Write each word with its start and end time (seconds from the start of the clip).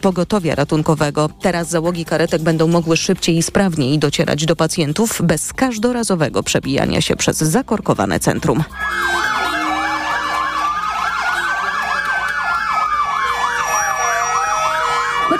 pogotowia 0.00 0.54
ratunkowego. 0.54 1.30
Teraz 1.40 1.68
załogi 1.68 2.04
karetek 2.04 2.42
będą 2.42 2.68
mogły 2.68 2.96
szybciej 2.96 3.36
i 3.36 3.42
sprawniej 3.42 3.98
docierać 3.98 4.46
do 4.46 4.56
pacjentów 4.56 5.22
bez 5.24 5.52
każdorazowego 5.52 6.42
przebijania 6.42 7.00
się 7.00 7.16
przez 7.16 7.38
zakorkowane 7.38 8.20
centrum. 8.20 8.64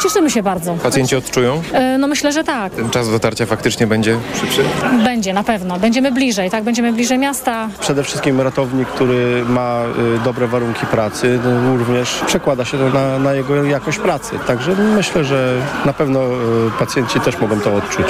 Cieszymy 0.03 0.31
się 0.31 0.43
bardzo. 0.43 0.75
Pacjenci 0.75 1.17
odczują? 1.17 1.63
E, 1.73 1.99
No 1.99 2.07
myślę, 2.09 2.33
że 2.33 2.45
tak. 2.45 2.73
Ten 2.75 2.91
czas 2.91 3.11
dotarcia 3.11 3.47
faktycznie 3.47 3.87
będzie 3.87 4.19
szybszy? 4.41 4.63
Będzie 5.05 5.33
na 5.33 5.45
pewno. 5.45 5.79
Będziemy 5.79 6.13
bliżej, 6.13 6.51
tak? 6.51 6.65
Będziemy 6.65 6.93
bliżej 6.93 7.19
miasta. 7.19 7.69
Przede 7.81 8.03
wszystkim 8.05 8.41
ratownik, 8.41 8.89
który 8.89 9.45
ma 9.49 9.83
y, 10.17 10.19
dobre 10.25 10.47
warunki 10.49 10.87
pracy, 10.87 11.39
no, 11.45 11.77
również 11.77 12.21
przekłada 12.27 12.65
się 12.65 12.79
to 12.79 12.89
na, 12.91 13.19
na 13.19 13.33
jego 13.35 13.65
jakość 13.65 13.99
pracy. 13.99 14.39
Także 14.47 14.75
myślę, 14.75 15.25
że 15.25 15.57
na 15.85 15.93
pewno 15.93 16.21
y, 16.21 16.31
pacjenci 16.79 17.21
też 17.21 17.39
mogą 17.39 17.61
to 17.61 17.75
odczuć. 17.75 18.07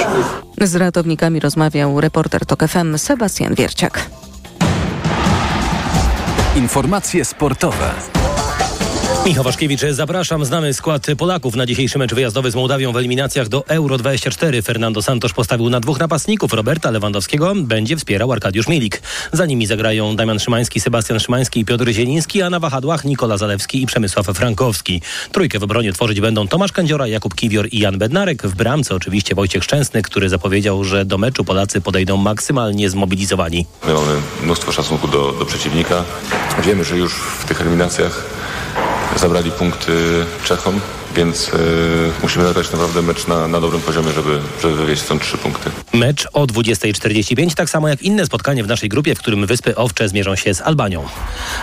Z 0.61 0.75
ratownikami 0.75 1.39
rozmawiał 1.39 2.01
reporter 2.01 2.45
TOK 2.45 2.63
FM 2.67 2.97
Sebastian 2.97 3.55
Wierciak. 3.55 3.99
Informacje 6.55 7.25
sportowe. 7.25 7.91
Michał 9.25 9.43
Waszkiewicz, 9.43 9.81
zapraszam. 9.91 10.45
Znamy 10.45 10.73
skład 10.73 11.07
Polaków 11.17 11.55
na 11.55 11.65
dzisiejszy 11.65 11.99
mecz 11.99 12.13
wyjazdowy 12.13 12.51
z 12.51 12.55
Mołdawią 12.55 12.91
w 12.91 12.97
eliminacjach 12.97 13.47
do 13.49 13.67
Euro 13.67 13.97
24. 13.97 14.61
Fernando 14.61 15.01
Santos 15.01 15.33
postawił 15.33 15.69
na 15.69 15.79
dwóch 15.79 15.99
napastników. 15.99 16.53
Roberta 16.53 16.91
Lewandowskiego 16.91 17.53
będzie 17.55 17.97
wspierał 17.97 18.31
Arkadiusz 18.31 18.67
Milik. 18.67 19.01
Za 19.31 19.45
nimi 19.45 19.65
zagrają 19.65 20.15
Damian 20.15 20.39
Szymański, 20.39 20.79
Sebastian 20.79 21.19
Szymański 21.19 21.59
i 21.59 21.65
Piotr 21.65 21.89
Zieliński, 21.89 22.41
a 22.41 22.49
na 22.49 22.59
wahadłach 22.59 23.05
Nikola 23.05 23.37
Zalewski 23.37 23.83
i 23.83 23.85
Przemysław 23.85 24.25
Frankowski. 24.25 25.01
Trójkę 25.31 25.59
w 25.59 25.63
obronie 25.63 25.93
tworzyć 25.93 26.21
będą 26.21 26.47
Tomasz 26.47 26.71
Kędziora, 26.71 27.07
Jakub 27.07 27.35
Kiwior 27.35 27.67
i 27.71 27.79
Jan 27.79 27.97
Bednarek. 27.97 28.43
W 28.43 28.55
bramce 28.55 28.95
oczywiście 28.95 29.35
Wojciech 29.35 29.63
Szczęsny, 29.63 30.01
który 30.01 30.29
zapowiedział, 30.29 30.83
że 30.83 31.05
do 31.05 31.17
meczu 31.17 31.43
Polacy 31.43 31.81
podejdą 31.81 32.17
maksymalnie 32.17 32.89
zmobilizowani. 32.89 33.65
My 33.87 33.93
mamy 33.93 34.21
mnóstwo 34.43 34.71
szacunku 34.71 35.07
do, 35.07 35.31
do 35.31 35.45
przeciwnika. 35.45 36.03
Wiemy, 36.65 36.83
że 36.83 36.97
już 36.97 37.13
w 37.13 37.45
tych 37.45 37.61
eliminacjach 37.61 38.41
zabrali 39.19 39.51
punkty 39.51 40.25
Czechom, 40.43 40.79
więc 41.15 41.47
y, 41.47 41.51
musimy 42.23 42.45
zagrać 42.45 42.71
naprawdę 42.71 43.01
mecz 43.01 43.27
na, 43.27 43.47
na 43.47 43.61
dobrym 43.61 43.81
poziomie, 43.81 44.11
żeby, 44.11 44.39
żeby 44.61 44.75
wywieźć 44.75 45.01
stąd 45.01 45.21
trzy 45.21 45.37
punkty. 45.37 45.69
Mecz 45.93 46.27
o 46.33 46.45
20.45, 46.45 47.53
tak 47.53 47.69
samo 47.69 47.87
jak 47.87 48.01
inne 48.01 48.25
spotkanie 48.25 48.63
w 48.63 48.67
naszej 48.67 48.89
grupie, 48.89 49.15
w 49.15 49.19
którym 49.19 49.45
Wyspy 49.45 49.75
Owcze 49.75 50.09
zmierzą 50.09 50.35
się 50.35 50.53
z 50.53 50.61
Albanią. 50.61 51.05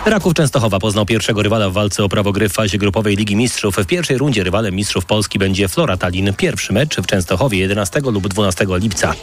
Raków 0.05 0.33
Częstochowa 0.33 0.79
poznał 0.79 1.05
pierwszego 1.05 1.43
rywala 1.43 1.69
w 1.69 1.73
walce 1.73 2.03
o 2.03 2.09
prawo 2.09 2.31
gry 2.31 2.49
w 2.49 2.53
fazie 2.53 2.77
grupowej 2.77 3.15
Ligi 3.15 3.35
Mistrzów. 3.35 3.75
W 3.75 3.85
pierwszej 3.85 4.17
rundzie 4.17 4.43
rywalem 4.43 4.75
mistrzów 4.75 5.05
Polski 5.05 5.39
będzie 5.39 5.67
Flora 5.67 5.97
Tallinn. 5.97 6.33
Pierwszy 6.33 6.73
mecz 6.73 6.95
w 6.95 7.05
Częstochowie 7.05 7.59
11 7.59 7.99
lub 7.99 8.27
12 8.27 8.65
lipca. 8.69 9.13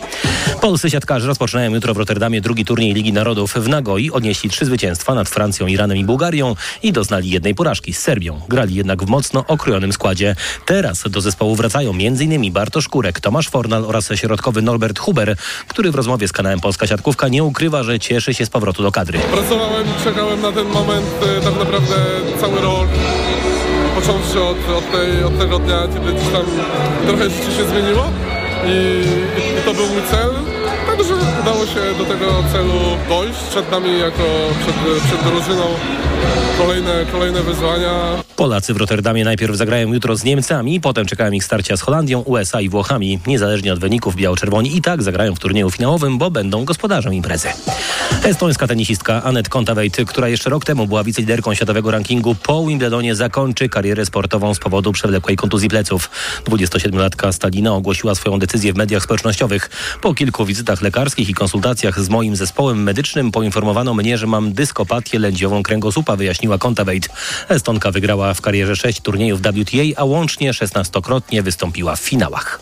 Polscy 0.60 0.90
siatkarze 0.90 1.26
rozpoczynają 1.26 1.74
jutro 1.74 1.94
w 1.94 1.96
Rotterdamie 1.96 2.40
drugi 2.40 2.64
turniej 2.64 2.94
Ligi 2.94 3.12
Narodów. 3.12 3.54
W 3.54 3.68
Nagoi 3.68 4.10
odnieśli 4.10 4.50
trzy 4.50 4.64
zwycięstwa 4.64 5.14
nad 5.14 5.28
Francją, 5.28 5.66
Iranem 5.66 5.98
i 5.98 6.04
Bułgarią 6.04 6.54
i 6.82 6.92
doznali 6.92 7.30
jednej 7.30 7.54
porażki 7.54 7.92
z 7.92 7.98
Serbią. 7.98 8.40
Grali 8.48 8.74
jednak 8.74 9.04
w 9.04 9.08
mocno 9.08 9.44
okrojonym 9.46 9.92
składzie. 9.92 10.15
Teraz 10.66 11.04
do 11.10 11.20
zespołu 11.20 11.56
wracają 11.56 11.90
m.in. 11.90 12.52
Bartosz 12.52 12.88
Kurek, 12.88 13.20
Tomasz 13.20 13.48
Fornal 13.48 13.84
oraz 13.84 14.08
środkowy 14.14 14.62
Norbert 14.62 14.98
Huber, 14.98 15.36
który 15.68 15.90
w 15.90 15.94
rozmowie 15.94 16.28
z 16.28 16.32
kanałem 16.32 16.60
Polska 16.60 16.86
Siatkówka 16.86 17.28
nie 17.28 17.44
ukrywa, 17.44 17.82
że 17.82 18.00
cieszy 18.00 18.34
się 18.34 18.46
z 18.46 18.50
powrotu 18.50 18.82
do 18.82 18.92
kadry. 18.92 19.18
Pracowałem 19.18 19.86
czekałem 20.04 20.42
na 20.42 20.52
ten 20.52 20.66
moment 20.66 21.06
e, 21.38 21.40
tak 21.40 21.58
naprawdę 21.58 21.94
cały 22.40 22.60
rok. 22.60 22.88
Począwszy 23.94 24.42
od, 24.42 24.56
od, 24.78 24.92
tej, 24.92 25.24
od 25.24 25.38
tego 25.38 25.58
dnia, 25.58 25.88
kiedy 25.94 26.12
gdzieś 26.12 26.28
tam 26.32 26.44
trochę 27.06 27.30
życie 27.30 27.52
się 27.56 27.68
zmieniło 27.68 28.10
i, 28.66 29.04
i 29.60 29.62
to 29.64 29.74
był 29.74 29.86
mój 29.86 30.02
cel. 30.10 30.55
Udało 31.46 31.66
się 31.66 31.98
do 31.98 32.04
tego 32.04 32.44
celu 32.52 32.72
dojść. 33.08 33.40
Przed 33.50 33.70
nami 33.70 33.98
jako 33.98 34.22
przed, 34.60 35.02
przed 35.02 35.22
drużyną 35.22 35.62
kolejne, 36.58 37.06
kolejne 37.12 37.42
wyzwania. 37.42 38.22
Polacy 38.36 38.74
w 38.74 38.76
Rotterdamie 38.76 39.24
najpierw 39.24 39.56
zagrają 39.56 39.92
jutro 39.92 40.16
z 40.16 40.24
Niemcami, 40.24 40.80
potem 40.80 41.06
czekają 41.06 41.32
ich 41.32 41.44
starcia 41.44 41.76
z 41.76 41.80
Holandią, 41.80 42.20
USA 42.20 42.60
i 42.60 42.68
Włochami. 42.68 43.18
Niezależnie 43.26 43.72
od 43.72 43.78
wyników 43.78 44.16
biało-czerwoni 44.16 44.76
i 44.76 44.82
tak 44.82 45.02
zagrają 45.02 45.34
w 45.34 45.38
turnieju 45.38 45.70
finałowym, 45.70 46.18
bo 46.18 46.30
będą 46.30 46.64
gospodarzem 46.64 47.14
imprezy. 47.14 47.48
Estońska 48.24 48.66
tenisistka 48.66 49.22
Anet 49.22 49.48
Kontaveit, 49.48 49.96
która 50.06 50.28
jeszcze 50.28 50.50
rok 50.50 50.64
temu 50.64 50.86
była 50.86 51.04
wiceliderką 51.04 51.54
światowego 51.54 51.90
rankingu, 51.90 52.34
po 52.34 52.66
Wimbledonie 52.66 53.14
zakończy 53.14 53.68
karierę 53.68 54.06
sportową 54.06 54.54
z 54.54 54.58
powodu 54.58 54.92
przewlekłej 54.92 55.36
kontuzji 55.36 55.68
pleców. 55.68 56.10
27-latka 56.44 57.32
Stalina 57.32 57.74
ogłosiła 57.74 58.14
swoją 58.14 58.38
decyzję 58.38 58.72
w 58.72 58.76
mediach 58.76 59.02
społecznościowych. 59.02 59.70
Po 60.00 60.14
kilku 60.14 60.46
wizytach 60.46 60.82
lekarskich 60.82 61.28
i 61.28 61.34
konsultacjach 61.36 62.00
z 62.00 62.08
moim 62.08 62.36
zespołem 62.36 62.82
medycznym 62.82 63.32
poinformowano 63.32 63.94
mnie, 63.94 64.18
że 64.18 64.26
mam 64.26 64.52
dyskopatię 64.52 65.18
lędźwiową 65.18 65.62
kręgosłupa, 65.62 66.16
wyjaśniła 66.16 66.58
Kontaveit. 66.58 67.08
Estonka 67.48 67.90
wygrała 67.90 68.34
w 68.34 68.40
karierze 68.40 68.76
sześć 68.76 69.00
turniejów 69.00 69.40
WTA, 69.40 69.82
a 69.96 70.04
łącznie 70.04 70.52
16-krotnie 70.52 71.42
wystąpiła 71.42 71.96
w 71.96 72.00
finałach. 72.00 72.60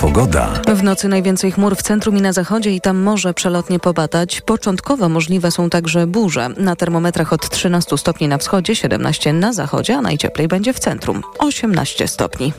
Pogoda. 0.00 0.52
W 0.74 0.82
nocy 0.82 1.08
najwięcej 1.08 1.52
chmur 1.52 1.76
w 1.76 1.82
centrum 1.82 2.16
i 2.16 2.20
na 2.20 2.32
zachodzie 2.32 2.70
i 2.70 2.80
tam 2.80 3.02
może 3.02 3.34
przelotnie 3.34 3.78
popadać. 3.78 4.40
Początkowo 4.40 5.08
możliwe 5.08 5.50
są 5.50 5.70
także 5.70 6.06
burze. 6.06 6.48
Na 6.48 6.76
termometrach 6.76 7.32
od 7.32 7.50
13 7.50 7.98
stopni 7.98 8.28
na 8.28 8.38
wschodzie, 8.38 8.76
17 8.76 9.32
na 9.32 9.52
zachodzie, 9.52 9.96
a 9.96 10.00
najcieplej 10.00 10.48
będzie 10.48 10.72
w 10.72 10.78
centrum 10.78 11.22
18 11.38 12.08
stopni. 12.08 12.52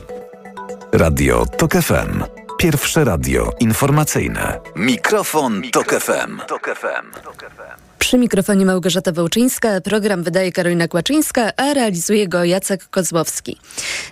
Radio 0.92 1.46
TOK 1.58 1.72
FM. 1.72 2.45
Pierwsze 2.58 3.04
radio 3.04 3.50
informacyjne. 3.60 4.60
Mikrofon, 4.76 5.62
Tok 5.72 5.94
FM. 5.94 6.40
Przy 8.06 8.18
mikrofonie 8.18 8.66
Małgorzata 8.66 9.12
Wołczyńska, 9.12 9.80
program 9.80 10.22
wydaje 10.22 10.52
Karolina 10.52 10.88
Kłaczyńska, 10.88 11.50
a 11.56 11.74
realizuje 11.74 12.28
go 12.28 12.44
Jacek 12.44 12.88
Kozłowski. 12.90 13.56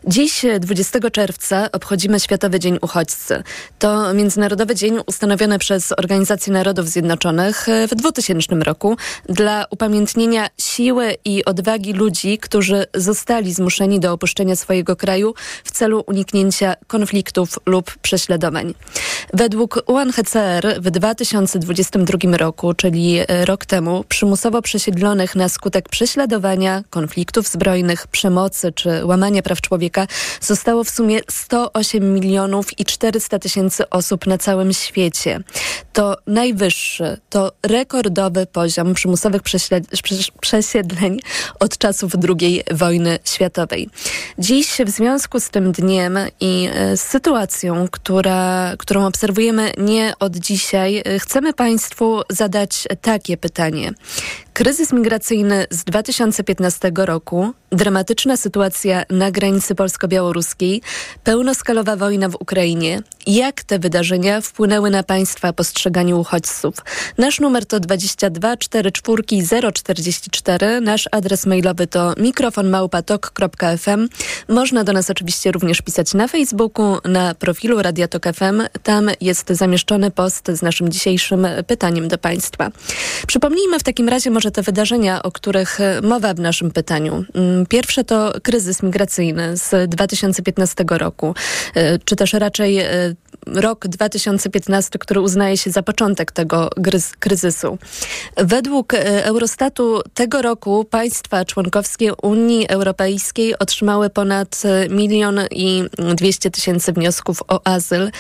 Dziś, 0.07 0.45
20 0.61 1.11
czerwca, 1.11 1.69
obchodzimy 1.73 2.21
Światowy 2.21 2.61
Dzień 2.61 2.79
Uchodźcy. 2.83 3.43
To 3.79 4.15
międzynarodowy 4.15 4.75
dzień 4.75 4.99
ustanowiony 5.07 5.59
przez 5.59 5.93
Organizację 5.93 6.53
Narodów 6.53 6.89
Zjednoczonych 6.89 7.67
w 7.91 7.95
2000 7.95 8.55
roku 8.55 8.97
dla 9.29 9.65
upamiętnienia 9.71 10.49
siły 10.59 11.15
i 11.25 11.45
odwagi 11.45 11.93
ludzi, 11.93 12.39
którzy 12.39 12.87
zostali 12.95 13.55
zmuszeni 13.55 14.01
do 14.01 14.13
opuszczenia 14.13 14.57
swojego 14.57 14.97
kraju 14.97 15.35
w 15.65 15.71
celu 15.71 16.05
uniknięcia 16.07 16.75
konfliktów 16.87 17.59
lub 17.67 17.97
prześladowań. 18.03 18.75
Według 19.33 19.83
UNHCR 19.87 20.81
w 20.81 20.91
2022 20.91 22.37
roku, 22.37 22.75
czyli 22.75 23.21
rok 23.45 23.67
temu, 23.67 23.84
przymusowo 24.09 24.63
przesiedlonych 24.63 25.37
na 25.37 25.49
skutek 25.49 25.89
prześladowania, 25.89 26.83
konfliktów 26.91 27.49
zbrojnych, 27.49 28.07
przemocy 28.07 28.73
czy 28.73 29.07
łamania 29.07 29.43
praw 29.43 29.61
człowieka 29.61 30.07
zostało 30.41 30.85
w 30.85 30.91
sumie 30.91 31.21
108 31.31 32.15
milionów 32.15 32.79
i 32.79 32.85
400 32.85 33.39
tysięcy 33.39 33.91
osób 33.91 34.27
na 34.27 34.39
całym 34.39 34.73
świecie. 34.73 35.41
To 35.93 36.17
najwyższy, 36.27 37.17
to 37.31 37.53
rekordowy 37.63 38.47
poziom 38.47 38.95
przymusowych 38.95 39.43
przesiedleń 40.41 41.21
od 41.61 41.79
czasów 41.79 42.13
II 42.41 42.63
wojny 42.71 43.19
światowej. 43.25 43.89
Dziś 44.39 44.69
w 44.87 44.91
związku 44.91 45.41
z 45.41 45.51
tym 45.51 45.73
dniem 45.73 46.19
i 46.41 46.69
z 46.97 47.01
sytuacją, 47.01 47.89
która, 47.91 48.73
którą 48.79 49.07
obserwujemy 49.07 49.73
nie 49.79 50.13
od 50.21 50.37
dzisiaj, 50.37 51.03
chcemy 51.19 51.53
Państwu 51.53 52.23
zadać 52.31 52.85
takie 53.01 53.37
pytanie 53.37 53.74
stronie. 53.75 53.93
Kryzys 54.55 54.93
migracyjny 54.93 55.67
z 55.71 55.85
2015 55.85 56.93
roku, 56.97 57.53
dramatyczna 57.73 58.37
sytuacja 58.37 59.05
na 59.11 59.31
granicy 59.31 59.75
polsko-białoruskiej, 59.75 60.83
pełnoskalowa 61.25 61.97
wojna 61.97 62.29
w 62.29 62.35
Ukrainie. 62.35 63.03
Jak 63.27 63.65
te 63.65 63.79
wydarzenia 63.79 64.41
wpłynęły 64.41 64.91
na 64.91 65.03
Państwa 65.03 65.53
postrzeganiu 65.53 66.21
uchodźców? 66.21 66.75
Nasz 67.19 67.41
numer 67.41 67.67
to 67.67 67.81
22 67.81 68.57
44 68.57 69.23
044. 69.73 70.81
Nasz 70.81 71.09
adres 71.13 71.47
mailowy 71.47 71.87
to 71.87 72.15
mikrofonmałpatok.fm. 72.17 74.09
Można 74.49 74.85
do 74.85 74.93
nas 74.93 75.11
oczywiście 75.11 75.53
również 75.53 75.83
pisać 75.83 76.15
na 76.15 76.29
Facebooku, 76.29 76.99
na 77.05 77.35
profilu 77.35 77.83
Radia 77.83 78.09
Tok 78.09 78.25
FM. 78.35 78.63
Tam 78.83 79.11
jest 79.21 79.49
zamieszczony 79.49 80.11
post 80.11 80.49
z 80.49 80.63
naszym 80.63 80.89
dzisiejszym 80.89 81.47
pytaniem 81.67 82.09
do 82.09 82.19
Państwa. 82.19 82.71
Przypomnijmy 83.27 83.79
w 83.79 83.83
takim 83.83 84.09
razie 84.09 84.31
może 84.31 84.44
może 84.45 84.53
te 84.53 84.63
wydarzenia, 84.63 85.23
o 85.23 85.33
których 85.33 85.79
mowa 86.03 86.35
w 86.35 86.41
naszym 86.41 86.71
pytaniu. 86.71 87.25
Mm, 87.35 87.67
pierwsze 87.67 88.05
to 88.05 88.33
kryzys 88.43 88.83
migracyjny 88.83 89.57
z 89.57 89.91
2015 89.91 90.85
roku, 90.89 91.35
czy 92.05 92.17
też 92.17 92.33
raczej 92.33 92.81
rok 93.47 93.89
2015, 93.89 94.99
który 94.99 95.21
uznaje 95.21 95.57
się 95.57 95.71
za 95.71 95.83
początek 95.83 96.33
tego 96.33 96.71
kryzysu. 97.19 97.79
Według 98.37 98.95
Eurostatu 99.23 100.03
tego 100.15 100.43
roku 100.43 100.85
państwa 100.85 101.45
członkowskie 101.45 102.15
Unii 102.15 102.69
Europejskiej 102.69 103.59
otrzymały 103.59 104.11
ponad 104.11 104.63
milion 104.91 105.41
i 105.51 105.85
200 106.15 106.51
tysięcy 106.51 106.93
wniosków 106.93 107.43
o 107.49 107.61
azyl 107.67 108.11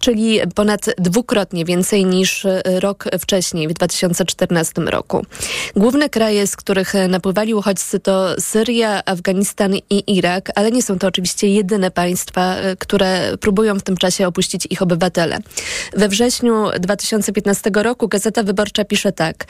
czyli 0.00 0.40
ponad 0.54 0.86
dwukrotnie 0.98 1.64
więcej 1.64 2.04
niż 2.04 2.44
e, 2.44 2.62
rok 2.80 3.04
wcześniej, 3.20 3.68
w 3.68 3.72
2014 3.72 4.82
roku. 4.82 5.26
Główne 5.76 6.08
kraje, 6.08 6.46
z 6.46 6.56
których 6.56 6.94
napływali 7.08 7.54
uchodźcy 7.54 8.00
to 8.00 8.40
Syria, 8.40 9.02
Afganistan 9.06 9.74
i 9.90 10.16
Irak, 10.16 10.50
ale 10.54 10.70
nie 10.70 10.82
są 10.82 10.98
to 10.98 11.06
oczywiście 11.06 11.48
jedyne 11.48 11.90
państwa, 11.90 12.56
e, 12.56 12.76
które 12.76 13.38
próbują 13.40 13.78
w 13.78 13.82
tym 13.82 13.96
czasie 13.96 14.26
opuścić 14.26 14.66
ich 14.70 14.82
obywatele. 14.82 15.38
We 15.96 16.08
wrześniu 16.08 16.66
2015 16.80 17.70
roku 17.74 18.08
Gazeta 18.08 18.42
Wyborcza 18.42 18.84
pisze 18.84 19.12
tak. 19.12 19.44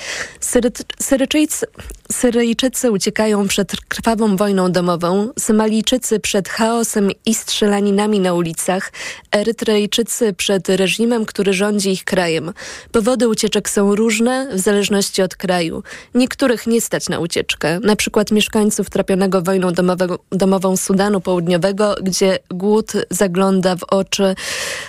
Syryjczycy, 1.01 1.67
Syryjczycy 2.13 2.91
uciekają 2.91 3.49
przed 3.49 3.73
krwawą 3.89 4.37
wojną 4.37 4.73
domową, 4.73 5.29
Somalijczycy 5.39 6.21
przed 6.21 6.49
chaosem 6.49 7.11
i 7.27 7.35
strzelaninami 7.35 8.21
na 8.21 8.35
ulicach, 8.35 8.93
Erytrejczycy 9.33 10.33
przed 10.41 10.69
reżimem, 10.69 11.27
który 11.27 11.53
rządzi 11.53 11.91
ich 11.91 12.05
krajem. 12.05 12.53
Powody 12.93 13.29
ucieczek 13.29 13.71
są 13.71 13.95
różne 13.95 14.49
w 14.53 14.59
zależności 14.59 15.23
od 15.23 15.37
kraju. 15.37 15.83
Niektórych 16.15 16.67
nie 16.67 16.81
stać 16.81 17.09
na 17.09 17.19
ucieczkę, 17.19 17.81
na 17.81 17.97
przykład 17.97 18.31
mieszkańców 18.31 18.91
trapionego 18.91 19.43
wojną 19.43 19.73
domowego, 19.73 20.19
domową 20.31 20.77
Sudanu 20.77 21.21
Południowego, 21.21 21.95
gdzie 22.03 22.39
głód 22.51 22.93
zagląda 23.11 23.77
w 23.77 23.83
oczy 23.83 24.35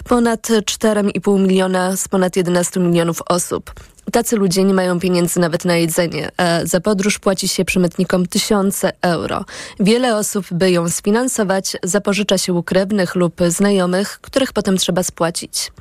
ponad 0.09 0.47
4,5 0.49 1.39
miliona 1.39 1.97
z 1.97 2.07
ponad 2.07 2.35
11 2.35 2.79
milionów 2.79 3.21
osób. 3.25 3.71
Tacy 4.11 4.35
ludzie 4.35 4.63
nie 4.63 4.73
mają 4.73 4.99
pieniędzy 4.99 5.39
nawet 5.39 5.65
na 5.65 5.75
jedzenie. 5.75 6.29
A 6.37 6.59
za 6.63 6.81
podróż 6.81 7.19
płaci 7.19 7.47
się 7.47 7.65
przemytnikom 7.65 8.25
tysiące 8.25 8.91
euro. 9.01 9.45
Wiele 9.79 10.17
osób, 10.17 10.45
by 10.51 10.71
ją 10.71 10.89
sfinansować, 10.89 11.77
zapożycza 11.83 12.37
się 12.37 12.53
u 12.53 12.63
krewnych 12.63 13.15
lub 13.15 13.35
znajomych, 13.47 14.19
których 14.21 14.53
potem 14.53 14.77
trzeba 14.77 15.03
spłacić. 15.03 15.71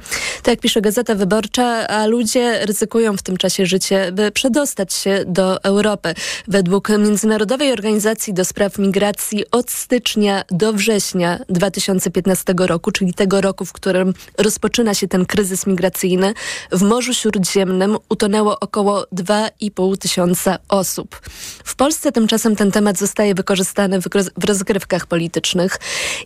Tak 0.43 0.61
pisze 0.61 0.81
Gazeta 0.81 1.15
Wyborcza, 1.15 1.89
a 1.89 2.07
ludzie 2.07 2.67
ryzykują 2.67 3.17
w 3.17 3.23
tym 3.23 3.37
czasie 3.37 3.67
życie, 3.67 4.13
by 4.13 4.31
przedostać 4.31 4.95
się 4.95 5.25
do 5.27 5.65
Europy. 5.65 6.15
Według 6.49 6.89
Międzynarodowej 6.89 7.73
Organizacji 7.73 8.35
do 8.35 8.45
Spraw 8.45 8.79
Migracji 8.79 9.45
od 9.51 9.71
stycznia 9.71 10.45
do 10.51 10.73
września 10.73 11.39
2015 11.49 12.55
roku, 12.59 12.93
czyli 12.93 13.15
tego 13.15 13.41
roku, 13.41 13.65
w 13.65 13.73
którym 13.73 14.15
rozpoczyna 14.39 14.95
się 14.95 15.09
ten 15.09 15.27
kryzys 15.27 15.67
migracyjny, 15.67 16.35
w 16.73 16.83
Morzu 16.83 17.15
Śródziemnym 17.15 17.97
utonęło 18.11 18.61
około 18.61 19.03
2,5 19.03 19.99
tysiąca 19.99 20.59
osób. 20.69 21.21
W 21.65 21.77
Polsce 21.77 22.13
tymczasem 22.13 22.57
ten 22.57 22.73
temat 22.73 22.99
zostaje 22.99 23.35
wykorzystany 23.35 24.01
w 24.39 24.45
rozgrywkach 24.45 25.07
politycznych. 25.07 25.79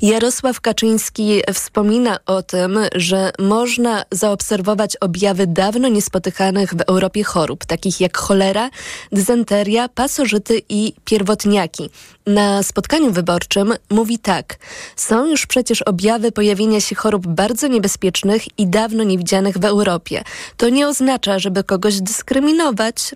Jarosław 0.03 0.61
Kaczyński 0.61 1.43
wspomina 1.53 2.19
o 2.27 2.43
tym, 2.43 2.79
że 2.95 3.31
można 3.39 4.05
zaobserwować 4.11 4.97
objawy 4.97 5.47
dawno 5.47 5.89
niespotykanych 5.89 6.75
w 6.75 6.81
Europie 6.81 7.25
chorób, 7.25 7.65
takich 7.65 8.01
jak 8.01 8.19
cholera, 8.19 8.71
dysenteria, 9.13 9.89
pasożyty 9.89 10.63
i 10.69 10.93
pierwotniaki. 11.05 11.91
Na 12.27 12.63
spotkaniu 12.63 13.13
wyborczym 13.13 13.75
mówi 13.91 14.19
tak. 14.19 14.57
Są 14.97 15.27
już 15.27 15.47
przecież 15.47 15.83
objawy 15.83 16.33
pojawienia 16.33 16.81
się 16.81 16.95
chorób 16.95 17.27
bardzo 17.27 17.67
niebezpiecznych 17.67 18.59
i 18.59 18.67
dawno 18.67 19.05
niewidzianych 19.05 19.59
w 19.59 19.65
Europie. 19.65 20.25
To 20.57 20.69
nie 20.69 20.89
oznacza, 20.89 21.39
żeby 21.39 21.65
kogoś 21.65 22.01
dyskryminować, 22.01 23.15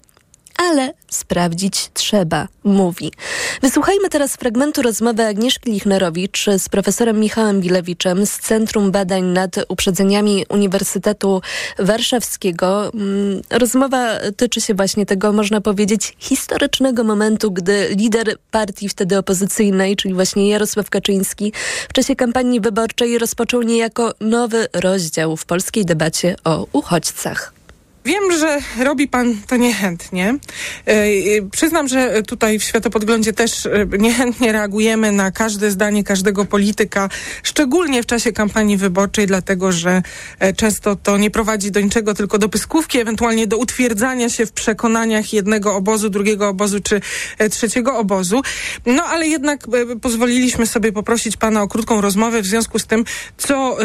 ale 0.59 0.93
sprawdzić 1.11 1.91
trzeba, 1.95 2.49
mówi. 2.65 3.13
Wysłuchajmy 3.63 4.09
teraz 4.09 4.37
fragmentu 4.37 4.83
rozmowy 4.83 5.27
Agnieszki 5.27 5.73
Lichnerowicz 5.73 6.47
z 6.59 6.69
profesorem 6.69 7.21
Michałem 7.21 7.61
Bilewiczem 7.61 8.27
z 8.27 8.39
Centrum 8.39 8.91
Badań 8.91 9.25
nad 9.25 9.57
Uprzedzeniami 9.69 10.47
Uniwersytetu 10.49 11.43
Warszawskiego. 11.79 12.93
Mm, 12.95 13.43
rozmowa 13.51 14.09
tyczy 14.37 14.61
się 14.61 14.75
właśnie 14.75 15.07
tego, 15.07 15.33
można 15.33 15.61
powiedzieć, 15.61 16.15
historycznego 16.19 17.05
momentu, 17.05 17.51
gdy 17.51 17.89
lider 17.97 18.37
partii 18.51 18.89
wtedy 18.89 19.19
opozycyjnej, 19.19 19.97
czyli 19.97 20.15
właśnie 20.15 20.49
Jarosław 20.49 20.91
Kaczyński, 20.91 21.53
w 21.89 21.93
czasie 21.93 22.17
kampanii 22.17 22.61
wyborczej 22.61 23.19
rozpoczął 23.19 23.63
niejako 23.63 24.13
nowy 24.21 24.67
rozdział 24.73 25.37
w 25.37 25.47
polskiej 25.47 25.85
debacie 25.85 26.37
o 26.45 26.67
uchodźcach. 26.73 27.58
Wiem, 28.09 28.39
że 28.39 28.59
robi 28.85 29.09
pan 29.09 29.37
to 29.47 29.57
niechętnie. 29.57 30.35
E, 30.87 30.91
e, 30.91 31.07
przyznam, 31.53 31.89
że 31.89 32.23
tutaj 32.23 32.59
w 32.59 32.65
Światopodglądzie 32.65 33.33
też 33.33 33.67
e, 33.67 33.87
niechętnie 33.99 34.53
reagujemy 34.53 35.13
na 35.13 35.31
każde 35.31 35.71
zdanie 35.71 36.05
każdego 36.05 36.45
polityka, 36.45 37.09
szczególnie 37.43 38.03
w 38.03 38.07
czasie 38.07 38.33
kampanii 38.33 38.77
wyborczej, 38.77 39.27
dlatego 39.27 39.73
że 39.73 40.03
często 40.57 40.97
to 40.97 41.19
nie 41.19 41.31
prowadzi 41.31 41.71
do 41.71 41.81
niczego, 41.81 42.15
tylko 42.15 42.39
do 42.39 42.49
pyskówki, 42.49 42.99
ewentualnie 42.99 43.47
do 43.47 43.59
utwierdzania 43.59 44.29
się 44.29 44.47
w 44.47 44.53
przekonaniach 44.53 45.33
jednego 45.33 45.75
obozu, 45.75 46.11
drugiego 46.11 46.49
obozu 46.49 46.81
czy 46.81 47.01
trzeciego 47.51 47.97
obozu. 47.97 48.43
No 48.87 49.05
ale 49.05 49.27
jednak 49.27 49.67
pozwoliliśmy 50.03 50.67
sobie 50.67 50.93
poprosić 50.93 51.37
pana 51.37 51.63
o 51.63 51.69
krótką 51.69 52.01
rozmowę 52.01 52.43
w 52.43 52.47
związku 52.47 52.79
z 52.79 52.87
tym, 52.87 53.05
co 53.39 53.79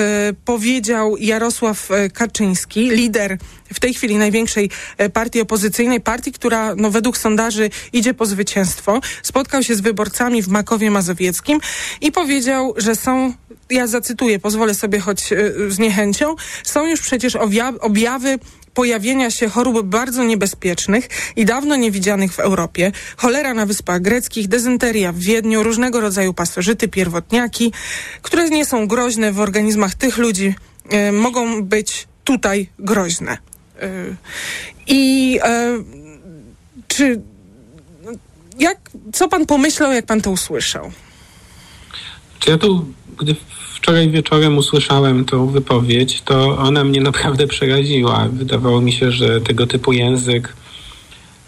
powiedział 0.45 1.17
Jarosław 1.17 1.89
Kaczyński, 2.13 2.89
lider 2.89 3.37
w 3.73 3.79
tej 3.79 3.93
chwili 3.93 4.17
największej 4.17 4.69
e, 4.97 5.09
partii 5.09 5.41
opozycyjnej, 5.41 6.01
partii, 6.01 6.31
która 6.31 6.75
no, 6.75 6.91
według 6.91 7.17
sondaży 7.17 7.69
idzie 7.93 8.13
po 8.13 8.25
zwycięstwo, 8.25 9.01
spotkał 9.23 9.63
się 9.63 9.75
z 9.75 9.81
wyborcami 9.81 10.41
w 10.41 10.47
Makowie 10.47 10.91
Mazowieckim 10.91 11.59
i 12.01 12.11
powiedział, 12.11 12.73
że 12.77 12.95
są 12.95 13.33
ja 13.69 13.87
zacytuję, 13.87 14.39
pozwolę 14.39 14.73
sobie 14.73 14.99
choć 14.99 15.33
e, 15.33 15.37
z 15.69 15.79
niechęcią, 15.79 16.35
są 16.63 16.85
już 16.85 17.01
przecież 17.01 17.35
objawy 17.79 18.39
pojawienia 18.73 19.31
się 19.31 19.49
chorób 19.49 19.85
bardzo 19.85 20.23
niebezpiecznych 20.23 21.09
i 21.35 21.45
dawno 21.45 21.75
niewidzianych 21.75 22.33
w 22.33 22.39
Europie. 22.39 22.91
Cholera 23.17 23.53
na 23.53 23.65
Wyspach 23.65 24.01
Greckich, 24.01 24.47
dezenteria 24.47 25.11
w 25.11 25.19
Wiedniu, 25.19 25.63
różnego 25.63 26.01
rodzaju 26.01 26.33
pasożyty, 26.33 26.87
pierwotniaki, 26.87 27.73
które 28.21 28.49
nie 28.49 28.65
są 28.65 28.87
groźne 28.87 29.31
w 29.31 29.39
organizmach 29.39 29.95
tych 29.95 30.17
ludzi, 30.17 30.55
e, 30.89 31.11
mogą 31.11 31.63
być 31.63 32.07
tutaj 32.23 32.69
groźne. 32.79 33.37
I 34.87 35.39
e, 35.43 35.83
czy 36.87 37.21
jak, 38.59 38.77
co 39.13 39.29
pan 39.29 39.45
pomyślał, 39.45 39.91
jak 39.91 40.05
pan 40.05 40.21
to 40.21 40.31
usłyszał? 40.31 40.91
Czy 42.39 42.51
ja 42.51 42.57
tu, 42.57 42.85
gdy 43.17 43.35
wczoraj 43.75 44.09
wieczorem 44.09 44.57
usłyszałem 44.57 45.25
tą 45.25 45.47
wypowiedź, 45.47 46.21
to 46.21 46.57
ona 46.57 46.83
mnie 46.83 47.01
naprawdę 47.01 47.47
przeraziła. 47.47 48.29
Wydawało 48.33 48.81
mi 48.81 48.91
się, 48.91 49.11
że 49.11 49.41
tego 49.41 49.67
typu 49.67 49.93
język 49.93 50.53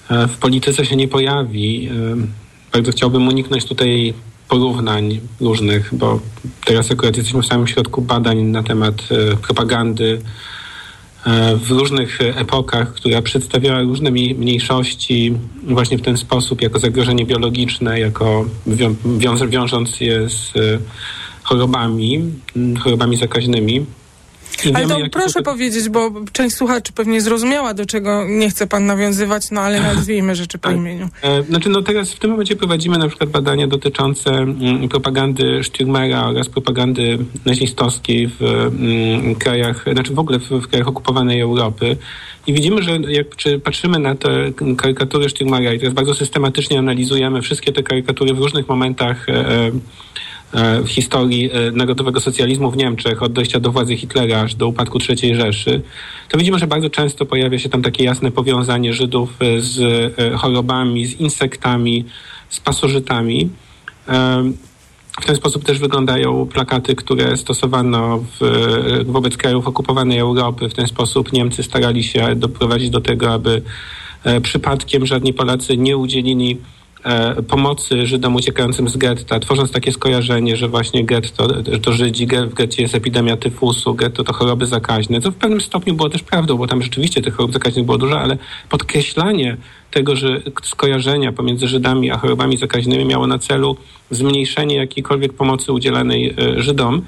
e, 0.10 0.28
w 0.28 0.38
polityce 0.38 0.86
się 0.86 0.96
nie 0.96 1.08
pojawi. 1.08 1.90
E, 1.90 2.16
bardzo 2.74 2.92
chciałbym 2.92 3.28
uniknąć 3.28 3.66
tutaj 3.66 4.14
porównań 4.50 5.20
różnych, 5.42 5.96
bo 5.96 6.20
teraz 6.66 6.92
akurat 6.92 7.18
jesteśmy 7.18 7.42
w 7.42 7.46
samym 7.46 7.68
środku 7.68 8.02
badań 8.02 8.42
na 8.42 8.64
temat 8.64 8.96
propagandy 9.42 10.22
w 11.56 11.72
różnych 11.72 12.22
epokach, 12.22 12.94
która 12.94 13.22
przedstawiała 13.22 13.82
różne 13.82 14.12
mniejszości 14.12 15.34
właśnie 15.64 15.98
w 15.98 16.02
ten 16.02 16.18
sposób, 16.18 16.62
jako 16.62 16.80
zagrożenie 16.80 17.26
biologiczne, 17.26 18.00
jako 18.00 18.46
wiążąc 19.48 20.00
je 20.00 20.30
z 20.30 20.58
e, 20.58 20.80
chorobami, 21.44 22.32
chorobami 22.80 23.18
zakaźnymi. 23.18 23.86
Ale 24.74 24.88
to 24.88 24.98
proszę 25.12 25.34
to... 25.34 25.44
powiedzieć, 25.44 25.90
bo 25.90 26.12
część 26.32 26.56
słuchaczy 26.56 26.94
pewnie 26.94 27.22
zrozumiała, 27.22 27.74
do 27.74 27.86
czego 27.86 28.26
nie 28.28 28.50
chce 28.50 28.68
pan 28.68 28.86
nawiązywać, 28.86 29.52
no 29.52 29.62
ale 29.62 29.80
nazwijmy 29.82 30.36
rzeczy 30.36 30.58
po 30.58 30.70
tak. 30.70 30.78
imieniu. 30.78 31.10
E, 31.22 31.44
znaczy, 31.44 31.70
no 31.70 31.82
teraz 31.82 32.14
w 32.14 32.20
tym 32.20 32.32
momencie 32.32 32.56
prowadzimy 32.56 32.98
na 32.98 33.08
przykład 33.08 33.30
badania 33.30 33.68
dotyczące 33.68 34.32
mm, 34.32 34.90
propagandy 34.90 35.60
Stürmera 35.60 36.30
oraz 36.30 36.50
propagandy 36.50 37.18
nazistowskiej 37.46 38.28
w 38.28 38.42
mm, 38.42 39.36
krajach, 39.36 39.86
znaczy 39.94 40.14
w 40.14 40.20
ogóle 40.20 40.40
w, 40.40 40.50
w 40.50 40.68
krajach 40.68 40.88
okupowanej 40.88 41.42
Europy. 41.42 41.98
I 42.48 42.54
widzimy, 42.54 42.84
że 42.84 42.92
jak 42.92 43.36
czy 43.36 43.60
patrzymy 43.60 44.00
na 44.00 44.16
te 44.16 44.30
karykatury 44.78 45.28
Stürmera 45.28 45.76
i 45.76 45.80
teraz 45.80 45.94
bardzo 45.94 46.14
systematycznie 46.14 46.80
analizujemy 46.80 47.42
wszystkie 47.42 47.74
te 47.74 47.84
karykatury 47.84 48.34
w 48.34 48.40
różnych 48.40 48.68
momentach 48.68 49.30
e, 49.30 49.72
w 50.84 50.90
historii 50.90 51.50
narodowego 51.74 52.20
socjalizmu 52.20 52.72
w 52.72 52.78
Niemczech, 52.78 53.24
od 53.24 53.34
dojścia 53.34 53.60
do 53.60 53.72
władzy 53.72 53.98
Hitlera 53.98 54.42
aż 54.42 54.56
do 54.56 54.68
upadku 54.68 55.00
III 55.10 55.36
Rzeszy, 55.36 55.82
to 56.30 56.38
widzimy, 56.38 56.60
że 56.60 56.68
bardzo 56.68 56.90
często 56.90 57.26
pojawia 57.26 57.60
się 57.60 57.70
tam 57.70 57.82
takie 57.82 58.04
jasne 58.04 58.32
powiązanie 58.32 58.94
Żydów 58.94 59.38
z 59.58 59.80
chorobami, 60.40 61.06
z 61.06 61.20
insektami, 61.20 62.06
z 62.50 62.60
pasożytami. 62.60 63.50
W 65.22 65.26
ten 65.26 65.36
sposób 65.36 65.64
też 65.64 65.80
wyglądają 65.80 66.46
plakaty, 66.46 66.96
które 66.96 67.38
stosowano 67.38 68.24
w, 68.40 69.04
wobec 69.06 69.38
krajów 69.38 69.68
okupowanej 69.68 70.20
Europy. 70.20 70.70
W 70.70 70.74
ten 70.74 70.88
sposób 70.88 71.34
Niemcy 71.34 71.64
starali 71.64 72.04
się 72.04 72.36
doprowadzić 72.36 72.90
do 72.90 73.02
tego, 73.02 73.34
aby 73.34 73.62
e, 74.24 74.42
przypadkiem 74.42 75.06
żadni 75.06 75.34
Polacy 75.34 75.78
nie 75.78 75.98
udzielili 75.98 76.52
e, 76.54 76.58
pomocy 77.48 78.06
Żydom 78.06 78.36
uciekającym 78.36 78.90
z 78.90 78.98
getta, 78.98 79.40
tworząc 79.40 79.72
takie 79.72 79.92
skojarzenie, 79.92 80.58
że 80.58 80.68
właśnie 80.68 81.06
getto 81.06 81.48
to 81.82 81.94
Żydzi, 81.94 82.28
w 82.28 82.54
getcie 82.54 82.82
jest 82.82 82.96
epidemia 82.96 83.38
tyfusu, 83.38 83.94
getto 83.94 84.24
to 84.24 84.34
choroby 84.34 84.66
zakaźne, 84.66 85.22
co 85.22 85.32
w 85.32 85.36
pewnym 85.36 85.62
stopniu 85.62 85.94
było 85.94 86.10
też 86.10 86.24
prawdą, 86.24 86.58
bo 86.58 86.68
tam 86.68 86.82
rzeczywiście 86.82 87.22
tych 87.22 87.36
chorób 87.36 87.54
zakaźnych 87.54 87.86
było 87.86 87.98
dużo, 87.98 88.20
ale 88.20 88.38
podkreślanie 88.70 89.58
tego, 89.92 90.16
że 90.16 90.42
skojarzenia 90.64 91.32
pomiędzy 91.32 91.68
Żydami 91.68 92.12
a 92.12 92.18
chorobami 92.18 92.58
zakaźnymi 92.58 93.06
miało 93.06 93.28
na 93.28 93.40
celu 93.40 93.78
zmniejszenie 94.12 94.76
jakiejkolwiek 94.76 95.34
pomocy 95.34 95.72
udzielanej 95.72 96.36
e, 96.38 96.64
Żydom. 96.64 97.02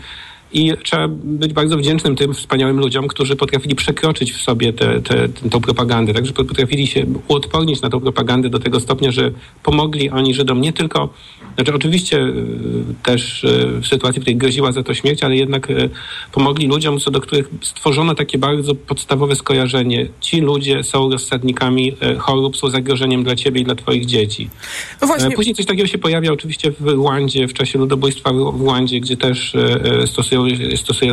I 0.54 0.74
trzeba 0.84 1.08
być 1.08 1.54
bardzo 1.54 1.78
wdzięcznym 1.78 2.16
tym 2.16 2.34
wspaniałym 2.34 2.80
ludziom, 2.80 3.08
którzy 3.08 3.36
potrafili 3.36 3.76
przekroczyć 3.76 4.34
w 4.34 4.42
sobie 4.42 4.74
tę 4.74 4.88
te, 5.02 5.30
te, 5.30 5.50
tą 5.50 5.62
propagandę, 5.62 6.14
także 6.14 6.34
potrafili 6.34 6.88
się 6.88 7.06
uodpornić 7.28 7.82
na 7.82 7.90
tę 7.90 8.00
propagandę 8.02 8.50
do 8.50 8.60
tego 8.60 8.80
stopnia, 8.80 9.12
że 9.12 9.32
pomogli 9.64 10.10
oni 10.10 10.34
Żydom 10.34 10.62
nie 10.62 10.74
tylko, 10.74 11.10
znaczy 11.56 11.74
oczywiście 11.74 12.22
e, 12.22 12.34
też 13.04 13.44
e, 13.44 13.82
w 13.82 13.88
sytuacji, 13.88 14.20
w 14.20 14.24
której 14.24 14.38
groziła 14.38 14.72
za 14.72 14.84
to 14.84 14.94
śmierć, 14.94 15.24
ale 15.24 15.36
jednak 15.36 15.72
e, 15.72 15.90
pomogli 16.32 16.68
ludziom, 16.68 17.00
co 17.00 17.12
do 17.12 17.22
których 17.22 17.50
stworzono 17.62 18.16
takie 18.16 18.38
bardzo 18.38 18.76
podstawowe 18.76 19.36
skojarzenie. 19.36 20.08
Ci 20.22 20.42
ludzie 20.42 20.84
są 20.84 21.10
rozsadnikami 21.10 21.96
chorób, 22.18 22.58
są 22.58 22.70
zagrożeniem 22.70 23.24
dla 23.24 23.36
ciebie 23.36 23.62
i 23.62 23.64
dla 23.64 23.76
twoich 23.76 24.06
dzieci. 24.06 24.50
No 25.02 25.08
właśnie. 25.08 25.32
Później 25.32 25.56
coś 25.56 25.66
takiego 25.66 25.88
się 25.88 25.98
pojawia 25.98 26.32
oczywiście 26.32 26.72
w 26.72 26.88
Rwandzie, 26.88 27.48
w 27.48 27.54
czasie 27.54 27.80
ludobójstwa 27.80 28.34
w 28.34 28.62
Rwandzie, 28.62 29.00
gdzie 29.00 29.18
też 29.18 29.54
stosują 30.06 30.37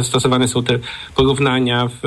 stosowane 0.03 0.49
są 0.49 0.63
te 0.63 0.79
porównania 1.17 1.89
w, 1.89 2.01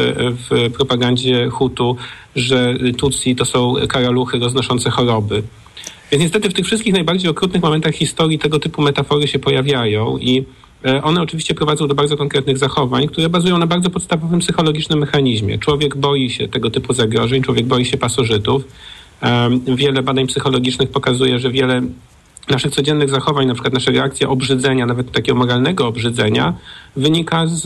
w 0.50 0.74
propagandzie 0.74 1.50
Hutu, 1.50 1.98
że 2.36 2.76
Tutsi 2.98 3.36
to 3.36 3.46
są 3.46 3.74
karaluchy 3.90 4.40
roznoszące 4.40 4.90
choroby. 4.90 5.44
Więc 6.12 6.24
niestety 6.24 6.50
w 6.50 6.54
tych 6.54 6.66
wszystkich 6.66 6.94
najbardziej 6.94 7.32
okrutnych 7.32 7.64
momentach 7.64 7.94
historii 7.94 8.40
tego 8.40 8.60
typu 8.60 8.82
metafory 8.82 9.28
się 9.28 9.40
pojawiają 9.40 10.18
i 10.18 10.46
e, 10.86 11.04
one 11.04 11.22
oczywiście 11.22 11.54
prowadzą 11.54 11.88
do 11.88 11.96
bardzo 11.96 12.18
konkretnych 12.18 12.58
zachowań, 12.58 13.08
które 13.08 13.30
bazują 13.30 13.58
na 13.58 13.68
bardzo 13.68 13.90
podstawowym 13.90 14.40
psychologicznym 14.40 15.00
mechanizmie. 15.00 15.60
Człowiek 15.60 15.98
boi 15.98 16.30
się 16.30 16.48
tego 16.48 16.72
typu 16.72 16.94
zagrożeń, 16.94 17.42
człowiek 17.42 17.66
boi 17.66 17.86
się 17.86 17.98
pasożytów. 17.98 18.64
Wiele 19.76 20.04
badań 20.04 20.28
psychologicznych 20.28 20.90
pokazuje, 20.90 21.40
że 21.40 21.52
wiele 21.52 21.82
naszych 22.50 22.72
codziennych 22.72 23.10
zachowań, 23.10 23.48
na 23.48 23.54
przykład 23.54 23.74
nasze 23.74 23.92
reakcja 23.92 24.30
obrzydzenia, 24.30 24.86
nawet 24.86 25.12
takiego 25.12 25.38
moralnego 25.38 25.88
obrzydzenia, 25.88 26.54
wynika 26.96 27.48
z, 27.48 27.66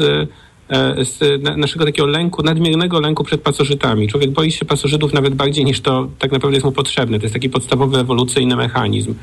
e, 0.69 1.05
z 1.05 1.41
naszego 1.57 1.85
takiego 1.85 2.07
lęku, 2.07 2.43
nadmiernego 2.43 2.99
lęku 2.99 3.23
przed 3.23 3.41
pasożytami. 3.41 4.07
Człowiek 4.07 4.31
boi 4.31 4.51
się 4.51 4.65
pasożytów 4.65 5.13
nawet 5.13 5.35
bardziej 5.35 5.65
niż 5.65 5.81
to 5.81 6.07
tak 6.19 6.31
naprawdę 6.31 6.55
jest 6.55 6.65
mu 6.65 6.71
potrzebne. 6.71 7.19
To 7.19 7.23
jest 7.23 7.33
taki 7.33 7.49
podstawowy 7.49 7.99
ewolucyjny 7.99 8.55
mechanizm. 8.55 9.13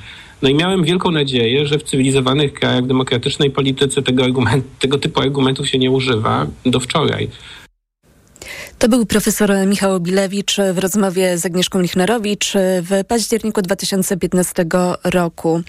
No 0.43 0.49
i 0.49 0.55
miałem 0.55 0.85
wielką 0.85 1.11
nadzieję, 1.11 1.67
że 1.67 1.79
w 1.79 1.83
cywilizowanych 1.83 2.53
krajach, 2.53 2.87
demokratycznej 2.87 3.50
polityce 3.50 4.03
tego, 4.03 4.25
argument, 4.25 4.65
tego 4.79 4.99
typu 4.99 5.21
argumentów 5.21 5.69
się 5.69 5.79
nie 5.79 5.91
używa 5.91 6.47
do 6.67 6.81
wczoraj. 6.81 7.29
To 8.78 8.88
był 8.88 9.06
profesor 9.06 9.66
Michał 9.66 10.00
Bilewicz 10.00 10.56
w 10.73 10.78
rozmowie 10.78 11.38
z 11.38 11.47
Agnieszką 11.47 11.80
Lichnerowicz 11.80 12.52
w 12.82 13.04
październiku 13.08 13.62
2015 13.62 14.66
roku. 15.04 15.62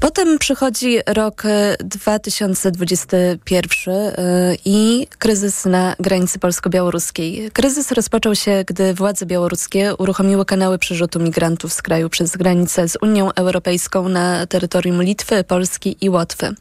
Potem 0.00 0.38
przychodzi 0.38 0.98
rok 1.06 1.42
2021 1.78 3.94
e, 3.94 4.18
e, 4.18 4.56
i 4.64 5.06
kryzys 5.18 5.64
na 5.64 5.94
granicy 6.00 6.38
polsko-białoruskiej. 6.38 7.50
Kryzys 7.52 7.92
rozpoczął 7.92 8.34
się, 8.34 8.64
gdy 8.66 8.94
władze 8.94 9.26
białoruskie 9.26 9.94
uruchomiły 9.94 10.44
kanały 10.44 10.78
przerzutu 10.78 11.20
migrantów 11.20 11.72
z 11.72 11.82
kraju 11.82 12.10
przez 12.10 12.36
granicę 12.36 12.88
z 12.88 12.98
Unią 13.02 13.32
Europejską 13.32 14.08
na 14.08 14.46
terytorium 14.46 15.02
Litwy, 15.02 15.44
Polski 15.44 15.96
i 16.00 16.10
Łotwy. 16.10 16.54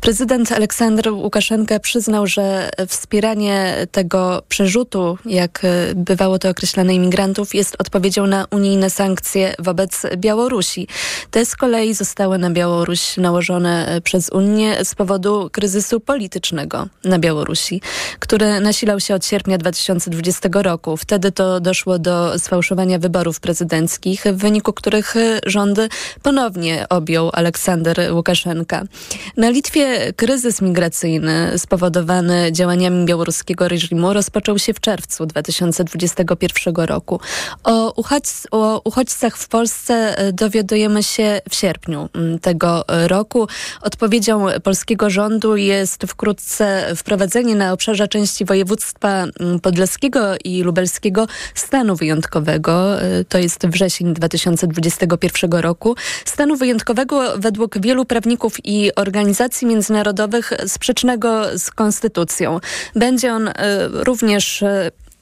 Prezydent 0.00 0.52
Aleksander 0.52 1.12
Łukaszenka 1.12 1.78
przyznał, 1.78 2.26
że 2.26 2.70
wspieranie 2.88 3.86
tego 3.92 4.42
przerzutu, 4.48 5.18
jak 5.24 5.62
bywało 5.94 6.38
to 6.38 6.48
określane, 6.48 6.94
imigrantów 6.94 7.54
jest 7.54 7.76
odpowiedzią 7.78 8.26
na 8.26 8.46
unijne 8.50 8.90
sankcje 8.90 9.54
wobec 9.58 10.02
Białorusi. 10.16 10.88
Te 11.30 11.46
z 11.46 11.56
kolei 11.56 11.94
zostały 11.94 12.38
na 12.38 12.51
Białoruś 12.52 13.16
nałożone 13.16 13.88
e, 13.88 14.00
przez 14.00 14.30
Unię 14.30 14.84
z 14.84 14.94
powodu 14.94 15.50
kryzysu 15.52 16.00
politycznego 16.00 16.86
na 17.04 17.18
Białorusi, 17.18 17.80
który 18.18 18.60
nasilał 18.60 19.00
się 19.00 19.14
od 19.14 19.26
sierpnia 19.26 19.58
2020 19.58 20.48
roku. 20.52 20.96
Wtedy 20.96 21.32
to 21.32 21.60
doszło 21.60 21.98
do 21.98 22.38
sfałszowania 22.38 22.98
wyborów 22.98 23.40
prezydenckich, 23.40 24.24
w 24.24 24.36
wyniku 24.36 24.72
których 24.72 25.16
e, 25.16 25.40
rządy 25.46 25.88
ponownie 26.22 26.86
objął 26.88 27.30
Aleksander 27.32 28.12
Łukaszenka. 28.12 28.82
Na 29.36 29.50
Litwie 29.50 30.12
kryzys 30.12 30.62
migracyjny 30.62 31.58
spowodowany 31.58 32.52
działaniami 32.52 33.06
białoruskiego 33.06 33.68
reżimu 33.68 34.12
rozpoczął 34.12 34.58
się 34.58 34.74
w 34.74 34.80
czerwcu 34.80 35.26
2021 35.26 36.74
roku. 36.74 37.20
O, 37.64 37.92
uchodź, 37.96 38.24
o 38.50 38.80
uchodźcach 38.84 39.36
w 39.36 39.48
Polsce 39.48 40.18
e, 40.18 40.32
dowiadujemy 40.32 41.02
się 41.02 41.40
w 41.50 41.54
sierpniu 41.54 42.08
tego 42.42 42.84
roku. 42.88 43.48
Odpowiedzią 43.80 44.46
polskiego 44.62 45.10
rządu 45.10 45.56
jest 45.56 46.04
wkrótce 46.06 46.92
wprowadzenie 46.96 47.54
na 47.54 47.72
obszarze 47.72 48.08
części 48.08 48.44
województwa 48.44 49.24
mm, 49.40 49.60
podleskiego 49.60 50.20
i 50.44 50.62
lubelskiego 50.62 51.26
stanu 51.54 51.96
wyjątkowego. 51.96 53.02
Y, 53.02 53.24
to 53.24 53.38
jest 53.38 53.66
wrzesień 53.66 54.14
2021 54.14 55.52
roku. 55.52 55.96
Stanu 56.24 56.56
wyjątkowego 56.56 57.38
według 57.38 57.80
wielu 57.80 58.04
prawników 58.04 58.56
i 58.64 58.94
organizacji 58.94 59.66
międzynarodowych 59.66 60.52
sprzecznego 60.66 61.58
z 61.58 61.70
konstytucją. 61.70 62.60
Będzie 62.94 63.32
on 63.32 63.48
y, 63.48 63.52
również 63.92 64.64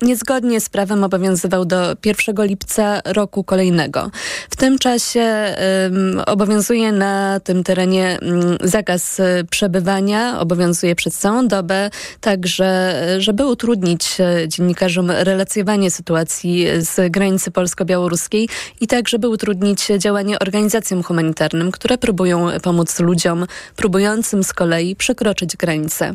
niezgodnie 0.02 0.60
z 0.60 0.68
prawem 0.68 1.04
obowiązywał 1.04 1.64
do 1.64 1.96
1 2.04 2.46
lipca 2.46 3.00
roku 3.04 3.44
kolejnego. 3.44 4.10
W 4.50 4.56
tym 4.56 4.78
czasie 4.78 5.54
um, 5.84 6.22
obowiązuje 6.26 6.92
na 6.92 7.40
tym 7.40 7.64
terenie 7.64 8.18
um, 8.22 8.58
zakaz 8.62 9.20
e, 9.20 9.44
przebywania, 9.50 10.40
obowiązuje 10.40 10.94
przez 10.94 11.18
całą 11.18 11.48
dobę, 11.48 11.90
także 12.20 13.00
żeby 13.18 13.46
utrudnić 13.46 14.20
e, 14.20 14.48
dziennikarzom 14.48 15.10
relacjowanie 15.10 15.90
sytuacji 15.90 16.66
z 16.78 17.12
granicy 17.12 17.50
polsko-białoruskiej 17.50 18.48
i 18.80 18.86
tak, 18.86 19.08
żeby 19.08 19.28
utrudnić 19.28 19.86
działanie 19.98 20.38
organizacjom 20.38 21.02
humanitarnym, 21.02 21.70
które 21.70 21.98
próbują 21.98 22.48
pomóc 22.62 23.00
ludziom 23.00 23.46
próbującym 23.76 24.44
z 24.44 24.52
kolei 24.52 24.96
przekroczyć 24.96 25.56
granicę. 25.56 26.14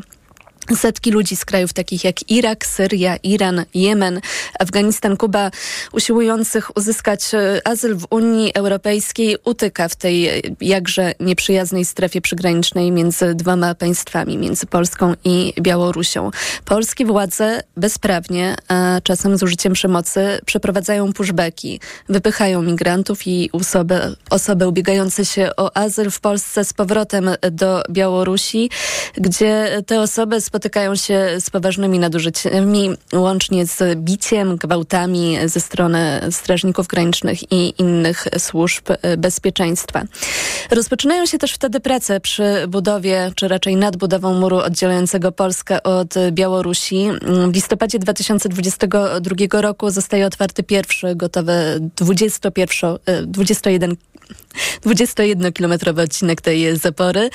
Setki 0.74 1.10
ludzi 1.10 1.36
z 1.36 1.44
krajów 1.44 1.72
takich 1.72 2.04
jak 2.04 2.30
Irak, 2.30 2.66
Syria, 2.66 3.16
Iran, 3.16 3.64
Jemen, 3.74 4.20
Afganistan, 4.58 5.16
Kuba, 5.16 5.50
usiłujących 5.92 6.76
uzyskać 6.76 7.34
e, 7.34 7.60
azyl 7.64 7.96
w 7.96 8.06
Unii 8.10 8.54
Europejskiej, 8.54 9.36
utyka 9.44 9.88
w 9.88 9.96
tej 9.96 10.28
e, 10.28 10.40
jakże 10.60 11.14
nieprzyjaznej 11.20 11.84
strefie 11.84 12.20
przygranicznej 12.20 12.92
między 12.92 13.34
dwoma 13.34 13.74
państwami, 13.74 14.38
między 14.38 14.66
Polską 14.66 15.14
i 15.24 15.52
Białorusią. 15.60 16.30
Polskie 16.64 17.04
władze 17.04 17.62
bezprawnie, 17.76 18.56
a 18.68 19.00
czasem 19.02 19.38
z 19.38 19.42
użyciem 19.42 19.72
przemocy, 19.72 20.38
przeprowadzają 20.46 21.12
pushbacki, 21.12 21.80
wypychają 22.08 22.62
migrantów 22.62 23.26
i 23.26 23.50
osoby, 23.52 24.00
osoby 24.30 24.68
ubiegające 24.68 25.24
się 25.24 25.50
o 25.56 25.76
azyl 25.76 26.10
w 26.10 26.20
Polsce 26.20 26.64
z 26.64 26.72
powrotem 26.72 27.30
do 27.52 27.82
Białorusi, 27.90 28.70
gdzie 29.14 29.82
te 29.86 30.00
osoby 30.00 30.40
z 30.40 30.50
spotykają 30.56 30.96
się 30.96 31.28
z 31.40 31.50
poważnymi 31.50 31.98
nadużyciami, 31.98 32.90
łącznie 33.12 33.66
z 33.66 33.98
biciem, 33.98 34.56
gwałtami 34.56 35.38
ze 35.44 35.60
strony 35.60 36.20
strażników 36.30 36.86
granicznych 36.86 37.52
i 37.52 37.74
innych 37.78 38.24
służb 38.38 38.84
e, 38.90 39.16
bezpieczeństwa. 39.16 40.02
Rozpoczynają 40.70 41.26
się 41.26 41.38
też 41.38 41.52
wtedy 41.52 41.80
prace 41.80 42.20
przy 42.20 42.66
budowie, 42.68 43.32
czy 43.34 43.48
raczej 43.48 43.76
nad 43.76 43.96
budową 43.96 44.34
muru 44.34 44.56
oddzielającego 44.56 45.32
Polskę 45.32 45.82
od 45.82 46.14
Białorusi. 46.30 47.08
W 47.50 47.54
listopadzie 47.54 47.98
2022 47.98 49.60
roku 49.60 49.90
zostaje 49.90 50.26
otwarty 50.26 50.62
pierwszy, 50.62 51.14
gotowy 51.14 51.80
21, 51.96 52.98
21 53.26 53.96
21-kilometrowy 54.86 56.02
odcinek 56.02 56.40
tej 56.40 56.76
zapory. 56.76 57.30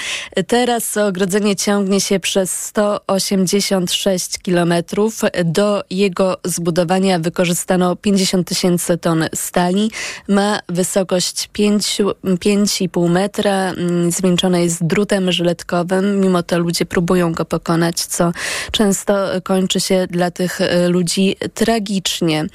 Teraz 0.47 0.97
ogrodzenie 0.97 1.55
ciągnie 1.55 2.01
się 2.01 2.19
przez 2.19 2.51
186 2.65 4.37
kilometrów. 4.37 5.21
Do 5.45 5.83
jego 5.89 6.37
zbudowania 6.43 7.19
wykorzystano 7.19 7.95
50 7.95 8.47
tysięcy 8.47 8.97
ton 8.97 9.25
stali. 9.35 9.91
Ma 10.27 10.59
wysokość 10.69 11.49
5,5 11.57 13.09
metra. 13.09 13.71
Mm, 13.71 14.11
zwieńczone 14.11 14.63
jest 14.63 14.85
drutem 14.85 15.31
żyletkowym. 15.31 16.19
Mimo 16.19 16.43
to 16.43 16.59
ludzie 16.59 16.85
próbują 16.85 17.33
go 17.33 17.45
pokonać, 17.45 18.05
co 18.05 18.31
często 18.71 19.13
kończy 19.43 19.79
się 19.79 20.07
dla 20.09 20.31
tych 20.31 20.59
ludzi 20.87 21.35
tragicznie. 21.53 22.45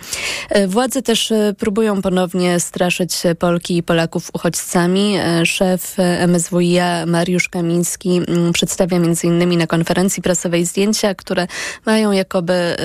Władze 0.67 1.03
też 1.03 1.33
próbują 1.59 2.03
ponownie 2.03 2.61
straszyć 2.61 3.23
Polki 3.39 3.77
i 3.77 3.83
Polaków 3.83 4.26
uchodźcami. 4.33 5.17
Szef 5.45 5.97
MSWiA 6.29 7.07
Mariusz 7.07 7.49
Kamiński 7.49 8.21
mm, 8.29 8.53
przedstawia 8.53 8.97
m.in. 8.97 9.59
na 9.59 9.67
konferencji 9.67 10.23
prasowej 10.23 10.65
zdjęcia, 10.65 11.15
które 11.15 11.47
mają 11.87 12.13
jakoby 12.13 12.77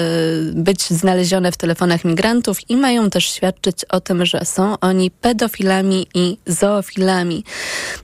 być 0.54 0.90
znalezione 0.90 1.52
w 1.52 1.58
telefonach 1.58 2.06
migrantów 2.06 2.70
i 2.70 2.78
mają 2.78 3.10
też 3.10 3.26
świadczyć 3.26 3.86
o 3.86 4.02
tym, 4.02 4.26
że 4.26 4.46
są 4.46 4.80
oni 4.80 5.12
pedofilami 5.12 6.08
i 6.14 6.38
zoofilami. 6.48 7.44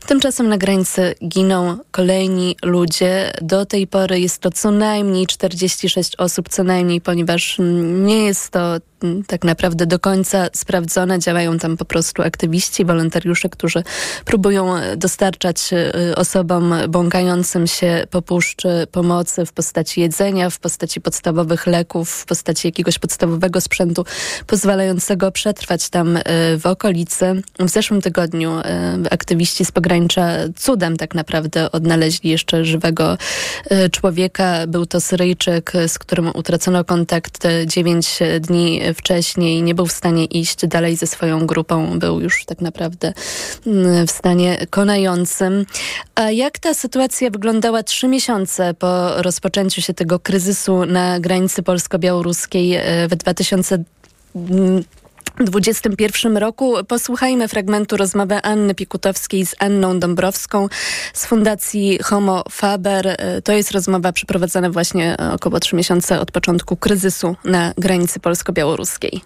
Tymczasem 0.08 0.50
na 0.50 0.58
granicy 0.58 1.16
giną 1.28 1.78
kolejni 1.92 2.56
ludzie. 2.64 3.34
Do 3.42 3.66
tej 3.66 3.88
pory 3.88 4.20
jest 4.20 4.40
to 4.40 4.52
co 4.52 4.72
najmniej 4.72 5.28
46 5.28 6.16
osób, 6.16 6.50
co 6.50 6.64
najmniej, 6.64 7.02
ponieważ 7.02 7.58
nie 8.06 8.26
jest 8.26 8.50
to 8.50 8.78
tak 9.28 9.44
naprawdę 9.44 9.86
do 9.86 10.00
końca 10.00 10.48
sprawdzone. 10.54 11.20
Działają 11.20 11.60
tam 11.60 11.78
po 11.78 11.86
prostu 11.86 12.22
aktywiści, 12.22 12.86
wolontariusze, 12.86 13.50
którzy 13.50 13.84
próbują 14.26 14.76
dostarczać 14.98 15.74
y, 15.74 16.16
osobom 16.16 16.76
błąkającym 16.90 17.68
się 17.68 18.08
po 18.12 18.22
puszczy 18.22 18.88
pomocy 18.92 19.46
w 19.46 19.54
postaci 19.54 20.02
jedzenia, 20.02 20.50
w 20.50 20.60
postaci 20.60 21.02
podstawowych 21.02 21.68
leków, 21.68 22.10
w 22.12 22.26
postaci 22.26 22.68
jakiegoś 22.68 23.00
podstawowego 23.00 23.62
sprzętu 23.62 24.06
pozwalającego 24.48 25.32
przetrwać 25.32 25.90
tam 25.90 26.18
y, 26.18 26.22
w 26.58 26.66
okolicy. 26.66 27.42
W 27.60 27.70
zeszłym 27.70 28.02
tygodniu 28.02 28.52
aktywiści 29.12 29.66
z 29.66 29.72
pogranicza 29.72 30.30
cudem 30.56 30.98
tak 30.98 31.16
naprawdę 31.16 31.72
odnaleźli 31.72 32.30
jeszcze 32.30 32.66
żywego 32.66 33.18
człowieka. 33.92 34.68
Był 34.68 34.86
to 34.86 35.02
Syryjczyk, 35.02 35.74
z 35.88 36.00
którym 36.00 36.32
utracono 36.36 36.84
kontakt 36.84 37.44
9 37.66 38.20
dni 38.40 38.82
wcześniej, 38.94 39.64
nie 39.64 39.76
był 39.76 39.86
w 39.86 39.92
stanie 39.92 40.26
iść 40.26 40.68
dalej 40.68 40.96
ze 40.96 41.08
swoją 41.08 41.48
grupą, 41.48 42.00
był 42.00 42.20
już 42.20 42.46
tak 42.46 42.62
naprawdę 42.62 43.14
mm, 43.68 44.08
w 44.08 44.12
stanie 44.12 44.68
konającym. 44.70 45.66
A 46.16 46.32
jak 46.32 46.60
ta 46.60 46.74
sytuacja 46.74 47.30
wyglądała 47.30 47.84
trzy 47.84 48.08
miesiące 48.08 48.74
po 48.74 49.22
rozpoczęciu 49.22 49.82
się 49.82 49.94
tego 49.94 50.20
kryzysu 50.20 50.86
na 50.86 51.20
granicy 51.20 51.64
polsko-białoruskiej 51.64 52.76
e, 52.76 53.08
w 53.08 53.16
2000 53.16 53.84
2021 55.46 56.38
roku. 56.38 56.74
Posłuchajmy 56.88 57.48
fragmentu 57.48 57.98
rozmowy 57.98 58.42
Anny 58.42 58.76
Pikutowskiej 58.76 59.46
z 59.46 59.56
Anną 59.60 60.00
Dąbrowską 60.00 60.68
z 61.14 61.26
Fundacji 61.26 62.00
Homo 62.04 62.44
Faber. 62.52 63.08
E, 63.08 63.42
to 63.42 63.54
jest 63.54 63.72
rozmowa 63.72 64.12
przeprowadzana 64.12 64.70
właśnie 64.70 65.18
około 65.34 65.60
trzy 65.60 65.76
miesiące 65.76 66.20
od 66.20 66.32
początku 66.32 66.76
kryzysu 66.78 67.36
na 67.46 67.74
granicy 67.78 68.20
polsko-białoruskiej. 68.20 69.22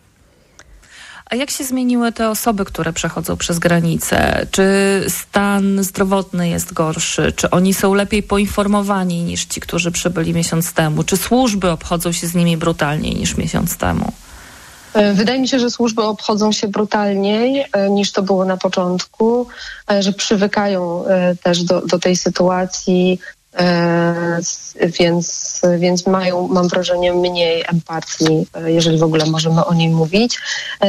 A 1.25 1.35
jak 1.35 1.49
się 1.49 1.63
zmieniły 1.63 2.11
te 2.11 2.29
osoby, 2.29 2.65
które 2.65 2.93
przechodzą 2.93 3.37
przez 3.37 3.59
granicę? 3.59 4.47
Czy 4.51 4.63
stan 5.07 5.83
zdrowotny 5.83 6.49
jest 6.49 6.73
gorszy? 6.73 7.33
Czy 7.35 7.49
oni 7.49 7.73
są 7.73 7.93
lepiej 7.93 8.23
poinformowani 8.23 9.23
niż 9.23 9.45
ci, 9.45 9.61
którzy 9.61 9.91
przybyli 9.91 10.33
miesiąc 10.33 10.73
temu? 10.73 11.03
Czy 11.03 11.17
służby 11.17 11.69
obchodzą 11.69 12.11
się 12.11 12.27
z 12.27 12.35
nimi 12.35 12.57
brutalniej 12.57 13.15
niż 13.15 13.37
miesiąc 13.37 13.77
temu? 13.77 14.13
E, 14.93 15.13
wydaje 15.13 15.39
mi 15.39 15.47
się, 15.47 15.59
że 15.59 15.69
służby 15.69 16.03
obchodzą 16.03 16.51
się 16.51 16.67
brutalniej 16.67 17.65
e, 17.73 17.89
niż 17.89 18.11
to 18.11 18.23
było 18.23 18.45
na 18.45 18.57
początku, 18.57 19.47
e, 19.91 20.03
że 20.03 20.13
przywykają 20.13 21.03
też 21.43 21.63
do, 21.63 21.81
do 21.81 21.99
tej 21.99 22.15
sytuacji, 22.15 23.19
więc, 24.99 25.61
więc 25.79 26.07
mają, 26.07 26.47
mam 26.47 26.67
wrażenie, 26.67 27.13
mniej 27.13 27.63
empatii, 27.67 28.47
jeżeli 28.65 28.97
w 28.97 29.03
ogóle 29.03 29.25
możemy 29.25 29.65
o 29.65 29.73
niej 29.73 29.89
mówić. 29.89 30.39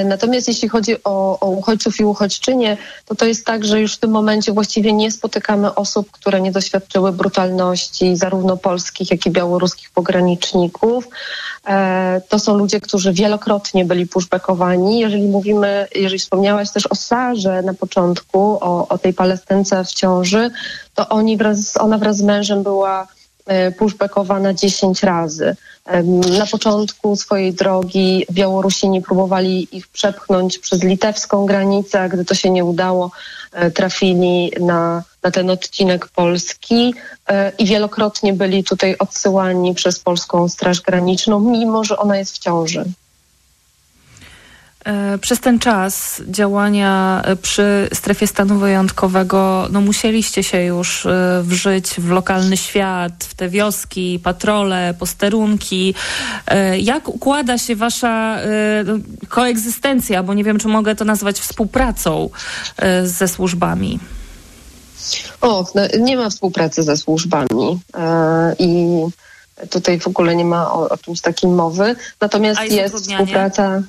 Natomiast 0.05 0.49
jeśli 0.49 0.69
chodzi 0.69 1.05
o, 1.05 1.41
o 1.41 1.51
uchodźców 1.51 2.01
i 2.01 2.05
uchodźczynie, 2.05 2.77
to 3.07 3.15
to 3.15 3.25
jest 3.25 3.47
tak, 3.47 3.65
że 3.65 3.81
już 3.81 3.95
w 3.95 3.99
tym 3.99 4.11
momencie 4.11 4.53
właściwie 4.53 4.93
nie 4.93 5.11
spotykamy 5.11 5.75
osób, 5.75 6.11
które 6.11 6.41
nie 6.41 6.53
doświadczyły 6.53 7.13
brutalności 7.13 8.17
zarówno 8.17 8.57
polskich, 8.57 9.11
jak 9.11 9.27
i 9.27 9.31
białoruskich 9.31 9.91
pograniczników. 9.91 11.09
E, 11.69 12.21
to 12.29 12.39
są 12.39 12.57
ludzie, 12.57 12.81
którzy 12.81 13.13
wielokrotnie 13.13 13.85
byli 13.85 14.07
pushbackowani. 14.07 15.01
Jeżeli 15.01 15.29
mówimy, 15.29 15.87
jeżeli 15.95 16.19
wspomniałaś 16.19 16.73
też 16.73 16.87
o 16.87 16.95
Sarze 16.95 17.63
na 17.63 17.75
początku, 17.75 18.59
o, 18.61 18.89
o 18.89 18.99
tej 18.99 19.15
Palestynce 19.15 19.85
w 19.85 19.93
ciąży, 19.93 20.51
to 20.95 21.09
oni 21.09 21.37
wraz, 21.37 21.77
ona 21.77 21.99
wraz 21.99 22.17
z 22.17 22.23
mężem 22.23 22.63
była 22.63 23.07
e, 23.47 23.73
pushbackowana 23.73 24.55
10 24.55 25.03
razy. 25.03 25.57
Na 26.39 26.47
początku 26.47 27.17
swojej 27.17 27.53
drogi 27.53 28.27
Białorusini 28.31 29.03
próbowali 29.03 29.77
ich 29.77 29.89
przepchnąć 29.89 30.59
przez 30.59 30.83
litewską 30.83 31.47
granicę, 31.47 32.01
a 32.01 32.09
gdy 32.09 32.25
to 32.25 32.35
się 32.35 32.51
nie 32.51 32.65
udało, 32.65 33.11
e, 33.53 33.71
trafili 33.71 34.53
na, 34.61 35.03
na 35.23 35.31
ten 35.31 35.51
odcinek 35.51 36.09
Polski 36.09 36.95
e, 37.29 37.53
i 37.59 37.67
wielokrotnie 37.67 38.33
byli 38.33 38.65
tutaj 38.65 38.97
odsyłani 38.99 39.75
przez 39.75 39.99
polską 39.99 40.49
Straż 40.49 40.81
Graniczną, 40.81 41.41
mimo 41.41 41.85
że 41.85 41.99
ona 41.99 42.17
jest 42.17 42.37
w 42.37 42.39
ciąży. 42.39 42.85
E, 44.85 45.19
przez 45.19 45.41
ten 45.41 45.59
czas 45.59 46.23
działania 46.29 47.23
e, 47.25 47.37
przy 47.37 47.89
strefie 47.93 48.27
stanu 48.27 48.59
wyjątkowego, 48.59 49.69
no 49.71 49.81
musieliście 49.81 50.43
się 50.43 50.63
już 50.63 51.07
e, 51.07 51.43
wżyć 51.45 51.89
w 51.89 52.11
lokalny 52.11 52.57
świat, 52.57 53.25
w 53.25 53.35
te 53.35 53.49
wioski, 53.49 54.21
patrole, 54.25 54.95
posterunki. 54.99 55.95
Jak 56.79 57.09
układa 57.09 57.59
się 57.59 57.77
wasza 57.77 58.39
no, 58.85 58.95
koegzystencja, 59.29 60.23
bo 60.23 60.35
nie 60.35 60.45
wiem, 60.45 60.59
czy 60.59 60.69
mogę 60.69 60.95
to 60.95 61.05
nazwać 61.05 61.41
współpracą 61.41 62.31
ze 63.05 63.29
służbami? 63.29 63.99
O, 65.41 65.67
no, 65.75 65.83
nie 65.99 66.17
ma 66.17 66.31
współpracy 66.31 66.83
ze 66.83 66.97
służbami 66.97 67.81
i 68.59 68.87
tutaj 69.71 70.01
w 70.01 70.07
ogóle 70.07 70.37
nie 70.37 70.45
ma 70.45 70.73
o, 70.73 70.89
o 70.89 70.97
czymś 70.97 71.21
takim 71.21 71.55
mowy. 71.55 71.97
Natomiast 72.21 72.61
jest, 72.61 72.73
jest 72.73 72.95
współpraca. 72.95 73.83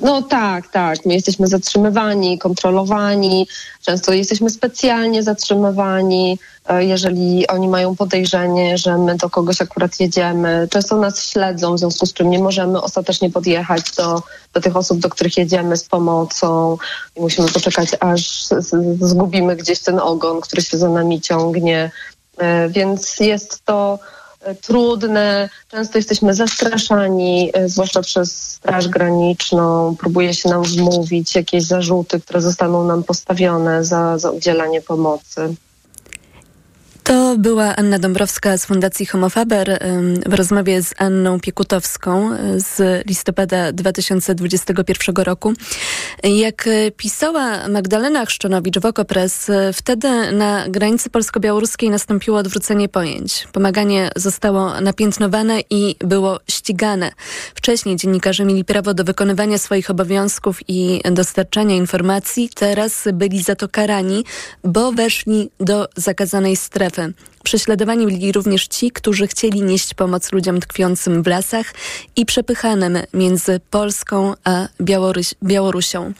No 0.00 0.22
tak, 0.22 0.68
tak. 0.68 1.06
My 1.06 1.14
jesteśmy 1.14 1.46
zatrzymywani, 1.46 2.38
kontrolowani. 2.38 3.48
Często 3.82 4.12
jesteśmy 4.12 4.50
specjalnie 4.50 5.22
zatrzymywani, 5.22 6.38
e, 6.68 6.84
jeżeli 6.84 7.46
oni 7.46 7.68
mają 7.68 7.96
podejrzenie, 7.96 8.78
że 8.78 8.98
my 8.98 9.16
do 9.16 9.30
kogoś 9.30 9.60
akurat 9.62 10.00
jedziemy. 10.00 10.68
Często 10.70 10.96
nas 10.96 11.24
śledzą, 11.24 11.74
w 11.74 11.78
związku 11.78 12.06
z 12.06 12.12
czym 12.12 12.30
nie 12.30 12.38
możemy 12.38 12.82
ostatecznie 12.82 13.30
podjechać 13.30 13.82
do, 13.96 14.22
do 14.52 14.60
tych 14.60 14.76
osób, 14.76 14.98
do 14.98 15.08
których 15.08 15.36
jedziemy 15.36 15.76
z 15.76 15.84
pomocą 15.84 16.76
i 17.16 17.20
musimy 17.20 17.48
poczekać, 17.48 17.88
aż 18.00 18.46
zgubimy 19.00 19.56
gdzieś 19.56 19.80
ten 19.80 19.98
ogon, 19.98 20.40
który 20.40 20.62
się 20.62 20.78
za 20.78 20.88
nami 20.88 21.20
ciągnie. 21.20 21.90
E, 22.38 22.68
więc 22.68 23.20
jest 23.20 23.64
to 23.64 23.98
trudne, 24.54 25.48
często 25.68 25.98
jesteśmy 25.98 26.34
zastraszani, 26.34 27.50
e, 27.54 27.68
zwłaszcza 27.68 28.02
przez 28.02 28.52
Straż 28.52 28.88
Graniczną, 28.88 29.96
próbuje 29.96 30.34
się 30.34 30.48
nam 30.48 30.62
wmówić 30.62 31.34
jakieś 31.34 31.64
zarzuty, 31.64 32.20
które 32.20 32.40
zostaną 32.40 32.84
nam 32.84 33.04
postawione 33.04 33.84
za, 33.84 34.18
za 34.18 34.30
udzielanie 34.30 34.80
pomocy. 34.80 35.54
To 37.06 37.36
była 37.38 37.76
Anna 37.76 37.98
Dąbrowska 37.98 38.58
z 38.58 38.66
Fundacji 38.66 39.06
Homofaber 39.06 39.78
w 40.26 40.34
rozmowie 40.34 40.82
z 40.82 40.94
Anną 40.98 41.40
Piekutowską 41.40 42.30
z 42.56 43.06
listopada 43.06 43.72
2021 43.72 45.16
roku. 45.16 45.52
Jak 46.24 46.68
pisała 46.96 47.68
Magdalena 47.68 48.26
Chrzczonowicz 48.26 48.78
w 48.78 48.86
Okopres, 48.86 49.50
wtedy 49.72 50.32
na 50.32 50.68
granicy 50.68 51.10
polsko-białoruskiej 51.10 51.90
nastąpiło 51.90 52.38
odwrócenie 52.38 52.88
pojęć. 52.88 53.48
Pomaganie 53.52 54.10
zostało 54.16 54.80
napiętnowane 54.80 55.60
i 55.70 55.96
było 55.98 56.40
ścigane. 56.50 57.12
Wcześniej 57.54 57.96
dziennikarze 57.96 58.44
mieli 58.44 58.64
prawo 58.64 58.94
do 58.94 59.04
wykonywania 59.04 59.58
swoich 59.58 59.90
obowiązków 59.90 60.60
i 60.68 61.00
dostarczania 61.12 61.76
informacji. 61.76 62.50
Teraz 62.54 63.04
byli 63.12 63.42
za 63.42 63.56
to 63.56 63.68
karani, 63.68 64.24
bo 64.64 64.92
weszli 64.92 65.50
do 65.60 65.88
zakazanej 65.96 66.56
strefy. 66.56 66.95
Seite 66.96 67.14
Prześladowani 67.46 68.06
byli 68.06 68.32
również 68.32 68.66
ci, 68.68 68.90
którzy 68.90 69.26
chcieli 69.26 69.62
nieść 69.62 69.94
pomoc 69.94 70.32
ludziom 70.32 70.60
tkwiącym 70.60 71.22
w 71.22 71.26
lasach 71.26 71.66
i 72.16 72.26
przepychanym 72.26 72.98
między 73.14 73.60
Polską 73.70 74.34
a 74.44 74.68
Białoruś 74.80 75.34
Białorusią. 75.44 76.12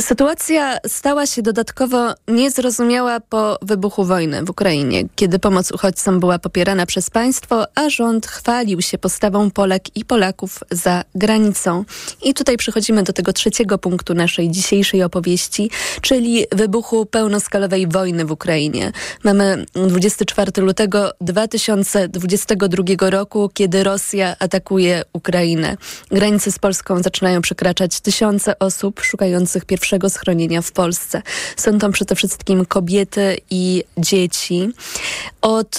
Sytuacja 0.00 0.78
stała 0.86 1.26
się 1.26 1.42
dodatkowo 1.42 2.14
niezrozumiała 2.28 3.20
po 3.20 3.58
wybuchu 3.62 4.04
wojny 4.04 4.44
w 4.44 4.50
Ukrainie, 4.50 5.04
kiedy 5.14 5.38
pomoc 5.38 5.70
uchodźcom 5.70 6.20
była 6.20 6.38
popierana 6.38 6.86
przez 6.86 7.10
państwo, 7.10 7.64
a 7.74 7.90
rząd 7.90 8.26
chwalił 8.26 8.82
się 8.82 8.98
postawą 8.98 9.50
Polek 9.50 9.96
i 9.96 10.04
Polaków 10.04 10.60
za 10.70 11.04
granicą. 11.14 11.84
I 12.22 12.34
tutaj 12.34 12.56
przechodzimy 12.56 13.02
do 13.02 13.12
tego 13.12 13.32
trzeciego 13.32 13.78
punktu 13.78 14.14
naszej 14.14 14.50
dzisiejszej 14.50 15.02
opowieści, 15.02 15.70
czyli 16.00 16.46
wybuchu 16.52 17.06
pełnoskalowej 17.06 17.86
wojny 17.86 18.24
w 18.24 18.30
Ukrainie. 18.30 18.92
Mamy 19.24 19.66
24 19.74 20.51
lutego 20.60 21.10
2022 21.20 23.10
roku, 23.10 23.50
kiedy 23.54 23.84
Rosja 23.84 24.36
atakuje 24.38 25.02
Ukrainę. 25.12 25.76
Granice 26.10 26.52
z 26.52 26.58
Polską 26.58 27.02
zaczynają 27.02 27.40
przekraczać 27.40 28.00
tysiące 28.00 28.58
osób 28.58 29.00
szukających 29.00 29.64
pierwszego 29.64 30.10
schronienia 30.10 30.62
w 30.62 30.72
Polsce. 30.72 31.22
Są 31.56 31.78
to 31.78 31.90
przede 31.90 32.14
wszystkim 32.14 32.66
kobiety 32.66 33.38
i 33.50 33.84
dzieci. 33.98 34.68
Od 35.42 35.78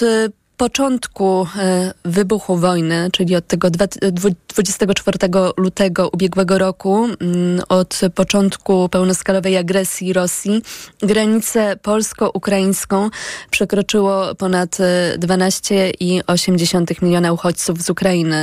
początku 0.57 1.47
e, 1.57 1.93
wybuchu 2.05 2.57
wojny, 2.57 3.09
czyli 3.11 3.35
od 3.35 3.47
tego 3.47 3.69
24 3.69 5.17
lutego 5.57 6.09
ubiegłego 6.09 6.57
roku, 6.57 7.05
mm, 7.05 7.61
od 7.69 8.01
początku 8.15 8.89
pełnoskalowej 8.89 9.57
agresji 9.57 10.13
Rosji, 10.13 10.61
granicę 10.99 11.75
polsko-ukraińską 11.81 13.09
przekroczyło 13.51 14.35
ponad 14.35 14.77
12,8 15.17 16.91
e, 16.91 17.05
miliona 17.05 17.33
uchodźców 17.33 17.81
z 17.81 17.89
Ukrainy. 17.89 18.35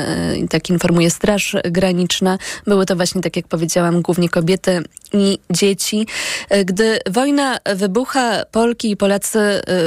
E, 0.42 0.48
tak 0.48 0.70
informuje 0.70 1.10
Straż 1.10 1.56
Graniczna. 1.64 2.38
Były 2.66 2.86
to 2.86 2.96
właśnie, 2.96 3.20
tak 3.20 3.36
jak 3.36 3.48
powiedziałam, 3.48 4.02
głównie 4.02 4.28
kobiety 4.28 4.82
i 5.12 5.38
dzieci. 5.50 6.06
Gdy 6.64 6.98
wojna 7.10 7.58
wybucha, 7.76 8.44
Polki 8.44 8.90
i 8.90 8.96
Polacy 8.96 9.38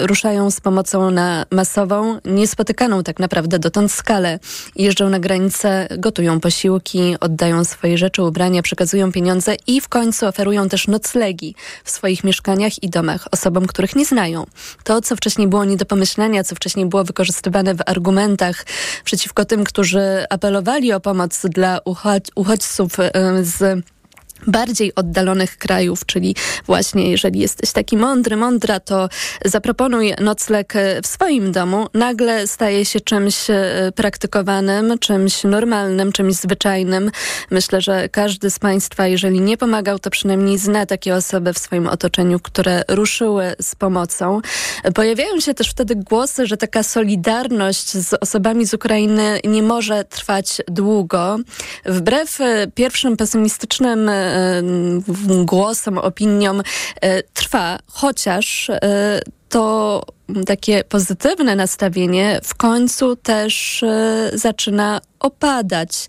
ruszają 0.03 0.51
z 0.51 0.61
pomocą 0.61 1.11
na 1.11 1.45
masową, 1.51 2.19
niespotykaną 2.25 3.03
tak 3.03 3.19
naprawdę 3.19 3.59
dotąd 3.59 3.91
skalę. 3.91 4.39
Jeżdżą 4.75 5.09
na 5.09 5.19
granicę, 5.19 5.87
gotują 5.97 6.39
posiłki, 6.39 7.15
oddają 7.19 7.63
swoje 7.63 7.97
rzeczy, 7.97 8.23
ubrania, 8.23 8.61
przekazują 8.61 9.11
pieniądze 9.11 9.55
i 9.67 9.81
w 9.81 9.89
końcu 9.89 10.25
oferują 10.25 10.69
też 10.69 10.87
noclegi 10.87 11.55
w 11.83 11.91
swoich 11.91 12.23
mieszkaniach 12.23 12.83
i 12.83 12.89
domach 12.89 13.27
osobom, 13.31 13.65
których 13.65 13.95
nie 13.95 14.05
znają. 14.05 14.45
To, 14.83 15.01
co 15.01 15.15
wcześniej 15.15 15.47
było 15.47 15.65
nie 15.65 15.77
do 15.77 15.85
pomyślenia, 15.85 16.43
co 16.43 16.55
wcześniej 16.55 16.85
było 16.85 17.03
wykorzystywane 17.03 17.75
w 17.75 17.81
argumentach 17.85 18.65
przeciwko 19.03 19.45
tym, 19.45 19.63
którzy 19.63 20.25
apelowali 20.29 20.93
o 20.93 20.99
pomoc 20.99 21.41
dla 21.49 21.79
uchodźców 22.35 22.91
z 23.41 23.83
bardziej 24.47 24.95
oddalonych 24.95 25.57
krajów, 25.57 26.05
czyli 26.05 26.35
właśnie 26.65 27.11
jeżeli 27.11 27.39
jesteś 27.39 27.71
taki 27.71 27.97
mądry, 27.97 28.37
mądra, 28.37 28.79
to 28.79 29.09
zaproponuj 29.45 30.13
nocleg 30.21 30.73
w 31.03 31.07
swoim 31.07 31.51
domu, 31.51 31.87
nagle 31.93 32.47
staje 32.47 32.85
się 32.85 32.99
czymś 32.99 33.49
e, 33.49 33.91
praktykowanym, 33.95 34.99
czymś 34.99 35.43
normalnym, 35.43 36.11
czymś 36.11 36.35
zwyczajnym. 36.35 37.11
Myślę, 37.51 37.81
że 37.81 38.09
każdy 38.09 38.49
z 38.51 38.59
Państwa, 38.59 39.07
jeżeli 39.07 39.41
nie 39.41 39.57
pomagał, 39.57 39.99
to 39.99 40.09
przynajmniej 40.09 40.57
zna 40.57 40.85
takie 40.85 41.15
osoby 41.15 41.53
w 41.53 41.59
swoim 41.59 41.87
otoczeniu, 41.87 42.39
które 42.39 42.83
ruszyły 42.87 43.55
z 43.61 43.75
pomocą. 43.75 44.41
Pojawiają 44.95 45.39
się 45.39 45.53
też 45.53 45.69
wtedy 45.69 45.95
głosy, 45.95 46.47
że 46.47 46.57
taka 46.57 46.83
solidarność 46.83 47.91
z 47.91 48.13
osobami 48.13 48.65
z 48.65 48.73
Ukrainy 48.73 49.39
nie 49.43 49.63
może 49.63 50.05
trwać 50.05 50.61
długo. 50.67 51.37
Wbrew 51.85 52.41
e, 52.41 52.67
pierwszym 52.75 53.17
pesymistycznym 53.17 54.09
e, 54.09 54.32
głosom, 55.45 55.97
opiniom 55.97 56.61
e, 57.01 57.23
trwa, 57.23 57.79
chociaż 57.87 58.69
e, 58.69 59.21
to 59.49 60.03
takie 60.45 60.83
pozytywne 60.83 61.55
nastawienie 61.55 62.39
w 62.43 62.55
końcu 62.55 63.15
też 63.15 63.83
e, 63.83 64.31
zaczyna 64.33 65.01
opadać. 65.19 66.07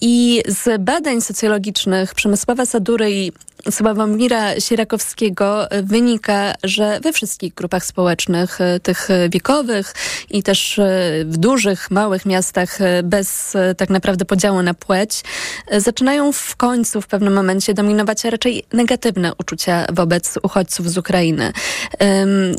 I 0.00 0.42
z 0.48 0.82
badań 0.82 1.20
socjologicznych 1.20 2.14
Przemysława 2.14 2.66
Sadury 2.66 3.10
i 3.12 3.32
Sławomira 3.70 4.60
Sierakowskiego 4.60 5.68
wynika, 5.82 6.54
że 6.64 7.00
we 7.00 7.12
wszystkich 7.12 7.54
grupach 7.54 7.84
społecznych, 7.84 8.60
e, 8.60 8.80
tych 8.80 9.08
wiekowych 9.30 9.94
i 10.30 10.42
też 10.42 10.78
e, 10.78 10.84
w 11.24 11.36
dużych, 11.36 11.90
małych 11.90 12.26
miastach 12.26 12.80
e, 12.80 13.02
bez 13.02 13.56
tak 13.76 13.90
naprawdę 13.90 14.24
podziału 14.24 14.62
na 14.62 14.74
płeć, 14.74 15.22
zaczynają 15.78 16.32
w 16.32 16.56
końcu 16.56 17.00
w 17.00 17.06
pewnym 17.06 17.32
momencie 17.32 17.74
dominować 17.74 18.24
raczej 18.24 18.64
negatywne 18.72 19.32
uczucia 19.38 19.86
wobec 19.92 20.38
uchodźców 20.42 20.90
z 20.90 20.98
Ukrainy. 20.98 21.52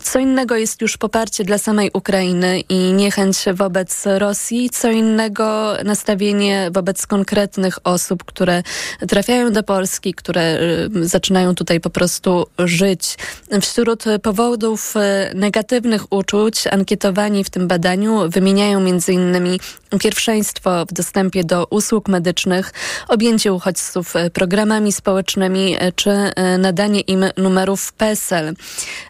Co 0.04 0.20
innego 0.20 0.56
jest 0.56 0.82
już 0.82 0.98
poparcie 0.98 1.44
dla 1.44 1.58
samej 1.58 1.92
Ukrainy 1.94 2.60
i 2.60 2.94
niechęć 2.94 3.38
wobec 3.54 4.04
Rosji, 4.06 4.70
co 4.70 4.92
innego 4.92 5.74
nastawienie 5.86 6.70
wobec 6.72 7.08
konkretnych 7.08 7.80
osób, 7.84 8.24
które 8.24 8.64
trafiają 9.08 9.52
do 9.52 9.64
Polski, 9.64 10.14
które 10.14 10.58
zaczynają 11.02 11.56
tutaj 11.56 11.80
po 11.80 11.90
prostu 11.90 12.46
żyć. 12.60 13.18
Wśród 13.62 14.04
powodów 14.24 14.98
e, 14.98 15.32
negatywnych 15.36 16.14
uczuć 16.14 16.68
ankietowani 16.68 17.44
w 17.44 17.50
tym 17.50 17.68
badaniu 17.68 18.30
wymieniają 18.30 18.80
między 18.80 19.14
innymi 19.14 19.60
pierwszeństwo 20.00 20.86
w 20.86 20.94
dostępie 20.94 21.44
do 21.44 21.66
usług 21.66 22.08
medycznych, 22.08 22.74
objęcie 23.08 23.54
uchodźców 23.54 24.16
e, 24.16 24.30
programami 24.30 24.92
społecznymi 24.92 25.76
e, 25.80 25.92
czy 25.92 26.12
nadanie 26.58 27.02
im 27.02 27.26
numerów 27.38 27.94
PESEL. 27.94 28.54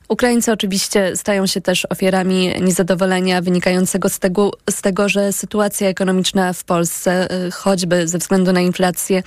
Ukraińcy 0.07 0.51
oczywiście 0.51 1.15
stają 1.15 1.47
się 1.47 1.61
też 1.61 1.87
ofiarami 1.89 2.53
niezadowolenia 2.61 3.41
wynikającego 3.41 4.09
z 4.09 4.19
tego, 4.19 4.51
z 4.69 4.81
tego, 4.81 5.09
że 5.09 5.33
sytuacja 5.33 5.87
ekonomiczna 5.87 6.53
w 6.53 6.63
Polsce, 6.63 7.27
choćby 7.53 8.07
ze 8.07 8.17
względu 8.17 8.53
na 8.53 8.61
inflację, 8.61 9.23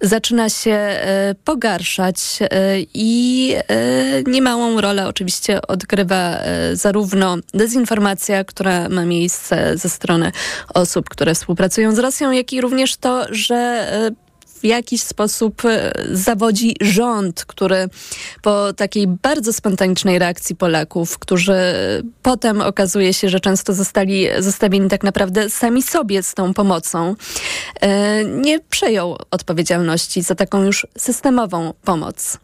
zaczyna 0.00 0.48
się 0.48 1.00
pogarszać 1.44 2.18
E, 2.40 2.80
i 2.94 3.54
e, 3.68 4.22
niemałą 4.22 4.80
rolę 4.80 5.08
oczywiście 5.08 5.62
odgrywa 5.62 6.38
e, 6.38 6.76
zarówno 6.76 7.36
dezinformacja, 7.54 8.44
która 8.44 8.88
ma 8.88 9.04
miejsce 9.04 9.78
ze 9.78 9.88
strony 9.88 10.32
osób, 10.74 10.87
które 11.10 11.34
współpracują 11.34 11.94
z 11.94 11.98
Rosją, 11.98 12.30
jak 12.30 12.52
i 12.52 12.60
również 12.60 12.96
to, 12.96 13.26
że 13.30 13.88
w 14.60 14.64
jakiś 14.64 15.02
sposób 15.02 15.64
e, 15.64 15.92
zawodzi 16.12 16.74
rząd, 16.80 17.44
który 17.44 17.88
po 18.42 18.72
takiej 18.72 19.06
bardzo 19.06 19.52
spontanicznej 19.52 20.18
reakcji 20.18 20.56
Polaków, 20.56 21.18
którzy 21.18 21.54
potem 22.22 22.60
okazuje 22.60 23.14
się, 23.14 23.28
że 23.28 23.40
często 23.40 23.74
zostali 23.74 24.26
zostawieni 24.38 24.88
tak 24.88 25.02
naprawdę 25.02 25.50
sami 25.50 25.82
sobie 25.82 26.22
z 26.22 26.34
tą 26.34 26.54
pomocą, 26.54 27.14
e, 27.80 28.24
nie 28.24 28.60
przejął 28.60 29.18
odpowiedzialności 29.30 30.22
za 30.22 30.34
taką 30.34 30.62
już 30.62 30.86
systemową 30.98 31.72
pomoc. 31.84 32.38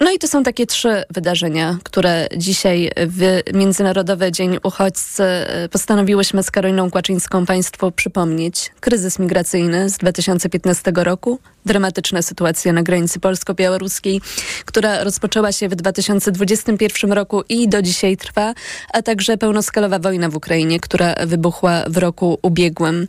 No 0.00 0.10
i 0.10 0.18
to 0.18 0.28
są 0.28 0.42
takie 0.42 0.66
trzy 0.66 1.02
wydarzenia, 1.10 1.78
które 1.82 2.28
dzisiaj 2.36 2.90
w 2.96 3.40
Międzynarodowy 3.54 4.32
Dzień 4.32 4.58
Uchodźcy 4.62 5.22
e, 5.22 5.68
postanowiłyśmy 5.68 6.42
z 6.42 6.50
Karoliną 6.50 6.90
Kłaczyńską 6.90 7.46
Państwu 7.46 7.92
przypomnieć. 7.92 8.72
Kryzys 8.80 9.18
migracyjny 9.18 9.90
z 9.90 9.98
2015 9.98 10.92
roku, 10.94 11.38
dramatyczna 11.66 12.22
sytuacja 12.22 12.72
na 12.72 12.82
granicy 12.82 13.20
polsko-białoruskiej, 13.20 14.20
która 14.64 15.04
rozpoczęła 15.04 15.52
się 15.52 15.68
w 15.68 15.74
2021 15.74 17.12
roku 17.12 17.42
i 17.48 17.68
do 17.68 17.82
dzisiaj 17.82 18.16
trwa, 18.16 18.54
a 18.92 19.02
także 19.02 19.36
pełnoskalowa 19.36 19.98
wojna 19.98 20.28
w 20.28 20.36
Ukrainie, 20.36 20.80
która 20.80 21.14
wybuchła 21.26 21.84
w 21.86 21.96
roku 21.96 22.38
ubiegłym. 22.42 23.08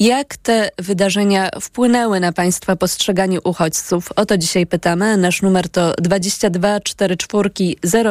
Jak 0.00 0.36
te 0.36 0.70
wydarzenia 0.78 1.50
wpłynęły 1.60 2.20
na 2.20 2.32
Państwa 2.32 2.76
postrzeganie 2.76 3.40
uchodźców? 3.40 4.08
O 4.16 4.26
to 4.26 4.38
dzisiaj 4.38 4.66
pytamy. 4.66 5.16
Nasz 5.16 5.42
numer 5.42 5.68
to 5.68 5.94
22 6.38 6.80
44 6.80 7.50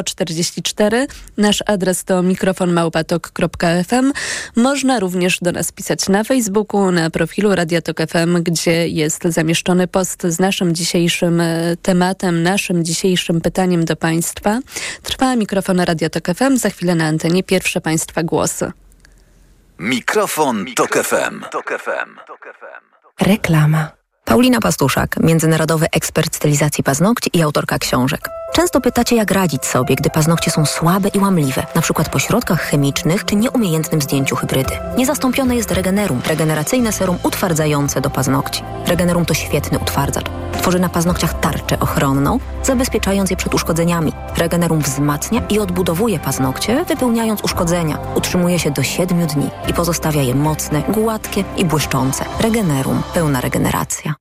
044. 0.05 1.07
Nasz 1.37 1.63
adres 1.65 2.03
to 2.03 2.23
mikrofonmałpatok.fm. 2.23 4.13
Można 4.55 4.99
również 4.99 5.39
do 5.41 5.51
nas 5.51 5.71
pisać 5.71 6.09
na 6.09 6.23
Facebooku, 6.23 6.91
na 6.91 7.09
profilu 7.09 7.55
Radiatok 7.55 7.97
FM, 7.97 8.43
gdzie 8.43 8.87
jest 8.87 9.23
zamieszczony 9.23 9.87
post 9.87 10.23
z 10.23 10.39
naszym 10.39 10.75
dzisiejszym 10.75 11.41
e, 11.41 11.77
tematem, 11.81 12.43
naszym 12.43 12.85
dzisiejszym 12.85 13.41
pytaniem 13.41 13.85
do 13.85 13.95
Państwa. 13.95 14.59
Trwa 15.03 15.35
mikrofon 15.35 15.79
Radia 15.79 16.09
Tok 16.09 16.27
FM. 16.35 16.57
Za 16.57 16.69
chwilę 16.69 16.95
na 16.95 17.05
antenie 17.05 17.43
pierwsze 17.43 17.81
Państwa 17.81 18.23
głosy. 18.23 18.71
Mikrofon, 19.79 20.63
Mikrofon 20.63 21.41
Tok 21.51 21.73
FM. 21.79 22.15
Reklama. 23.21 24.00
Paulina 24.25 24.59
Pastuszak, 24.59 25.15
międzynarodowy 25.19 25.85
ekspert 25.91 26.35
stylizacji 26.35 26.83
paznokci 26.83 27.29
i 27.33 27.41
autorka 27.41 27.79
książek. 27.79 28.29
Często 28.53 28.81
pytacie, 28.81 29.15
jak 29.15 29.31
radzić 29.31 29.65
sobie, 29.65 29.95
gdy 29.95 30.09
paznokcie 30.09 30.51
są 30.51 30.65
słabe 30.65 31.09
i 31.09 31.19
łamliwe, 31.19 31.65
na 31.75 31.81
przykład 31.81 32.09
po 32.09 32.19
środkach 32.19 32.61
chemicznych 32.61 33.25
czy 33.25 33.35
nieumiejętnym 33.35 34.01
zdjęciu 34.01 34.35
hybrydy. 34.35 34.71
Niezastąpione 34.97 35.55
jest 35.55 35.71
Regenerum, 35.71 36.21
regeneracyjne 36.27 36.91
serum 36.91 37.17
utwardzające 37.23 38.01
do 38.01 38.09
paznokci. 38.09 38.63
Regenerum 38.87 39.25
to 39.25 39.33
świetny 39.33 39.79
utwardzacz. 39.79 40.25
Tworzy 40.61 40.79
na 40.79 40.89
paznokciach 40.89 41.39
tarczę 41.39 41.79
ochronną, 41.79 42.39
zabezpieczając 42.63 43.29
je 43.29 43.37
przed 43.37 43.53
uszkodzeniami. 43.53 44.13
Regenerum 44.37 44.81
wzmacnia 44.81 45.41
i 45.49 45.59
odbudowuje 45.59 46.19
paznokcie, 46.19 46.85
wypełniając 46.85 47.43
uszkodzenia. 47.43 47.97
Utrzymuje 48.15 48.59
się 48.59 48.71
do 48.71 48.83
7 48.83 49.27
dni 49.27 49.49
i 49.67 49.73
pozostawia 49.73 50.21
je 50.21 50.35
mocne, 50.35 50.81
gładkie 50.89 51.43
i 51.57 51.65
błyszczące. 51.65 52.25
Regenerum. 52.39 53.01
Pełna 53.13 53.41
regeneracja. 53.41 54.13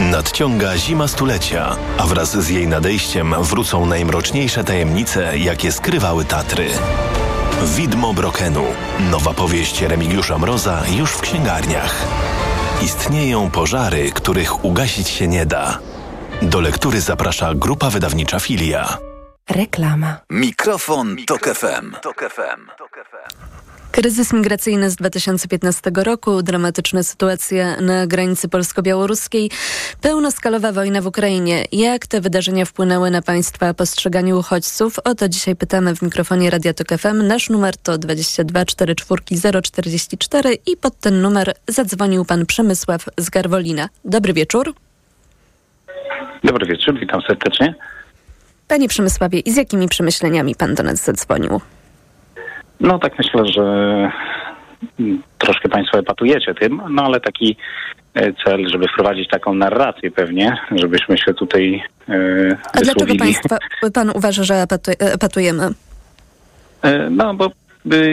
Nadciąga 0.00 0.76
zima 0.76 1.08
stulecia, 1.08 1.76
a 1.98 2.06
wraz 2.06 2.36
z 2.36 2.48
jej 2.48 2.68
nadejściem 2.68 3.34
wrócą 3.40 3.86
najmroczniejsze 3.86 4.64
tajemnice, 4.64 5.38
jakie 5.38 5.72
skrywały 5.72 6.24
Tatry. 6.24 6.68
Widmo 7.76 8.14
Brokenu. 8.14 8.64
Nowa 9.10 9.34
powieść 9.34 9.82
Remigiusza 9.82 10.38
Mroza 10.38 10.82
już 10.96 11.10
w 11.10 11.20
księgarniach. 11.20 12.06
Istnieją 12.82 13.50
pożary, 13.50 14.12
których 14.12 14.64
ugasić 14.64 15.08
się 15.08 15.28
nie 15.28 15.46
da. 15.46 15.78
Do 16.42 16.60
lektury 16.60 17.00
zaprasza 17.00 17.54
grupa 17.54 17.90
wydawnicza 17.90 18.40
Filia. 18.40 18.98
Reklama. 19.50 20.16
Mikrofon, 20.30 21.16
Tok 21.26 21.44
FM. 21.48 21.92
Tok 22.02 22.24
FM. 22.34 22.60
Kryzys 23.96 24.32
migracyjny 24.32 24.90
z 24.90 24.96
2015 24.96 25.90
roku, 25.94 26.42
dramatyczna 26.42 27.02
sytuacja 27.02 27.80
na 27.80 28.06
granicy 28.06 28.48
polsko-białoruskiej, 28.48 29.50
pełnoskalowa 30.00 30.72
wojna 30.72 31.00
w 31.00 31.06
Ukrainie. 31.06 31.64
Jak 31.72 32.06
te 32.06 32.20
wydarzenia 32.20 32.64
wpłynęły 32.64 33.10
na 33.10 33.22
Państwa 33.22 33.74
postrzeganie 33.74 34.36
uchodźców? 34.36 34.98
O 35.04 35.14
to 35.14 35.28
dzisiaj 35.28 35.56
pytamy 35.56 35.96
w 35.96 36.02
mikrofonie 36.02 36.50
Radia 36.50 36.74
Tok 36.74 36.88
FM. 36.98 37.26
Nasz 37.26 37.50
numer 37.50 37.76
to 37.76 37.98
22 37.98 38.64
44 38.64 39.22
044 39.62 40.58
i 40.66 40.76
pod 40.76 41.00
ten 41.00 41.22
numer 41.22 41.54
zadzwonił 41.68 42.24
Pan 42.24 42.46
Przemysław 42.46 43.04
z 43.18 43.30
Garwolina. 43.30 43.88
Dobry 44.04 44.32
wieczór. 44.32 44.74
Dobry 46.44 46.66
wieczór, 46.66 47.00
witam 47.00 47.20
serdecznie. 47.28 47.74
Panie 48.68 48.88
Przemysławie, 48.88 49.38
i 49.38 49.52
z 49.52 49.56
jakimi 49.56 49.88
przemyśleniami 49.88 50.54
Pan 50.54 50.74
do 50.74 50.82
nas 50.82 51.04
zadzwonił? 51.04 51.60
No 52.80 52.98
tak 52.98 53.18
myślę, 53.18 53.46
że 53.46 54.12
troszkę 55.38 55.68
Państwo 55.68 55.98
epatujecie 55.98 56.54
tym, 56.54 56.82
no 56.90 57.02
ale 57.02 57.20
taki 57.20 57.56
e, 58.14 58.32
cel, 58.44 58.68
żeby 58.68 58.88
wprowadzić 58.88 59.28
taką 59.28 59.54
narrację 59.54 60.10
pewnie, 60.10 60.58
żebyśmy 60.70 61.18
się 61.18 61.34
tutaj 61.34 61.82
e, 62.08 62.12
A 62.72 62.80
dlaczego 62.80 63.14
państwa, 63.18 63.58
Pan 63.94 64.10
uważa, 64.14 64.44
że 64.44 64.66
epatujemy? 64.98 65.68
E, 66.82 67.10
no 67.10 67.34
bo 67.34 67.50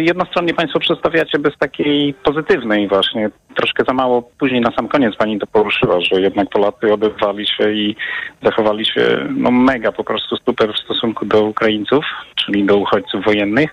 jednostronnie 0.01 0.53
Państwo 0.53 0.79
przedstawiacie 0.79 1.39
bez 1.39 1.57
takiej 1.57 2.13
pozytywnej 2.13 2.87
właśnie. 2.87 3.29
Troszkę 3.55 3.83
za 3.87 3.93
mało 3.93 4.21
później 4.21 4.61
na 4.61 4.71
sam 4.71 4.87
koniec 4.87 5.15
Pani 5.15 5.39
to 5.39 5.47
poruszyła, 5.47 6.01
że 6.01 6.21
jednak 6.21 6.49
Polacy 6.49 6.93
odezwali 6.93 7.47
się 7.47 7.71
i 7.71 7.95
zachowali 8.43 8.85
się 8.85 9.27
no 9.37 9.51
mega 9.51 9.91
po 9.91 10.03
prostu 10.03 10.37
super 10.37 10.73
w 10.73 10.83
stosunku 10.85 11.25
do 11.25 11.43
Ukraińców, 11.43 12.05
czyli 12.35 12.65
do 12.65 12.77
uchodźców 12.77 13.25
wojennych. 13.25 13.69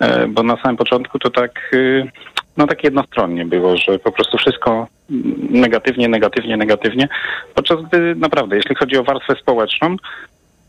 E, 0.00 0.26
bo 0.26 0.42
na 0.42 0.56
samym 0.56 0.76
początku 0.76 1.18
to 1.18 1.30
tak, 1.30 1.70
y, 1.74 2.10
no 2.56 2.66
tak 2.66 2.84
jednostronnie 2.84 3.44
było, 3.44 3.76
że 3.76 3.98
po 3.98 4.12
prostu 4.12 4.38
wszystko 4.38 4.86
negatywnie, 5.50 6.08
negatywnie, 6.08 6.56
negatywnie, 6.56 7.08
podczas 7.54 7.82
gdy 7.82 8.14
naprawdę, 8.14 8.56
jeśli 8.56 8.74
chodzi 8.74 8.96
o 8.96 9.04
warstwę 9.04 9.36
społeczną, 9.42 9.96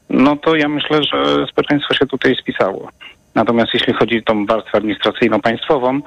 no 0.10 0.36
to 0.36 0.56
ja 0.56 0.67
myślę, 0.67 1.04
że 1.04 1.48
społeczeństwo 1.48 1.94
się 1.94 2.06
tutaj 2.06 2.36
spisało. 2.36 2.89
Natomiast 3.36 3.74
jeśli 3.74 3.94
chodzi 3.94 4.20
o 4.20 4.22
tą 4.22 4.46
warstwę 4.46 4.78
administracyjną 4.78 5.41
państwową, 5.41 6.02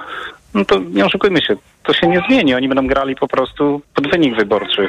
no 0.55 0.65
to 0.65 0.79
nie 0.79 1.07
oszukujmy 1.07 1.43
się, 1.43 1.57
to 1.83 1.93
się 1.93 2.07
nie 2.07 2.23
zmieni. 2.29 2.55
Oni 2.55 2.69
będą 2.69 2.87
grali 2.87 3.17
po 3.17 3.29
prostu 3.29 3.83
pod 3.95 4.11
wynik 4.11 4.37
wyborczy. 4.37 4.89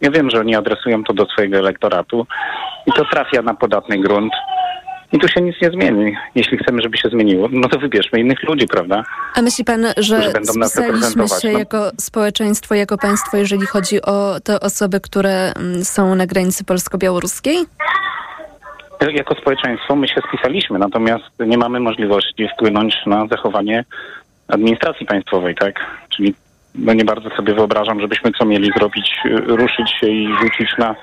Ja 0.00 0.10
wiem, 0.10 0.30
że 0.30 0.40
oni 0.40 0.56
adresują 0.56 1.04
to 1.04 1.12
do 1.12 1.26
swojego 1.26 1.58
elektoratu 1.58 2.26
i 2.86 2.92
to 2.92 3.04
trafia 3.04 3.42
na 3.42 3.54
podatny 3.54 3.98
grunt. 3.98 4.32
I 5.12 5.18
tu 5.18 5.28
się 5.28 5.40
nic 5.40 5.56
nie 5.62 5.70
zmieni. 5.70 6.16
Jeśli 6.34 6.58
chcemy, 6.58 6.82
żeby 6.82 6.98
się 6.98 7.08
zmieniło, 7.08 7.48
no 7.52 7.68
to 7.68 7.78
wybierzmy 7.78 8.20
innych 8.20 8.42
ludzi, 8.42 8.66
prawda? 8.66 9.04
A 9.34 9.42
myśli 9.42 9.64
pan, 9.64 9.86
że 9.96 10.32
spisaliśmy 10.44 11.28
się 11.28 11.52
no. 11.52 11.58
jako 11.58 11.90
społeczeństwo, 12.00 12.74
jako 12.74 12.98
państwo, 12.98 13.36
jeżeli 13.36 13.66
chodzi 13.66 14.02
o 14.02 14.40
te 14.44 14.60
osoby, 14.60 15.00
które 15.00 15.52
mm, 15.52 15.84
są 15.84 16.14
na 16.14 16.26
granicy 16.26 16.64
polsko-białoruskiej? 16.64 17.58
Jako 19.12 19.34
społeczeństwo 19.34 19.96
my 19.96 20.08
się 20.08 20.20
spisaliśmy, 20.28 20.78
natomiast 20.78 21.24
nie 21.46 21.58
mamy 21.58 21.80
możliwości 21.80 22.48
wpłynąć 22.54 22.94
na 23.06 23.26
zachowanie 23.26 23.84
administracji 24.48 25.06
państwowej, 25.06 25.54
tak? 25.54 25.80
Czyli 26.08 26.34
no 26.74 26.92
nie 26.92 27.04
bardzo 27.04 27.30
sobie 27.30 27.54
wyobrażam, 27.54 28.00
żebyśmy 28.00 28.30
co 28.38 28.44
mieli 28.44 28.70
zrobić, 28.76 29.18
ruszyć 29.46 29.90
się 30.00 30.08
i 30.08 30.28
rzucić 30.42 30.78
na 30.78 30.94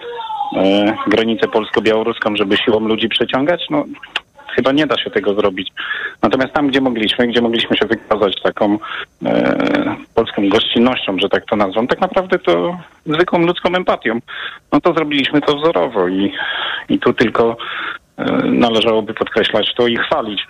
granicę 1.07 1.47
polsko-białoruską, 1.47 2.35
żeby 2.35 2.57
siłą 2.57 2.79
ludzi 2.79 3.09
przeciągać, 3.09 3.65
no 3.69 3.85
chyba 4.55 4.71
nie 4.71 4.87
da 4.87 4.97
się 4.97 5.09
tego 5.09 5.33
zrobić. 5.33 5.71
Natomiast 6.21 6.53
tam, 6.53 6.67
gdzie 6.67 6.81
mogliśmy, 6.81 7.27
gdzie 7.27 7.41
mogliśmy 7.41 7.77
się 7.77 7.85
wykazać 7.85 8.41
taką 8.41 8.77
e, 9.25 9.95
polską 10.15 10.49
gościnnością, 10.49 11.17
że 11.19 11.29
tak 11.29 11.45
to 11.45 11.55
nazwą, 11.55 11.87
tak 11.87 12.01
naprawdę 12.01 12.39
to 12.39 12.77
zwykłą 13.05 13.39
ludzką 13.39 13.75
empatią, 13.75 14.19
no 14.71 14.81
to 14.81 14.93
zrobiliśmy 14.93 15.41
to 15.41 15.55
wzorowo 15.55 16.07
i, 16.07 16.33
i 16.89 16.99
tu 16.99 17.13
tylko 17.13 17.57
e, 18.17 18.23
należałoby 18.45 19.13
podkreślać 19.13 19.73
to 19.73 19.87
i 19.87 19.97
chwalić. 19.97 20.47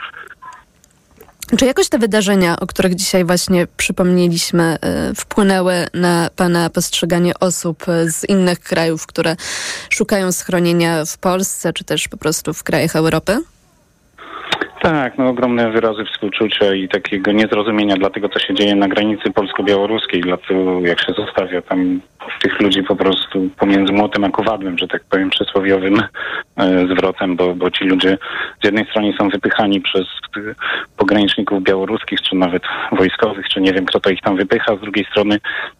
Czy 1.57 1.65
jakoś 1.65 1.89
te 1.89 1.97
wydarzenia, 1.97 2.59
o 2.59 2.67
których 2.67 2.95
dzisiaj 2.95 3.25
właśnie 3.25 3.67
przypomnieliśmy, 3.77 4.77
y, 5.11 5.15
wpłynęły 5.15 5.87
na 5.93 6.29
Pana 6.35 6.69
postrzeganie 6.69 7.39
osób 7.39 7.85
z 8.07 8.29
innych 8.29 8.59
krajów, 8.59 9.07
które 9.07 9.35
szukają 9.89 10.31
schronienia 10.31 11.05
w 11.05 11.17
Polsce, 11.17 11.73
czy 11.73 11.83
też 11.83 12.07
po 12.07 12.17
prostu 12.17 12.53
w 12.53 12.63
krajach 12.63 12.95
Europy? 12.95 13.39
Tak, 14.81 15.17
no 15.17 15.27
ogromne 15.27 15.71
wyrazy 15.71 16.05
współczucia 16.05 16.73
i 16.73 16.87
takiego 16.87 17.31
niezrozumienia 17.31 17.95
dla 17.95 18.09
tego, 18.09 18.29
co 18.29 18.39
się 18.39 18.53
dzieje 18.53 18.75
na 18.75 18.87
granicy 18.87 19.31
polsko-białoruskiej, 19.31 20.21
dla 20.21 20.37
tego, 20.37 20.79
jak 20.79 20.99
się 20.99 21.13
zostawia 21.13 21.61
tam 21.61 22.01
tych 22.41 22.61
ludzi 22.61 22.83
po 22.83 22.95
prostu 22.95 23.49
pomiędzy 23.57 23.93
młotem 23.93 24.23
a 24.23 24.29
kowadłem, 24.29 24.77
że 24.77 24.87
tak 24.87 25.03
powiem, 25.09 25.29
przysłowiowym 25.29 26.03
e, 26.57 26.87
zwrotem, 26.87 27.35
bo, 27.35 27.55
bo 27.55 27.71
ci 27.71 27.85
ludzie 27.85 28.17
z 28.61 28.65
jednej 28.65 28.85
strony 28.85 29.13
są 29.19 29.29
wypychani 29.29 29.81
przez 29.81 30.07
pograniczników 30.97 31.63
białoruskich, 31.63 32.21
czy 32.21 32.35
nawet 32.35 32.63
wojskowych, 32.91 33.49
czy 33.49 33.61
nie 33.61 33.73
wiem, 33.73 33.85
kto 33.85 33.99
to 33.99 34.09
ich 34.09 34.21
tam 34.21 34.35
wypycha, 34.35 34.75
z 34.75 34.81
drugiej 34.81 35.05
strony 35.05 35.37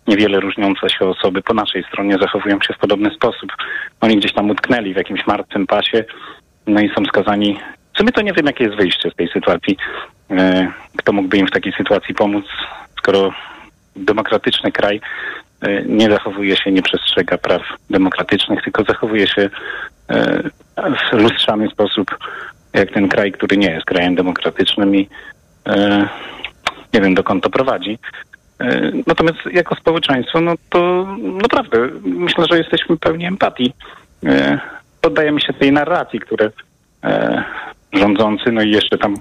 niewiele 0.07 0.39
różniące 0.39 0.89
się 0.89 1.05
osoby 1.05 1.41
po 1.41 1.53
naszej 1.53 1.83
stronie 1.83 2.17
zachowują 2.21 2.61
się 2.61 2.73
w 2.73 2.77
podobny 2.77 3.11
sposób. 3.11 3.51
Oni 4.01 4.17
gdzieś 4.17 4.33
tam 4.33 4.49
utknęli 4.49 4.93
w 4.93 4.97
jakimś 4.97 5.27
martwym 5.27 5.67
pasie, 5.67 6.03
no 6.67 6.81
i 6.81 6.89
są 6.89 7.05
skazani 7.05 7.57
sumie 7.99 8.11
to 8.11 8.21
nie 8.21 8.33
wiem, 8.33 8.45
jakie 8.45 8.63
jest 8.63 8.77
wyjście 8.77 9.11
z 9.11 9.15
tej 9.15 9.27
sytuacji. 9.27 9.77
E, 10.31 10.71
kto 10.97 11.13
mógłby 11.13 11.37
im 11.37 11.47
w 11.47 11.51
takiej 11.51 11.73
sytuacji 11.73 12.15
pomóc, 12.15 12.45
skoro 12.97 13.31
demokratyczny 13.95 14.71
kraj 14.71 15.01
e, 15.61 15.83
nie 15.83 16.09
zachowuje 16.09 16.57
się, 16.57 16.71
nie 16.71 16.81
przestrzega 16.81 17.37
praw 17.37 17.61
demokratycznych, 17.89 18.63
tylko 18.63 18.83
zachowuje 18.83 19.27
się 19.27 19.49
e, 20.09 20.43
w 20.77 21.13
lustrzany 21.13 21.69
sposób, 21.69 22.17
jak 22.73 22.91
ten 22.91 23.09
kraj, 23.09 23.31
który 23.31 23.57
nie 23.57 23.71
jest 23.71 23.85
krajem 23.85 24.15
demokratycznym 24.15 24.95
i 24.95 25.09
nie 26.93 27.01
wiem, 27.01 27.13
dokąd 27.13 27.43
to 27.43 27.49
prowadzi. 27.49 27.99
Natomiast 29.07 29.37
jako 29.51 29.75
społeczeństwo, 29.75 30.41
no 30.41 30.53
to 30.69 31.07
naprawdę 31.43 31.77
myślę, 32.03 32.45
że 32.51 32.57
jesteśmy 32.57 32.97
pełni 32.97 33.25
empatii. 33.25 33.73
Poddajemy 35.01 35.41
się 35.41 35.53
tej 35.53 35.71
narracji, 35.71 36.19
które 36.19 36.51
rządzący, 37.93 38.51
no 38.51 38.61
i 38.61 38.71
jeszcze 38.71 38.97
tam 38.97 39.15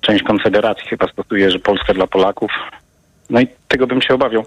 część 0.00 0.24
Konfederacji 0.24 0.88
chyba 0.88 1.08
stosuje, 1.08 1.50
że 1.50 1.58
Polska 1.58 1.94
dla 1.94 2.06
Polaków. 2.06 2.50
No 3.30 3.40
i 3.40 3.46
tego 3.68 3.86
bym 3.86 4.02
się 4.02 4.14
obawiał. 4.14 4.44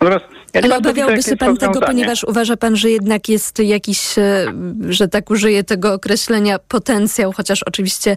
Natomiast 0.00 0.24
ja 0.54 0.60
Ale 0.64 0.78
obawiałby 0.78 1.22
się 1.22 1.36
pan 1.36 1.56
tego, 1.56 1.80
ponieważ 1.80 2.24
uważa 2.24 2.56
pan, 2.56 2.76
że 2.76 2.90
jednak 2.90 3.28
jest 3.28 3.58
jakiś, 3.58 4.18
e, 4.18 4.52
że 4.88 5.08
tak 5.08 5.30
użyję 5.30 5.64
tego 5.64 5.92
określenia, 5.92 6.58
potencjał, 6.58 7.32
chociaż 7.32 7.62
oczywiście 7.62 8.16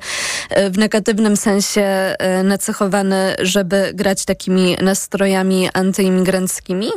e, 0.50 0.70
w 0.70 0.78
negatywnym 0.78 1.38
sensie 1.38 1.82
e, 1.82 2.44
nacechowany, 2.44 3.36
żeby 3.40 3.92
grać 3.94 4.26
takimi 4.26 4.78
nastrojami 4.82 5.70
antyimigranckimi? 5.74 6.88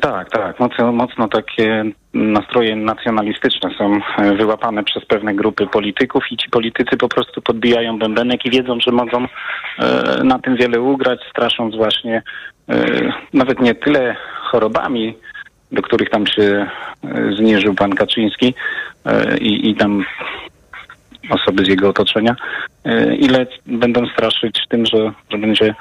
Tak, 0.00 0.30
tak. 0.30 0.60
Mocno, 0.60 0.92
mocno 0.92 1.28
takie 1.28 1.84
nastroje 2.14 2.76
nacjonalistyczne 2.76 3.70
są 3.78 4.00
e, 4.18 4.34
wyłapane 4.34 4.84
przez 4.84 5.04
pewne 5.04 5.34
grupy 5.34 5.66
polityków 5.66 6.24
i 6.30 6.36
ci 6.36 6.50
politycy 6.50 6.96
po 6.96 7.08
prostu 7.08 7.42
podbijają 7.42 7.98
bębenek 7.98 8.46
i 8.46 8.50
wiedzą, 8.50 8.80
że 8.80 8.92
mogą 8.92 9.26
e, 9.78 10.24
na 10.24 10.38
tym 10.38 10.56
wiele 10.56 10.80
ugrać, 10.80 11.20
strasząc 11.30 11.76
właśnie 11.76 12.22
e, 12.68 13.12
nawet 13.32 13.60
nie 13.60 13.74
tyle 13.74 14.16
chorobami, 14.40 15.14
do 15.72 15.82
których 15.82 16.10
tam 16.10 16.26
się 16.26 16.42
e, 17.04 17.32
zniżył 17.36 17.74
pan 17.74 17.92
Kaczyński 17.92 18.54
e, 19.04 19.38
i, 19.38 19.70
i 19.70 19.74
tam 19.74 20.04
osoby 21.30 21.64
z 21.64 21.68
jego 21.68 21.88
otoczenia, 21.88 22.36
e, 22.84 23.16
ile 23.16 23.46
będą 23.66 24.06
straszyć 24.06 24.60
tym, 24.68 24.86
że, 24.86 25.12
że 25.30 25.38
będzie 25.38 25.74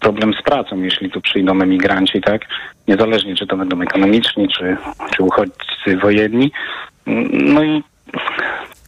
problem 0.00 0.34
z 0.40 0.42
pracą, 0.42 0.82
jeśli 0.82 1.10
tu 1.10 1.20
przyjdą 1.20 1.62
emigranci, 1.62 2.20
tak? 2.20 2.42
Niezależnie, 2.88 3.36
czy 3.36 3.46
to 3.46 3.56
będą 3.56 3.80
ekonomiczni, 3.80 4.48
czy, 4.48 4.76
czy 5.16 5.22
uchodźcy 5.22 5.96
wojenni. 6.02 6.52
No 7.32 7.64
i 7.64 7.82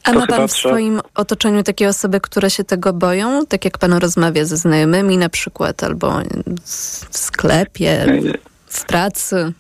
A 0.05 0.13
ma 0.13 0.27
pan 0.27 0.49
w 0.49 0.53
swoim 0.53 1.01
otoczeniu 1.15 1.63
takie 1.63 1.89
osoby, 1.89 2.21
które 2.21 2.51
się 2.51 2.65
tego 2.65 2.93
boją? 2.93 3.47
Tak 3.47 3.65
jak 3.65 3.79
pan 3.79 3.93
rozmawia 3.93 4.45
ze 4.45 4.57
znajomymi 4.57 5.19
na 5.19 5.29
przykład, 5.29 5.83
albo 5.85 6.13
w 6.63 7.17
sklepie, 7.17 8.07
w 8.67 8.87
pracy? 8.87 9.53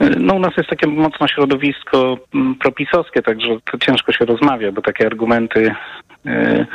No 0.00 0.34
u 0.34 0.38
nas 0.38 0.56
jest 0.56 0.68
takie 0.68 0.86
mocno 0.86 1.28
środowisko 1.28 2.18
mm, 2.34 2.54
propisowskie, 2.54 3.22
także 3.22 3.56
to 3.72 3.78
ciężko 3.78 4.12
się 4.12 4.24
rozmawia, 4.24 4.72
bo 4.72 4.82
takie 4.82 5.06
argumenty 5.06 5.74
e, 6.26 6.66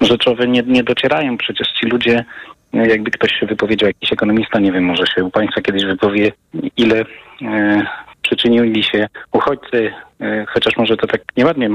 rzeczowe 0.00 0.48
nie, 0.48 0.62
nie 0.62 0.84
docierają. 0.84 1.36
Przecież 1.36 1.68
ci 1.80 1.86
ludzie, 1.86 2.18
e, 2.18 2.24
jakby 2.72 3.10
ktoś 3.10 3.30
się 3.32 3.46
wypowiedział, 3.46 3.86
jakiś 3.86 4.12
ekonomista, 4.12 4.58
nie 4.58 4.72
wiem, 4.72 4.84
może 4.84 5.06
się 5.06 5.24
u 5.24 5.30
Państwa 5.30 5.60
kiedyś 5.60 5.84
wypowie, 5.84 6.32
ile 6.76 7.04
e, 7.42 7.82
przyczynili 8.22 8.82
się 8.82 9.08
uchodźcy, 9.32 9.92
e, 10.20 10.46
chociaż 10.48 10.76
może 10.76 10.96
to 10.96 11.06
tak 11.06 11.20
nieładnie 11.36 11.68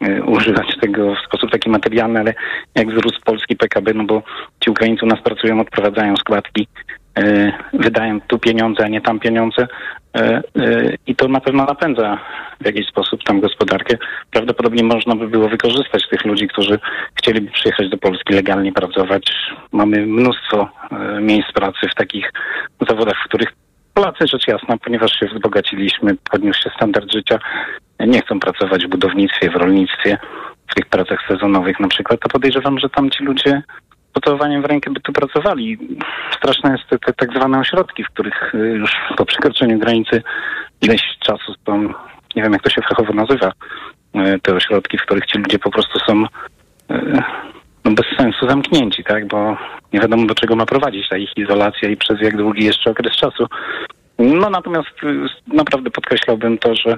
e, 0.00 0.22
używać 0.22 0.76
tego 0.80 1.14
w 1.14 1.26
sposób 1.26 1.50
taki 1.50 1.70
materialny, 1.70 2.20
ale 2.20 2.34
jak 2.74 2.90
wzrósł 2.90 3.20
polski 3.24 3.56
PKB, 3.56 3.94
no 3.94 4.04
bo 4.04 4.22
ci 4.64 4.70
Ukraińcy 4.70 5.04
u 5.04 5.08
nas 5.08 5.22
pracują, 5.22 5.60
odprowadzają 5.60 6.16
składki, 6.16 6.66
wydają 7.72 8.20
tu 8.20 8.38
pieniądze, 8.38 8.84
a 8.84 8.88
nie 8.88 9.00
tam 9.00 9.20
pieniądze 9.20 9.66
e, 10.16 10.20
e, 10.20 10.42
i 11.06 11.16
to 11.16 11.28
na 11.28 11.40
pewno 11.40 11.64
napędza 11.64 12.18
w 12.60 12.66
jakiś 12.66 12.88
sposób 12.88 13.24
tam 13.24 13.40
gospodarkę. 13.40 13.96
Prawdopodobnie 14.30 14.84
można 14.84 15.14
by 15.14 15.28
było 15.28 15.48
wykorzystać 15.48 16.08
tych 16.08 16.24
ludzi, 16.24 16.48
którzy 16.48 16.78
chcieliby 17.14 17.50
przyjechać 17.50 17.88
do 17.88 17.98
Polski 17.98 18.34
legalnie 18.34 18.72
pracować. 18.72 19.32
Mamy 19.72 20.06
mnóstwo 20.06 20.68
e, 20.90 21.20
miejsc 21.20 21.52
pracy 21.52 21.88
w 21.92 21.94
takich 21.94 22.32
zawodach, 22.88 23.16
w 23.24 23.28
których 23.28 23.52
Polacy, 23.94 24.26
rzecz 24.26 24.48
jasna, 24.48 24.76
ponieważ 24.84 25.12
się 25.12 25.26
wzbogaciliśmy, 25.26 26.16
podniósł 26.30 26.62
się 26.62 26.70
standard 26.76 27.12
życia, 27.12 27.38
nie 28.00 28.22
chcą 28.22 28.40
pracować 28.40 28.86
w 28.86 28.88
budownictwie, 28.88 29.50
w 29.50 29.56
rolnictwie, 29.56 30.18
w 30.66 30.74
tych 30.74 30.86
pracach 30.86 31.18
sezonowych 31.28 31.80
na 31.80 31.88
przykład, 31.88 32.20
to 32.20 32.28
podejrzewam, 32.28 32.78
że 32.78 32.88
tam 32.88 33.10
ci 33.10 33.24
ludzie 33.24 33.62
pocałowaniem 34.12 34.62
w 34.62 34.64
rękę 34.64 34.90
by 34.90 35.00
tu 35.00 35.12
pracowali. 35.12 35.78
Straszne 36.36 36.70
jest 36.72 36.90
te, 36.90 36.98
te 36.98 37.12
tak 37.12 37.36
zwane 37.36 37.58
ośrodki, 37.58 38.04
w 38.04 38.08
których 38.08 38.54
y, 38.54 38.58
już 38.58 38.90
po 39.16 39.24
przekroczeniu 39.24 39.78
granicy 39.78 40.22
ileś 40.82 41.02
czasu 41.20 41.54
są, 41.66 41.82
nie 42.36 42.42
wiem 42.42 42.52
jak 42.52 42.62
to 42.62 42.70
się 42.70 42.82
fachowo 42.82 43.12
nazywa, 43.12 43.52
y, 44.16 44.40
te 44.42 44.54
ośrodki, 44.54 44.98
w 44.98 45.02
których 45.02 45.26
ci 45.26 45.38
ludzie 45.38 45.58
po 45.58 45.70
prostu 45.70 45.98
są 45.98 46.24
y, 46.90 47.22
no 47.84 47.90
bez 47.90 48.06
sensu 48.16 48.48
zamknięci, 48.48 49.04
tak, 49.04 49.26
bo 49.26 49.56
nie 49.92 50.00
wiadomo 50.00 50.26
do 50.26 50.34
czego 50.34 50.56
ma 50.56 50.66
prowadzić 50.66 51.08
ta 51.08 51.16
ich 51.16 51.36
izolacja 51.36 51.88
i 51.88 51.96
przez 51.96 52.20
jak 52.20 52.36
długi 52.36 52.64
jeszcze 52.64 52.90
okres 52.90 53.16
czasu. 53.16 53.46
No 54.18 54.50
natomiast 54.50 54.90
naprawdę 55.46 55.90
podkreślałbym 55.90 56.58
to, 56.58 56.74
że 56.74 56.96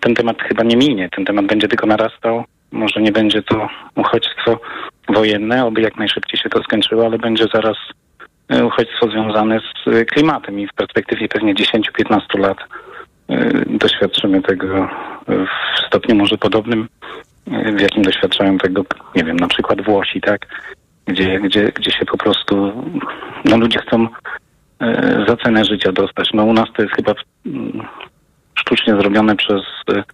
ten 0.00 0.14
temat 0.14 0.42
chyba 0.42 0.62
nie 0.62 0.76
minie, 0.76 1.08
ten 1.16 1.24
temat 1.24 1.46
będzie 1.46 1.68
tylko 1.68 1.86
narastał. 1.86 2.44
Może 2.72 3.00
nie 3.02 3.12
będzie 3.12 3.42
to 3.42 3.68
uchodźstwo 3.96 4.60
wojenne, 5.08 5.64
oby 5.64 5.80
jak 5.80 5.96
najszybciej 5.96 6.40
się 6.40 6.48
to 6.48 6.62
skończyło, 6.62 7.06
ale 7.06 7.18
będzie 7.18 7.44
zaraz 7.54 7.76
y, 8.54 8.64
uchodźstwo 8.64 9.08
związane 9.10 9.60
z 9.60 9.86
y, 9.86 10.04
klimatem 10.04 10.60
i 10.60 10.66
w 10.66 10.72
perspektywie 10.72 11.28
pewnie 11.28 11.54
10-15 11.54 12.38
lat 12.38 12.58
y, 13.30 13.64
doświadczymy 13.66 14.42
tego 14.42 14.88
w 15.26 15.86
stopniu 15.86 16.14
może 16.14 16.38
podobnym, 16.38 16.88
w 17.46 17.80
jakim 17.80 18.02
doświadczają 18.02 18.58
tego, 18.58 18.84
nie 19.14 19.24
wiem, 19.24 19.36
na 19.36 19.48
przykład 19.48 19.84
Włosi, 19.84 20.20
tak? 20.20 20.46
Gdzie, 21.06 21.40
gdzie, 21.40 21.72
gdzie 21.72 21.90
się 21.90 22.04
po 22.04 22.18
prostu, 22.18 22.72
no 23.44 23.56
ludzie 23.56 23.78
chcą 23.78 24.08
e, 24.80 25.24
za 25.28 25.36
cenę 25.36 25.64
życia 25.64 25.92
dostać. 25.92 26.30
No 26.34 26.44
u 26.44 26.52
nas 26.52 26.68
to 26.76 26.82
jest 26.82 26.94
chyba 26.94 27.14
sztucznie 28.54 28.96
zrobione 28.96 29.36
przez 29.36 29.62
e, 29.90 29.98
e, 29.98 30.04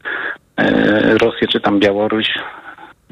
Rosję 1.21 1.49
czy 1.49 1.61
tam 1.61 1.81
Białoruś. 1.81 2.29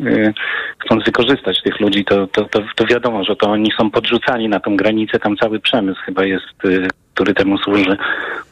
E, 0.07 0.33
Chcąc 0.79 1.05
wykorzystać 1.05 1.63
tych 1.63 1.81
ludzi, 1.81 2.05
to, 2.05 2.27
to, 2.27 2.45
to, 2.45 2.63
to 2.77 2.85
wiadomo, 2.85 3.25
że 3.25 3.37
to 3.37 3.51
oni 3.51 3.73
są 3.79 3.91
podrzucani 3.91 4.49
na 4.49 4.61
tą 4.61 4.77
granicę, 4.77 5.19
tam 5.19 5.37
cały 5.37 5.61
przemysł 5.61 6.01
chyba 6.05 6.25
jest, 6.25 6.65
e, 6.65 6.89
który 7.15 7.35
temu 7.35 7.59
służy, 7.59 7.97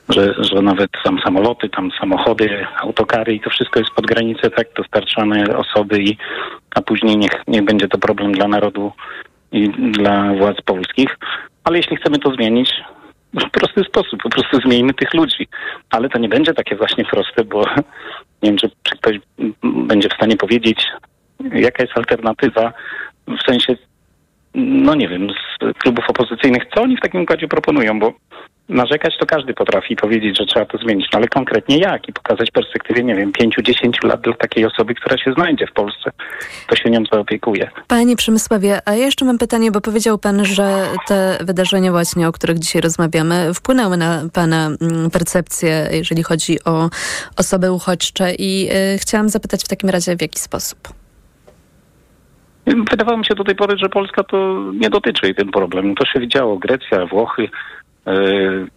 że, 0.08 0.34
że 0.38 0.62
nawet 0.62 0.90
tam 1.04 1.18
samoloty, 1.24 1.68
tam 1.68 1.90
samochody, 2.00 2.66
autokary 2.80 3.34
i 3.34 3.40
to 3.40 3.50
wszystko 3.50 3.80
jest 3.80 3.92
pod 3.92 4.06
granicę 4.06 4.50
tak 4.50 4.66
dostarczane 4.76 5.56
osoby 5.56 6.02
i 6.02 6.16
a 6.74 6.82
później 6.82 7.16
niech, 7.16 7.42
niech 7.48 7.64
będzie 7.64 7.88
to 7.88 7.98
problem 7.98 8.32
dla 8.32 8.48
narodu 8.48 8.92
i 9.52 9.68
dla 9.70 10.34
władz 10.34 10.60
polskich. 10.64 11.18
Ale 11.64 11.76
jeśli 11.76 11.96
chcemy 11.96 12.18
to 12.18 12.30
zmienić, 12.30 12.70
w 13.34 13.50
prosty 13.50 13.84
sposób, 13.84 14.22
po 14.22 14.30
prostu 14.30 14.60
zmieńmy 14.60 14.94
tych 14.94 15.14
ludzi. 15.14 15.48
Ale 15.90 16.08
to 16.08 16.18
nie 16.18 16.28
będzie 16.28 16.54
takie 16.54 16.76
właśnie 16.76 17.04
proste, 17.04 17.44
bo 17.44 17.64
nie 18.42 18.50
wiem, 18.50 18.56
czy, 18.56 18.70
czy 18.82 18.96
ktoś 18.96 19.20
będzie 19.62 20.08
w 20.08 20.14
stanie 20.14 20.36
powiedzieć, 20.36 20.86
jaka 21.52 21.82
jest 21.82 21.98
alternatywa 21.98 22.72
w 23.28 23.42
sensie, 23.46 23.76
no 24.54 24.94
nie 24.94 25.08
wiem, 25.08 25.28
z 25.30 25.78
klubów 25.78 26.04
opozycyjnych, 26.08 26.62
co 26.74 26.82
oni 26.82 26.96
w 26.96 27.00
takim 27.00 27.20
układzie 27.20 27.48
proponują, 27.48 27.98
bo 27.98 28.12
narzekać 28.68 29.18
to 29.18 29.26
każdy 29.26 29.54
potrafi 29.54 29.96
powiedzieć, 29.96 30.38
że 30.38 30.46
trzeba 30.46 30.66
to 30.66 30.78
zmienić, 30.78 31.06
no 31.12 31.18
ale 31.18 31.28
konkretnie 31.28 31.78
jak 31.78 32.08
i 32.08 32.12
pokazać 32.12 32.50
perspektywie, 32.50 33.04
nie 33.04 33.14
wiem, 33.14 33.32
5-10 33.32 34.04
lat 34.04 34.20
dla 34.20 34.32
takiej 34.32 34.64
osoby, 34.64 34.94
która 34.94 35.18
się 35.18 35.32
znajdzie 35.32 35.66
w 35.66 35.72
Polsce, 35.72 36.10
to 36.68 36.76
się 36.76 36.90
nią 36.90 37.02
zaopiekuje. 37.12 37.70
Panie 37.88 38.16
Przemysławie, 38.16 38.80
a 38.84 38.94
ja 38.94 39.04
jeszcze 39.04 39.24
mam 39.24 39.38
pytanie, 39.38 39.72
bo 39.72 39.80
powiedział 39.80 40.18
pan, 40.18 40.44
że 40.44 40.86
te 41.08 41.38
wydarzenia 41.40 41.90
właśnie, 41.90 42.28
o 42.28 42.32
których 42.32 42.58
dzisiaj 42.58 42.82
rozmawiamy, 42.82 43.54
wpłynęły 43.54 43.96
na 43.96 44.22
pana 44.32 44.66
mm, 44.66 45.10
percepcję, 45.10 45.88
jeżeli 45.90 46.22
chodzi 46.22 46.64
o 46.64 46.90
osoby 47.36 47.72
uchodźcze 47.72 48.34
i 48.38 48.68
y, 48.94 48.98
chciałam 48.98 49.28
zapytać 49.28 49.64
w 49.64 49.68
takim 49.68 49.90
razie 49.90 50.16
w 50.16 50.22
jaki 50.22 50.38
sposób? 50.38 50.78
Wydawało 52.90 53.18
mi 53.18 53.24
się 53.24 53.34
do 53.34 53.44
tej 53.44 53.54
pory, 53.54 53.78
że 53.78 53.88
Polska 53.88 54.24
to 54.24 54.70
nie 54.74 54.90
dotyczy 54.90 55.26
jej 55.26 55.34
ten 55.34 55.50
problem. 55.50 55.94
To 55.94 56.04
się 56.06 56.20
widziało. 56.20 56.58
Grecja, 56.58 57.06
Włochy, 57.06 57.48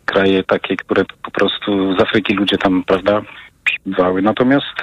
kraje 0.05 0.43
takie, 0.43 0.75
które 0.75 1.05
po 1.23 1.31
prostu 1.31 1.97
z 1.97 2.01
Afryki 2.01 2.33
ludzie 2.33 2.57
tam, 2.57 2.83
prawda, 2.83 3.21
przybywały. 3.63 4.21
Natomiast 4.21 4.75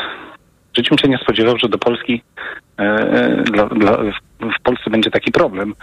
życiu 0.76 0.88
bym 0.90 0.98
się 0.98 1.08
nie 1.08 1.18
spodziewał, 1.18 1.58
że 1.58 1.68
do 1.68 1.78
Polski, 1.78 2.22
e, 2.78 3.42
dla, 3.42 3.66
dla, 3.66 3.96
w 4.40 4.62
Polsce 4.62 4.90
będzie 4.90 5.10
taki 5.10 5.32
problem, 5.32 5.74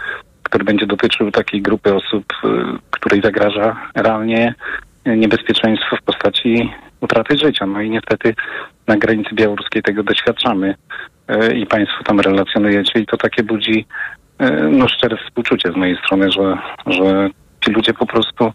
który 0.42 0.64
będzie 0.64 0.86
dotyczył 0.86 1.30
takiej 1.30 1.62
grupy 1.62 1.94
osób, 1.94 2.24
e, 2.44 2.48
której 2.90 3.20
zagraża 3.22 3.76
realnie 3.94 4.54
niebezpieczeństwo 5.06 5.96
w 5.96 6.02
postaci 6.02 6.70
utraty 7.00 7.36
życia. 7.36 7.66
No 7.66 7.80
i 7.80 7.90
niestety 7.90 8.34
na 8.86 8.96
granicy 8.96 9.34
białoruskiej 9.34 9.82
tego 9.82 10.02
doświadczamy 10.02 10.74
e, 11.28 11.54
i 11.54 11.66
Państwo 11.66 12.04
tam 12.04 12.20
relacjonujecie 12.20 13.00
i 13.00 13.06
to 13.06 13.16
takie 13.16 13.42
budzi 13.42 13.86
e, 14.38 14.50
no, 14.50 14.88
szczere 14.88 15.16
współczucie 15.16 15.72
z 15.72 15.76
mojej 15.76 15.96
strony, 15.96 16.32
że, 16.32 16.58
że 16.86 17.30
ci 17.64 17.70
ludzie 17.70 17.94
po 17.94 18.06
prostu 18.06 18.44
e, 18.44 18.52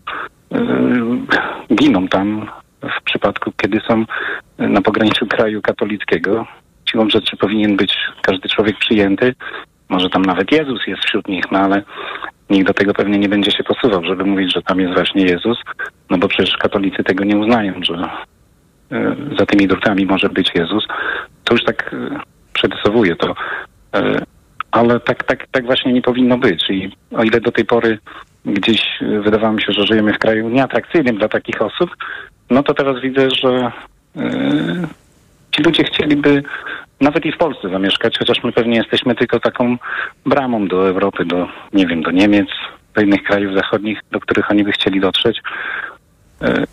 giną 1.75 2.07
tam 2.07 2.49
w 2.81 3.03
przypadku, 3.03 3.51
kiedy 3.61 3.79
są 3.87 4.05
na 4.57 4.81
pograniczu 4.81 5.27
kraju 5.27 5.61
katolickiego. 5.61 6.45
Siłą 6.91 7.09
rzeczy 7.09 7.37
powinien 7.37 7.77
być 7.77 7.97
każdy 8.21 8.49
człowiek 8.49 8.77
przyjęty. 8.77 9.35
Może 9.89 10.09
tam 10.09 10.25
nawet 10.25 10.51
Jezus 10.51 10.87
jest 10.87 11.03
wśród 11.03 11.27
nich, 11.27 11.43
no 11.51 11.59
ale 11.59 11.83
nikt 12.49 12.67
do 12.67 12.73
tego 12.73 12.93
pewnie 12.93 13.19
nie 13.19 13.29
będzie 13.29 13.51
się 13.51 13.63
posuwał, 13.63 14.03
żeby 14.03 14.25
mówić, 14.25 14.53
że 14.53 14.61
tam 14.61 14.79
jest 14.79 14.93
właśnie 14.93 15.23
Jezus, 15.23 15.57
no 16.09 16.17
bo 16.17 16.27
przecież 16.27 16.57
katolicy 16.57 17.03
tego 17.03 17.23
nie 17.23 17.37
uznają, 17.37 17.73
że 17.81 18.09
e, 18.91 19.15
za 19.39 19.45
tymi 19.45 19.67
drutami 19.67 20.05
może 20.05 20.29
być 20.29 20.51
Jezus. 20.55 20.87
To 21.43 21.53
już 21.53 21.63
tak 21.63 21.93
e, 21.93 22.19
przerysowuje 22.53 23.15
to. 23.15 23.35
Ale 24.77 24.99
tak, 24.99 25.23
tak, 25.23 25.47
tak 25.51 25.65
właśnie 25.65 25.93
nie 25.93 26.01
powinno 26.01 26.37
być. 26.37 26.69
I 26.69 26.91
o 27.15 27.23
ile 27.23 27.41
do 27.41 27.51
tej 27.51 27.65
pory 27.65 27.99
gdzieś 28.45 28.81
e, 29.01 29.19
wydawało 29.19 29.53
mi 29.53 29.61
się, 29.61 29.73
że 29.73 29.87
żyjemy 29.87 30.13
w 30.13 30.19
kraju 30.19 30.49
nieatrakcyjnym 30.49 31.17
dla 31.17 31.27
takich 31.27 31.61
osób, 31.61 31.89
no 32.49 32.63
to 32.63 32.73
teraz 32.73 33.01
widzę, 33.01 33.29
że 33.29 33.71
e, 34.15 34.87
ci 35.51 35.63
ludzie 35.63 35.83
chcieliby 35.83 36.43
nawet 37.01 37.25
i 37.25 37.31
w 37.31 37.37
Polsce 37.37 37.69
zamieszkać, 37.69 38.17
chociaż 38.19 38.43
my 38.43 38.51
pewnie 38.51 38.77
jesteśmy 38.77 39.15
tylko 39.15 39.39
taką 39.39 39.77
bramą 40.25 40.67
do 40.67 40.87
Europy, 40.87 41.25
do, 41.25 41.47
nie 41.73 41.87
wiem, 41.87 42.01
do 42.01 42.11
Niemiec, 42.11 42.47
do 42.95 43.01
innych 43.01 43.23
krajów 43.23 43.55
zachodnich, 43.55 43.99
do 44.11 44.19
których 44.19 44.51
oni 44.51 44.63
by 44.63 44.71
chcieli 44.71 44.99
dotrzeć. 44.99 45.41
E, 46.41 46.63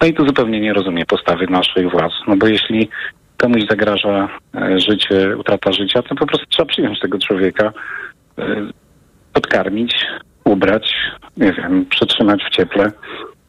No 0.00 0.06
i 0.06 0.14
tu 0.14 0.26
zupełnie 0.26 0.60
nie 0.60 0.72
rozumiem 0.72 1.06
postawy 1.06 1.46
naszych 1.46 1.90
władz, 1.90 2.12
no 2.26 2.36
bo 2.36 2.46
jeśli 2.46 2.88
komuś 3.36 3.62
zagraża 3.70 4.28
e, 4.54 4.80
życie, 4.80 5.36
utrata 5.36 5.72
życia, 5.72 6.02
to 6.02 6.14
po 6.14 6.26
prostu 6.26 6.46
trzeba 6.46 6.66
przyjąć 6.66 7.00
tego 7.00 7.18
człowieka, 7.18 7.72
e, 8.38 8.44
podkarmić, 9.32 10.06
ubrać, 10.44 10.94
nie 11.36 11.52
wiem, 11.52 11.86
przetrzymać 11.86 12.44
w 12.44 12.50
cieple. 12.50 12.92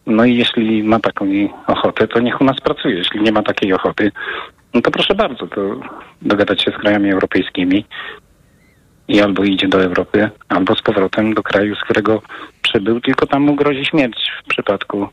No 0.06 0.26
i 0.26 0.36
jeśli 0.36 0.84
ma 0.84 1.00
taką 1.00 1.26
ochotę, 1.67 2.08
to 2.08 2.19
niech 2.19 2.41
u 2.41 2.43
nas 2.43 2.62
pracuje. 2.62 2.95
Jeśli 2.95 3.21
nie 3.21 3.32
ma 3.32 3.43
takiej 3.43 3.73
ochoty, 3.73 4.12
no 4.73 4.81
to 4.81 4.92
proszę 4.92 5.15
bardzo, 5.15 5.48
to 5.48 5.62
dogadać 6.21 6.63
się 6.63 6.71
z 6.71 6.77
krajami 6.77 7.12
europejskimi 7.12 7.85
i 9.08 9.21
albo 9.21 9.44
idzie 9.44 9.67
do 9.67 9.83
Europy, 9.83 10.29
albo 10.50 10.75
z 10.75 10.81
powrotem 10.81 11.33
do 11.33 11.44
kraju, 11.44 11.75
z 11.75 11.83
którego 11.83 12.21
przybył, 12.62 13.02
tylko 13.02 13.27
tam 13.27 13.42
mu 13.42 13.56
grozi 13.56 13.85
śmierć 13.85 14.31
w 14.44 14.48
przypadku 14.48 15.08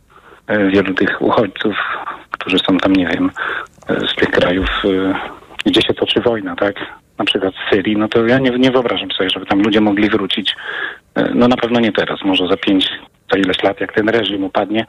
e, 0.47 0.68
wielu 0.70 0.95
tych 0.95 1.22
uchodźców, 1.22 1.77
którzy 2.35 2.59
są 2.59 2.78
tam, 2.78 2.93
nie 2.93 3.07
wiem, 3.07 3.30
e, 3.89 3.95
z 4.07 4.14
tych 4.14 4.30
krajów, 4.30 4.68
e, 4.85 5.14
gdzie 5.66 5.82
się 5.82 5.95
toczy 5.95 6.20
wojna, 6.20 6.57
tak? 6.57 6.74
Na 7.18 7.24
przykład 7.24 7.55
z 7.55 7.70
Syrii, 7.70 7.97
no 7.97 8.09
to 8.09 8.26
ja 8.26 8.39
nie, 8.39 8.51
nie 8.51 8.70
wyobrażam 8.70 9.11
sobie, 9.11 9.30
żeby 9.30 9.47
tam 9.47 9.62
ludzie 9.62 9.80
mogli 9.80 10.11
wrócić. 10.11 10.57
E, 11.14 11.30
No 11.35 11.49
na 11.49 11.57
pewno 11.57 11.80
nie 11.80 11.93
teraz, 11.93 12.24
może 12.24 12.47
za 12.47 12.57
pięć, 12.57 12.89
za 13.32 13.39
ileś 13.39 13.62
lat, 13.62 13.80
jak 13.80 13.93
ten 13.93 14.09
reżim 14.09 14.45
upadnie. 14.45 14.87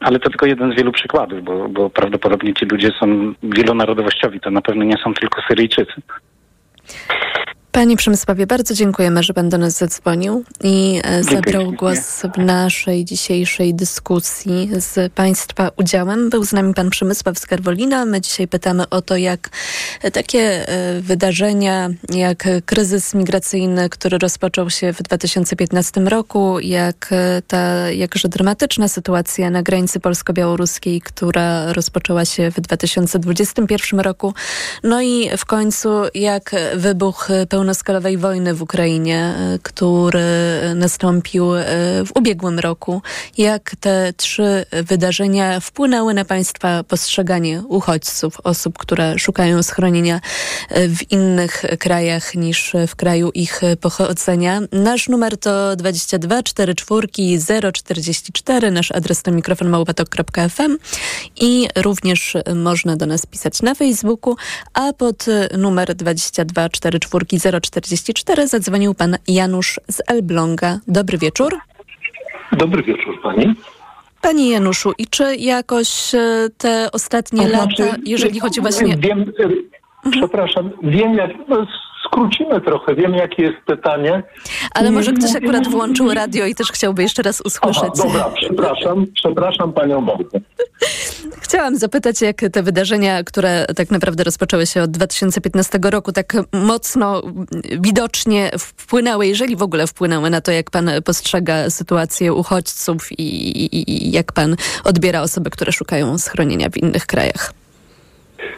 Ale 0.00 0.18
to 0.18 0.30
tylko 0.30 0.46
jeden 0.46 0.72
z 0.72 0.76
wielu 0.76 0.92
przykładów, 0.92 1.44
bo, 1.44 1.68
bo 1.68 1.90
prawdopodobnie 1.90 2.54
ci 2.54 2.66
ludzie 2.66 2.90
są 3.00 3.32
wielonarodowościowi, 3.42 4.40
to 4.40 4.50
na 4.50 4.60
pewno 4.60 4.84
nie 4.84 4.96
są 5.04 5.14
tylko 5.14 5.42
Syryjczycy. 5.48 6.02
Panie 7.76 7.96
Przemysławie, 7.96 8.46
bardzo 8.46 8.74
dziękujemy, 8.74 9.22
że 9.22 9.34
Pan 9.34 9.48
do 9.48 9.58
nas 9.58 9.78
zadzwonił 9.78 10.44
i 10.62 11.00
e, 11.04 11.24
zabrał 11.24 11.72
głos 11.72 12.22
w 12.34 12.38
naszej 12.38 13.04
dzisiejszej 13.04 13.74
dyskusji 13.74 14.70
z 14.72 15.12
Państwa 15.12 15.70
udziałem. 15.76 16.30
Był 16.30 16.44
z 16.44 16.52
nami 16.52 16.74
Pan 16.74 16.90
Przemysław 16.90 17.38
z 17.38 17.46
Garwolina. 17.46 18.04
My 18.04 18.20
dzisiaj 18.20 18.48
pytamy 18.48 18.88
o 18.88 19.02
to, 19.02 19.16
jak 19.16 19.48
takie 20.12 20.68
e, 20.68 21.00
wydarzenia, 21.00 21.90
jak 22.14 22.48
kryzys 22.66 23.14
migracyjny, 23.14 23.88
który 23.88 24.18
rozpoczął 24.18 24.70
się 24.70 24.92
w 24.92 25.02
2015 25.02 26.00
roku, 26.00 26.60
jak 26.60 27.08
e, 27.10 27.42
ta 27.46 27.90
jakże 27.90 28.28
dramatyczna 28.28 28.88
sytuacja 28.88 29.50
na 29.50 29.62
granicy 29.62 30.00
polsko-białoruskiej, 30.00 31.00
która 31.00 31.72
rozpoczęła 31.72 32.24
się 32.24 32.50
w 32.50 32.60
2021 32.60 34.00
roku, 34.00 34.34
no 34.82 35.02
i 35.02 35.30
w 35.36 35.44
końcu 35.44 35.88
jak 36.14 36.50
wybuch 36.76 37.28
pełnoskalowej 37.66 38.18
wojny 38.18 38.54
w 38.54 38.62
Ukrainie, 38.62 39.18
e, 39.18 39.58
który 39.62 40.20
nastąpił 40.74 41.54
e, 41.54 41.64
w 42.04 42.10
ubiegłym 42.14 42.58
roku. 42.58 43.02
Jak 43.38 43.76
te 43.80 44.12
trzy 44.16 44.66
wydarzenia 44.72 45.60
wpłynęły 45.60 46.14
na 46.14 46.24
Państwa 46.24 46.84
postrzeganie 46.84 47.62
uchodźców, 47.68 48.40
osób, 48.44 48.78
które 48.78 49.18
szukają 49.18 49.62
schronienia 49.62 50.20
e, 50.68 50.88
w 50.88 51.12
innych 51.12 51.64
krajach 51.78 52.34
niż 52.34 52.72
w 52.88 52.96
kraju 52.96 53.30
ich 53.34 53.60
pochodzenia. 53.80 54.60
Nasz 54.72 55.08
numer 55.08 55.38
to 55.38 55.76
22 55.76 56.42
44 56.42 57.08
044, 57.72 58.70
nasz 58.70 58.92
adres 58.92 59.22
to 59.22 59.30
mikrofon 59.30 59.68
małpatok.fm 59.68 60.78
i 61.40 61.68
również 61.76 62.36
można 62.54 62.96
do 62.96 63.06
nas 63.06 63.26
pisać 63.26 63.62
na 63.62 63.74
Facebooku, 63.74 64.36
a 64.74 64.92
pod 64.92 65.26
numer 65.58 65.94
22 65.94 66.68
44 66.68 67.26
044 67.30 67.55
zadzwonił 68.46 68.94
pan 68.94 69.16
Janusz 69.28 69.80
z 69.88 70.02
Elbląga. 70.06 70.80
Dobry 70.88 71.18
wieczór. 71.18 71.58
Dobry 72.52 72.82
wieczór 72.82 73.22
pani. 73.22 73.54
Panie 74.20 74.50
Januszu, 74.50 74.92
i 74.98 75.06
czy 75.06 75.36
jakoś 75.36 76.14
e, 76.14 76.48
te 76.58 76.88
ostatnie 76.92 77.42
To 77.42 77.48
znaczy, 77.48 77.82
lata, 77.82 77.96
jeżeli 78.04 78.40
chodzi 78.40 78.60
właśnie... 78.60 78.96
Wiem, 78.96 79.32
e, 80.04 80.10
przepraszam, 80.10 80.70
wiem 80.82 81.14
jak, 81.14 81.30
no, 81.48 81.66
skrócimy 82.16 82.60
trochę, 82.60 82.94
wiem 82.94 83.14
jakie 83.14 83.42
jest 83.42 83.56
pytanie. 83.66 84.22
Ale 84.74 84.90
może 84.90 85.12
ktoś 85.12 85.34
mówię- 85.34 85.46
akurat 85.46 85.68
włączył 85.68 86.14
radio 86.14 86.46
i 86.46 86.54
też 86.54 86.72
chciałby 86.72 87.02
jeszcze 87.02 87.22
raz 87.22 87.40
usłyszeć. 87.40 87.82
Aha, 87.82 87.92
dobra, 87.96 88.30
przepraszam, 88.34 89.06
przepraszam 89.14 89.72
panią 89.72 90.04
bardzo. 90.04 90.38
Chciałam 91.40 91.76
zapytać, 91.76 92.22
jak 92.22 92.40
te 92.52 92.62
wydarzenia, 92.62 93.24
które 93.24 93.66
tak 93.76 93.90
naprawdę 93.90 94.24
rozpoczęły 94.24 94.66
się 94.66 94.82
od 94.82 94.90
2015 94.90 95.78
roku, 95.82 96.12
tak 96.12 96.32
mocno 96.52 97.22
mm, 97.22 97.46
widocznie 97.80 98.50
wpłynęły, 98.58 99.26
jeżeli 99.26 99.56
w 99.56 99.62
ogóle 99.62 99.86
wpłynęły 99.86 100.30
na 100.30 100.40
to, 100.40 100.52
jak 100.52 100.70
pan 100.70 100.90
postrzega 101.04 101.70
sytuację 101.70 102.32
uchodźców 102.32 103.12
i, 103.12 103.22
i, 103.22 103.90
i 103.90 104.10
jak 104.12 104.32
pan 104.32 104.56
odbiera 104.84 105.22
osoby, 105.22 105.50
które 105.50 105.72
szukają 105.72 106.18
schronienia 106.18 106.70
w 106.70 106.76
innych 106.76 107.06
krajach. 107.06 107.52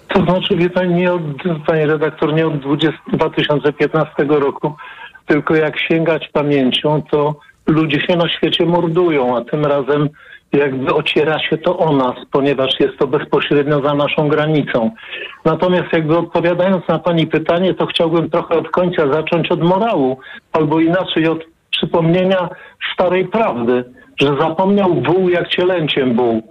To 0.08 0.22
znaczy, 0.22 0.56
wie 0.56 0.70
pani, 0.70 0.94
nie 0.94 1.12
od, 1.12 1.22
pani 1.66 1.86
redaktor, 1.86 2.34
nie 2.34 2.46
od 2.46 2.58
20, 2.58 2.98
2015 3.12 4.12
roku, 4.28 4.74
tylko 5.26 5.54
jak 5.54 5.80
sięgać 5.80 6.28
pamięcią, 6.32 7.02
to 7.10 7.34
ludzie 7.66 8.00
się 8.00 8.16
na 8.16 8.28
świecie 8.28 8.66
mordują, 8.66 9.36
a 9.36 9.44
tym 9.44 9.64
razem 9.64 10.08
jakby 10.52 10.94
ociera 10.94 11.38
się 11.38 11.58
to 11.58 11.78
o 11.78 11.96
nas, 11.96 12.14
ponieważ 12.32 12.80
jest 12.80 12.98
to 12.98 13.06
bezpośrednio 13.06 13.80
za 13.80 13.94
naszą 13.94 14.28
granicą. 14.28 14.90
Natomiast 15.44 15.92
jakby 15.92 16.18
odpowiadając 16.18 16.88
na 16.88 16.98
pani 16.98 17.26
pytanie, 17.26 17.74
to 17.74 17.86
chciałbym 17.86 18.30
trochę 18.30 18.54
od 18.54 18.70
końca 18.70 19.12
zacząć 19.12 19.50
od 19.50 19.62
morału, 19.62 20.18
albo 20.52 20.80
inaczej 20.80 21.28
od 21.28 21.44
przypomnienia 21.70 22.48
starej 22.94 23.28
prawdy, 23.28 23.84
że 24.20 24.36
zapomniał 24.40 25.02
wół 25.02 25.28
jak 25.28 25.48
cielęciem 25.48 26.14
był. 26.14 26.42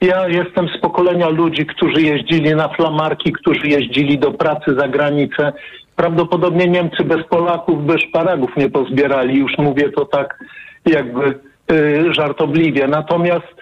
Ja 0.00 0.28
jestem 0.28 0.68
z 0.68 0.80
pokolenia 0.80 1.28
ludzi, 1.28 1.66
którzy 1.66 2.02
jeździli 2.02 2.54
na 2.54 2.68
flamarki, 2.68 3.32
którzy 3.32 3.68
jeździli 3.68 4.18
do 4.18 4.32
pracy 4.32 4.74
za 4.78 4.88
granicę. 4.88 5.52
Prawdopodobnie 5.96 6.66
Niemcy 6.66 7.04
bez 7.04 7.26
Polaków, 7.26 7.86
bez 7.86 8.02
szparagów 8.02 8.56
nie 8.56 8.70
pozbierali. 8.70 9.38
Już 9.38 9.58
mówię 9.58 9.90
to 9.90 10.04
tak 10.04 10.38
jakby 10.86 11.38
y, 11.72 12.14
żartobliwie. 12.14 12.88
Natomiast 12.88 13.54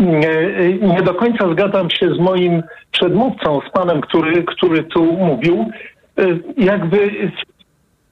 y, 0.00 0.04
y, 0.04 0.78
nie 0.82 1.02
do 1.02 1.14
końca 1.14 1.52
zgadzam 1.52 1.90
się 1.90 2.14
z 2.14 2.18
moim 2.18 2.62
przedmówcą, 2.90 3.60
z 3.68 3.70
panem, 3.70 4.00
który, 4.00 4.44
który 4.44 4.82
tu 4.82 5.04
mówił. 5.04 5.70
Jakby 6.56 7.30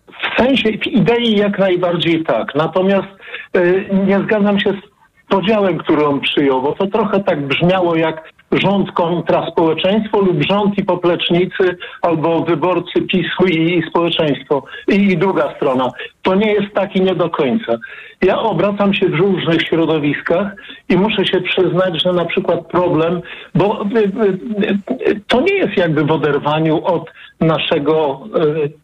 w 0.07 0.41
sensie, 0.41 0.73
w 0.73 0.87
idei 0.87 1.37
jak 1.37 1.59
najbardziej 1.59 2.25
tak. 2.25 2.55
Natomiast 2.55 3.09
nie 4.07 4.21
zgadzam 4.21 4.61
się 4.61 4.71
z 4.71 4.92
podziałem, 5.33 5.79
który 5.79 6.07
on 6.07 6.21
przyjął, 6.21 6.63
bo 6.63 6.73
to 6.73 6.87
trochę 6.87 7.21
tak 7.21 7.47
brzmiało 7.47 7.97
jak 7.97 8.33
rząd 8.53 8.93
kontra 8.93 9.47
społeczeństwo 9.51 10.21
lub 10.21 10.43
rząd 10.43 10.79
i 10.79 10.85
poplecznicy 10.85 11.77
albo 12.03 12.41
wyborcy 12.41 13.03
PiSu 13.03 13.45
i, 13.47 13.79
i 13.79 13.89
społeczeństwo 13.91 14.65
i, 14.89 14.95
i 14.95 15.17
druga 15.17 15.55
strona. 15.57 15.91
To 16.23 16.35
nie 16.35 16.53
jest 16.53 16.75
tak 16.75 16.97
i 16.97 17.01
nie 17.01 17.15
do 17.15 17.31
końca. 17.31 17.79
Ja 18.23 18.39
obracam 18.39 18.95
się 18.95 19.09
w 19.09 19.15
różnych 19.15 19.63
środowiskach 19.63 20.47
i 20.89 20.97
muszę 20.97 21.27
się 21.27 21.41
przyznać, 21.41 22.03
że 22.03 22.13
na 22.13 22.25
przykład 22.25 22.67
problem, 22.67 23.21
bo 23.55 23.85
y, 23.85 23.99
y, 23.99 25.11
y, 25.11 25.21
to 25.29 25.41
nie 25.41 25.55
jest 25.55 25.77
jakby 25.77 26.05
w 26.05 26.11
oderwaniu 26.11 26.85
od 26.85 27.11
naszego 27.41 28.21
y, 28.37 28.83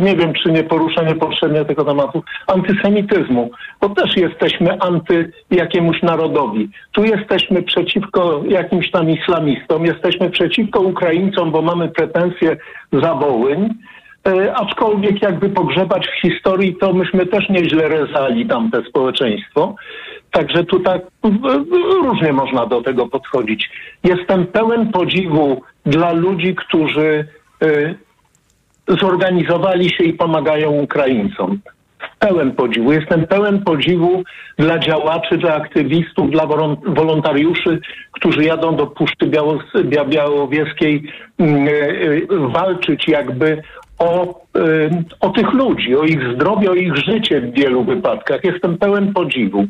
nie 0.00 0.16
wiem, 0.16 0.32
czy 0.32 0.52
nie 0.52 0.64
poruszę 0.64 1.04
niepotrzebnie 1.04 1.64
tego 1.64 1.84
tematu, 1.84 2.22
antysemityzmu, 2.46 3.50
bo 3.80 3.88
też 3.88 4.16
jesteśmy 4.16 4.80
anty 4.80 5.32
jakiemuś 5.50 6.02
narodowi. 6.02 6.68
Tu 6.92 7.04
jesteśmy 7.04 7.62
przeciwko 7.62 8.42
jakimś 8.48 8.90
tam 8.90 9.10
islamistom, 9.10 9.84
jesteśmy 9.84 10.30
przeciwko 10.30 10.80
Ukraińcom, 10.80 11.50
bo 11.50 11.62
mamy 11.62 11.88
pretensje 11.88 12.56
za 12.92 13.14
Wołyń, 13.14 13.68
e, 14.26 14.54
aczkolwiek 14.54 15.22
jakby 15.22 15.48
pogrzebać 15.48 16.06
w 16.08 16.20
historii, 16.20 16.76
to 16.76 16.92
myśmy 16.92 17.26
też 17.26 17.48
nieźle 17.48 17.88
rezali 17.88 18.46
tamte 18.46 18.82
społeczeństwo. 18.88 19.74
Także 20.30 20.64
tu 20.64 20.80
tak 20.80 21.02
różnie 22.02 22.32
można 22.32 22.66
do 22.66 22.82
tego 22.82 23.08
podchodzić. 23.08 23.70
Jestem 24.04 24.46
pełen 24.46 24.92
podziwu 24.92 25.62
dla 25.86 26.12
ludzi, 26.12 26.54
którzy 26.54 27.28
e, 27.62 27.94
zorganizowali 28.88 29.90
się 29.90 30.04
i 30.04 30.12
pomagają 30.12 30.70
Ukraińcom. 30.70 31.58
Pełen 32.18 32.52
podziwu. 32.52 32.92
Jestem 32.92 33.26
pełen 33.26 33.64
podziwu 33.64 34.22
dla 34.58 34.78
działaczy, 34.78 35.38
dla 35.38 35.54
aktywistów, 35.54 36.30
dla 36.30 36.46
wolon- 36.46 36.94
wolontariuszy, 36.94 37.80
którzy 38.12 38.44
jadą 38.44 38.76
do 38.76 38.86
Puszczy 38.86 39.30
Białowieskiej 40.08 41.02
mm, 41.38 41.68
e, 41.68 41.70
e, 41.70 42.48
walczyć 42.48 43.08
jakby 43.08 43.62
o, 43.98 44.40
e, 44.56 45.02
o 45.20 45.28
tych 45.28 45.52
ludzi, 45.52 45.96
o 45.96 46.04
ich 46.04 46.34
zdrowie, 46.34 46.70
o 46.70 46.74
ich 46.74 46.96
życie 46.96 47.40
w 47.40 47.52
wielu 47.52 47.84
wypadkach. 47.84 48.44
Jestem 48.44 48.78
pełen 48.78 49.12
podziwu. 49.12 49.66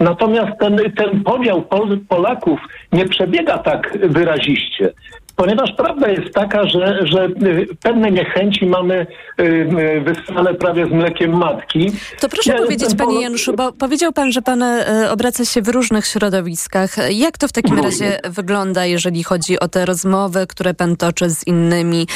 Natomiast 0.00 0.58
ten, 0.60 0.78
ten 0.96 1.22
podział 1.24 1.62
Pol- 1.62 1.98
Polaków 2.08 2.60
nie 2.92 3.04
przebiega 3.04 3.58
tak 3.58 3.98
wyraziście. 4.02 4.92
Ponieważ 5.36 5.72
prawda 5.76 6.08
jest 6.08 6.34
taka, 6.34 6.66
że, 6.66 6.98
że 7.06 7.24
y, 7.24 7.66
pewne 7.82 8.10
niechęci 8.10 8.66
mamy 8.66 9.06
y, 9.40 9.42
y, 9.42 10.00
wyssane 10.00 10.54
prawie 10.54 10.86
z 10.86 10.90
mlekiem 10.90 11.36
matki. 11.36 11.92
To 12.20 12.28
proszę 12.28 12.52
Ja 12.52 12.58
powiedzieć, 12.58 12.88
panie 12.98 13.12
Pol- 13.12 13.22
Januszu, 13.22 13.52
bo 13.56 13.72
powiedział 13.72 14.12
pan, 14.12 14.32
że 14.32 14.42
pan 14.42 14.64
obraca 15.10 15.44
się 15.44 15.62
w 15.62 15.68
różnych 15.68 16.06
środowiskach. 16.06 16.96
Jak 17.10 17.38
to 17.38 17.48
w 17.48 17.52
takim 17.52 17.78
razie 17.78 18.18
wygląda, 18.24 18.86
jeżeli 18.86 19.24
chodzi 19.24 19.60
o 19.60 19.68
te 19.68 19.86
rozmowy, 19.86 20.46
które 20.46 20.74
pan 20.74 20.96
toczy 20.96 21.30
z 21.30 21.46
innymi 21.46 22.06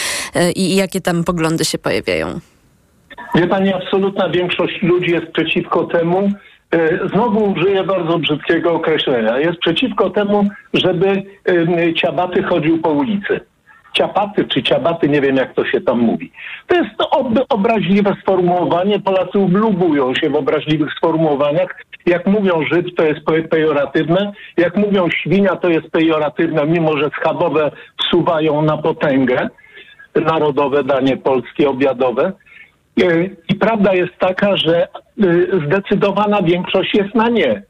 i 0.57 0.77
jakie 0.77 1.01
tam 1.01 1.25
poglądy 1.25 1.65
się 1.65 1.79
pojawiają? 1.79 2.41
Wie 3.35 3.47
pani, 3.47 3.73
absolutna 3.75 4.29
większość 4.29 4.83
ludzi 4.83 5.11
jest 5.11 5.27
przeciwko 5.27 5.85
temu, 5.85 6.33
znowu 7.13 7.53
użyję 7.53 7.85
bardzo 7.85 8.19
brzydkiego 8.19 8.73
określenia, 8.73 9.39
jest 9.39 9.59
przeciwko 9.59 10.11
temu, 10.11 10.49
żeby 10.75 11.09
e, 11.09 11.95
ciabaty 11.95 12.43
chodził 12.43 12.79
po 12.79 12.91
ulicy. 12.91 13.41
Ciapaty 13.93 14.45
czy 14.45 14.63
ciabaty, 14.63 15.09
nie 15.09 15.21
wiem 15.21 15.37
jak 15.37 15.55
to 15.55 15.65
się 15.65 15.81
tam 15.81 15.99
mówi. 15.99 16.33
To 16.67 16.77
jest 16.77 16.91
ob 17.11 17.29
obraźliwe 17.49 18.17
sformułowanie. 18.23 19.01
Polacy 19.01 19.39
lubują 19.39 20.15
się 20.15 20.31
w 20.31 20.35
obraźliwych 20.35 20.93
sformułowaniach. 20.93 21.85
Jak 22.07 22.27
mówią 22.27 22.63
Żyd, 22.73 22.87
to 22.97 23.05
jest 23.05 23.25
pe 23.25 23.43
pejoratywne. 23.43 24.33
Jak 24.57 24.77
mówią 24.77 25.11
świnia, 25.11 25.57
to 25.57 25.69
jest 25.69 25.91
pejoratywne, 25.91 26.67
mimo 26.67 26.99
że 26.99 27.11
schabowe 27.21 27.71
wsuwają 28.01 28.63
na 28.63 28.77
potęgę 28.77 29.49
narodowe 30.15 30.85
danie 30.85 31.17
polskie 31.17 31.69
obiadowe. 31.69 32.33
E, 32.99 33.25
I 33.49 33.55
prawda 33.55 33.95
jest 33.95 34.19
taka, 34.19 34.57
że 34.57 34.83
e, 34.83 34.89
zdecydowana 35.67 36.43
większość 36.43 36.95
jest 36.95 37.15
na 37.15 37.29
nie. 37.29 37.63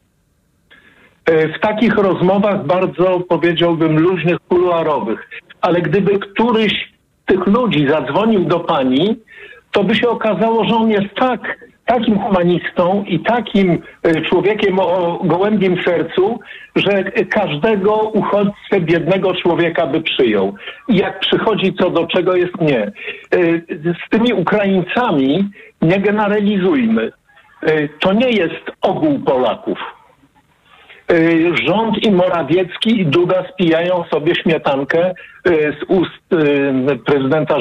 E, 1.26 1.48
w 1.48 1.60
takich 1.60 1.94
rozmowach 1.94 2.66
bardzo 2.66 3.20
powiedziałbym 3.20 3.98
luźnych, 3.98 4.38
kuluarowych. 4.48 5.28
Ale 5.60 5.82
gdyby 5.82 6.18
któryś 6.18 6.72
z 7.22 7.26
tych 7.26 7.46
ludzi 7.46 7.88
zadzwonił 7.88 8.44
do 8.44 8.60
pani, 8.60 9.16
to 9.72 9.84
by 9.84 9.94
się 9.94 10.08
okazało, 10.08 10.64
że 10.64 10.74
on 10.74 10.90
jest 10.90 11.14
tak 11.14 11.69
takim 11.90 12.18
humanistą 12.18 13.04
i 13.06 13.20
takim 13.20 13.82
e, 14.02 14.20
człowiekiem 14.20 14.78
o 14.78 15.20
gołębim 15.24 15.82
sercu, 15.82 16.40
że 16.76 17.04
każdego 17.30 17.94
uchodźcę 17.94 18.80
biednego 18.80 19.34
człowieka 19.34 19.86
by 19.86 20.02
przyjął. 20.02 20.54
I 20.88 20.96
jak 20.96 21.20
przychodzi 21.20 21.74
co 21.74 21.90
do 21.90 22.06
czego 22.06 22.36
jest 22.36 22.60
nie. 22.60 22.82
E, 22.82 22.92
z 23.78 24.10
tymi 24.10 24.32
Ukraińcami 24.32 25.50
nie 25.82 26.00
generalizujmy. 26.00 27.12
E, 27.62 27.88
to 27.88 28.12
nie 28.12 28.30
jest 28.30 28.70
ogół 28.80 29.18
Polaków. 29.18 29.78
Y, 31.12 31.52
rząd 31.66 32.06
i 32.06 32.10
Morawiecki 32.10 33.00
i 33.00 33.06
Duda 33.06 33.44
spijają 33.52 34.04
sobie 34.10 34.34
śmietankę 34.34 35.10
y, 35.48 35.76
z 35.80 35.84
ust 35.88 36.32
y, 36.32 36.98
prezydenta 37.06 37.60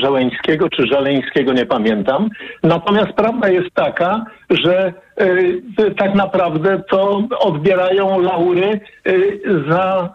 Żeleńskiego 0.00 0.68
czy 0.68 0.86
Żeleńskiego, 0.86 1.52
nie 1.52 1.66
pamiętam. 1.66 2.28
Natomiast 2.62 3.12
prawda 3.12 3.48
jest 3.48 3.74
taka, 3.74 4.24
że 4.50 4.92
tak 5.96 6.14
naprawdę 6.14 6.82
to 6.90 7.22
odbierają 7.38 8.20
laury 8.20 8.80
za 9.68 10.10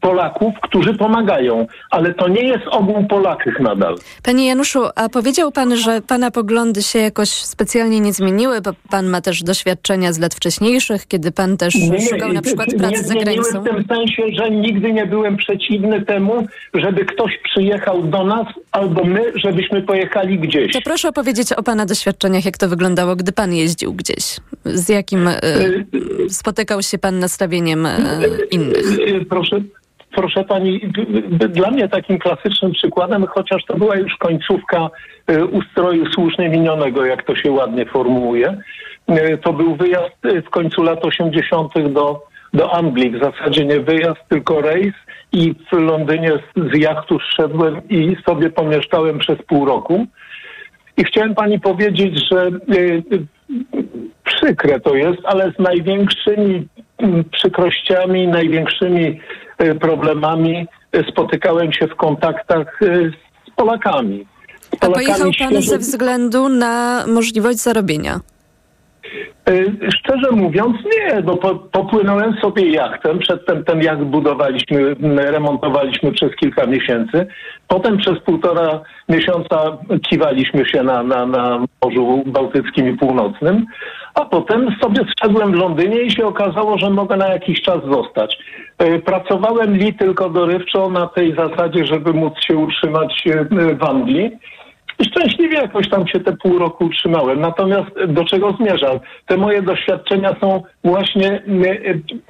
Polaków, 0.00 0.54
którzy 0.62 0.94
pomagają, 0.94 1.66
ale 1.90 2.14
to 2.14 2.28
nie 2.28 2.42
jest 2.42 2.64
ogół 2.70 3.06
Polaków 3.06 3.52
nadal. 3.60 3.96
Panie 4.22 4.46
Januszu, 4.46 4.80
a 4.96 5.08
powiedział 5.08 5.52
pan, 5.52 5.76
że 5.76 6.00
pana 6.02 6.30
poglądy 6.30 6.82
się 6.82 6.98
jakoś 6.98 7.28
specjalnie 7.28 8.00
nie 8.00 8.12
zmieniły, 8.12 8.60
bo 8.60 8.70
pan 8.90 9.06
ma 9.06 9.20
też 9.20 9.42
doświadczenia 9.42 10.12
z 10.12 10.18
lat 10.18 10.34
wcześniejszych, 10.34 11.06
kiedy 11.06 11.32
pan 11.32 11.56
też 11.56 11.74
nie, 11.74 12.00
szukał 12.00 12.32
na 12.32 12.42
przykład 12.42 12.68
pracy 12.78 12.96
nie 12.96 13.02
za 13.02 13.14
granicą. 13.14 13.60
w 13.62 13.64
tym 13.64 13.84
sensie, 13.88 14.22
że 14.32 14.50
nigdy 14.50 14.92
nie 14.92 15.06
byłem 15.06 15.36
przeciwny 15.36 16.04
temu, 16.04 16.46
żeby 16.74 17.04
ktoś 17.04 17.38
przyjechał 17.44 18.02
do 18.02 18.24
nas 18.24 18.46
albo 18.72 19.04
my, 19.04 19.32
żebyśmy 19.34 19.82
pojechali 19.82 20.38
gdzieś. 20.38 20.72
To 20.72 20.80
proszę 20.84 21.08
opowiedzieć 21.08 21.52
o 21.52 21.62
pana 21.62 21.86
doświadczeniach, 21.86 22.44
jak 22.44 22.58
to 22.58 22.68
wyglądało, 22.68 23.16
gdy 23.16 23.32
pan 23.32 23.54
jeździł 23.54 23.92
gdzieś. 23.92 24.36
Z 24.64 24.88
jakim 24.88 25.28
y, 25.28 25.34
spotykał 26.28 26.82
się 26.82 26.98
pan 26.98 27.18
nastawieniem 27.18 27.86
y, 27.86 27.90
innych? 28.50 28.84
Proszę, 29.28 29.60
proszę 30.18 30.44
pani, 30.44 30.80
dla 31.48 31.70
mnie 31.70 31.88
takim 31.88 32.18
klasycznym 32.18 32.72
przykładem, 32.72 33.26
chociaż 33.26 33.64
to 33.64 33.76
była 33.76 33.96
już 33.96 34.16
końcówka 34.16 34.90
e, 35.26 35.44
ustroju 35.44 36.06
słusznie 36.12 36.48
minionego, 36.48 37.04
jak 37.04 37.22
to 37.22 37.36
się 37.36 37.52
ładnie 37.52 37.86
formułuje, 37.86 38.56
e, 39.06 39.38
to 39.38 39.52
był 39.52 39.76
wyjazd 39.76 40.24
e, 40.24 40.42
w 40.42 40.50
końcu 40.50 40.82
lat 40.82 41.04
80. 41.04 41.92
do, 41.92 42.22
do 42.52 42.74
Anglii. 42.74 43.10
W 43.10 43.22
zasadzie 43.22 43.64
nie 43.64 43.80
wyjazd, 43.80 44.20
tylko 44.28 44.60
rejs 44.60 44.94
i 45.32 45.54
w 45.72 45.72
Londynie 45.72 46.32
z, 46.56 46.78
jachtu 46.78 47.18
szedłem 47.36 47.88
i 47.88 48.16
sobie 48.26 48.50
pomieszkałem 48.50 49.18
przez 49.18 49.38
pół 49.42 49.64
roku. 49.64 50.06
I 50.96 51.04
chciałem 51.04 51.34
pani 51.34 51.60
powiedzieć, 51.60 52.28
że 52.30 52.50
przykre 54.24 54.80
to 54.80 54.94
jest, 54.94 55.18
ale 55.24 55.52
z 55.52 55.58
największymi 55.58 56.68
przykrościami, 57.30 58.28
największymi 58.28 59.20
problemami 59.80 60.66
e, 60.92 61.04
spotykałem 61.10 61.72
się 61.72 61.86
w 61.86 61.94
kontaktach 61.96 62.82
e, 62.82 63.10
z 63.46 63.54
Polakami. 63.56 64.26
Z 64.72 64.76
Polakami 64.76 65.06
A 65.10 65.14
pojechał 65.14 65.30
pan 65.38 65.62
ze 65.62 65.78
względu 65.78 66.48
na 66.48 67.04
możliwość 67.06 67.58
zarobienia? 67.58 68.20
Szczerze 69.94 70.30
mówiąc 70.30 70.76
nie, 70.84 71.22
bo 71.22 71.36
po, 71.36 71.54
popłynąłem 71.54 72.34
sobie 72.34 72.70
jachtem, 72.70 73.18
przedtem 73.18 73.64
ten 73.64 73.82
jacht 73.82 74.02
budowaliśmy, 74.02 74.96
remontowaliśmy 75.16 76.12
przez 76.12 76.36
kilka 76.36 76.66
miesięcy, 76.66 77.26
potem 77.68 77.98
przez 77.98 78.20
półtora 78.20 78.80
miesiąca 79.08 79.78
kiwaliśmy 80.10 80.68
się 80.68 80.82
na, 80.82 81.02
na, 81.02 81.26
na 81.26 81.64
Morzu 81.84 82.22
Bałtyckim 82.26 82.88
i 82.88 82.96
Północnym, 82.96 83.66
a 84.14 84.24
potem 84.24 84.76
sobie 84.82 85.04
zszedłem 85.16 85.52
w 85.52 85.54
Londynie 85.54 86.02
i 86.02 86.10
się 86.10 86.26
okazało, 86.26 86.78
że 86.78 86.90
mogę 86.90 87.16
na 87.16 87.28
jakiś 87.28 87.62
czas 87.62 87.78
zostać. 87.92 88.38
E, 88.78 88.98
pracowałem 88.98 89.76
li 89.76 89.94
tylko 89.94 90.30
dorywczo 90.30 90.90
na 90.90 91.06
tej 91.06 91.34
zasadzie, 91.34 91.86
żeby 91.86 92.12
móc 92.12 92.34
się 92.40 92.56
utrzymać 92.56 93.24
e, 93.26 93.74
w 93.74 93.84
Anglii. 93.84 94.30
I 94.98 95.04
szczęśliwie 95.04 95.56
jakoś 95.56 95.88
tam 95.88 96.08
się 96.08 96.20
te 96.20 96.36
pół 96.36 96.58
roku 96.58 96.84
utrzymałem. 96.84 97.40
Natomiast 97.40 98.04
do 98.08 98.24
czego 98.24 98.52
zmierzam? 98.52 99.00
Te 99.26 99.36
moje 99.36 99.62
doświadczenia 99.62 100.36
są 100.40 100.62
właśnie 100.84 101.28
e, 101.32 101.40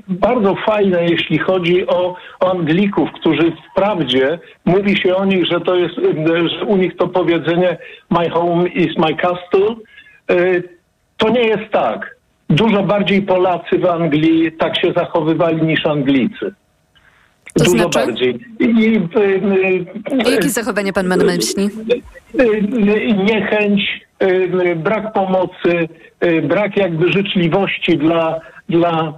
bardzo 0.09 0.55
fajne, 0.55 1.05
jeśli 1.05 1.39
chodzi 1.39 1.87
o, 1.87 2.17
o 2.41 2.51
Anglików, 2.51 3.11
którzy 3.13 3.53
wprawdzie 3.71 4.39
mówi 4.65 4.97
się 4.97 5.17
o 5.17 5.25
nich, 5.25 5.47
że 5.47 5.61
to 5.61 5.75
jest, 5.75 5.95
że 6.59 6.65
u 6.65 6.77
nich 6.77 6.97
to 6.97 7.09
powiedzenie 7.09 7.77
my 8.11 8.31
home 8.31 8.69
is 8.69 8.99
my 8.99 9.15
castle. 9.17 9.75
To 11.17 11.29
nie 11.29 11.41
jest 11.41 11.73
tak 11.73 12.19
dużo 12.51 12.83
bardziej 12.83 13.23
Polacy 13.23 13.79
w 13.79 13.87
Anglii 13.87 14.53
tak 14.53 14.81
się 14.81 14.93
zachowywali 14.93 15.63
niż 15.63 15.87
Anglicy. 15.87 16.55
To 17.59 17.65
dużo 17.65 17.77
znaczy? 17.77 18.07
bardziej. 18.07 18.39
I, 18.61 18.65
i, 18.65 20.31
Jakie 20.31 20.49
zachowanie 20.49 20.93
pan 20.93 21.07
ma 21.07 21.17
na 21.17 21.25
myśli? 21.25 21.69
Niechęć, 23.25 24.07
brak 24.77 25.13
pomocy, 25.13 25.89
brak 26.43 26.77
jakby 26.77 27.13
życzliwości 27.13 27.99
dla, 27.99 28.41
dla, 28.69 29.15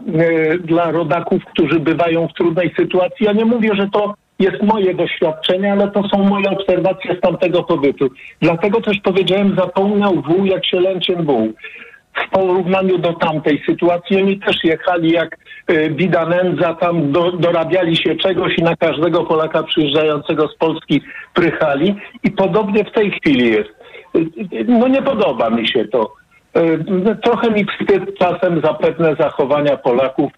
dla 0.65 0.91
rodaków, 0.91 1.43
którzy 1.45 1.81
bywają 1.81 2.29
w 2.29 2.33
trudnej 2.33 2.75
sytuacji. 2.77 3.27
Ja 3.27 3.33
nie 3.33 3.45
mówię, 3.45 3.71
że 3.75 3.89
to 3.93 4.15
jest 4.39 4.63
moje 4.63 4.95
doświadczenie, 4.95 5.73
ale 5.73 5.91
to 5.91 6.09
są 6.09 6.25
moje 6.25 6.51
obserwacje 6.51 7.17
z 7.17 7.21
tamtego 7.21 7.63
pobytu. 7.63 8.11
Dlatego 8.41 8.81
też 8.81 8.99
powiedziałem, 9.03 9.57
zapomniał 9.57 10.23
wół, 10.23 10.45
jak 10.47 10.67
się 10.67 10.81
lęciem 10.81 11.25
wół 11.25 11.53
w 12.15 12.31
porównaniu 12.31 12.99
do 12.99 13.13
tamtej 13.13 13.63
sytuacji. 13.67 14.17
Oni 14.17 14.39
też 14.39 14.65
jechali 14.65 15.11
jak 15.11 15.39
y, 15.71 15.91
bida 15.91 16.27
nędza, 16.27 16.75
tam 16.75 17.13
do, 17.13 17.33
dorabiali 17.33 17.97
się 17.97 18.17
czegoś 18.17 18.59
i 18.59 18.63
na 18.63 18.77
każdego 18.77 19.25
Polaka 19.25 19.63
przyjeżdżającego 19.63 20.49
z 20.49 20.57
Polski 20.57 21.03
prychali. 21.35 21.95
I 22.25 22.31
podobnie 22.31 22.85
w 22.85 22.93
tej 22.93 23.11
chwili 23.11 23.51
jest. 23.51 23.71
No 24.69 24.89
nie 24.89 25.03
podoba 25.03 25.51
mi 25.51 25.69
się 25.69 25.85
to. 25.85 26.13
Y, 26.57 27.17
trochę 27.23 27.51
mi 27.51 27.65
wstyd 27.65 28.19
czasem 28.19 28.61
za 28.61 28.75
pewne 28.75 29.17
zachowania 29.17 29.77
Polaków 29.77 30.33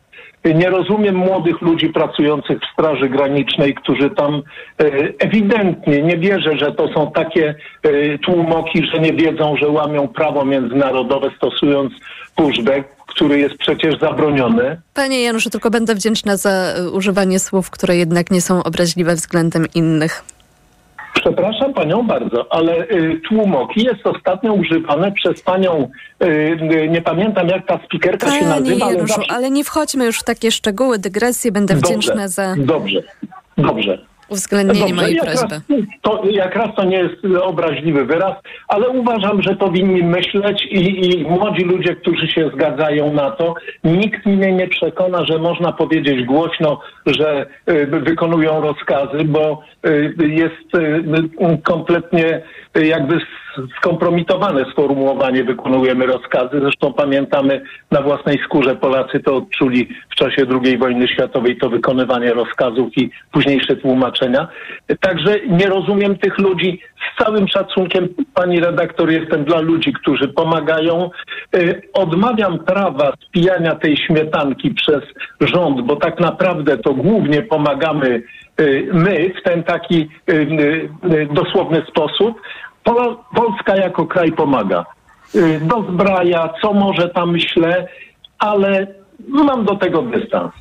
nie 0.44 0.70
rozumiem 0.70 1.16
młodych 1.16 1.60
ludzi 1.60 1.88
pracujących 1.88 2.58
w 2.60 2.72
Straży 2.72 3.08
Granicznej, 3.08 3.74
którzy 3.74 4.10
tam 4.10 4.34
e, 4.34 4.84
ewidentnie 5.18 6.02
nie 6.02 6.18
wierzę, 6.18 6.58
że 6.58 6.72
to 6.72 6.88
są 6.88 7.10
takie 7.10 7.54
e, 7.82 8.18
tłumoki, 8.18 8.86
że 8.86 9.00
nie 9.00 9.12
wiedzą, 9.12 9.56
że 9.56 9.68
łamią 9.68 10.08
prawo 10.08 10.44
międzynarodowe 10.44 11.30
stosując 11.36 11.92
pushback, 12.36 12.88
który 13.06 13.38
jest 13.38 13.56
przecież 13.56 13.98
zabroniony. 13.98 14.80
Panie 14.94 15.22
Januszu, 15.22 15.50
tylko 15.50 15.70
będę 15.70 15.94
wdzięczna 15.94 16.36
za 16.36 16.50
e, 16.50 16.90
używanie 16.90 17.38
słów, 17.38 17.70
które 17.70 17.96
jednak 17.96 18.30
nie 18.30 18.40
są 18.40 18.62
obraźliwe 18.62 19.14
względem 19.14 19.66
innych. 19.74 20.24
Przepraszam 21.22 21.74
panią 21.74 22.02
bardzo, 22.02 22.52
ale 22.52 22.88
y, 22.90 23.20
tłumoki 23.28 23.84
jest 23.84 24.06
ostatnio 24.06 24.52
używane 24.52 25.12
przez 25.12 25.42
panią, 25.42 25.88
y, 26.22 26.26
y, 26.26 26.88
nie 26.88 27.02
pamiętam 27.02 27.48
jak 27.48 27.66
ta 27.66 27.78
spikerka 27.84 28.30
się 28.38 28.46
nazywa. 28.46 28.86
Ale, 28.86 29.06
zawsze... 29.06 29.22
ale 29.28 29.50
nie 29.50 29.64
wchodźmy 29.64 30.04
już 30.06 30.18
w 30.18 30.24
takie 30.24 30.50
szczegóły, 30.50 30.98
dygresje, 30.98 31.52
będę 31.52 31.74
dobrze, 31.74 31.88
wdzięczna 31.88 32.28
za... 32.28 32.54
Dobrze, 32.58 33.02
dobrze 33.58 34.12
uwzględnienie 34.32 34.80
Dobrze, 34.80 34.94
mojej 34.94 35.16
jak 35.16 35.24
prośby. 35.24 35.54
Raz, 35.54 35.78
to, 36.02 36.22
jak 36.30 36.54
raz 36.54 36.68
to 36.76 36.84
nie 36.84 36.96
jest 36.96 37.14
obraźliwy 37.42 38.04
wyraz, 38.04 38.34
ale 38.68 38.88
uważam, 38.88 39.42
że 39.42 39.56
powinni 39.56 40.02
myśleć 40.02 40.66
i, 40.70 41.06
i 41.06 41.22
młodzi 41.22 41.64
ludzie, 41.64 41.96
którzy 41.96 42.28
się 42.28 42.50
zgadzają 42.54 43.12
na 43.12 43.30
to, 43.30 43.54
nikt 43.84 44.26
mnie 44.26 44.52
nie 44.52 44.68
przekona, 44.68 45.24
że 45.24 45.38
można 45.38 45.72
powiedzieć 45.72 46.24
głośno, 46.24 46.80
że 47.06 47.46
y, 47.70 47.86
wykonują 47.86 48.60
rozkazy, 48.60 49.24
bo 49.24 49.62
jest 50.18 50.74
y, 50.74 51.58
kompletnie 51.62 52.42
jakby 52.74 53.18
skompromitowane 53.78 54.64
sformułowanie 54.72 55.44
wykonujemy 55.44 56.06
rozkazy. 56.06 56.60
Zresztą 56.60 56.92
pamiętamy 56.92 57.62
na 57.90 58.02
własnej 58.02 58.38
skórze 58.44 58.76
Polacy 58.76 59.20
to 59.20 59.36
odczuli 59.36 59.88
w 60.10 60.14
czasie 60.14 60.46
II 60.64 60.78
wojny 60.78 61.08
światowej 61.08 61.56
to 61.56 61.70
wykonywanie 61.70 62.34
rozkazów 62.34 62.88
i 62.96 63.10
późniejsze 63.32 63.76
tłumaczenia. 63.76 64.48
Także 65.00 65.40
nie 65.48 65.66
rozumiem 65.66 66.18
tych 66.18 66.38
ludzi. 66.38 66.80
Z 67.14 67.24
całym 67.24 67.48
szacunkiem, 67.48 68.08
pani 68.34 68.60
redaktor, 68.60 69.10
jestem 69.10 69.44
dla 69.44 69.60
ludzi, 69.60 69.92
którzy 69.92 70.28
pomagają. 70.28 71.10
Y, 71.56 71.82
odmawiam 71.92 72.58
prawa 72.58 73.12
spijania 73.28 73.74
tej 73.74 73.96
śmietanki 73.96 74.70
przez 74.70 75.00
rząd, 75.40 75.80
bo 75.80 75.96
tak 75.96 76.20
naprawdę 76.20 76.78
to 76.78 76.94
głównie 76.94 77.42
pomagamy 77.42 78.08
y, 78.08 78.22
my 78.92 79.34
w 79.40 79.42
ten 79.42 79.62
taki 79.62 80.08
y, 80.30 80.88
dosłowny 81.32 81.82
sposób. 81.88 82.40
Polska 83.34 83.76
jako 83.76 84.06
kraj 84.06 84.32
pomaga. 84.32 84.84
Dozbraja, 85.60 86.54
co 86.62 86.72
może 86.72 87.08
tam 87.08 87.32
myślę, 87.32 87.88
ale 88.38 88.86
mam 89.28 89.64
do 89.64 89.76
tego 89.76 90.02
dystans. 90.02 90.52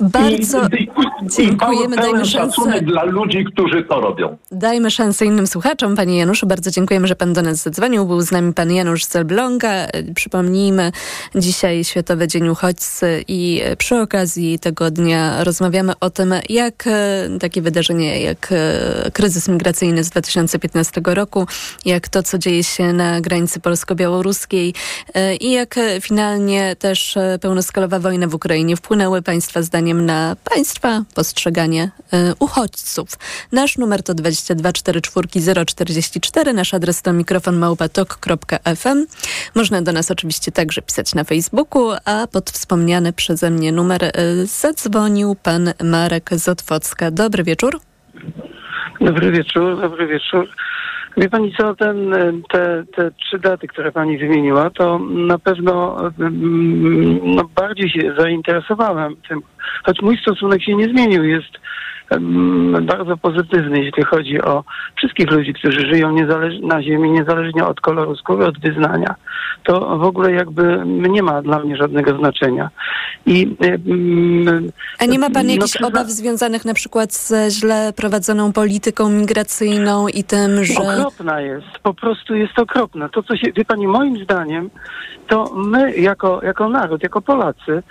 Bardzo 0.00 0.66
I, 0.66 0.88
dziękujemy. 1.22 1.96
Dajmy 1.96 2.24
szacunek 2.24 2.84
dla 2.84 3.04
ludzi, 3.04 3.44
którzy 3.44 3.84
to 3.84 4.00
robią. 4.00 4.36
Dajmy 4.52 4.90
szansę 4.90 5.26
innym 5.26 5.46
słuchaczom. 5.46 5.96
Panie 5.96 6.18
Januszu, 6.18 6.46
bardzo 6.46 6.70
dziękujemy, 6.70 7.06
że 7.06 7.16
pan 7.16 7.32
do 7.32 7.42
nas 7.42 7.56
zadzwonił. 7.56 8.06
Był 8.06 8.20
z 8.20 8.32
nami 8.32 8.52
pan 8.52 8.72
Janusz 8.72 9.04
Zelbląga. 9.04 9.86
Przypomnijmy, 10.14 10.92
dzisiaj 11.34 11.84
Światowy 11.84 12.28
Dzień 12.28 12.48
Uchodźcy 12.48 13.24
i 13.28 13.62
przy 13.78 13.96
okazji 13.96 14.58
tego 14.58 14.90
dnia 14.90 15.44
rozmawiamy 15.44 15.92
o 16.00 16.10
tym, 16.10 16.34
jak 16.48 16.86
e, 16.86 17.28
takie 17.40 17.62
wydarzenie, 17.62 18.20
jak 18.20 18.48
e, 18.52 19.10
kryzys 19.10 19.48
migracyjny 19.48 20.04
z 20.04 20.10
2015 20.10 21.00
roku, 21.04 21.46
jak 21.84 22.08
to, 22.08 22.22
co 22.22 22.38
dzieje 22.38 22.64
się 22.64 22.92
na 22.92 23.20
granicy 23.20 23.60
polsko-białoruskiej 23.60 24.74
e, 25.14 25.36
i 25.36 25.50
jak 25.50 25.74
finalnie 26.00 26.76
też 26.76 27.18
pełnoskalowa 27.40 27.98
wojna 27.98 28.26
w 28.26 28.34
Ukrainie 28.34 28.76
wpłynęły 28.76 29.22
państwa 29.22 29.59
zdaniem 29.62 30.06
na 30.06 30.36
państwa 30.44 31.02
postrzeganie 31.14 31.84
y, 31.84 32.34
uchodźców. 32.38 33.08
Nasz 33.52 33.78
numer 33.78 34.02
to 34.02 34.14
22 34.14 34.72
044, 35.66 36.52
nasz 36.52 36.74
adres 36.74 37.02
to 37.02 37.12
mikrofon 37.12 37.56
małpatok.fm. 37.56 39.06
Można 39.54 39.82
do 39.82 39.92
nas 39.92 40.10
oczywiście 40.10 40.52
także 40.52 40.82
pisać 40.82 41.14
na 41.14 41.24
Facebooku, 41.24 41.92
a 42.04 42.26
pod 42.26 42.50
wspomniany 42.50 43.12
przeze 43.12 43.50
mnie 43.50 43.72
numer 43.72 44.04
y, 44.04 44.10
zadzwonił 44.46 45.36
pan 45.42 45.72
Marek 45.84 46.30
Zotwocka. 46.32 47.10
Dobry 47.10 47.44
wieczór. 47.44 47.80
Dobry 49.00 49.30
wieczór, 49.32 49.80
dobry 49.80 50.06
wieczór. 50.06 50.48
Wie 51.16 51.28
pani 51.28 51.54
co, 51.58 51.74
ten, 51.74 52.14
te, 52.52 52.84
te 52.96 53.10
trzy 53.10 53.38
daty, 53.38 53.68
które 53.68 53.92
pani 53.92 54.18
wymieniła, 54.18 54.70
to 54.70 54.98
na 54.98 55.38
pewno 55.38 55.98
mm, 56.20 57.20
no, 57.34 57.42
bardziej 57.54 57.90
się 57.90 58.14
zainteresowałem 58.18 59.16
tym, 59.28 59.40
choć 59.84 60.02
mój 60.02 60.18
stosunek 60.18 60.62
się 60.62 60.74
nie 60.74 60.84
zmienił. 60.84 61.24
Jest 61.24 61.58
bardzo 62.80 63.16
pozytywny, 63.16 63.84
jeśli 63.84 64.02
chodzi 64.02 64.42
o 64.42 64.64
wszystkich 64.96 65.30
ludzi, 65.30 65.54
którzy 65.54 65.86
żyją 65.86 66.16
na 66.62 66.82
Ziemi, 66.82 67.10
niezależnie 67.10 67.64
od 67.64 67.80
koloru 67.80 68.16
skóry, 68.16 68.46
od 68.46 68.60
wyznania. 68.60 69.14
To 69.64 69.98
w 69.98 70.02
ogóle 70.02 70.32
jakby 70.32 70.82
nie 70.86 71.22
ma 71.22 71.42
dla 71.42 71.58
mnie 71.58 71.76
żadnego 71.76 72.18
znaczenia. 72.18 72.70
I, 73.26 73.56
A 74.98 75.04
nie 75.04 75.18
ma 75.18 75.30
pan 75.30 75.46
no, 75.46 75.52
jakichś 75.52 75.76
obaw 75.76 76.06
związanych 76.06 76.64
na 76.64 76.74
przykład 76.74 77.14
ze 77.14 77.50
źle 77.50 77.92
prowadzoną 77.96 78.52
polityką 78.52 79.10
migracyjną 79.10 80.08
i 80.08 80.24
tym, 80.24 80.64
że... 80.64 80.74
Okropna 80.74 81.40
jest, 81.40 81.78
po 81.82 81.94
prostu 81.94 82.34
jest 82.34 82.58
okropna. 82.58 83.08
To, 83.08 83.22
co 83.22 83.36
się, 83.36 83.52
wie 83.52 83.64
pani, 83.64 83.86
moim 83.86 84.24
zdaniem, 84.24 84.70
to 85.30 85.54
my 85.54 85.96
jako, 85.96 86.40
jako 86.42 86.68
naród, 86.68 87.02
jako 87.02 87.22
Polacy, 87.22 87.82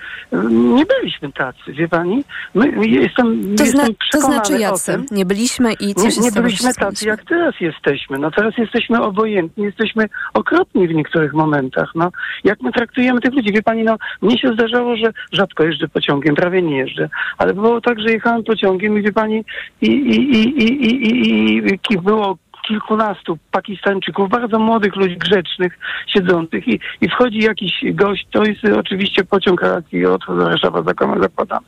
nie 0.52 0.86
byliśmy 0.86 1.32
tacy, 1.32 1.74
wie 1.74 1.88
pani? 1.88 2.24
My, 2.56 2.88
jestem, 2.88 3.56
to, 3.56 3.64
jestem 3.64 3.96
to 4.12 4.22
znaczy 4.22 4.60
jacy? 4.60 4.92
Tym, 4.92 5.06
nie 5.12 5.26
byliśmy 5.26 5.74
i 5.74 5.96
co 5.96 6.06
nie, 6.06 6.12
się 6.12 6.22
Nie 6.22 6.32
byliśmy 6.32 6.74
tacy, 6.74 7.08
jak 7.08 7.26
teraz 7.26 7.56
jesteśmy. 7.60 8.18
No 8.18 8.32
teraz 8.32 8.58
jesteśmy 8.58 9.02
obojętni, 9.02 9.64
jesteśmy 9.64 10.06
okropni 10.34 10.88
w 10.88 10.94
niektórych 10.94 11.34
momentach. 11.34 11.92
No, 11.96 12.12
jak 12.44 12.62
my 12.62 12.72
traktujemy 12.72 13.22
tych 13.22 13.34
ludzi? 13.34 13.54
Wie 13.54 13.64
pani, 13.64 13.84
no, 13.84 13.98
mnie 14.22 14.38
się 14.38 14.54
zdarzało, 14.54 14.96
że 14.96 15.14
rzadko 15.32 15.64
jeżdżę 15.64 15.88
pociągiem, 15.88 16.36
prawie 16.36 16.62
nie 16.62 16.78
jeżdżę, 16.78 17.10
ale 17.38 17.54
było 17.54 17.82
tak, 17.82 18.00
że 18.00 18.12
jechałem 18.12 18.44
pociągiem 18.44 19.00
i 19.00 19.02
wie 19.02 19.14
pani, 19.14 19.46
i, 19.82 19.88
i, 19.88 20.36
i, 20.36 20.64
i, 20.64 20.86
i, 20.86 21.08
i, 21.08 21.80
i 21.90 21.98
było 21.98 22.38
kilkunastu 22.70 23.38
Pakistańczyków, 23.52 24.30
bardzo 24.30 24.60
młodych 24.60 24.96
ludzi, 24.96 25.18
grzecznych, 25.18 25.80
siedzących 26.08 26.68
i, 26.68 26.80
i 27.02 27.10
wchodzi 27.10 27.40
jakiś 27.40 27.74
gość, 27.94 28.28
to 28.32 28.44
jest 28.44 28.66
oczywiście 28.66 29.24
pociąg 29.24 29.62
relacji 29.62 30.06
od 30.06 30.26
Warszawa 30.28 30.84
zakładamy, 30.84 31.22
zakładamy. 31.22 31.68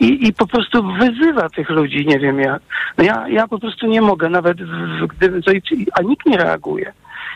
I, 0.00 0.26
I 0.28 0.32
po 0.32 0.46
prostu 0.46 0.92
wyzywa 0.92 1.48
tych 1.48 1.70
ludzi, 1.70 2.06
nie 2.06 2.18
wiem 2.18 2.40
jak. 2.40 2.62
No 2.98 3.04
ja, 3.04 3.28
ja 3.28 3.48
po 3.48 3.58
prostu 3.58 3.86
nie 3.86 4.02
mogę, 4.02 4.28
nawet 4.28 4.58
gdybym 5.08 5.42
a 5.92 6.02
nikt 6.02 6.26
nie 6.26 6.36
reaguje 6.36 6.92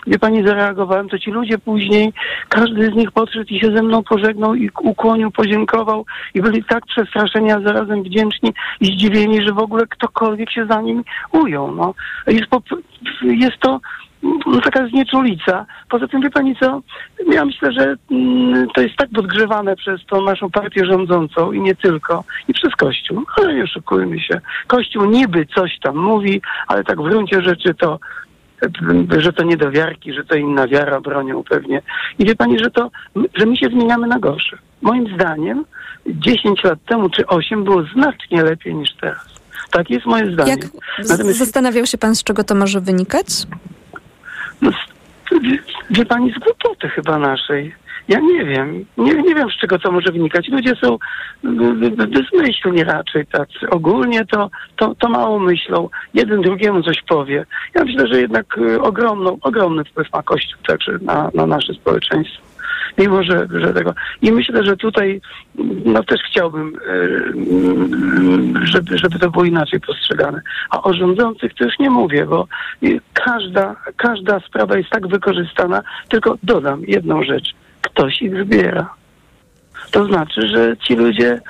gdzie 0.07 0.19
pani 0.19 0.47
zareagowałem, 0.47 1.09
to 1.09 1.19
ci 1.19 1.31
ludzie 1.31 1.59
później, 1.59 2.13
każdy 2.49 2.87
z 2.87 2.95
nich 2.95 3.13
podszedł 3.13 3.47
i 3.51 3.61
się 3.61 3.67
ze 3.67 3.83
mną 3.83 4.03
pożegnał 4.03 4.55
i 4.55 4.71
ukłonił, 4.83 5.31
podziękował 5.31 6.07
i 6.35 6.43
byli 6.43 6.65
tak 6.65 6.87
przestraszeni, 6.87 7.53
a 7.53 7.61
zarazem 7.61 8.03
wdzięczni 8.03 8.55
i 8.81 8.87
zdziwieni, 8.87 9.43
że 9.43 9.53
w 9.53 9.59
ogóle 9.59 9.87
ktokolwiek 9.87 10.51
się 10.51 10.67
za 10.67 10.81
nim 10.81 11.05
ujął. 11.33 11.75
No. 11.75 11.95
Jest, 12.27 12.47
po, 12.47 12.63
jest 13.23 13.59
to 13.61 13.81
no, 14.23 14.61
taka 14.61 14.87
znieczulica. 14.87 15.67
Poza 15.89 16.09
tym, 16.09 16.23
wie 16.23 16.31
pani 16.31 16.57
co, 16.57 16.83
ja 17.33 17.45
myślę, 17.45 17.73
że 17.73 17.95
mm, 18.11 18.67
to 18.75 18.81
jest 18.81 18.97
tak 18.97 19.09
podgrzewane 19.15 19.77
przez 19.77 20.07
tą 20.07 20.23
naszą 20.23 20.51
partię 20.51 20.87
rządzącą 20.87 21.53
i 21.53 21.61
nie 21.61 21.75
tylko, 21.75 22.25
i 22.49 22.53
przez 22.53 22.77
Kościół. 22.77 23.23
Ale 23.37 23.55
nie 23.55 23.63
oszukujmy 23.63 24.21
się. 24.21 24.41
Kościół 24.67 25.05
niby 25.05 25.47
coś 25.47 25.79
tam 25.79 25.97
mówi, 25.97 26.41
ale 26.67 26.85
tak 26.85 27.01
w 27.01 27.09
gruncie 27.09 27.43
rzeczy 27.43 27.75
to 27.75 27.99
że 29.19 29.33
to 29.33 29.45
niedowiarki, 29.45 30.13
że 30.13 30.25
to 30.25 30.35
inna 30.35 30.69
wiara 30.69 31.01
bronią 31.01 31.45
pewnie. 31.45 31.83
I 32.19 32.25
wie 32.25 32.37
pani, 32.37 32.59
że 32.59 32.71
to, 32.71 32.91
że 33.35 33.47
my 33.47 33.57
się 33.57 33.67
zmieniamy 33.67 34.07
na 34.07 34.19
gorsze. 34.19 34.59
Moim 34.83 35.15
zdaniem 35.15 35.65
10 36.07 36.65
lat 36.65 36.79
temu 36.89 37.11
czy 37.11 37.27
8 37.27 37.65
było 37.65 37.83
znacznie 37.83 38.43
lepiej 38.43 38.75
niż 38.75 38.91
teraz. 39.01 39.27
Tak 39.71 39.91
jest 39.91 40.07
moje 40.07 40.33
zdanie. 40.33 40.51
Jak 40.51 40.61
Natomiast... 41.09 41.39
Zastanawiał 41.39 41.87
się 41.87 41.99
pan, 41.99 42.15
z 42.15 42.25
czego 42.25 42.45
to 42.45 42.55
może 42.55 42.81
wynikać? 42.81 43.27
No, 44.63 44.71
wie, 45.43 45.59
wie 45.91 46.07
pani, 46.07 46.33
z 46.33 46.39
głupoty 46.39 46.89
chyba 46.89 47.19
naszej. 47.19 47.75
Ja 48.09 48.21
nie 48.21 48.45
wiem. 48.45 48.85
Nie, 48.97 49.15
nie 49.15 49.35
wiem, 49.35 49.51
z 49.51 49.61
czego 49.61 49.79
to 49.79 49.93
może 49.93 50.13
wynikać. 50.13 50.49
Ludzie 50.49 50.75
są 50.75 50.99
bezmyślni 52.09 52.85
raczej 52.85 53.27
tacy. 53.27 53.71
Ogólnie 53.71 54.27
to, 54.27 54.51
to, 54.77 54.95
to 54.95 55.09
mało 55.09 55.39
myślą. 55.39 55.89
Jeden 56.15 56.41
drugiemu 56.41 56.83
coś 56.83 57.03
powie. 57.03 57.47
Ja 57.75 57.85
myślę, 57.85 58.07
że 58.07 58.21
jednak 58.21 58.59
y, 58.59 58.81
ogromną, 58.81 59.39
ogromny 59.41 59.85
wpływ 59.85 60.13
ma 60.13 60.23
Kościół 60.23 60.59
także 60.67 60.99
na, 61.03 61.31
na 61.35 61.47
nasze 61.47 61.75
społeczeństwo 61.75 62.53
mimo 62.99 63.23
że, 63.23 63.49
że 63.61 63.75
tego. 63.75 63.95
I 64.23 64.33
myślę, 64.33 64.65
że 64.65 64.77
tutaj 64.77 65.21
no 65.85 66.03
też 66.03 66.21
chciałbym, 66.31 66.73
y, 66.77 68.67
żeby, 68.67 68.99
żeby 68.99 69.19
to 69.19 69.31
było 69.31 69.45
inaczej 69.45 69.81
postrzegane. 69.81 70.41
A 70.71 70.83
o 70.83 70.95
rządzących 70.95 71.55
to 71.55 71.65
już 71.65 71.79
nie 71.79 71.91
mówię, 71.91 72.27
bo 72.27 72.47
każda, 73.13 73.77
każda 73.97 74.41
sprawa 74.41 74.77
jest 74.77 74.91
tak 74.91 75.07
wykorzystana. 75.07 75.83
Tylko 76.09 76.39
dodam 76.43 76.83
jedną 76.87 77.25
rzecz 77.25 77.55
ktoś 77.83 78.23
ich 78.23 78.45
zbiera. 78.45 78.95
To 79.91 80.05
znaczy, 80.05 80.49
że 80.49 80.77
ci 80.77 80.95
ludzie 80.95 81.41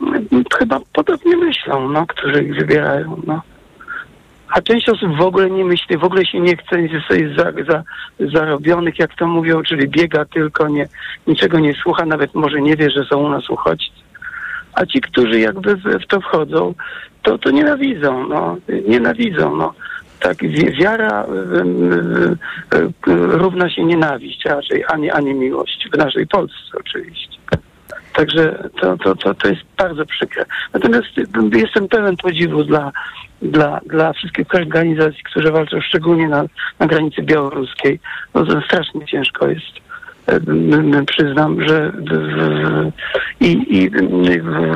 mm, 0.00 0.44
chyba 0.58 0.80
podobnie 0.92 1.36
myślą, 1.36 1.88
no, 1.88 2.06
którzy 2.06 2.44
ich 2.44 2.54
wybierają. 2.54 3.22
No. 3.26 3.42
A 4.48 4.62
część 4.62 4.88
osób 4.88 5.16
w 5.16 5.20
ogóle 5.20 5.50
nie 5.50 5.64
myśli, 5.64 5.98
w 5.98 6.04
ogóle 6.04 6.26
się 6.26 6.40
nie 6.40 6.56
chce, 6.56 6.82
jest 6.82 7.06
sobie 7.06 7.34
za, 7.36 7.52
za, 7.68 7.82
zarobionych, 8.32 8.98
jak 8.98 9.14
to 9.14 9.26
mówią, 9.26 9.62
czyli 9.62 9.88
biega 9.88 10.24
tylko, 10.24 10.68
nie, 10.68 10.88
niczego 11.26 11.58
nie 11.58 11.74
słucha, 11.74 12.06
nawet 12.06 12.34
może 12.34 12.60
nie 12.60 12.76
wie, 12.76 12.90
że 12.90 13.04
są 13.04 13.18
u 13.18 13.28
nas 13.28 13.50
uchodźcy. 13.50 14.00
A 14.72 14.86
ci, 14.86 15.00
którzy 15.00 15.40
jakby 15.40 15.76
w, 15.76 15.82
w 15.82 16.06
to 16.06 16.20
wchodzą, 16.20 16.74
to, 17.22 17.38
to 17.38 17.50
nienawidzą, 17.50 18.28
no, 18.28 18.56
nienawidzą, 18.88 19.56
no 19.56 19.74
tak, 20.20 20.36
wiara 20.80 21.26
równa 23.06 23.70
się 23.70 23.84
nienawiść 23.84 24.44
raczej, 24.44 24.84
a 24.88 24.96
nie, 24.96 25.14
a 25.14 25.20
nie 25.20 25.34
miłość. 25.34 25.88
W 25.92 25.98
naszej 25.98 26.26
Polsce 26.26 26.78
oczywiście. 26.80 27.38
Także 28.12 28.68
to, 28.80 28.96
to, 28.96 29.16
to, 29.16 29.34
to 29.34 29.48
jest 29.48 29.62
bardzo 29.76 30.06
przykre. 30.06 30.44
Natomiast 30.74 31.08
jestem 31.52 31.88
pełen 31.88 32.16
podziwu 32.16 32.64
dla, 32.64 32.92
dla, 33.42 33.80
dla 33.86 34.12
wszystkich 34.12 34.54
organizacji, 34.54 35.22
które 35.24 35.50
walczą 35.50 35.80
szczególnie 35.80 36.28
na, 36.28 36.44
na 36.78 36.86
granicy 36.86 37.22
białoruskiej. 37.22 38.00
No 38.34 38.62
strasznie 38.62 39.06
ciężko 39.06 39.48
jest 39.48 39.87
przyznam, 41.06 41.68
że 41.68 41.92
i, 43.40 43.78
i 43.78 43.90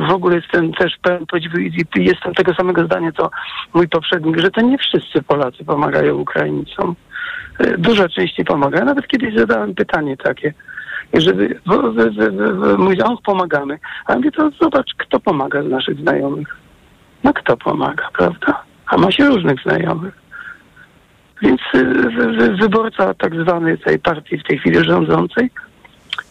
w 0.07 0.11
ogóle 0.11 0.35
jestem 0.35 0.73
też 0.73 0.97
pełen 1.01 1.25
podziwu 1.25 1.57
i 1.57 1.71
jestem 1.95 2.33
tego 2.33 2.53
samego 2.53 2.85
zdania, 2.85 3.11
co 3.11 3.29
mój 3.73 3.87
poprzednik, 3.87 4.39
że 4.39 4.51
to 4.51 4.61
nie 4.61 4.77
wszyscy 4.77 5.21
Polacy 5.21 5.65
pomagają 5.65 6.15
Ukraińcom. 6.15 6.95
y, 7.65 7.77
dużo 7.77 8.09
częściej 8.09 8.45
pomaga. 8.45 8.79
Ja 8.79 8.85
nawet 8.85 9.07
kiedyś 9.07 9.35
zadałem 9.35 9.75
pytanie 9.75 10.17
takie, 10.17 10.53
żeby, 11.13 11.59
bo, 11.65 11.91
w, 11.91 11.95
w, 11.95 12.15
w, 12.15 12.77
mówi, 12.77 13.01
o, 13.01 13.17
pomagamy. 13.17 13.79
A 14.05 14.11
ja 14.11 14.17
mówię, 14.17 14.31
to 14.31 14.49
zobacz, 14.61 14.93
kto 14.97 15.19
pomaga 15.19 15.63
z 15.63 15.67
naszych 15.67 15.99
znajomych. 15.99 16.55
No 17.23 17.33
kto 17.33 17.57
pomaga, 17.57 18.09
prawda? 18.17 18.63
A 18.85 18.97
ma 18.97 19.11
się 19.11 19.25
różnych 19.25 19.61
znajomych. 19.61 20.22
Więc 21.43 21.61
y, 21.75 21.85
wy- 21.85 22.33
wy- 22.33 22.55
wyborca 22.57 23.13
tak 23.13 23.35
zwany 23.41 23.77
tej 23.77 23.99
partii 23.99 24.37
w 24.37 24.43
tej 24.43 24.57
chwili 24.59 24.83
rządzącej 24.83 25.49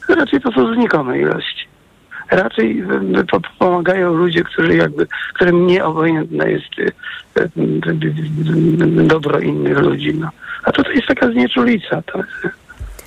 raczej 0.09 0.41
to 0.41 0.53
są 0.53 0.75
znikome 0.75 1.19
ilości. 1.19 1.67
Raczej 2.31 2.81
y, 2.81 3.19
y, 3.21 3.25
po- 3.25 3.41
pomagają 3.59 4.15
ludzie, 4.15 4.45
którzy 4.45 4.77
jakby, 4.77 5.07
którym 5.35 5.67
nieobojętne 5.67 6.51
jest 6.51 6.67
dobro 9.07 9.41
innych 9.41 9.79
ludzi. 9.79 10.15
No. 10.15 10.29
A 10.65 10.73
tutaj 10.73 10.95
jest 10.95 11.09
taka 11.09 11.31
znieczulica. 11.31 12.03
To, 12.03 12.21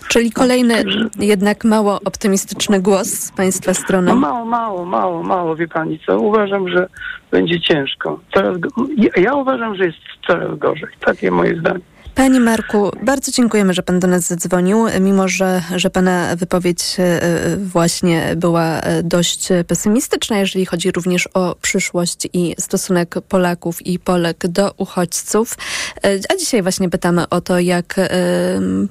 Czyli 0.10 0.32
kolejny 0.32 0.84
jednak 1.20 1.64
mało 1.64 2.00
optymistyczny 2.06 2.82
głos 2.82 3.08
z 3.08 3.32
Państwa 3.32 3.74
strony. 3.74 4.08
no 4.08 4.16
mało, 4.16 4.46
mało, 4.46 4.86
mało, 4.86 5.24
mało, 5.24 5.56
wie 5.56 5.68
pani 5.68 6.00
co? 6.06 6.20
Uważam, 6.20 6.70
że 6.70 6.88
będzie 7.32 7.62
ciężko. 7.62 8.20
Coraz, 8.34 8.58
ja 9.18 9.34
uważam, 9.34 9.76
że 9.76 9.86
jest 9.86 9.98
coraz 10.28 10.58
gorzej. 10.60 10.90
Takie 11.00 11.32
moje 11.32 11.56
zdanie. 11.60 11.80
Panie 12.16 12.40
Marku, 12.40 12.92
bardzo 13.04 13.32
dziękujemy, 13.32 13.74
że 13.74 13.84
Pan 13.84 14.00
do 14.00 14.08
nas 14.08 14.28
zadzwonił, 14.28 14.86
mimo 15.02 15.28
że, 15.28 15.62
że 15.76 15.90
Pana 15.90 16.36
wypowiedź 16.36 16.96
e, 17.00 17.24
e, 17.24 17.58
właśnie 17.58 18.34
była 18.38 18.80
e, 18.82 19.04
dość 19.04 19.50
pesymistyczna, 19.68 20.38
jeżeli 20.38 20.66
chodzi 20.66 20.92
również 20.92 21.30
o 21.34 21.56
przyszłość 21.62 22.28
i 22.34 22.56
stosunek 22.60 23.16
Polaków 23.30 23.86
i 23.86 24.00
Polek 24.00 24.48
do 24.48 24.74
uchodźców. 24.78 25.58
A 26.04 26.36
dzisiaj 26.38 26.62
właśnie 26.62 26.90
pytamy 26.90 27.30
o 27.30 27.42
to, 27.42 27.60
jak 27.60 27.96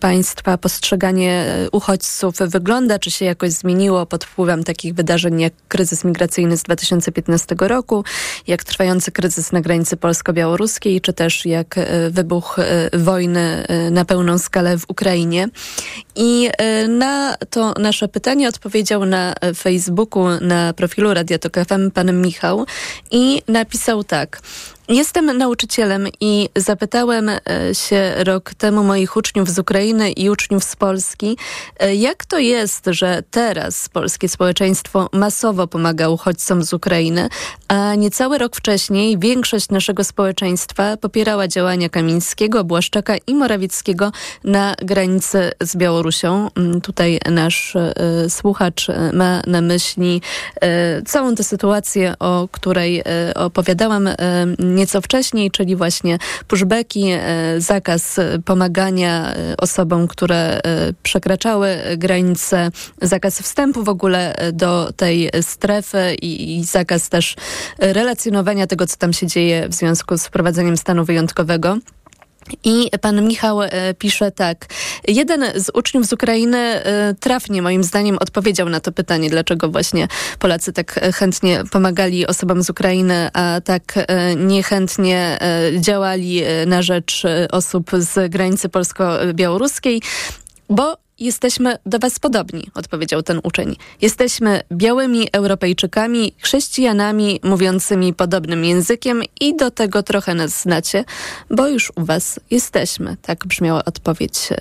Państwa 0.01 0.59
postrzeganie 0.59 1.47
uchodźców 1.73 2.35
wygląda, 2.39 2.99
czy 2.99 3.11
się 3.11 3.25
jakoś 3.25 3.51
zmieniło 3.51 4.07
pod 4.07 4.25
wpływem 4.25 4.65
takich 4.65 4.95
wydarzeń 4.95 5.41
jak 5.41 5.53
kryzys 5.69 6.05
migracyjny 6.05 6.57
z 6.57 6.63
2015 6.63 7.55
roku, 7.59 8.05
jak 8.47 8.65
trwający 8.65 9.13
kryzys 9.13 9.53
na 9.53 9.61
granicy 9.61 9.97
polsko-białoruskiej, 9.97 11.01
czy 11.01 11.13
też 11.13 11.47
jak 11.47 11.75
wybuch 12.11 12.59
e, 12.59 12.91
wojny 13.15 13.67
e, 13.69 13.91
na 13.91 14.05
pełną 14.05 14.39
skalę 14.39 14.79
w 14.79 14.85
Ukrainie. 14.89 15.49
I 16.17 16.51
e, 16.59 16.89
na 16.89 17.37
to 17.51 17.75
nasze 17.79 18.09
pytanie 18.09 18.49
odpowiedział 18.49 19.05
na 19.07 19.35
e, 19.41 19.55
Facebooku, 19.55 20.25
na 20.41 20.73
profilu 20.73 21.15
Radia 21.15 21.39
Tok 21.39 21.57
FM 21.69 21.91
pan 21.91 22.23
Michał 22.23 22.67
i 23.11 23.43
napisał 23.49 24.05
tak. 24.05 24.41
Jestem 24.89 25.39
nauczycielem 25.39 26.09
i 26.21 26.49
zapytałem 26.57 27.29
e, 27.29 27.41
się 27.73 28.15
rok 28.19 28.55
temu 28.55 28.85
moich 28.85 29.17
uczniów 29.17 29.51
z 29.51 29.59
Ukrainy 29.59 30.11
i 30.11 30.31
uczniów 30.31 30.65
z 30.65 30.77
Polski, 30.77 31.37
jak 31.97 32.25
to 32.25 32.39
jest, 32.39 32.85
że 32.91 33.23
teraz 33.31 33.89
polskie 33.89 34.29
społeczeństwo 34.29 35.09
masowo 35.13 35.67
pomaga 35.67 36.09
uchodźcom 36.09 36.65
z 36.65 36.73
Ukrainy, 36.73 37.29
a 37.69 37.95
niecały 37.95 38.39
rok 38.39 38.57
wcześniej 38.57 39.19
większość 39.19 39.69
naszego 39.69 40.05
społeczeństwa 40.05 40.97
popierała 40.97 41.49
działania 41.49 41.89
Kamińskiego, 41.89 42.65
Błaszczaka 42.65 43.17
i 43.27 43.35
Morawieckiego 43.35 44.13
na 44.45 44.75
granicy 44.83 45.53
z 45.61 45.77
Białorusią. 45.77 46.04
Mm, 46.57 46.81
Tutaj 46.81 47.21
nasz 47.31 47.77
e, 47.77 47.95
słuchacz 48.29 48.91
e, 48.91 49.11
ma 49.13 49.43
na 49.47 49.61
myśli 49.61 50.23
e, 50.61 51.03
całą 51.03 51.35
tę 51.35 51.45
sytuację, 51.45 52.15
o 52.19 52.49
której 52.53 53.03
opowiadałam 53.35 54.09
nieco 54.59 55.01
wcześniej, 55.01 55.51
czyli 55.51 55.77
właśnie 55.77 56.19
pushbacki, 56.49 57.05
zakaz 57.59 58.21
pomagania 58.45 59.35
osobom, 59.59 60.09
które 60.09 60.61
przekraczały 61.03 61.79
granice, 61.97 62.71
zakaz 63.03 63.41
wstępu 63.41 63.85
w 63.85 63.89
ogóle 63.89 64.35
do 64.53 64.93
tej 64.97 65.31
strefy 65.41 66.15
i, 66.23 66.59
i 66.59 66.65
zakaz 66.65 67.09
też 67.09 67.37
relacjonowania 67.79 68.67
tego, 68.67 68.87
co 68.87 68.97
tam 68.97 69.13
się 69.13 69.27
dzieje 69.27 69.69
w 69.69 69.75
związku 69.75 70.19
z 70.19 70.27
wprowadzeniem 70.27 70.77
stanu 70.77 71.05
wyjątkowego. 71.05 71.79
I 72.65 72.91
pan 73.01 73.27
Michał 73.27 73.63
e, 73.63 73.95
pisze 73.95 74.31
tak. 74.31 74.67
Jeden 75.09 75.45
z 75.55 75.71
uczniów 75.75 76.07
z 76.07 76.13
Ukrainy 76.13 76.59
e, 76.59 77.15
trafnie 77.21 77.63
moim 77.63 77.85
zdaniem 77.85 78.19
odpowiedział 78.19 78.69
na 78.69 78.81
to 78.81 78.93
pytanie, 78.93 79.31
dlaczego 79.31 79.69
właśnie 79.69 80.09
Polacy 80.39 80.73
tak 80.73 80.99
e, 81.03 81.13
chętnie 81.13 81.63
pomagali 81.71 82.27
osobom 82.27 82.63
z 82.63 82.71
Ukrainy, 82.71 83.29
a 83.33 83.61
tak 83.65 84.07
niechętnie 84.37 85.39
działali 85.81 86.43
na 86.67 86.83
rzecz 86.83 87.23
osób 87.53 87.91
z 87.99 88.31
granicy 88.31 88.69
polsko-białoruskiej. 88.69 90.03
Bo 90.71 91.04
jesteśmy 91.19 91.77
do 91.87 91.99
was 91.99 92.19
podobni, 92.19 92.71
odpowiedział 92.75 93.23
ten 93.23 93.41
uczeń. 93.43 93.77
Jesteśmy 94.03 94.61
białymi 94.73 95.29
Europejczykami, 95.33 96.33
chrześcijanami 96.39 97.41
mówiącymi 97.43 98.15
podobnym 98.15 98.65
językiem 98.65 99.23
i 99.41 99.57
do 99.57 99.71
tego 99.71 100.03
trochę 100.03 100.35
nas 100.35 100.63
znacie, 100.63 101.05
bo 101.51 101.69
już 101.69 101.93
u 101.97 102.05
was 102.05 102.41
jesteśmy. 102.51 103.17
Tak 103.23 103.47
brzmiała 103.47 103.85
odpowiedź 103.85 104.49
e, 104.53 104.57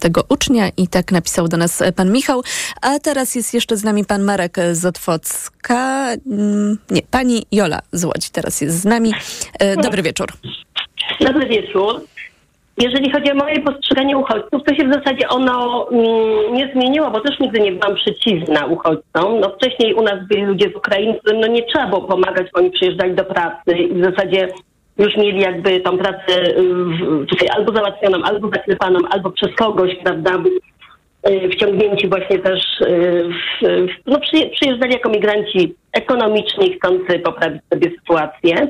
tego 0.00 0.24
ucznia 0.28 0.70
i 0.76 0.88
tak 0.88 1.12
napisał 1.12 1.48
do 1.48 1.56
nas 1.56 1.82
e, 1.82 1.92
pan 1.92 2.12
Michał. 2.12 2.42
A 2.82 2.98
teraz 2.98 3.34
jest 3.34 3.54
jeszcze 3.54 3.76
z 3.76 3.84
nami 3.84 4.04
pan 4.04 4.22
Marek 4.22 4.56
z 4.72 4.84
Otwocka. 4.84 6.08
Mm, 6.26 6.78
Nie, 6.90 7.02
pani 7.02 7.46
Jola 7.52 7.80
z 7.92 8.04
Łodzi 8.04 8.28
teraz 8.32 8.60
jest 8.60 8.80
z 8.80 8.84
nami. 8.84 9.12
E, 9.58 9.76
Dobry 9.76 10.02
wieczór. 10.02 10.32
Dobry 11.20 11.48
wieczór. 11.48 12.00
Jeżeli 12.82 13.10
chodzi 13.10 13.32
o 13.32 13.34
moje 13.34 13.60
postrzeganie 13.60 14.16
uchodźców, 14.18 14.62
to 14.64 14.74
się 14.74 14.88
w 14.88 14.92
zasadzie 14.94 15.28
ono 15.28 15.88
mm, 15.90 16.54
nie 16.54 16.72
zmieniło, 16.74 17.10
bo 17.10 17.20
też 17.20 17.38
nigdy 17.38 17.60
nie 17.60 17.72
byłam 17.72 17.96
przeciwna 17.96 18.66
uchodźcom. 18.66 19.40
No 19.40 19.48
wcześniej 19.48 19.94
u 19.94 20.02
nas 20.02 20.26
byli 20.28 20.42
ludzie 20.42 20.70
z 20.70 20.76
Ukrainy, 20.76 21.18
no 21.40 21.46
nie 21.46 21.62
trzeba 21.62 21.86
było 21.86 22.00
pomagać, 22.00 22.46
bo 22.54 22.60
oni 22.60 22.70
przyjeżdżali 22.70 23.14
do 23.14 23.24
pracy 23.24 23.72
i 23.78 23.94
w 23.94 24.04
zasadzie 24.04 24.48
już 24.98 25.16
mieli 25.16 25.40
jakby 25.40 25.80
tą 25.80 25.98
pracę 25.98 26.54
tutaj 27.28 27.48
albo 27.56 27.72
załatwioną, 27.72 28.18
albo 28.24 28.48
zaklepaną, 28.48 28.98
albo 29.10 29.30
przez 29.30 29.54
kogoś, 29.54 29.96
prawda, 30.04 30.42
y, 31.30 31.48
wciągnięci 31.48 32.08
właśnie 32.08 32.38
też 32.38 32.80
y, 32.80 33.28
w, 33.62 33.88
no 34.06 34.18
przyje- 34.18 34.50
przyjeżdżali 34.50 34.92
jako 34.92 35.10
migranci 35.10 35.74
ekonomiczni, 35.92 36.72
chcący 36.72 37.18
poprawić 37.18 37.62
sobie 37.72 37.90
sytuację. 37.90 38.68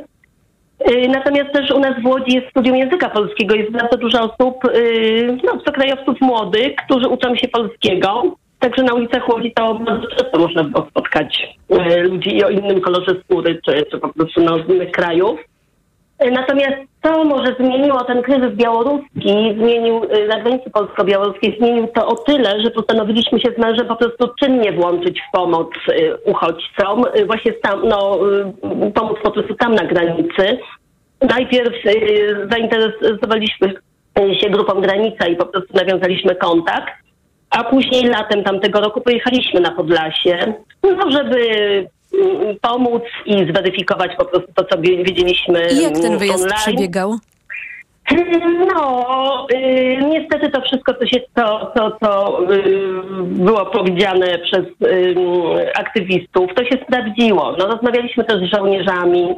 Y, 0.87 1.09
Natomiast 1.09 1.53
też 1.53 1.70
u 1.70 1.81
nas 1.81 2.03
w 2.03 2.07
Łodzi 2.07 2.37
jest 2.37 2.51
studium 2.51 2.76
języka 2.76 3.11
polskiego. 3.11 3.55
Jest 3.55 3.70
bardzo 3.70 3.97
dużo 3.97 4.18
osób, 4.20 4.64
y, 4.64 5.39
no, 5.45 5.53
obcokrajowców 5.53 6.20
młodych, 6.20 6.76
którzy 6.87 7.09
uczą 7.09 7.37
się 7.37 7.49
polskiego. 7.49 8.37
Także 8.59 8.83
na 8.83 8.95
ulicach 8.95 9.29
Łodzi 9.29 9.53
to 9.53 9.74
bardzo 9.74 10.07
często 10.07 10.39
można 10.39 10.64
było 10.64 10.87
spotkać 10.91 11.57
y, 11.70 12.03
ludzi 12.03 12.45
o 12.45 12.51
innym 12.51 12.81
kolorze 12.81 13.14
skóry, 13.24 13.61
czy, 13.66 13.87
czy 13.91 13.99
po 13.99 14.09
prostu 14.09 14.41
no, 14.41 14.59
z 14.59 14.68
innych 14.68 14.91
krajów. 14.91 15.41
Y, 16.25 16.31
Natomiast 16.31 16.77
co 17.03 17.25
może 17.25 17.55
zmieniło 17.61 18.05
ten 18.05 18.23
kryzys 18.23 18.55
białoruski, 18.55 19.55
zmienił 19.59 20.05
y, 20.05 20.29
na 20.29 20.41
granicy 20.41 20.71
polsko-białoruskiej, 20.71 21.57
zmienił 21.59 21.87
to 21.87 22.07
o 22.07 22.14
tyle, 22.14 22.62
że 22.62 22.71
postanowiliśmy 22.71 23.41
się 23.41 23.53
z 23.57 23.59
mężem 23.59 23.87
po 23.87 23.97
prostu 23.97 24.29
czynnie 24.41 24.73
włączyć 24.73 25.21
w 25.21 25.33
pomoc 25.33 25.69
y, 25.89 26.16
uchodźcom, 26.25 27.05
właśnie 27.27 27.53
tam, 27.53 27.89
no, 27.89 28.19
pomóc 28.95 29.19
po 29.23 29.31
prostu 29.31 29.55
tam 29.55 29.75
na 29.75 29.85
granicy. 29.85 30.59
Najpierw 31.21 31.75
zainteresowaliśmy 32.51 33.75
się 34.41 34.51
grupą 34.51 34.81
Granica 34.81 35.27
i 35.27 35.37
po 35.37 35.47
prostu 35.47 35.75
nawiązaliśmy 35.75 36.35
kontakt, 36.35 36.93
a 37.51 37.64
później 37.64 38.05
latem 38.05 38.45
tamtego 38.45 38.81
roku 38.81 39.01
pojechaliśmy 39.01 39.61
na 39.61 39.71
Podlasie, 39.71 40.55
no, 40.83 41.11
żeby 41.11 41.39
pomóc 42.61 43.03
i 43.27 43.33
zweryfikować 43.53 44.11
po 44.19 44.25
prostu 44.25 44.53
to, 44.55 44.65
co 44.65 44.81
wie- 44.81 45.05
wiedzieliśmy 45.05 45.69
I 45.73 45.83
jak 45.83 45.93
ten 45.95 46.07
mm, 46.07 46.19
wyjazd 46.19 46.43
online. 46.45 46.59
przebiegał? 46.59 47.15
No, 48.75 49.47
y, 49.55 49.99
niestety 50.11 50.51
to 50.51 50.61
wszystko, 50.61 50.95
co 50.95 51.07
się, 51.07 51.21
to, 51.35 51.73
to, 51.77 51.91
to 51.91 52.41
y, 52.53 52.65
było 53.23 53.67
powiedziane 53.67 54.39
przez 54.39 54.65
y, 54.91 55.15
aktywistów, 55.77 56.51
to 56.55 56.65
się 56.65 56.79
sprawdziło. 56.85 57.57
No, 57.59 57.67
rozmawialiśmy 57.67 58.25
też 58.25 58.37
z 58.49 58.55
żołnierzami. 58.57 59.29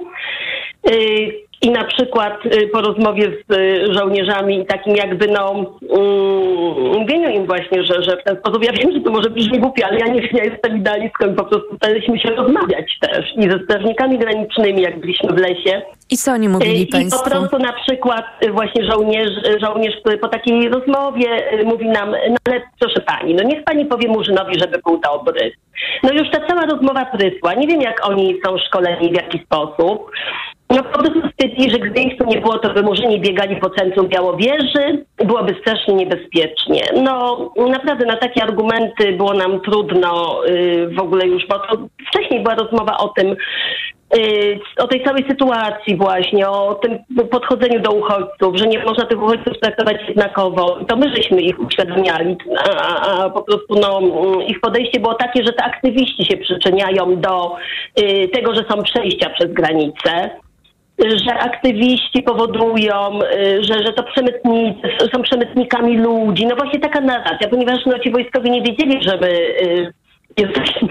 Y, 1.65 1.67
i 1.67 1.71
na 1.71 1.85
przykład 1.85 2.47
y, 2.47 2.69
po 2.69 2.81
rozmowie 2.81 3.33
z 3.49 3.57
y, 3.57 3.95
żołnierzami 3.95 4.61
i 4.61 4.67
takim 4.67 4.97
jakby 4.97 5.27
no 5.27 5.51
mm, 5.53 6.99
mówieniu 6.99 7.31
im 7.31 7.47
właśnie, 7.47 7.85
że, 7.85 8.03
że 8.03 8.17
w 8.17 8.25
ten 8.25 8.37
sposób, 8.37 8.65
ja 8.65 8.73
wiem, 8.73 8.93
że 8.93 9.01
to 9.01 9.11
może 9.11 9.31
brzmi 9.31 9.59
głupie, 9.59 9.87
ale 9.87 9.99
ja 9.99 10.07
nie 10.07 10.29
ja 10.33 10.45
jestem 10.45 10.77
idealistką 10.77 11.33
i 11.33 11.35
po 11.35 11.45
prostu 11.45 11.77
staraliśmy 11.77 12.19
się 12.19 12.31
rozmawiać 12.31 12.99
też 13.01 13.27
i 13.37 13.51
ze 13.51 13.59
strażnikami 13.65 14.19
granicznymi, 14.19 14.83
jak 14.83 15.01
byliśmy 15.01 15.29
w 15.33 15.39
lesie. 15.39 15.83
I 16.11 16.17
co 16.17 16.33
oni 16.33 16.49
mówili 16.49 16.83
I 16.83 16.87
państwu? 16.87 17.25
po 17.25 17.31
prostu 17.31 17.59
na 17.59 17.73
przykład 17.73 18.25
y, 18.45 18.53
właśnie 18.53 18.85
żołnierz, 18.85 19.47
y, 19.49 19.61
żołnierz, 19.61 19.95
który 20.01 20.19
po 20.19 20.29
takiej 20.29 20.69
rozmowie 20.69 21.61
y, 21.61 21.65
mówi 21.65 21.89
nam, 21.89 22.11
no 22.11 22.37
ale 22.49 22.61
proszę 22.81 23.01
pani, 23.01 23.35
no 23.35 23.43
niech 23.43 23.65
pani 23.65 23.87
powie 23.87 24.09
Murzynowi, 24.09 24.59
żeby 24.59 24.81
był 24.85 25.01
dobry. 25.01 25.53
No 26.03 26.13
już 26.13 26.31
ta 26.31 26.47
cała 26.49 26.67
rozmowa 26.67 27.05
prysła. 27.05 27.55
Nie 27.55 27.67
wiem, 27.67 27.81
jak 27.81 28.09
oni 28.09 28.41
są 28.45 28.59
szkoleni, 28.59 29.11
w 29.11 29.17
jaki 29.17 29.39
sposób. 29.39 30.11
No 30.71 30.83
po 30.83 30.99
prostu 30.99 31.21
stwierdzili, 31.29 31.71
że 31.71 31.79
gdyby 31.79 32.01
ich 32.01 32.19
tu 32.19 32.27
nie 32.27 32.41
było, 32.41 32.59
to 32.59 32.75
by 32.75 32.83
murzyni 32.83 33.21
biegali 33.21 33.57
po 33.57 33.71
centrum 33.71 34.09
Białowieży, 34.09 35.05
byłoby 35.25 35.57
strasznie 35.61 35.95
niebezpiecznie. 35.95 36.83
No 37.03 37.39
naprawdę 37.57 38.07
na 38.07 38.17
takie 38.17 38.43
argumenty 38.43 39.13
było 39.13 39.35
nam 39.35 39.61
trudno 39.61 40.41
y, 40.47 40.89
w 40.99 41.01
ogóle 41.01 41.27
już, 41.27 41.47
bo 41.47 41.59
to 41.59 41.79
wcześniej 42.09 42.43
była 42.43 42.55
rozmowa 42.55 42.97
o 42.97 43.09
tym, 43.09 43.37
y, 44.17 44.59
o 44.79 44.87
tej 44.87 45.05
całej 45.05 45.25
sytuacji 45.29 45.97
właśnie, 45.97 46.49
o 46.49 46.75
tym 46.75 46.99
podchodzeniu 47.31 47.81
do 47.81 47.91
uchodźców, 47.91 48.57
że 48.57 48.67
nie 48.67 48.85
można 48.85 49.07
tych 49.07 49.23
uchodźców 49.23 49.61
traktować 49.61 49.97
jednakowo. 50.09 50.79
To 50.89 50.97
my 50.97 51.17
żeśmy 51.17 51.41
ich 51.41 51.61
uświadamiali, 51.61 52.37
a, 52.67 53.25
a, 53.25 53.31
po 53.31 53.43
prostu 53.43 53.75
no, 53.81 54.01
ich 54.47 54.61
podejście 54.61 55.01
było 55.01 55.15
takie, 55.15 55.45
że 55.45 55.53
to 55.53 55.65
aktywiści 55.65 56.25
się 56.25 56.37
przyczyniają 56.37 57.21
do 57.21 57.57
y, 58.01 58.29
tego, 58.29 58.55
że 58.55 58.65
są 58.71 58.83
przejścia 58.83 59.31
przez 59.31 59.53
granicę 59.53 60.31
że 61.09 61.35
aktywiści 61.35 62.23
powodują, 62.23 63.19
y, 63.23 63.65
że, 63.65 63.75
że 63.87 63.93
to 63.93 64.03
przemytnicy 64.03 64.89
są 65.15 65.23
przemytnikami 65.23 65.99
ludzi. 65.99 66.47
No 66.47 66.57
właśnie 66.57 66.81
taka 66.81 67.01
narracja, 67.01 67.49
ponieważ 67.49 67.87
no, 67.87 67.99
ci 67.99 68.11
wojskowi 68.11 68.51
nie 68.51 68.63
wiedzieli, 68.63 69.03
że 69.03 69.19
my 69.21 69.29
y, 69.29 69.93
jesteśmy 70.39 70.89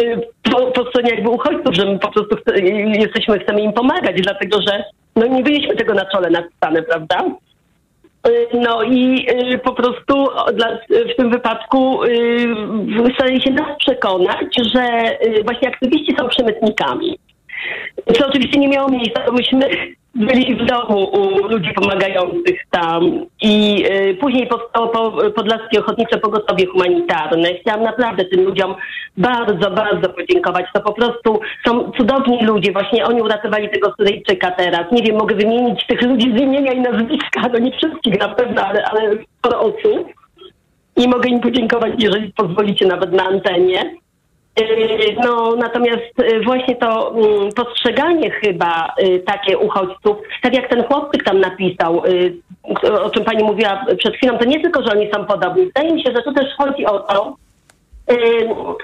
y, 0.00 0.20
po, 0.42 0.66
po 0.66 0.90
stronie 0.90 1.10
jakby 1.10 1.30
uchodźców, 1.30 1.74
że 1.74 1.84
my 1.84 1.98
po 1.98 2.10
prostu 2.10 2.36
chce, 2.36 2.60
jesteśmy, 2.98 3.38
chcemy 3.38 3.60
im 3.60 3.72
pomagać, 3.72 4.22
dlatego 4.22 4.58
że 4.62 4.84
no 5.16 5.26
nie 5.26 5.42
byliśmy 5.42 5.76
tego 5.76 5.94
na 5.94 6.04
czole 6.04 6.30
napisane, 6.30 6.82
prawda? 6.82 7.24
No 8.54 8.82
i 8.82 9.26
po 9.64 9.72
prostu 9.72 10.28
w 11.12 11.16
tym 11.16 11.30
wypadku 11.30 12.00
starali 13.14 13.42
się 13.42 13.50
nas 13.50 13.78
przekonać, 13.78 14.46
że 14.74 14.82
właśnie 15.44 15.68
aktywiści 15.68 16.16
są 16.18 16.28
przemytnikami. 16.28 17.18
Co 18.12 18.26
oczywiście 18.26 18.60
nie 18.60 18.68
miało 18.68 18.88
miejsca, 18.88 19.22
bo 19.26 19.32
myśmy 19.32 19.68
byli 20.14 20.56
w 20.56 20.64
domu 20.66 21.04
u 21.04 21.48
ludzi 21.48 21.72
pomagających 21.74 22.60
tam 22.70 23.26
i 23.42 23.84
y, 24.10 24.14
później 24.14 24.46
powstało 24.46 24.88
po, 24.88 25.12
Podlaskie 25.30 25.80
Ochotnicze 25.80 26.18
Pogotowie 26.18 26.66
Humanitarne. 26.66 27.54
Chciałam 27.54 27.82
naprawdę 27.82 28.24
tym 28.24 28.44
ludziom 28.44 28.74
bardzo, 29.16 29.70
bardzo 29.70 30.08
podziękować. 30.08 30.66
To 30.74 30.80
po 30.80 30.92
prostu 30.92 31.40
są 31.66 31.90
cudowni 31.90 32.44
ludzie. 32.44 32.72
Właśnie 32.72 33.04
oni 33.04 33.22
uratowali 33.22 33.70
tego 33.70 33.94
Syryjczyka 33.98 34.50
teraz. 34.50 34.92
Nie 34.92 35.02
wiem, 35.02 35.16
mogę 35.16 35.34
wymienić 35.34 35.86
tych 35.86 36.02
ludzi 36.02 36.32
z 36.38 36.40
imienia 36.40 36.72
i 36.72 36.80
nazwiska, 36.80 37.48
no 37.52 37.58
nie 37.58 37.72
wszystkich 37.72 38.20
na 38.20 38.28
pewno, 38.28 38.62
ale, 38.62 38.84
ale 38.84 39.16
sporo 39.38 39.60
osób. 39.60 40.08
I 40.96 41.08
mogę 41.08 41.28
im 41.28 41.40
podziękować, 41.40 41.92
jeżeli 41.98 42.32
pozwolicie 42.32 42.86
nawet 42.86 43.12
na 43.12 43.24
antenie. 43.24 44.01
No, 45.24 45.56
natomiast 45.56 46.18
yy, 46.18 46.44
właśnie 46.44 46.76
to 46.76 47.14
mm, 47.14 47.52
postrzeganie 47.52 48.30
chyba 48.30 48.94
yy, 48.98 49.18
takie 49.18 49.58
uchodźców, 49.58 50.16
tak 50.42 50.54
jak 50.54 50.68
ten 50.68 50.84
chłopczyk 50.84 51.24
tam 51.24 51.40
napisał, 51.40 52.02
o 53.02 53.10
czym 53.10 53.24
pani 53.24 53.44
mówiła 53.44 53.86
przed 53.98 54.14
chwilą, 54.14 54.38
to 54.38 54.44
nie 54.44 54.60
tylko, 54.60 54.82
że 54.82 54.92
oni 54.92 55.10
są 55.14 55.24
podobni. 55.24 55.66
Wydaje 55.66 55.92
mi 55.92 56.02
się, 56.02 56.12
że 56.16 56.22
tu 56.22 56.32
też 56.32 56.54
chodzi 56.58 56.86
o 56.86 56.98
to, 56.98 57.36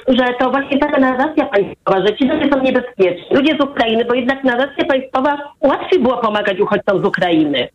że 0.09 0.25
to 0.39 0.51
właśnie 0.51 0.79
taka 0.79 1.01
narracja 1.01 1.45
państwowa, 1.45 2.07
że 2.07 2.17
ci 2.17 2.25
ludzie 2.25 2.51
są 2.53 2.63
niebezpieczni. 2.63 3.37
Ludzie 3.37 3.57
z 3.61 3.65
Ukrainy, 3.65 4.05
bo 4.05 4.15
jednak 4.15 4.45
narracja 4.45 4.85
państwowa 4.85 5.39
łatwiej 5.61 6.01
było 6.01 6.17
pomagać 6.17 6.61
uchodźcom 6.61 7.03
z 7.03 7.05
Ukrainy. 7.05 7.69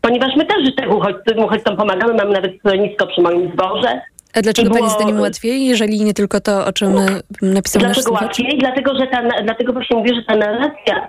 Ponieważ 0.00 0.36
my 0.36 0.46
też 0.46 0.74
tych 0.76 0.96
uchodźcom, 0.96 1.44
uchodźcom 1.44 1.76
pomagamy, 1.76 2.14
mamy 2.14 2.32
nawet 2.32 2.58
schronisko 2.58 3.06
przy 3.06 3.20
moim 3.20 3.52
zborze, 3.52 4.00
a 4.34 4.42
dlaczego 4.42 4.70
było... 4.70 4.80
Pani 4.80 4.90
zdaniem 4.90 5.20
łatwiej, 5.20 5.66
jeżeli 5.66 6.04
nie 6.04 6.14
tylko 6.14 6.40
to, 6.40 6.66
o 6.66 6.72
czym 6.72 6.94
napisał 7.42 7.80
dlaczego 7.80 7.88
nasz 7.88 7.96
Dlaczego 7.96 8.12
łatwiej? 8.12 8.58
Dlatego, 8.58 8.94
że 8.98 9.06
ta, 9.06 9.42
dlatego 9.42 9.72
właśnie 9.72 9.96
mówię, 9.96 10.14
że 10.14 10.22
ta 10.22 10.36
narracja 10.36 11.08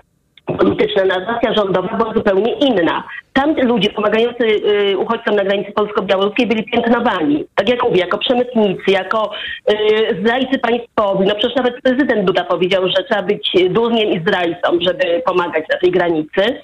polityczna, 0.58 1.04
narracja 1.04 1.54
rządowa 1.54 1.96
była 1.96 2.14
zupełnie 2.14 2.52
inna. 2.52 3.04
Tam 3.32 3.54
ludzie 3.56 3.90
pomagający 3.90 4.44
y, 4.44 4.98
uchodźcom 4.98 5.36
na 5.36 5.44
granicy 5.44 5.72
polsko-białoruskiej 5.72 6.46
byli 6.46 6.64
piętnowani. 6.64 7.44
Tak 7.54 7.68
jak 7.68 7.82
mówię, 7.82 8.00
jako 8.00 8.18
przemytnicy, 8.18 8.90
jako 8.90 9.30
y, 9.70 10.20
zdrajcy 10.20 10.58
państwowi. 10.58 11.26
No 11.26 11.34
przecież 11.34 11.56
nawet 11.56 11.82
prezydent 11.82 12.24
Duda 12.24 12.44
powiedział, 12.44 12.88
że 12.88 13.04
trzeba 13.04 13.22
być 13.22 13.52
durniem 13.70 14.10
i 14.10 14.20
zdrajcą, 14.20 14.78
żeby 14.80 15.22
pomagać 15.26 15.64
na 15.72 15.78
tej 15.78 15.90
granicy. 15.90 16.62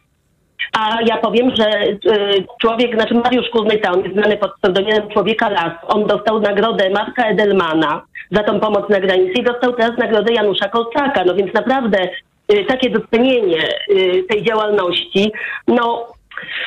A 0.72 0.98
ja 1.06 1.16
powiem, 1.16 1.50
że 1.56 1.88
y, 1.88 1.98
człowiek, 2.60 2.94
znaczy 2.94 3.14
Mariusz 3.14 3.48
Kuznyca, 3.48 3.92
on 3.92 4.02
jest 4.02 4.14
znany 4.14 4.36
pod 4.36 4.54
pseudonimem 4.54 5.08
Człowieka 5.08 5.48
Las. 5.48 5.72
On 5.88 6.06
dostał 6.06 6.40
nagrodę 6.40 6.90
Marka 6.90 7.24
Edelmana 7.24 8.02
za 8.30 8.42
tą 8.42 8.60
pomoc 8.60 8.88
na 8.88 9.00
granicy 9.00 9.32
i 9.40 9.42
dostał 9.42 9.72
teraz 9.72 9.98
nagrodę 9.98 10.32
Janusza 10.32 10.68
Kolczaka. 10.68 11.24
No 11.24 11.34
więc 11.34 11.54
naprawdę 11.54 12.08
y, 12.52 12.64
takie 12.64 12.90
docenienie 12.90 13.68
y, 13.90 14.24
tej 14.28 14.42
działalności, 14.42 15.32
no 15.68 16.06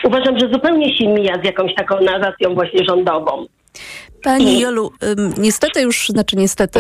uważam, 0.03 0.39
że 0.39 0.49
zupełnie 0.49 0.97
się 0.97 1.07
mija 1.07 1.35
z 1.41 1.45
jakąś 1.45 1.75
taką 1.75 2.01
narracją 2.01 2.53
właśnie 2.53 2.85
rządową. 2.85 3.45
Pani 4.24 4.59
Jolu, 4.59 4.91
niestety 5.38 5.82
już, 5.82 6.09
znaczy 6.09 6.36
niestety, 6.36 6.80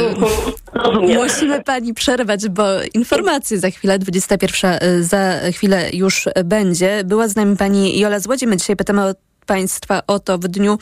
musimy 1.21 1.63
pani 1.63 1.93
przerwać, 1.93 2.49
bo 2.49 2.63
informacje 2.93 3.59
za 3.59 3.69
chwilę, 3.69 3.99
21 3.99 4.79
y, 4.83 5.03
za 5.03 5.39
chwilę 5.51 5.89
już 5.93 6.29
będzie. 6.45 7.03
Była 7.05 7.27
z 7.27 7.35
nami 7.35 7.57
pani 7.57 7.99
Jola 7.99 8.19
Złodziej. 8.19 8.49
My 8.49 8.57
dzisiaj 8.57 8.75
pytamy 8.75 9.01
o 9.01 9.13
Państwa 9.45 10.01
o 10.07 10.19
to 10.19 10.37
w 10.37 10.47
dniu, 10.47 10.77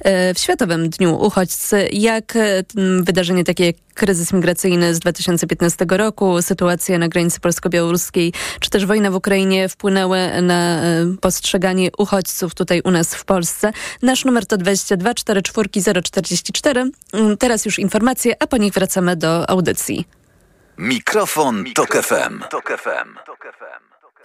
e, 0.00 0.34
w 0.34 0.38
Światowym 0.38 0.90
Dniu 0.90 1.14
Uchodźcy. 1.14 1.88
Jak 1.92 2.36
e, 2.36 2.64
wydarzenie 3.00 3.44
takie 3.44 3.66
jak 3.66 3.76
kryzys 3.94 4.32
migracyjny 4.32 4.94
z 4.94 4.98
2015 4.98 5.86
roku, 5.90 6.42
sytuacja 6.42 6.98
na 6.98 7.08
granicy 7.08 7.40
polsko-białoruskiej, 7.40 8.32
czy 8.60 8.70
też 8.70 8.86
wojna 8.86 9.10
w 9.10 9.14
Ukrainie 9.14 9.68
wpłynęły 9.68 10.42
na 10.42 10.82
e, 10.82 11.06
postrzeganie 11.20 11.88
uchodźców 11.98 12.54
tutaj 12.54 12.80
u 12.84 12.90
nas 12.90 13.14
w 13.14 13.24
Polsce. 13.24 13.72
Nasz 14.02 14.24
numer 14.24 14.46
to 14.46 14.56
22 14.56 15.14
44 15.14 15.68
044. 16.02 16.90
Teraz 17.38 17.64
już 17.64 17.78
informacje, 17.78 18.34
a 18.42 18.46
po 18.46 18.56
nich 18.56 18.72
wracamy 18.72 19.16
do 19.16 19.50
audycji. 19.50 20.04
Mikrofon, 20.78 21.64
Tok 21.74 22.02
FM. 22.02 22.42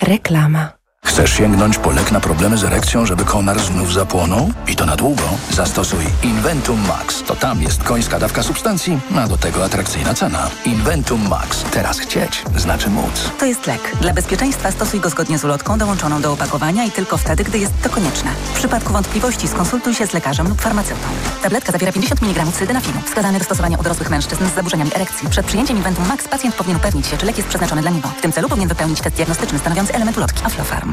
Reklama. 0.01 0.78
Chcesz 1.19 1.33
sięgnąć 1.33 1.77
po 1.77 1.91
lek 1.91 2.11
na 2.11 2.19
problemy 2.19 2.57
z 2.57 2.63
erekcją, 2.63 3.05
żeby 3.05 3.25
konar 3.25 3.59
znów 3.59 3.93
zapłonął? 3.93 4.49
I 4.67 4.75
to 4.75 4.85
na 4.85 4.95
długo? 4.95 5.23
Zastosuj 5.51 6.05
Inventum 6.23 6.87
Max. 6.87 7.23
To 7.23 7.35
tam 7.35 7.61
jest 7.61 7.83
końska 7.83 8.19
dawka 8.19 8.43
substancji, 8.43 8.99
a 9.15 9.27
do 9.27 9.37
tego 9.37 9.65
atrakcyjna 9.65 10.13
cena. 10.13 10.49
Inventum 10.65 11.27
Max. 11.29 11.63
Teraz 11.71 11.99
chcieć 11.99 12.43
znaczy 12.57 12.89
móc. 12.89 13.31
To 13.39 13.45
jest 13.45 13.67
lek. 13.67 13.97
Dla 14.01 14.13
bezpieczeństwa 14.13 14.71
stosuj 14.71 14.99
go 14.99 15.09
zgodnie 15.09 15.39
z 15.39 15.43
ulotką 15.43 15.77
dołączoną 15.77 16.21
do 16.21 16.33
opakowania 16.33 16.85
i 16.85 16.91
tylko 16.91 17.17
wtedy, 17.17 17.43
gdy 17.43 17.57
jest 17.59 17.73
to 17.83 17.89
konieczne. 17.89 18.31
W 18.53 18.57
przypadku 18.57 18.93
wątpliwości 18.93 19.47
skonsultuj 19.47 19.93
się 19.95 20.07
z 20.07 20.13
lekarzem 20.13 20.47
lub 20.47 20.61
farmaceutą. 20.61 21.07
Tabletka 21.43 21.71
zawiera 21.71 21.91
50 21.91 22.23
mg 22.23 22.45
sildenafinu, 22.57 23.01
wskazany 23.05 23.39
do 23.39 23.45
stosowania 23.45 23.77
u 23.77 23.83
dorosłych 23.83 24.09
mężczyzn 24.09 24.45
z 24.45 24.55
zaburzeniami 24.55 24.91
erekcji. 24.95 25.29
Przed 25.29 25.45
przyjęciem 25.45 25.77
Inventum 25.77 26.07
Max 26.07 26.27
pacjent 26.27 26.55
powinien 26.55 26.77
upewnić 26.77 27.07
się, 27.07 27.17
czy 27.17 27.25
lek 27.25 27.37
jest 27.37 27.49
przeznaczony 27.49 27.81
dla 27.81 27.91
niego. 27.91 28.07
W 28.17 28.21
tym 28.21 28.31
celu 28.31 28.49
powinien 28.49 28.69
wypełnić 28.69 29.01
test 29.01 29.15
diagnostyczny 29.15 29.59
stanowiący 29.59 29.93
element 29.93 30.17
ulotki 30.17 30.45
Aflofarm. 30.45 30.88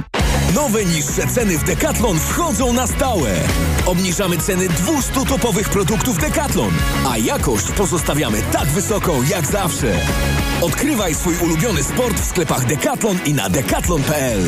Nowe 0.55 0.85
niższe 0.85 1.27
ceny 1.27 1.59
w 1.59 1.65
Decathlon 1.65 2.19
wchodzą 2.19 2.73
na 2.73 2.87
stałe. 2.87 3.31
Obniżamy 3.87 4.39
ceny 4.39 4.69
200 4.69 5.27
topowych 5.29 5.69
produktów 5.69 6.19
Decathlon, 6.19 6.73
a 7.09 7.19
jakość 7.19 7.67
pozostawiamy 7.67 8.43
tak 8.53 8.67
wysoką 8.67 9.23
jak 9.23 9.47
zawsze. 9.47 9.99
Odkrywaj 10.63 11.15
swój 11.15 11.35
ulubiony 11.39 11.83
sport 11.83 12.21
w 12.21 12.25
sklepach 12.25 12.67
Decathlon 12.67 13.19
i 13.25 13.35
na 13.35 13.49
decathlon.pl. 13.49 14.43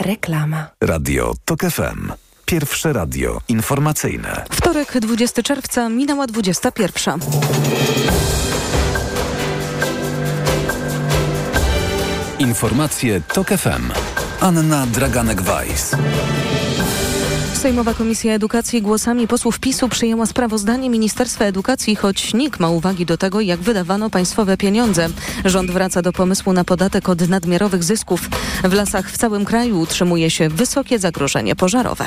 Reklama. 0.00 0.66
Radio 0.80 1.34
TOK 1.44 1.60
FM. 1.60 2.12
Pierwsze 2.44 2.92
radio 2.92 3.40
informacyjne. 3.48 4.44
Wtorek, 4.50 5.00
20 5.00 5.42
czerwca, 5.42 5.88
minęła 5.88 6.26
21. 6.26 7.20
Informacje 12.38 13.20
TOK 13.20 13.48
FM. 13.48 13.92
Anna 14.40 14.86
Draganek-Weiss. 14.86 15.96
Sejmowa 17.54 17.94
Komisja 17.94 18.34
Edukacji 18.34 18.82
głosami 18.82 19.28
posłów 19.28 19.58
PiSu 19.58 19.88
przyjęła 19.88 20.26
sprawozdanie 20.26 20.90
Ministerstwa 20.90 21.44
Edukacji, 21.44 21.96
choć 21.96 22.34
nikt 22.34 22.60
ma 22.60 22.68
uwagi 22.68 23.06
do 23.06 23.18
tego, 23.18 23.40
jak 23.40 23.60
wydawano 23.60 24.10
państwowe 24.10 24.56
pieniądze. 24.56 25.08
Rząd 25.44 25.70
wraca 25.70 26.02
do 26.02 26.12
pomysłu 26.12 26.52
na 26.52 26.64
podatek 26.64 27.08
od 27.08 27.28
nadmiarowych 27.28 27.84
zysków. 27.84 28.20
W 28.64 28.72
lasach 28.72 29.10
w 29.10 29.18
całym 29.18 29.44
kraju 29.44 29.80
utrzymuje 29.80 30.30
się 30.30 30.48
wysokie 30.48 30.98
zagrożenie 30.98 31.56
pożarowe. 31.56 32.04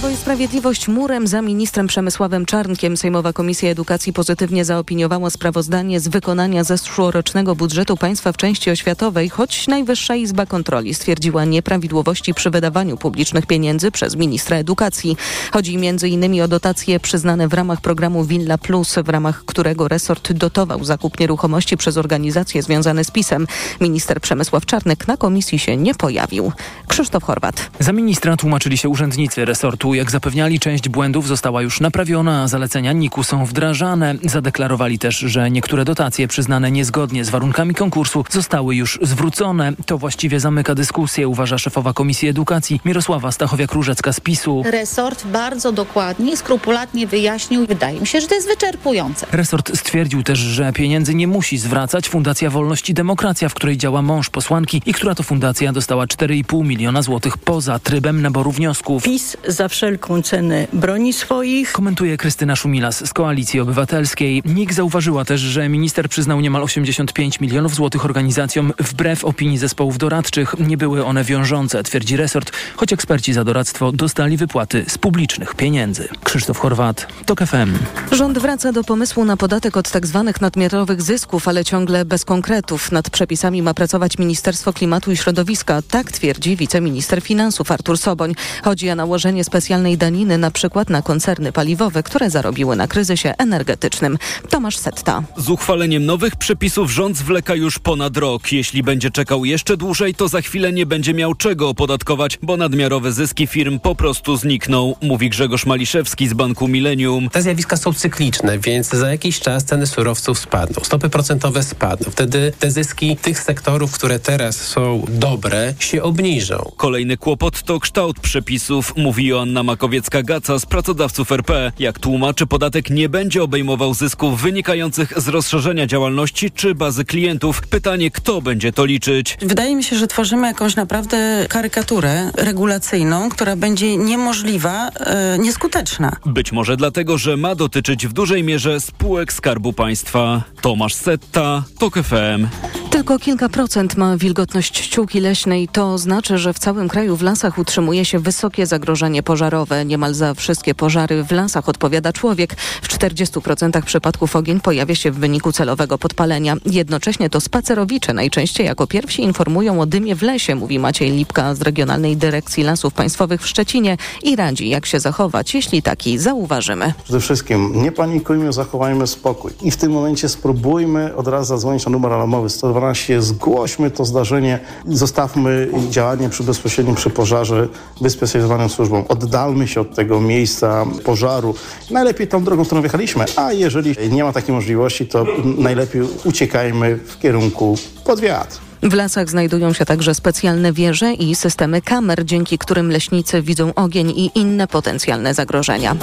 Prawo 0.00 0.14
i 0.14 0.16
Sprawiedliwość 0.16 0.88
murem 0.88 1.26
za 1.26 1.42
ministrem 1.42 1.86
Przemysławem 1.86 2.46
Czarnkiem. 2.46 2.96
Sejmowa 2.96 3.32
Komisja 3.32 3.70
Edukacji 3.70 4.12
pozytywnie 4.12 4.64
zaopiniowała 4.64 5.30
sprawozdanie 5.30 6.00
z 6.00 6.08
wykonania 6.08 6.64
zeszłorocznego 6.64 7.56
budżetu 7.56 7.96
państwa 7.96 8.32
w 8.32 8.36
części 8.36 8.70
oświatowej, 8.70 9.28
choć 9.28 9.66
Najwyższa 9.68 10.14
Izba 10.14 10.46
Kontroli 10.46 10.94
stwierdziła 10.94 11.44
nieprawidłowości 11.44 12.34
przy 12.34 12.50
wydawaniu 12.50 12.96
publicznych 12.96 13.46
pieniędzy 13.46 13.90
przez 13.90 14.16
ministra 14.16 14.56
edukacji. 14.56 15.16
Chodzi 15.52 15.76
m.in. 15.76 16.42
o 16.42 16.48
dotacje 16.48 17.00
przyznane 17.00 17.48
w 17.48 17.54
ramach 17.54 17.80
programu 17.80 18.24
Villa 18.24 18.58
Plus, 18.58 18.94
w 19.04 19.08
ramach 19.08 19.44
którego 19.44 19.88
resort 19.88 20.32
dotował 20.32 20.84
zakup 20.84 21.20
nieruchomości 21.20 21.76
przez 21.76 21.96
organizacje 21.96 22.62
związane 22.62 23.04
z 23.04 23.10
PiSem. 23.10 23.46
Minister 23.80 24.20
Przemysław 24.20 24.66
Czarnek 24.66 25.08
na 25.08 25.16
komisji 25.16 25.58
się 25.58 25.76
nie 25.76 25.94
pojawił. 25.94 26.52
Krzysztof 26.88 27.22
Chorwat. 27.22 27.70
Za 27.80 27.92
ministra 27.92 28.36
tłumaczyli 28.36 28.78
się 28.78 28.88
urzędnicy 28.88 29.44
resortu. 29.44 29.89
Jak 29.94 30.10
zapewniali, 30.10 30.60
część 30.60 30.88
błędów 30.88 31.28
została 31.28 31.62
już 31.62 31.80
naprawiona, 31.80 32.42
a 32.42 32.48
zalecenia 32.48 32.92
NIK-u 32.92 33.22
są 33.22 33.44
wdrażane. 33.44 34.14
Zadeklarowali 34.24 34.98
też, 34.98 35.18
że 35.18 35.50
niektóre 35.50 35.84
dotacje 35.84 36.28
przyznane 36.28 36.70
niezgodnie 36.70 37.24
z 37.24 37.30
warunkami 37.30 37.74
konkursu 37.74 38.24
zostały 38.30 38.76
już 38.76 38.98
zwrócone. 39.02 39.72
To 39.86 39.98
właściwie 39.98 40.40
zamyka 40.40 40.74
dyskusję, 40.74 41.28
uważa 41.28 41.58
szefowa 41.58 41.92
Komisji 41.92 42.28
Edukacji 42.28 42.80
Mirosława 42.84 43.28
Stachowiak-Różecka 43.30 44.12
z 44.12 44.20
PiSu. 44.20 44.62
Resort 44.66 45.26
bardzo 45.26 45.72
dokładnie, 45.72 46.36
skrupulatnie 46.36 47.06
wyjaśnił. 47.06 47.66
Wydaje 47.66 48.00
mi 48.00 48.06
się, 48.06 48.20
że 48.20 48.26
to 48.26 48.34
jest 48.34 48.48
wyczerpujące. 48.48 49.26
Resort 49.32 49.78
stwierdził 49.78 50.22
też, 50.22 50.38
że 50.38 50.72
pieniędzy 50.72 51.14
nie 51.14 51.26
musi 51.26 51.58
zwracać 51.58 52.08
Fundacja 52.08 52.50
Wolność 52.50 52.90
i 52.90 52.94
Demokracja, 52.94 53.48
w 53.48 53.54
której 53.54 53.76
działa 53.76 54.02
mąż 54.02 54.30
posłanki 54.30 54.82
i 54.86 54.94
która 54.94 55.14
to 55.14 55.22
fundacja 55.22 55.72
dostała 55.72 56.06
4,5 56.06 56.64
miliona 56.64 57.02
złotych 57.02 57.38
poza 57.38 57.78
trybem 57.78 58.22
naboru 58.22 58.52
wniosków. 58.52 59.02
PiS 59.02 59.36
za 59.48 59.68
wszelką 59.80 60.22
cenę 60.22 60.66
broni 60.72 61.12
swoich. 61.12 61.72
Komentuje 61.72 62.16
Krystyna 62.16 62.56
Szumilas 62.56 63.06
z 63.06 63.12
Koalicji 63.12 63.60
Obywatelskiej. 63.60 64.42
NIK 64.44 64.72
zauważyła 64.72 65.24
też, 65.24 65.40
że 65.40 65.68
minister 65.68 66.08
przyznał 66.08 66.40
niemal 66.40 66.62
85 66.62 67.40
milionów 67.40 67.74
złotych 67.74 68.04
organizacjom 68.04 68.72
wbrew 68.78 69.24
opinii 69.24 69.58
zespołów 69.58 69.98
doradczych. 69.98 70.54
Nie 70.58 70.76
były 70.76 71.04
one 71.04 71.24
wiążące, 71.24 71.82
twierdzi 71.82 72.16
resort, 72.16 72.52
choć 72.76 72.92
eksperci 72.92 73.32
za 73.32 73.44
doradztwo 73.44 73.92
dostali 73.92 74.36
wypłaty 74.36 74.84
z 74.88 74.98
publicznych 74.98 75.54
pieniędzy. 75.54 76.08
Krzysztof 76.24 76.58
Chorwat, 76.58 77.06
TOK 77.26 77.40
FM. 77.40 77.78
Rząd 78.12 78.38
wraca 78.38 78.72
do 78.72 78.84
pomysłu 78.84 79.24
na 79.24 79.36
podatek 79.36 79.76
od 79.76 79.88
tzw. 79.88 80.22
Tak 80.26 80.40
nadmiarowych 80.40 81.02
zysków, 81.02 81.48
ale 81.48 81.64
ciągle 81.64 82.04
bez 82.04 82.24
konkretów. 82.24 82.92
Nad 82.92 83.10
przepisami 83.10 83.62
ma 83.62 83.74
pracować 83.74 84.18
Ministerstwo 84.18 84.72
Klimatu 84.72 85.12
i 85.12 85.16
Środowiska. 85.16 85.82
Tak 85.90 86.12
twierdzi 86.12 86.56
wiceminister 86.56 87.20
finansów 87.20 87.70
Artur 87.70 87.98
Soboń. 87.98 88.34
Chodzi 88.64 88.90
o 88.90 88.94
nałożenie 88.94 89.44
specjalnej 89.70 89.98
daniny 89.98 90.38
na 90.38 90.50
przykład 90.50 90.90
na 90.90 91.02
koncerny 91.02 91.52
paliwowe, 91.52 92.02
które 92.02 92.30
zarobiły 92.30 92.76
na 92.76 92.88
kryzysie 92.88 93.34
energetycznym. 93.38 94.18
Tomasz 94.48 94.76
Setta. 94.76 95.22
Z 95.36 95.50
uchwaleniem 95.50 96.06
nowych 96.06 96.36
przepisów 96.36 96.90
rząd 96.90 97.16
zwleka 97.16 97.54
już 97.54 97.78
ponad 97.78 98.16
rok. 98.16 98.52
Jeśli 98.52 98.82
będzie 98.82 99.10
czekał 99.10 99.44
jeszcze 99.44 99.76
dłużej, 99.76 100.14
to 100.14 100.28
za 100.28 100.40
chwilę 100.40 100.72
nie 100.72 100.86
będzie 100.86 101.14
miał 101.14 101.34
czego 101.34 101.68
opodatkować, 101.68 102.38
bo 102.42 102.56
nadmiarowe 102.56 103.12
zyski 103.12 103.46
firm 103.46 103.78
po 103.78 103.94
prostu 103.94 104.36
znikną, 104.36 104.94
mówi 105.02 105.30
Grzegorz 105.30 105.66
Maliszewski 105.66 106.28
z 106.28 106.32
Banku 106.32 106.68
Millennium. 106.68 107.28
Te 107.28 107.42
zjawiska 107.42 107.76
są 107.76 107.92
cykliczne, 107.92 108.58
więc 108.58 108.88
za 108.88 109.10
jakiś 109.10 109.40
czas 109.40 109.64
ceny 109.64 109.86
surowców 109.86 110.38
spadną, 110.38 110.84
stopy 110.84 111.08
procentowe 111.08 111.62
spadną. 111.62 112.10
Wtedy 112.10 112.52
te 112.58 112.70
zyski 112.70 113.16
tych 113.16 113.40
sektorów, 113.40 113.92
które 113.92 114.18
teraz 114.18 114.56
są 114.56 115.06
dobre, 115.08 115.74
się 115.78 116.02
obniżą. 116.02 116.72
Kolejny 116.76 117.16
kłopot 117.16 117.62
to 117.62 117.80
kształt 117.80 118.20
przepisów, 118.20 118.96
mówi 118.96 119.26
Joanna 119.26 119.59
Makowiecka-Gaca 119.62 120.58
z 120.58 120.66
pracodawców 120.66 121.32
RP. 121.32 121.72
Jak 121.78 121.98
tłumaczy, 121.98 122.46
podatek 122.46 122.90
nie 122.90 123.08
będzie 123.08 123.42
obejmował 123.42 123.94
zysków 123.94 124.40
wynikających 124.40 125.12
z 125.16 125.28
rozszerzenia 125.28 125.86
działalności 125.86 126.50
czy 126.50 126.74
bazy 126.74 127.04
klientów. 127.04 127.60
Pytanie, 127.60 128.10
kto 128.10 128.42
będzie 128.42 128.72
to 128.72 128.84
liczyć? 128.84 129.38
Wydaje 129.42 129.76
mi 129.76 129.84
się, 129.84 129.96
że 129.96 130.06
tworzymy 130.06 130.46
jakąś 130.46 130.76
naprawdę 130.76 131.46
karykaturę 131.48 132.30
regulacyjną, 132.34 133.28
która 133.28 133.56
będzie 133.56 133.96
niemożliwa, 133.96 134.88
e, 134.88 135.38
nieskuteczna. 135.38 136.16
Być 136.26 136.52
może 136.52 136.76
dlatego, 136.76 137.18
że 137.18 137.36
ma 137.36 137.54
dotyczyć 137.54 138.06
w 138.06 138.12
dużej 138.12 138.44
mierze 138.44 138.80
spółek 138.80 139.32
Skarbu 139.32 139.72
Państwa. 139.72 140.42
Tomasz 140.60 140.94
Setta, 140.94 141.64
TOK 141.78 141.94
FM. 141.94 142.46
Tylko 142.90 143.18
kilka 143.18 143.48
procent 143.48 143.96
ma 143.96 144.16
wilgotność 144.16 144.78
ściółki 144.78 145.20
leśnej. 145.20 145.68
To 145.68 145.98
znaczy, 145.98 146.38
że 146.38 146.52
w 146.52 146.58
całym 146.58 146.88
kraju 146.88 147.16
w 147.16 147.22
lasach 147.22 147.58
utrzymuje 147.58 148.04
się 148.04 148.18
wysokie 148.18 148.66
zagrożenie 148.66 149.22
pożarowe. 149.50 149.84
Niemal 149.84 150.14
za 150.14 150.34
wszystkie 150.34 150.74
pożary 150.74 151.24
w 151.24 151.32
lasach 151.32 151.68
odpowiada 151.68 152.12
człowiek. 152.12 152.56
W 152.82 152.88
40% 152.88 153.82
przypadków 153.82 154.36
ogień 154.36 154.60
pojawia 154.60 154.94
się 154.94 155.10
w 155.10 155.18
wyniku 155.18 155.52
celowego 155.52 155.98
podpalenia. 155.98 156.56
Jednocześnie 156.66 157.30
to 157.30 157.40
spacerowicze 157.40 158.12
najczęściej 158.12 158.66
jako 158.66 158.86
pierwsi 158.86 159.22
informują 159.22 159.80
o 159.80 159.86
dymie 159.86 160.16
w 160.16 160.22
lesie, 160.22 160.54
mówi 160.54 160.78
Maciej 160.78 161.10
Lipka 161.10 161.54
z 161.54 161.62
Regionalnej 161.62 162.16
Dyrekcji 162.16 162.62
Lasów 162.64 162.94
Państwowych 162.94 163.42
w 163.42 163.46
Szczecinie 163.46 163.96
i 164.22 164.36
radzi, 164.36 164.68
jak 164.68 164.86
się 164.86 165.00
zachować, 165.00 165.54
jeśli 165.54 165.82
taki 165.82 166.18
zauważymy. 166.18 166.92
Przede 167.04 167.20
wszystkim 167.20 167.82
nie 167.82 167.92
panikujmy, 167.92 168.52
zachowajmy 168.52 169.06
spokój. 169.06 169.52
I 169.62 169.70
w 169.70 169.76
tym 169.76 169.92
momencie 169.92 170.28
spróbujmy 170.28 171.16
od 171.16 171.28
razu 171.28 171.48
zadzwonić 171.48 171.86
na 171.86 171.92
numer 171.92 172.12
alarmowy 172.12 172.50
112, 172.50 173.22
zgłośmy 173.22 173.90
to 173.90 174.04
zdarzenie, 174.04 174.58
zostawmy 174.86 175.68
działanie 175.90 176.28
przy 176.28 176.42
bezpośrednim 176.42 176.94
przy 176.94 177.10
pożarze 177.10 177.68
wyspecjalizowanym 178.00 178.68
służbom. 178.68 179.04
Oddalmy 179.40 179.68
się 179.68 179.80
od 179.80 179.94
tego 179.94 180.20
miejsca 180.20 180.86
pożaru. 181.04 181.54
Najlepiej 181.90 182.28
tą 182.28 182.44
drogą, 182.44 182.64
którą 182.64 182.80
wjechaliśmy, 182.80 183.24
a 183.36 183.52
jeżeli 183.52 183.94
nie 184.10 184.24
ma 184.24 184.32
takiej 184.32 184.54
możliwości, 184.54 185.06
to 185.06 185.26
najlepiej 185.58 186.02
uciekajmy 186.24 186.96
w 186.96 187.18
kierunku 187.18 187.78
pod 188.04 188.20
wiatr. 188.20 188.69
W 188.82 188.94
lasach 188.94 189.30
znajdują 189.30 189.72
się 189.72 189.84
także 189.84 190.14
specjalne 190.14 190.72
wieże 190.72 191.12
i 191.12 191.34
systemy 191.34 191.82
kamer, 191.82 192.24
dzięki 192.24 192.58
którym 192.58 192.90
leśnicy 192.90 193.42
widzą 193.42 193.74
ogień 193.74 194.10
i 194.10 194.30
inne 194.34 194.66
potencjalne 194.66 195.34
zagrożenia. 195.34 195.96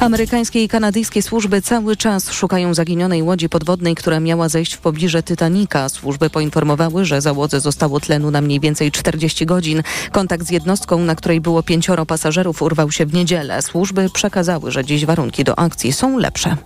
Amerykańskie 0.00 0.64
i 0.64 0.68
kanadyjskie 0.68 1.22
służby 1.22 1.62
cały 1.62 1.96
czas 1.96 2.32
szukają 2.32 2.74
zaginionej 2.74 3.22
łodzi 3.22 3.48
podwodnej, 3.48 3.94
która 3.94 4.20
miała 4.20 4.48
zejść 4.48 4.74
w 4.74 4.78
pobliże 4.78 5.22
Titanica. 5.22 5.88
Służby 5.88 6.30
poinformowały, 6.30 7.04
że 7.04 7.20
załodze 7.20 7.60
zostało 7.60 8.00
tlenu 8.00 8.30
na 8.30 8.40
mniej 8.40 8.60
więcej 8.60 8.92
40 8.92 9.46
godzin. 9.46 9.82
Kontakt 10.12 10.46
z 10.46 10.50
jednostką, 10.50 10.98
na 10.98 11.14
której 11.14 11.40
było 11.40 11.62
pięcioro 11.62 12.06
pasażerów, 12.06 12.62
urwał 12.62 12.90
się 12.90 13.06
w 13.06 13.14
niedzielę. 13.14 13.62
Służby 13.62 14.10
przekazały, 14.10 14.70
że 14.70 14.84
dziś 14.84 15.04
warunki 15.04 15.44
do 15.44 15.58
akcji 15.58 15.92
są 15.92 16.18
lepsze. 16.18 16.56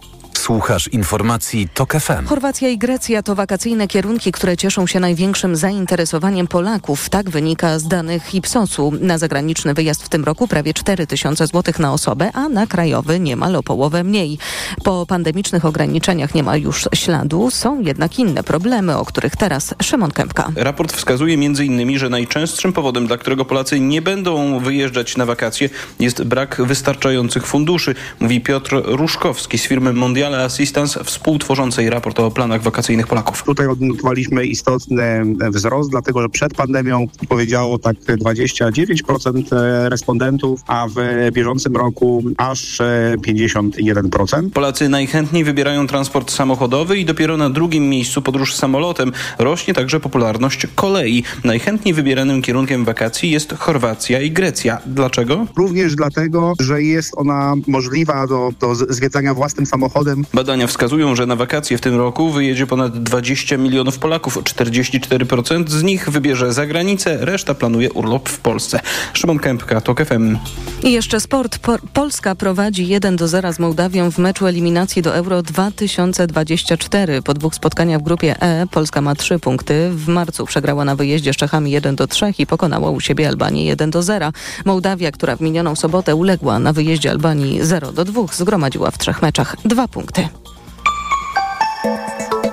Słuchasz 0.44 0.88
informacji 0.88 1.68
TOK 1.74 1.92
FM. 1.92 2.26
Chorwacja 2.26 2.68
i 2.68 2.78
Grecja 2.78 3.22
to 3.22 3.34
wakacyjne 3.34 3.88
kierunki, 3.88 4.32
które 4.32 4.56
cieszą 4.56 4.86
się 4.86 5.00
największym 5.00 5.56
zainteresowaniem 5.56 6.46
Polaków. 6.46 7.08
Tak 7.08 7.30
wynika 7.30 7.78
z 7.78 7.88
danych 7.88 8.34
Ipsosu. 8.34 8.92
Na 9.00 9.18
zagraniczny 9.18 9.74
wyjazd 9.74 10.02
w 10.02 10.08
tym 10.08 10.24
roku 10.24 10.48
prawie 10.48 10.74
4 10.74 11.06
tysiące 11.06 11.46
złotych 11.46 11.78
na 11.78 11.92
osobę, 11.92 12.30
a 12.34 12.48
na 12.48 12.66
krajowy 12.66 13.20
niemal 13.20 13.56
o 13.56 13.62
połowę 13.62 14.04
mniej. 14.04 14.38
Po 14.84 15.06
pandemicznych 15.06 15.64
ograniczeniach 15.64 16.34
nie 16.34 16.42
ma 16.42 16.56
już 16.56 16.88
śladu. 16.94 17.50
Są 17.50 17.80
jednak 17.80 18.18
inne 18.18 18.42
problemy, 18.42 18.96
o 18.96 19.04
których 19.04 19.36
teraz 19.36 19.74
Szymon 19.82 20.10
Kępka. 20.10 20.52
Raport 20.56 20.92
wskazuje 20.92 21.34
m.in., 21.34 21.98
że 21.98 22.08
najczęstszym 22.08 22.72
powodem, 22.72 23.06
dla 23.06 23.18
którego 23.18 23.44
Polacy 23.44 23.80
nie 23.80 24.02
będą 24.02 24.60
wyjeżdżać 24.60 25.16
na 25.16 25.26
wakacje 25.26 25.68
jest 26.00 26.22
brak 26.22 26.62
wystarczających 26.66 27.46
funduszy, 27.46 27.94
mówi 28.20 28.40
Piotr 28.40 28.82
Ruszkowski 28.84 29.58
z 29.58 29.62
firmy 29.62 29.92
Mondial 29.92 30.33
Assistance, 30.38 31.04
współtworzącej 31.04 31.90
raport 31.90 32.20
o 32.20 32.30
planach 32.30 32.62
wakacyjnych 32.62 33.06
Polaków. 33.06 33.42
Tutaj 33.42 33.66
odnotowaliśmy 33.66 34.46
istotny 34.46 35.24
wzrost, 35.50 35.90
dlatego 35.90 36.22
że 36.22 36.28
przed 36.28 36.54
pandemią 36.54 37.06
powiedziało 37.28 37.78
tak 37.78 37.96
29% 37.96 39.42
respondentów, 39.88 40.60
a 40.66 40.86
w 40.88 40.94
bieżącym 41.32 41.76
roku 41.76 42.22
aż 42.36 42.78
51%. 43.26 44.50
Polacy 44.50 44.88
najchętniej 44.88 45.44
wybierają 45.44 45.86
transport 45.86 46.30
samochodowy 46.30 46.98
i 46.98 47.04
dopiero 47.04 47.36
na 47.36 47.50
drugim 47.50 47.88
miejscu 47.88 48.22
podróż 48.22 48.54
samolotem. 48.54 49.12
Rośnie 49.38 49.74
także 49.74 50.00
popularność 50.00 50.66
kolei. 50.74 51.22
Najchętniej 51.44 51.94
wybieranym 51.94 52.42
kierunkiem 52.42 52.84
wakacji 52.84 53.30
jest 53.30 53.54
Chorwacja 53.58 54.20
i 54.20 54.30
Grecja. 54.30 54.78
Dlaczego? 54.86 55.46
Również 55.56 55.94
dlatego, 55.94 56.52
że 56.60 56.82
jest 56.82 57.12
ona 57.16 57.54
możliwa 57.66 58.26
do, 58.26 58.50
do 58.60 58.74
zwiedzania 58.74 59.34
własnym 59.34 59.66
samochodem 59.66 60.23
Badania 60.32 60.66
wskazują, 60.66 61.16
że 61.16 61.26
na 61.26 61.36
wakacje 61.36 61.78
w 61.78 61.80
tym 61.80 61.96
roku 61.96 62.30
wyjedzie 62.30 62.66
ponad 62.66 63.02
20 63.02 63.56
milionów 63.56 63.98
Polaków. 63.98 64.36
44% 64.36 65.68
z 65.68 65.82
nich 65.82 66.10
wybierze 66.10 66.52
za 66.52 66.66
granicę, 66.66 67.16
reszta 67.20 67.54
planuje 67.54 67.92
urlop 67.92 68.28
w 68.28 68.38
Polsce. 68.38 68.80
Szymon 69.12 69.38
Kępka, 69.38 69.80
TOK 69.80 70.04
FM. 70.04 70.36
I 70.82 70.92
jeszcze 70.92 71.20
sport. 71.20 71.58
Po 71.58 71.76
Polska 71.92 72.34
prowadzi 72.34 72.88
1 72.88 73.16
do 73.16 73.28
0 73.28 73.52
z 73.52 73.58
Mołdawią 73.58 74.10
w 74.10 74.18
meczu 74.18 74.46
eliminacji 74.46 75.02
do 75.02 75.14
Euro 75.14 75.42
2024. 75.42 77.22
Po 77.22 77.34
dwóch 77.34 77.54
spotkaniach 77.54 78.00
w 78.00 78.04
grupie 78.04 78.40
E 78.40 78.66
Polska 78.70 79.00
ma 79.00 79.14
trzy 79.14 79.38
punkty. 79.38 79.90
W 79.90 80.08
marcu 80.08 80.46
przegrała 80.46 80.84
na 80.84 80.96
wyjeździe 80.96 81.32
z 81.32 81.36
Czechami 81.36 81.70
1 81.70 81.96
do 81.96 82.06
3 82.06 82.32
i 82.38 82.46
pokonała 82.46 82.90
u 82.90 83.00
siebie 83.00 83.28
Albanię 83.28 83.64
1 83.64 83.90
do 83.90 84.02
0. 84.02 84.32
Mołdawia, 84.64 85.12
która 85.12 85.36
w 85.36 85.40
minioną 85.40 85.76
sobotę 85.76 86.14
uległa 86.14 86.58
na 86.58 86.72
wyjeździe 86.72 87.10
Albanii 87.10 87.58
0 87.62 87.92
do 87.92 88.04
2, 88.04 88.22
zgromadziła 88.32 88.90
w 88.90 88.98
trzech 88.98 89.22
meczach 89.22 89.56
dwa 89.64 89.88
punkty. 89.88 90.13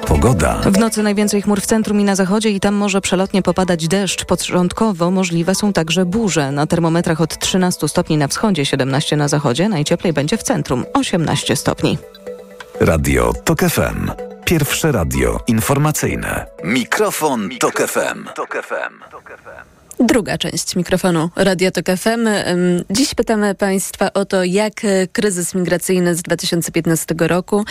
Pogoda. 0.07 0.53
W 0.66 0.78
nocy 0.78 1.03
najwięcej 1.03 1.41
chmur 1.41 1.62
w 1.62 1.66
centrum 1.66 1.99
i 1.99 2.03
na 2.03 2.16
zachodzie 2.16 2.49
i 2.49 2.59
tam 2.59 2.76
może 2.76 3.01
przelotnie 3.01 3.41
popadać 3.41 3.88
deszcz. 3.88 4.26
Początkowo 4.26 5.12
możliwe 5.12 5.55
są 5.55 5.74
także 5.74 6.05
burze. 6.05 6.51
Na 6.51 6.68
termometrach 6.68 7.22
od 7.22 7.39
13 7.39 7.88
stopni 7.88 8.18
na 8.18 8.28
wschodzie, 8.28 8.66
17 8.66 9.18
na 9.18 9.28
zachodzie. 9.28 9.70
Najcieplej 9.70 10.14
będzie 10.14 10.38
w 10.38 10.43
centrum, 10.43 10.86
18 10.93 11.55
stopni. 11.55 11.97
Radio 12.80 13.34
TOK 13.45 13.59
FM. 13.59 14.12
Pierwsze 14.45 14.91
radio 14.91 15.39
informacyjne. 15.47 16.45
Mikrofon, 16.64 17.47
Mikrofon 17.47 17.59
Tok 17.59 17.88
FM. 17.88 18.34
Tok 18.36 18.57
FM. 18.64 19.80
Druga 20.06 20.38
część 20.38 20.76
mikrofonu 20.76 21.30
Radio 21.36 21.72
Tok 21.72 21.86
FM. 21.86 22.28
Dziś 22.89 23.16
pytamy 23.16 23.56
Państwa 23.56 24.14
o 24.14 24.26
to, 24.26 24.43
jak 24.43 24.86
e, 24.86 25.08
kryzys 25.08 25.56
migracyjny 25.56 26.16
z 26.16 26.22
2015 26.22 27.16
roku, 27.20 27.66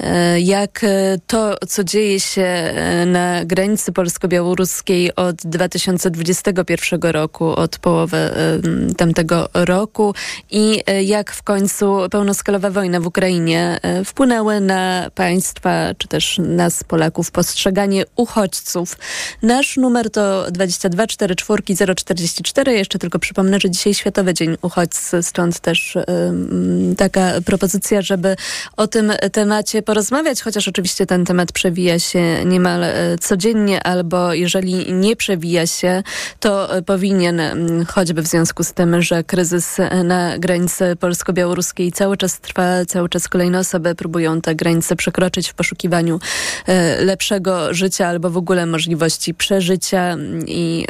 e, 0.00 0.40
jak 0.40 0.84
e, 0.84 1.18
to, 1.26 1.56
co 1.68 1.84
dzieje 1.84 2.20
się 2.20 2.74
na 3.06 3.44
granicy 3.44 3.92
polsko-białoruskiej 3.92 5.14
od 5.14 5.36
2021 5.36 7.00
roku, 7.02 7.48
od 7.48 7.78
połowy 7.78 8.30
tamtego 8.96 9.48
roku 9.54 10.14
i 10.50 10.82
jak 11.04 11.32
w 11.32 11.42
końcu 11.42 11.96
pełnoskalowa 12.10 12.70
wojna 12.70 13.00
w 13.00 13.06
Ukrainie 13.06 13.80
wpłynęły 14.04 14.60
na 14.60 15.10
Państwa, 15.14 15.94
czy 15.98 16.08
też 16.08 16.38
nas, 16.38 16.84
Polaków, 16.84 17.30
postrzeganie 17.30 18.04
uchodźców. 18.16 18.96
Nasz 19.42 19.76
numer 19.76 20.10
to 20.10 20.50
2244 20.50 21.73
044. 21.76 22.72
Jeszcze 22.72 22.98
tylko 22.98 23.18
przypomnę, 23.18 23.58
że 23.60 23.70
dzisiaj 23.70 23.94
Światowy 23.94 24.34
Dzień 24.34 24.56
Uchodźcy, 24.62 25.22
stąd 25.22 25.60
też 25.60 25.98
taka 26.96 27.32
propozycja, 27.44 28.02
żeby 28.02 28.36
o 28.76 28.86
tym 28.86 29.12
temacie 29.32 29.82
porozmawiać, 29.82 30.42
chociaż 30.42 30.68
oczywiście 30.68 31.06
ten 31.06 31.24
temat 31.24 31.52
przewija 31.52 31.98
się 31.98 32.44
niemal 32.44 32.84
e, 32.84 33.18
codziennie, 33.20 33.82
albo 33.82 34.32
jeżeli 34.32 34.92
nie 34.92 35.16
przewija 35.16 35.66
się, 35.66 36.02
to 36.40 36.68
powinien, 36.86 37.40
choćby 37.88 38.22
w 38.22 38.26
związku 38.26 38.64
z 38.64 38.72
tym, 38.72 39.02
że 39.02 39.24
kryzys 39.24 39.76
na 40.04 40.38
granicy 40.38 40.96
polsko-białoruskiej 41.00 41.92
cały 41.92 42.16
czas 42.16 42.40
trwa, 42.40 42.84
cały 42.88 43.08
czas 43.08 43.28
kolejne 43.28 43.58
osoby 43.58 43.94
próbują 43.94 44.40
te 44.40 44.54
granice 44.54 44.96
przekroczyć 44.96 45.48
w 45.50 45.54
poszukiwaniu 45.54 46.20
e, 46.66 47.04
lepszego 47.04 47.74
życia 47.74 48.06
albo 48.06 48.30
w 48.30 48.36
ogóle 48.36 48.66
możliwości 48.66 49.34
przeżycia 49.34 50.16
i 50.46 50.86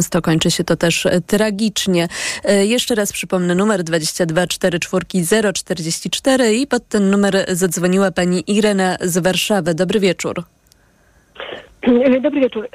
często 0.00 0.22
kończy 0.22 0.50
się 0.50 0.64
to 0.64 0.76
też 0.76 1.06
e, 1.06 1.20
tragicznie. 1.20 2.08
E, 2.44 2.66
jeszcze 2.66 2.94
raz 2.94 3.12
przypomnę 3.12 3.54
numer 3.54 3.80
2244044 3.80 6.52
i 6.52 6.66
pod 6.66 6.88
ten 6.88 7.10
numer 7.10 7.44
zadzwoniła 7.48 8.10
pani 8.10 8.44
Irena 8.46 8.96
z 9.00 9.18
Warszawy. 9.18 9.74
Dobry 9.74 10.00
wieczór. 10.00 10.42
E, 11.82 12.20
dobry 12.20 12.40
wieczór. 12.40 12.68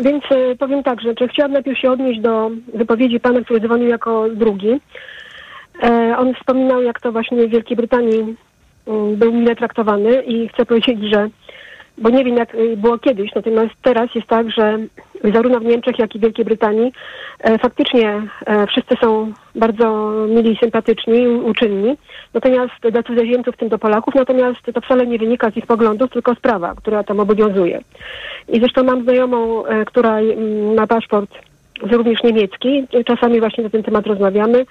Więc 0.00 0.24
powiem 0.58 0.82
tak, 0.82 1.00
że 1.00 1.14
chciałam 1.32 1.52
najpierw 1.52 1.78
się 1.78 1.90
odnieść 1.90 2.20
do 2.20 2.50
wypowiedzi 2.74 3.20
pana, 3.20 3.40
który 3.40 3.60
dzwonił 3.60 3.88
jako 3.88 4.28
drugi. 4.30 4.80
On 6.18 6.34
wspominał, 6.34 6.82
jak 6.82 7.00
to 7.00 7.12
właśnie 7.12 7.46
w 7.46 7.50
Wielkiej 7.50 7.76
Brytanii 7.76 8.36
mm, 8.86 9.16
był 9.16 9.32
mile 9.32 9.56
traktowany 9.56 10.22
i 10.22 10.48
chcę 10.48 10.66
powiedzieć, 10.66 10.98
że 11.12 11.28
bo 11.98 12.10
nie 12.10 12.24
wiem 12.24 12.36
jak 12.36 12.54
y, 12.54 12.76
było 12.76 12.98
kiedyś, 12.98 13.34
natomiast 13.34 13.74
teraz 13.82 14.14
jest 14.14 14.26
tak, 14.26 14.50
że 14.50 14.78
zarówno 15.32 15.60
w 15.60 15.64
Niemczech, 15.64 15.98
jak 15.98 16.14
i 16.14 16.18
w 16.18 16.22
Wielkiej 16.22 16.44
Brytanii 16.44 16.92
e, 17.40 17.58
faktycznie 17.58 18.22
e, 18.46 18.66
wszyscy 18.66 18.94
są 19.02 19.32
bardzo 19.54 20.12
mili 20.28 20.58
sympatyczni 20.62 21.28
uczynni, 21.28 21.96
natomiast 22.34 22.72
dla 22.90 23.02
cudzoziemców, 23.02 23.54
w 23.54 23.58
tym 23.58 23.68
do 23.68 23.78
Polaków, 23.78 24.14
natomiast 24.14 24.60
to 24.74 24.80
wcale 24.80 25.06
nie 25.06 25.18
wynika 25.18 25.50
z 25.50 25.56
ich 25.56 25.66
poglądów, 25.66 26.10
tylko 26.10 26.34
z 26.34 26.40
prawa, 26.40 26.74
która 26.74 27.04
tam 27.04 27.20
obowiązuje. 27.20 27.80
I 28.48 28.60
zresztą 28.60 28.84
mam 28.84 29.02
znajomą, 29.02 29.66
e, 29.66 29.84
która 29.84 30.18
mm, 30.18 30.74
ma 30.74 30.86
paszport 30.86 31.30
również 31.82 32.22
niemiecki, 32.22 32.86
czasami 33.06 33.40
właśnie 33.40 33.64
na 33.64 33.70
ten 33.70 33.82
temat 33.82 34.06
rozmawiamy, 34.06 34.66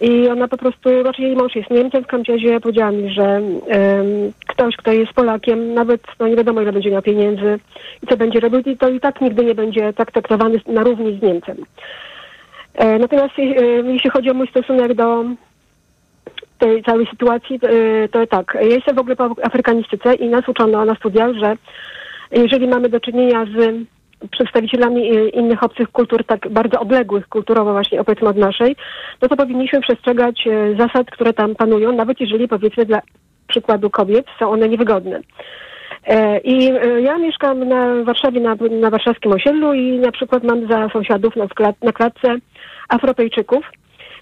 i 0.00 0.28
ona 0.28 0.48
po 0.48 0.56
prostu, 0.56 1.02
znaczy 1.02 1.22
jej 1.22 1.36
mąż 1.36 1.56
jest 1.56 1.70
Niemcem, 1.70 2.04
w 2.04 2.06
każdym 2.06 2.34
razie 2.34 2.60
powiedziała 2.60 2.90
mi, 2.90 3.10
że 3.10 3.22
um, 3.22 4.32
ktoś, 4.46 4.76
kto 4.76 4.92
jest 4.92 5.12
Polakiem, 5.12 5.74
nawet 5.74 6.00
no 6.20 6.28
nie 6.28 6.36
wiadomo 6.36 6.60
ile 6.60 6.72
będzie 6.72 6.90
miał 6.90 7.02
pieniędzy 7.02 7.58
i 8.02 8.06
co 8.06 8.16
będzie 8.16 8.40
robił, 8.40 8.76
to 8.76 8.88
i 8.88 9.00
tak 9.00 9.20
nigdy 9.20 9.44
nie 9.44 9.54
będzie 9.54 9.92
tak 9.92 10.12
traktowany 10.12 10.60
na 10.66 10.82
równi 10.82 11.18
z 11.18 11.22
Niemcem. 11.22 11.56
E, 12.74 12.98
natomiast 12.98 13.38
e, 13.38 13.42
jeśli 13.92 14.10
chodzi 14.10 14.30
o 14.30 14.34
mój 14.34 14.48
stosunek 14.48 14.94
do 14.94 15.24
tej 16.58 16.82
całej 16.82 17.06
sytuacji, 17.06 17.60
to, 17.60 17.68
e, 17.68 18.08
to 18.08 18.26
tak, 18.26 18.54
ja 18.54 18.66
jestem 18.66 18.96
w 18.96 18.98
ogóle 18.98 19.16
po 19.16 19.30
afrykanistyce 19.42 20.14
i 20.14 20.28
nas 20.28 20.48
uczono 20.48 20.84
na 20.84 20.94
studiach, 20.94 21.32
że 21.32 21.56
jeżeli 22.32 22.68
mamy 22.68 22.88
do 22.88 23.00
czynienia 23.00 23.44
z 23.44 23.74
przedstawicielami 24.30 25.16
e, 25.16 25.28
innych 25.28 25.62
obcych 25.62 25.88
kultur, 25.92 26.24
tak 26.24 26.48
bardzo 26.48 26.80
odległych 26.80 27.28
kulturowo 27.28 27.72
właśnie 27.72 28.00
opowiedzmy 28.00 28.28
od 28.28 28.36
naszej, 28.36 28.76
no 29.22 29.28
to 29.28 29.36
powinniśmy 29.36 29.80
przestrzegać 29.80 30.46
e, 30.46 30.76
zasad, 30.78 31.10
które 31.10 31.32
tam 31.32 31.54
panują, 31.54 31.92
nawet 31.92 32.20
jeżeli 32.20 32.48
powiedzmy 32.48 32.84
dla 32.84 33.00
przykładu 33.46 33.90
kobiet 33.90 34.26
są 34.38 34.50
one 34.50 34.68
niewygodne. 34.68 35.20
E, 36.06 36.38
I 36.38 36.72
ja 37.02 37.18
mieszkam 37.18 37.68
na 37.68 38.04
Warszawie, 38.04 38.40
na, 38.40 38.54
na 38.80 38.90
warszawskim 38.90 39.32
osiedlu 39.32 39.74
i 39.74 39.98
na 39.98 40.12
przykład 40.12 40.44
mam 40.44 40.68
za 40.68 40.88
sąsiadów 40.88 41.36
na, 41.36 41.46
na 41.82 41.92
klatce 41.92 42.36
Afropejczyków, 42.88 43.64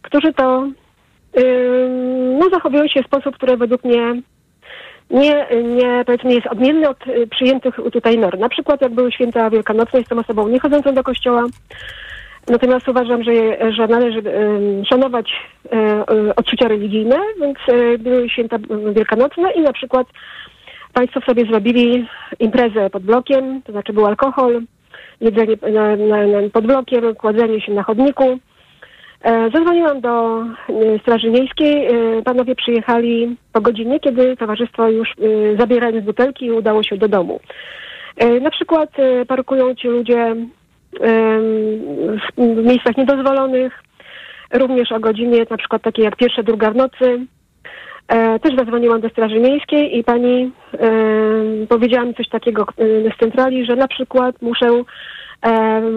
którzy 0.03 0.33
to 0.33 0.69
no, 2.39 2.49
zachowują 2.53 2.89
się 2.89 3.03
w 3.03 3.07
sposób, 3.07 3.37
który 3.37 3.57
według 3.57 3.85
mnie 3.85 4.23
nie, 5.11 5.47
nie, 5.63 6.05
powiedzmy, 6.07 6.35
jest 6.35 6.47
odmienny 6.47 6.89
od 6.89 7.07
y, 7.07 7.27
przyjętych 7.27 7.77
tutaj 7.93 8.19
norm. 8.19 8.41
Na 8.41 8.49
przykład 8.49 8.81
jak 8.81 8.93
były 8.93 9.13
święta 9.13 9.51
wielkanocne, 9.51 9.99
jestem 9.99 10.19
osobą 10.19 10.49
nie 10.49 10.61
chodzącą 10.61 10.95
do 10.95 11.03
kościoła, 11.03 11.45
natomiast 12.49 12.89
uważam, 12.89 13.23
że, 13.23 13.33
że 13.73 13.89
należy 13.89 14.19
y, 14.19 14.85
szanować 14.85 15.33
y, 15.65 15.77
y, 16.15 16.35
odczucia 16.35 16.69
religijne, 16.69 17.17
więc 17.41 17.59
y, 17.69 17.99
były 17.99 18.29
święta 18.29 18.57
wielkanocne 18.95 19.53
i 19.53 19.61
na 19.61 19.73
przykład 19.73 20.07
państwo 20.93 21.21
sobie 21.21 21.45
zrobili 21.45 22.09
imprezę 22.39 22.91
pod 22.91 23.03
blokiem, 23.03 23.63
to 23.63 23.73
znaczy 23.73 23.93
był 23.93 24.07
alkohol, 24.07 24.63
jedzenie 25.21 25.57
na, 25.73 25.97
na, 25.97 26.27
na, 26.27 26.49
pod 26.53 26.67
blokiem, 26.67 27.15
kładzenie 27.15 27.61
się 27.61 27.73
na 27.73 27.83
chodniku, 27.83 28.39
zadzwoniłam 29.25 30.01
do 30.01 30.43
e, 30.43 30.99
Straży 31.03 31.31
Miejskiej. 31.31 31.87
E, 31.87 32.23
panowie 32.23 32.55
przyjechali 32.55 33.37
po 33.53 33.61
godzinie, 33.61 34.01
kiedy 34.01 34.37
towarzystwo 34.37 34.89
już 34.89 35.09
zabierając 35.59 36.05
butelki 36.05 36.51
udało 36.51 36.83
się 36.83 36.97
do 36.97 37.09
domu. 37.09 37.41
Na 38.41 38.51
przykład 38.51 38.91
parkują 39.29 39.75
ci 39.75 39.89
ludzie 39.89 40.37
w 42.37 42.67
miejscach 42.67 42.97
niedozwolonych, 42.97 43.83
również 44.53 44.93
o 44.93 45.01
godzinie 45.01 45.47
na 45.51 45.57
przykład 45.57 45.83
takiej 45.83 46.05
jak 46.05 46.17
pierwsza, 46.17 46.43
druga 46.43 46.71
w 46.71 46.77
nocy. 46.77 47.27
Też 48.43 48.57
zadzwoniłam 48.59 49.01
do 49.01 49.09
Straży 49.09 49.41
Miejskiej 49.41 49.99
i 49.99 50.05
pani 50.05 50.53
powiedziała 51.69 52.05
mi 52.05 52.15
coś 52.15 52.29
takiego 52.29 52.67
z 53.17 53.21
centrali, 53.21 53.67
że 53.67 53.77
na 53.77 53.89
przykład 53.89 54.43
muszę 54.43 54.67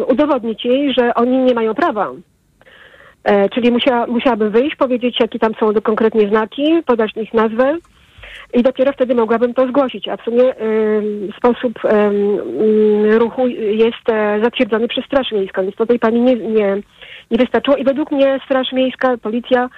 udowodnić 0.07 0.65
jej, 0.65 0.93
że 0.93 1.13
oni 1.13 1.37
nie 1.37 1.53
mają 1.53 1.73
prawa 1.73 2.11
E, 2.11 2.34
czyli 3.53 3.71
musiała, 3.71 4.07
musiałabym 4.07 4.51
wyjść, 4.51 4.75
powiedzieć, 4.75 5.19
jakie 5.19 5.39
tam 5.39 5.53
są 5.59 5.73
konkretnie 5.73 6.29
znaki, 6.29 6.83
podać 6.85 7.11
ich 7.17 7.33
nazwę 7.33 7.77
i 8.53 8.63
dopiero 8.63 8.93
wtedy 8.93 9.15
mogłabym 9.15 9.53
to 9.53 9.67
zgłosić. 9.67 10.07
A 10.07 10.17
w 10.17 10.21
sumie 10.21 10.43
y, 10.43 11.29
sposób 11.37 11.85
y, 11.85 13.19
ruchu 13.19 13.47
jest 13.47 14.09
e, 14.09 14.39
zatwierdzony 14.43 14.87
przez 14.87 15.05
Straż 15.05 15.31
Miejską, 15.31 15.61
więc 15.61 15.75
to 15.75 15.85
tej 15.85 15.99
pani 15.99 16.21
nie, 16.21 16.35
nie, 16.35 16.81
nie 17.31 17.37
wystarczyło. 17.37 17.77
I 17.77 17.83
według 17.83 18.11
mnie 18.11 18.39
Straż 18.45 18.71
Miejska, 18.71 19.17
policja 19.17 19.69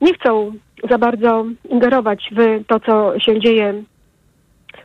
nie 0.00 0.14
chcą 0.14 0.52
za 0.90 0.98
bardzo 0.98 1.46
ingerować 1.70 2.30
w 2.32 2.64
to, 2.66 2.80
co 2.80 3.20
się 3.20 3.40
dzieje 3.40 3.82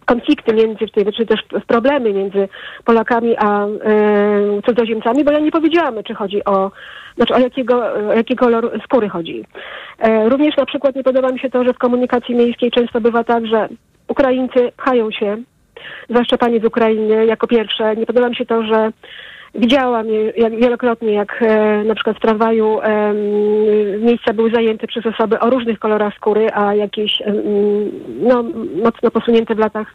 konflikty 0.06 0.54
między, 0.54 0.86
czy 1.18 1.26
też 1.26 1.39
problemy 1.68 2.14
między 2.14 2.50
Polakami 2.86 3.36
a 3.38 3.66
e, 3.66 3.70
cudzoziemcami, 4.66 5.24
bo 5.24 5.32
ja 5.32 5.39
nie 5.39 5.52
powiedziałam, 5.52 6.04
czy 6.04 6.14
chodzi 6.14 6.46
o, 6.46 6.72
znaczy 7.16 7.34
o 7.34 7.39
jakiego, 7.39 7.94
o 8.10 8.14
jaki 8.14 8.36
kolor 8.36 8.80
skóry 8.84 9.10
chodzi. 9.10 9.46
E, 10.00 10.30
również 10.30 10.58
na 10.58 10.66
przykład 10.66 10.96
nie 10.96 11.04
podoba 11.04 11.32
mi 11.32 11.39
się 11.39 11.50
to, 11.50 11.64
że 11.64 11.74
w 11.74 11.78
komunikacji 11.78 12.36
miejskiej 12.36 12.72
często 12.72 13.02
bywa 13.02 13.24
tak, 13.24 13.48
że 13.48 13.70
Ukraińcy 14.08 14.72
pchają 14.78 15.12
się, 15.12 15.38
zwłaszcza 16.10 16.38
panie 16.38 16.60
z 16.60 16.66
Ukrainy 16.66 17.26
jako 17.26 17.48
pierwsze. 17.48 17.96
Nie 17.96 18.06
podoba 18.06 18.30
mi 18.30 18.36
się 18.36 18.46
to, 18.46 18.64
że 18.64 18.92
Widziałam 19.56 20.08
jak, 20.38 20.56
wielokrotnie, 20.56 21.14
jak 21.14 21.41
e, 21.41 21.84
na 21.84 21.95
przykład 21.95 22.18
w 22.18 22.22
tramwaju 22.22 22.80
miejsca 23.99 24.34
były 24.34 24.52
zajęte 24.52 24.88
przez 24.88 25.06
osoby 25.06 25.39
o 25.39 25.49
różnych 25.49 25.80
kolorach 25.80 26.16
skóry, 26.16 26.49
a 26.54 26.76
jakieś 26.76 27.12
no, 28.22 28.43
mocno 28.84 29.12
posunięte 29.12 29.56
w 29.56 29.60
latach 29.60 29.88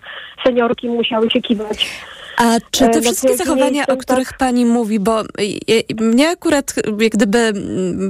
seniorki 0.44 0.88
musiały 0.88 1.30
się 1.30 1.40
kiwać. 1.40 1.90
A 2.36 2.56
czy 2.70 2.88
te 2.88 2.98
e, 2.98 3.02
wszystkie 3.02 3.36
zachowania, 3.36 3.86
o 3.86 3.96
których 3.96 4.28
tak... 4.28 4.38
pani 4.38 4.66
mówi, 4.66 5.00
bo 5.00 5.22
mnie 6.00 6.28
akurat 6.30 6.74
jak 6.98 7.12
gdyby 7.12 7.52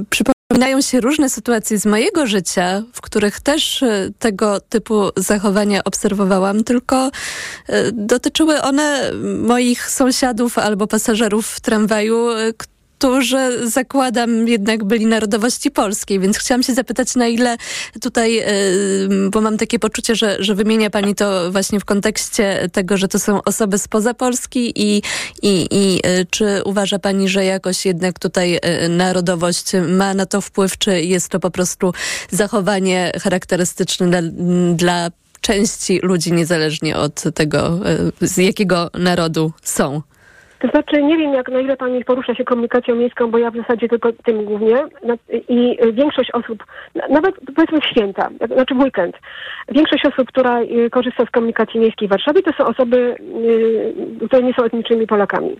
przypomina 0.09 0.36
Przypominają 0.57 0.81
się 0.81 1.01
różne 1.01 1.29
sytuacje 1.29 1.79
z 1.79 1.85
mojego 1.85 2.27
życia, 2.27 2.83
w 2.93 3.01
których 3.01 3.39
też 3.39 3.83
e, 3.83 4.09
tego 4.19 4.59
typu 4.59 5.09
zachowania 5.15 5.83
obserwowałam, 5.83 6.63
tylko 6.63 7.11
e, 7.67 7.91
dotyczyły 7.91 8.61
one 8.61 9.11
moich 9.41 9.89
sąsiadów 9.89 10.57
albo 10.57 10.87
pasażerów 10.87 11.47
w 11.47 11.59
tramwaju, 11.59 12.29
e, 12.29 12.53
którzy 12.97 13.69
zakładam 13.69 14.47
jednak 14.47 14.83
byli 14.83 15.05
narodowości 15.05 15.71
polskiej, 15.71 16.19
więc 16.19 16.37
chciałam 16.37 16.63
się 16.63 16.73
zapytać, 16.73 17.15
na 17.15 17.27
ile 17.27 17.57
tutaj, 18.01 18.43
bo 19.31 19.41
mam 19.41 19.57
takie 19.57 19.79
poczucie, 19.79 20.15
że, 20.15 20.37
że 20.39 20.55
wymienia 20.55 20.89
Pani 20.89 21.15
to 21.15 21.51
właśnie 21.51 21.79
w 21.79 21.85
kontekście 21.85 22.69
tego, 22.71 22.97
że 22.97 23.07
to 23.07 23.19
są 23.19 23.43
osoby 23.43 23.77
spoza 23.77 24.13
Polski 24.13 24.73
i, 24.75 25.01
i, 25.41 25.67
i 25.71 26.01
czy 26.29 26.61
uważa 26.65 26.99
Pani, 26.99 27.29
że 27.29 27.45
jakoś 27.45 27.85
jednak 27.85 28.19
tutaj 28.19 28.59
narodowość 28.89 29.71
ma 29.87 30.13
na 30.13 30.25
to 30.25 30.41
wpływ, 30.41 30.77
czy 30.77 31.01
jest 31.01 31.29
to 31.29 31.39
po 31.39 31.51
prostu 31.51 31.93
zachowanie 32.31 33.11
charakterystyczne 33.21 34.07
dla, 34.07 34.21
dla 34.75 35.09
części 35.41 35.99
ludzi, 36.03 36.33
niezależnie 36.33 36.97
od 36.97 37.23
tego, 37.33 37.79
z 38.21 38.37
jakiego 38.37 38.89
narodu 38.93 39.51
są? 39.63 40.01
To 40.59 40.67
znaczy, 40.67 41.03
nie 41.03 41.17
wiem, 41.17 41.33
jak 41.33 41.49
na 41.49 41.59
ile 41.59 41.77
Pani 41.77 42.05
porusza 42.05 42.35
się 42.35 42.43
komunikacją 42.43 42.95
miejską, 42.95 43.31
bo 43.31 43.37
ja 43.37 43.51
w 43.51 43.57
zasadzie 43.57 43.87
tylko 43.87 44.13
tym 44.13 44.45
głównie. 44.45 44.75
I 45.49 45.77
większość 45.93 46.31
osób, 46.31 46.63
nawet 47.09 47.35
powiedzmy 47.55 47.79
w 47.81 47.85
święta, 47.85 48.29
znaczy 48.53 48.75
w 48.75 48.79
weekend, 48.79 49.15
większość 49.69 50.05
osób, 50.05 50.27
która 50.27 50.61
y, 50.61 50.89
korzysta 50.89 51.25
z 51.25 51.29
komunikacji 51.29 51.79
miejskiej 51.79 52.07
w 52.07 52.11
Warszawie, 52.11 52.41
to 52.41 52.51
są 52.57 52.65
osoby, 52.65 53.15
y, 54.21 54.27
które 54.27 54.43
nie 54.43 54.53
są 54.53 54.63
etnicznymi 54.63 55.07
Polakami. 55.07 55.57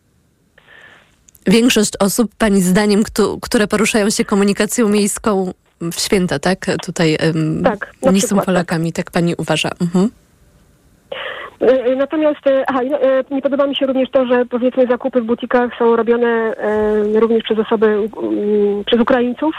Większość 1.48 1.92
osób, 2.00 2.32
Pani 2.38 2.62
zdaniem, 2.62 3.04
które 3.42 3.68
poruszają 3.68 4.10
się 4.10 4.26
komunikacją 4.26 4.90
miejską 4.90 5.54
w 5.82 5.96
święta, 5.96 6.40
tak? 6.40 6.66
Tutaj 6.86 7.18
um, 7.26 7.64
tak, 7.64 7.94
nie 8.12 8.22
są 8.22 8.36
tak. 8.36 8.46
Polakami, 8.46 8.94
tak. 8.94 9.06
tak 9.06 9.14
Pani 9.14 9.36
uważa? 9.38 9.70
Mhm. 9.82 10.10
E, 11.60 11.96
natomiast 11.96 12.48
e, 12.48 12.64
aha, 12.68 12.82
e, 12.82 13.36
nie 13.36 13.42
podoba 13.42 13.68
mi 13.68 13.76
się 13.76 13.86
również 13.86 14.10
to, 14.10 14.26
że 14.26 14.46
powiedzmy 14.46 14.88
zakupy 14.88 15.22
w 15.22 15.26
butikach 15.26 15.72
są 15.80 15.96
robione 15.96 16.54
również 17.14 17.44
przez 17.44 17.60
osoby, 17.60 18.10
przez 18.86 19.02
Ukraińców. 19.02 19.56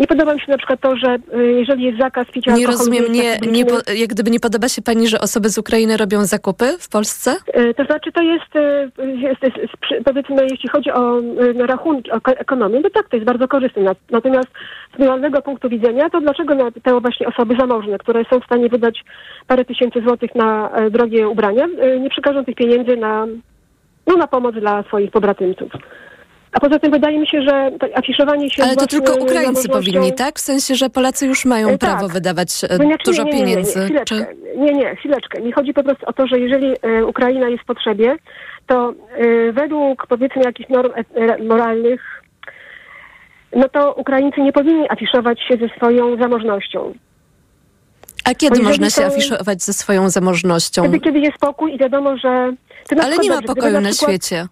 Nie 0.00 0.06
podoba 0.06 0.34
mi 0.34 0.40
się 0.40 0.52
na 0.52 0.58
przykład 0.58 0.80
to, 0.80 0.96
że 0.96 1.16
jeżeli 1.36 1.84
jest 1.84 1.98
zakaz 1.98 2.26
picia 2.26 2.52
nie 2.52 2.66
Rozumiem, 2.66 3.12
nie 3.12 3.38
nie, 3.38 3.64
po, 3.66 3.74
jak 3.92 4.08
gdyby 4.08 4.30
nie 4.30 4.40
podoba 4.40 4.68
się 4.68 4.82
pani, 4.82 5.08
że 5.08 5.20
osoby 5.20 5.48
z 5.48 5.58
Ukrainy 5.58 5.96
robią 5.96 6.24
zakupy 6.24 6.64
w 6.78 6.88
Polsce? 6.88 7.36
To 7.76 7.84
znaczy 7.84 8.12
to 8.12 8.22
jest, 8.22 8.52
jest, 8.98 9.42
jest 9.42 10.04
powiedzmy, 10.04 10.46
jeśli 10.50 10.68
chodzi 10.68 10.90
o 10.90 11.20
rachunki, 11.58 12.10
o 12.10 12.18
ekonomię, 12.26 12.82
to 12.82 12.90
tak, 12.90 13.08
to 13.08 13.16
jest 13.16 13.26
bardzo 13.26 13.48
korzystne. 13.48 13.82
Natomiast 14.10 14.48
z 14.96 14.98
moralnego 14.98 15.42
punktu 15.42 15.68
widzenia, 15.68 16.10
to 16.10 16.20
dlaczego 16.20 16.54
te 16.82 17.00
właśnie 17.00 17.26
osoby 17.26 17.56
zamożne, 17.58 17.98
które 17.98 18.24
są 18.30 18.40
w 18.40 18.44
stanie 18.44 18.68
wydać 18.68 19.04
parę 19.46 19.64
tysięcy 19.64 20.00
złotych 20.00 20.34
na 20.34 20.70
e, 20.70 20.90
drogie 20.90 21.28
ubrania, 21.28 21.66
nie 22.00 22.10
przekażą 22.10 22.44
tych 22.44 22.54
pieniędzy 22.54 22.96
na, 22.96 23.26
no, 24.06 24.16
na 24.16 24.26
pomoc 24.26 24.54
dla 24.54 24.82
swoich 24.82 25.10
pobratymców. 25.10 25.72
A 26.52 26.60
poza 26.60 26.78
tym 26.78 26.92
wydaje 26.92 27.18
mi 27.18 27.26
się, 27.26 27.42
że 27.42 27.70
afiszowanie 27.94 28.50
się... 28.50 28.62
Ale 28.62 28.76
to 28.76 28.86
tylko 28.86 29.14
Ukraińcy 29.14 29.68
powinni, 29.68 30.12
tak? 30.12 30.38
W 30.38 30.42
sensie, 30.42 30.74
że 30.74 30.90
Polacy 30.90 31.26
już 31.26 31.44
mają 31.44 31.68
e, 31.68 31.78
prawo 31.78 32.06
tak. 32.06 32.12
wydawać 32.12 32.50
znaczy, 32.50 33.04
dużo 33.04 33.22
nie, 33.22 33.30
nie, 33.30 33.38
nie, 33.38 33.44
pieniędzy. 33.44 33.78
Nie, 33.78 33.84
chwileczkę. 33.84 34.26
Nie, 34.56 34.72
nie, 34.72 34.96
chwileczkę. 34.96 35.40
Mi 35.40 35.52
chodzi 35.52 35.74
po 35.74 35.82
prostu 35.82 36.06
o 36.06 36.12
to, 36.12 36.26
że 36.26 36.38
jeżeli 36.38 36.74
Ukraina 37.06 37.48
jest 37.48 37.62
w 37.62 37.66
potrzebie, 37.66 38.16
to 38.66 38.94
według 39.52 40.06
powiedzmy 40.06 40.42
jakichś 40.42 40.70
norm 40.70 40.92
moralnych, 41.48 42.22
no 43.56 43.68
to 43.68 43.92
Ukraińcy 43.94 44.40
nie 44.40 44.52
powinni 44.52 44.90
afiszować 44.90 45.40
się 45.48 45.56
ze 45.56 45.68
swoją 45.68 46.16
zamożnością. 46.16 46.94
A 48.24 48.34
kiedy 48.34 48.62
można 48.62 48.90
się 48.90 49.04
afiszować 49.04 49.62
ze 49.62 49.72
swoją 49.72 50.10
zamożnością? 50.10 50.82
Wtedy, 50.82 51.00
kiedy 51.00 51.18
jest 51.18 51.36
spokój 51.36 51.74
i 51.74 51.78
wiadomo, 51.78 52.16
że... 52.16 52.52
Ale 53.02 53.18
nie 53.18 53.30
ma 53.30 53.42
pokoju 53.42 53.72
na, 53.72 53.80
na 53.80 53.88
przykład, 53.88 54.10
świecie. 54.10 54.46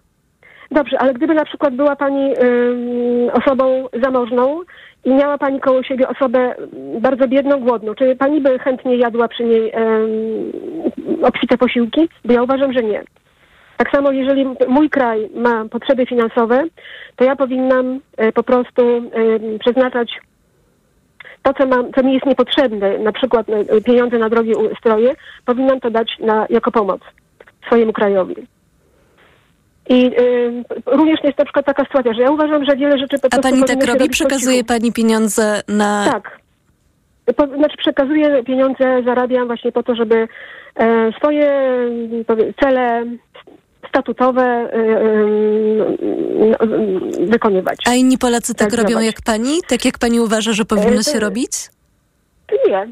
Dobrze, 0.71 0.99
ale 0.99 1.13
gdyby 1.13 1.33
na 1.33 1.45
przykład 1.45 1.75
była 1.75 1.95
pani 1.95 2.33
osobą 3.33 3.87
zamożną 4.03 4.61
i 5.05 5.13
miała 5.13 5.37
pani 5.37 5.59
koło 5.59 5.83
siebie 5.83 6.07
osobę 6.07 6.55
bardzo 7.01 7.27
biedną, 7.27 7.59
głodną, 7.59 7.95
czy 7.95 8.15
pani 8.15 8.41
by 8.41 8.59
chętnie 8.59 8.95
jadła 8.95 9.27
przy 9.27 9.43
niej 9.43 9.71
obfite 11.23 11.57
posiłki? 11.57 12.09
Bo 12.25 12.33
ja 12.33 12.43
uważam, 12.43 12.73
że 12.73 12.83
nie. 12.83 13.03
Tak 13.79 13.91
samo, 13.91 14.11
jeżeli 14.11 14.45
mój 14.67 14.89
kraj 14.89 15.29
ma 15.35 15.65
potrzeby 15.65 16.05
finansowe, 16.05 16.63
to 17.15 17.23
ja 17.23 17.35
powinnam 17.35 17.99
e, 18.17 18.31
po 18.31 18.43
prostu 18.43 18.81
e, 18.81 19.59
przeznaczać 19.59 20.19
to, 21.43 21.53
co, 21.53 21.67
mam, 21.67 21.93
co 21.93 22.03
mi 22.03 22.13
jest 22.13 22.25
niepotrzebne, 22.25 22.97
na 22.97 23.11
przykład 23.11 23.47
e, 23.49 23.81
pieniądze 23.81 24.17
na 24.17 24.29
drogie 24.29 24.53
stroje, 24.79 25.15
powinnam 25.45 25.79
to 25.79 25.91
dać 25.91 26.11
na, 26.19 26.45
jako 26.49 26.71
pomoc 26.71 27.01
swojemu 27.65 27.93
krajowi. 27.93 28.35
I 29.89 30.05
y, 30.05 30.63
również 30.85 31.19
jest 31.23 31.37
na 31.37 31.45
przykład 31.45 31.65
taka 31.65 31.83
sytuacja, 31.83 32.13
że 32.13 32.21
ja 32.21 32.31
uważam, 32.31 32.65
że 32.65 32.75
wiele 32.75 32.97
rzeczy... 32.97 33.19
Po 33.19 33.27
A 33.31 33.41
pani 33.41 33.63
tak 33.63 33.85
robi? 33.85 34.09
Przekazuje 34.09 34.63
pani 34.63 34.93
pieniądze 34.93 35.61
na... 35.67 36.05
Tak. 36.11 36.39
Po, 37.35 37.47
znaczy 37.47 37.77
przekazuję 37.77 38.43
pieniądze, 38.43 39.03
zarabiam 39.05 39.47
właśnie 39.47 39.71
po 39.71 39.83
to, 39.83 39.95
żeby 39.95 40.27
e, 40.75 41.11
swoje 41.17 41.51
powie, 42.27 42.53
cele 42.63 43.05
statutowe 43.89 44.69
yy, 44.73 45.97
yy, 47.19 47.27
wykonywać. 47.27 47.77
A 47.87 47.93
inni 47.93 48.17
Polacy 48.17 48.55
tak 48.55 48.73
robią 48.73 48.99
jak 48.99 49.21
pani? 49.25 49.59
Tak 49.67 49.85
jak 49.85 49.97
pani 49.97 50.19
uważa, 50.19 50.53
że 50.53 50.65
powinno 50.65 51.03
się 51.03 51.19
robić? 51.19 51.51
Nie. 52.67 52.87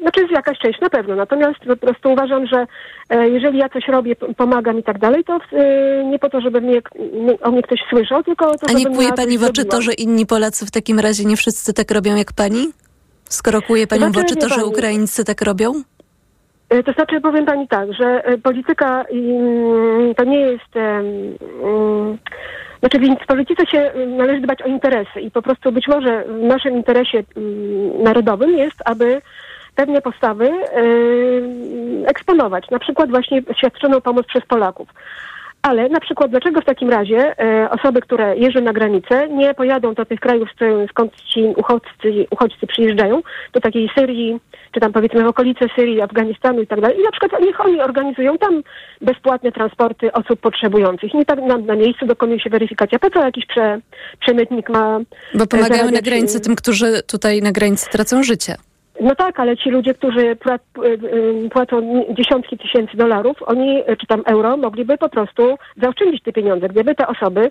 Znaczy 0.00 0.20
jest 0.20 0.32
jakaś 0.32 0.58
część 0.58 0.80
na 0.80 0.90
pewno, 0.90 1.14
natomiast 1.14 1.58
po 1.66 1.76
prostu 1.76 2.12
uważam, 2.12 2.46
że 2.46 2.66
e, 3.10 3.28
jeżeli 3.28 3.58
ja 3.58 3.68
coś 3.68 3.88
robię, 3.88 4.16
pomagam 4.16 4.78
i 4.78 4.82
tak 4.82 4.98
dalej, 4.98 5.24
to 5.24 5.38
e, 5.52 6.04
nie 6.04 6.18
po 6.18 6.30
to, 6.30 6.40
żeby 6.40 6.60
mnie, 6.60 6.80
o 7.42 7.50
mnie 7.50 7.62
ktoś 7.62 7.80
słyszał, 7.90 8.22
tylko 8.22 8.58
to, 8.58 8.66
A 8.70 8.72
nie 8.72 8.86
kłuje 8.86 9.12
pani 9.12 9.38
w 9.38 9.44
oczy 9.44 9.64
to, 9.64 9.82
że 9.82 9.92
inni 9.92 10.26
Polacy 10.26 10.66
w 10.66 10.70
takim 10.70 11.00
razie 11.00 11.24
nie 11.24 11.36
wszyscy 11.36 11.74
tak 11.74 11.90
robią 11.90 12.16
jak 12.16 12.32
pani? 12.32 12.68
Skoro 13.24 13.62
kłuje 13.62 13.86
pani 13.86 14.02
znaczy, 14.02 14.20
w 14.20 14.22
oczy 14.22 14.36
to, 14.36 14.48
że 14.48 14.64
Ukraińcy 14.64 15.24
tak 15.24 15.42
robią? 15.42 15.72
E, 16.68 16.82
to 16.82 16.92
znaczy, 16.92 17.20
powiem 17.20 17.46
pani 17.46 17.68
tak, 17.68 17.92
że 17.92 18.22
polityka 18.42 19.04
mm, 19.04 20.14
to 20.14 20.24
nie 20.24 20.40
jest. 20.40 20.76
Mm, 20.76 22.18
znaczy, 22.80 22.98
więc 22.98 23.20
w 23.20 23.26
polityce 23.26 23.66
się 23.66 23.78
mm, 23.78 24.16
należy 24.16 24.40
dbać 24.40 24.62
o 24.62 24.66
interesy 24.66 25.20
i 25.20 25.30
po 25.30 25.42
prostu 25.42 25.72
być 25.72 25.88
może 25.88 26.24
w 26.24 26.42
naszym 26.42 26.76
interesie 26.76 27.22
narodowym 28.02 28.58
jest, 28.58 28.82
aby 28.84 29.22
pewne 29.78 30.02
postawy 30.02 30.50
eksponować, 32.06 32.70
na 32.70 32.78
przykład 32.78 33.10
właśnie 33.10 33.42
świadczoną 33.56 34.00
pomoc 34.00 34.26
przez 34.26 34.46
Polaków. 34.46 34.88
Ale 35.62 35.88
na 35.88 36.00
przykład 36.00 36.30
dlaczego 36.30 36.60
w 36.60 36.64
takim 36.64 36.90
razie 36.90 37.40
e, 37.40 37.70
osoby, 37.70 38.00
które 38.00 38.36
jeżdżą 38.36 38.60
na 38.60 38.72
granicę, 38.72 39.28
nie 39.28 39.54
pojadą 39.54 39.94
do 39.94 40.04
tych 40.04 40.20
krajów, 40.20 40.48
skąd 40.90 41.12
ci 41.16 41.40
uchodźcy, 41.56 42.26
uchodźcy 42.30 42.66
przyjeżdżają, 42.66 43.22
do 43.52 43.60
takiej 43.60 43.90
Syrii, 43.98 44.40
czy 44.72 44.80
tam 44.80 44.92
powiedzmy 44.92 45.24
w 45.24 45.26
okolice 45.26 45.66
Syrii, 45.76 46.00
Afganistanu 46.00 46.62
i 46.62 46.66
tak 46.66 46.80
dalej. 46.80 47.00
I 47.00 47.02
na 47.02 47.10
przykład 47.10 47.42
niech 47.42 47.66
oni 47.66 47.80
organizują 47.80 48.38
tam 48.38 48.62
bezpłatne 49.00 49.52
transporty 49.52 50.12
osób 50.12 50.40
potrzebujących. 50.40 51.14
Nie 51.14 51.24
tak 51.24 51.42
na, 51.42 51.56
na 51.56 51.76
miejscu 51.76 52.06
dokonuje 52.06 52.40
się 52.40 52.50
weryfikacja. 52.50 52.98
Po 52.98 53.10
co 53.10 53.24
jakiś 53.24 53.46
prze, 53.46 53.80
przemytnik 54.20 54.68
ma... 54.68 55.00
Bo 55.34 55.46
pomagają 55.46 55.90
na 55.90 56.00
granicy 56.00 56.40
tym, 56.40 56.56
którzy 56.56 57.02
tutaj 57.02 57.42
na 57.42 57.52
granicy 57.52 57.90
tracą 57.90 58.22
życie. 58.22 58.56
No 59.00 59.14
tak, 59.14 59.40
ale 59.40 59.56
ci 59.56 59.70
ludzie, 59.70 59.94
którzy 59.94 60.20
y, 60.20 60.34
y, 60.84 61.48
płacą 61.50 62.04
dziesiątki 62.18 62.58
tysięcy 62.58 62.96
dolarów, 62.96 63.36
oni, 63.46 63.82
czy 64.00 64.06
tam 64.06 64.22
euro, 64.26 64.56
mogliby 64.56 64.98
po 64.98 65.08
prostu 65.08 65.56
zaoszczędzić 65.82 66.22
te 66.22 66.32
pieniądze, 66.32 66.68
gdyby 66.68 66.94
te 66.94 67.06
osoby 67.06 67.50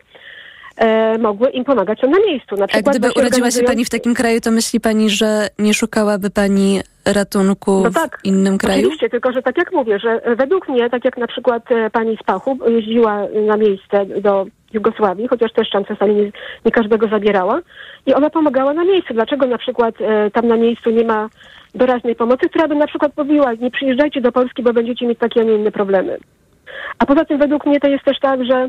e, 0.78 1.18
mogły 1.18 1.50
im 1.50 1.64
pomagać 1.64 2.02
na 2.02 2.20
miejscu. 2.28 2.56
Na 2.56 2.68
przykład 2.68 2.96
A 2.96 3.00
gdyby 3.00 3.14
urodziła 3.20 3.52
się 3.52 3.64
pani 3.64 3.86
w 3.86 3.90
takim 3.90 4.14
kraju, 4.14 4.42
to 4.42 4.52
myśli 4.52 4.80
pani, 4.80 5.10
że 5.10 5.48
nie 5.60 5.74
szukałaby 5.74 6.30
pani 6.30 6.82
ratunku 7.06 7.82
No 7.84 7.92
tak, 7.92 8.20
w 8.22 8.26
innym 8.26 8.58
kraju? 8.58 8.80
Oczywiście, 8.80 9.10
tylko 9.10 9.32
że 9.32 9.42
tak 9.42 9.58
jak 9.58 9.74
mówię, 9.74 10.00
że 10.00 10.36
według 10.36 10.70
mnie, 10.70 10.90
tak 10.90 11.06
jak 11.06 11.18
na 11.18 11.28
przykład 11.28 11.72
e, 11.72 11.90
pani 11.90 12.18
z 12.22 12.24
Pachu 12.24 12.58
jeździła 12.68 13.22
na 13.48 13.58
miejsce 13.58 14.06
do 14.06 14.46
Jugosławii, 14.74 15.28
chociaż 15.28 15.52
też 15.54 15.70
tam 15.70 15.86
czasami 15.86 16.16
nie, 16.16 16.32
nie 16.66 16.72
każdego 16.72 17.08
zabierała 17.08 17.60
i 18.06 18.14
ona 18.14 18.30
pomagała 18.30 18.74
na 18.74 18.84
miejscu. 18.84 19.14
Dlaczego 19.14 19.48
na 19.48 19.58
przykład 19.58 19.96
e, 20.02 20.32
tam 20.32 20.48
na 20.48 20.58
miejscu 20.58 20.90
nie 20.90 21.04
ma 21.04 21.30
doraźnej 21.76 22.16
pomocy, 22.16 22.50
która 22.50 22.68
by 22.68 22.76
na 22.76 22.88
przykład 22.88 23.12
mówiła, 23.18 23.54
nie 23.54 23.72
przyjeżdżajcie 23.72 24.22
do 24.22 24.32
Polski, 24.32 24.64
bo 24.64 24.74
będziecie 24.74 25.08
mieć 25.08 25.20
takie, 25.20 25.42
a 25.42 25.44
nie 25.44 25.54
inne 25.56 25.72
problemy. 25.72 26.18
A 27.00 27.06
poza 27.06 27.26
tym 27.26 27.38
według 27.40 27.66
mnie 27.66 27.80
to 27.80 27.88
jest 27.88 28.04
też 28.06 28.20
tak, 28.20 28.46
że 28.46 28.68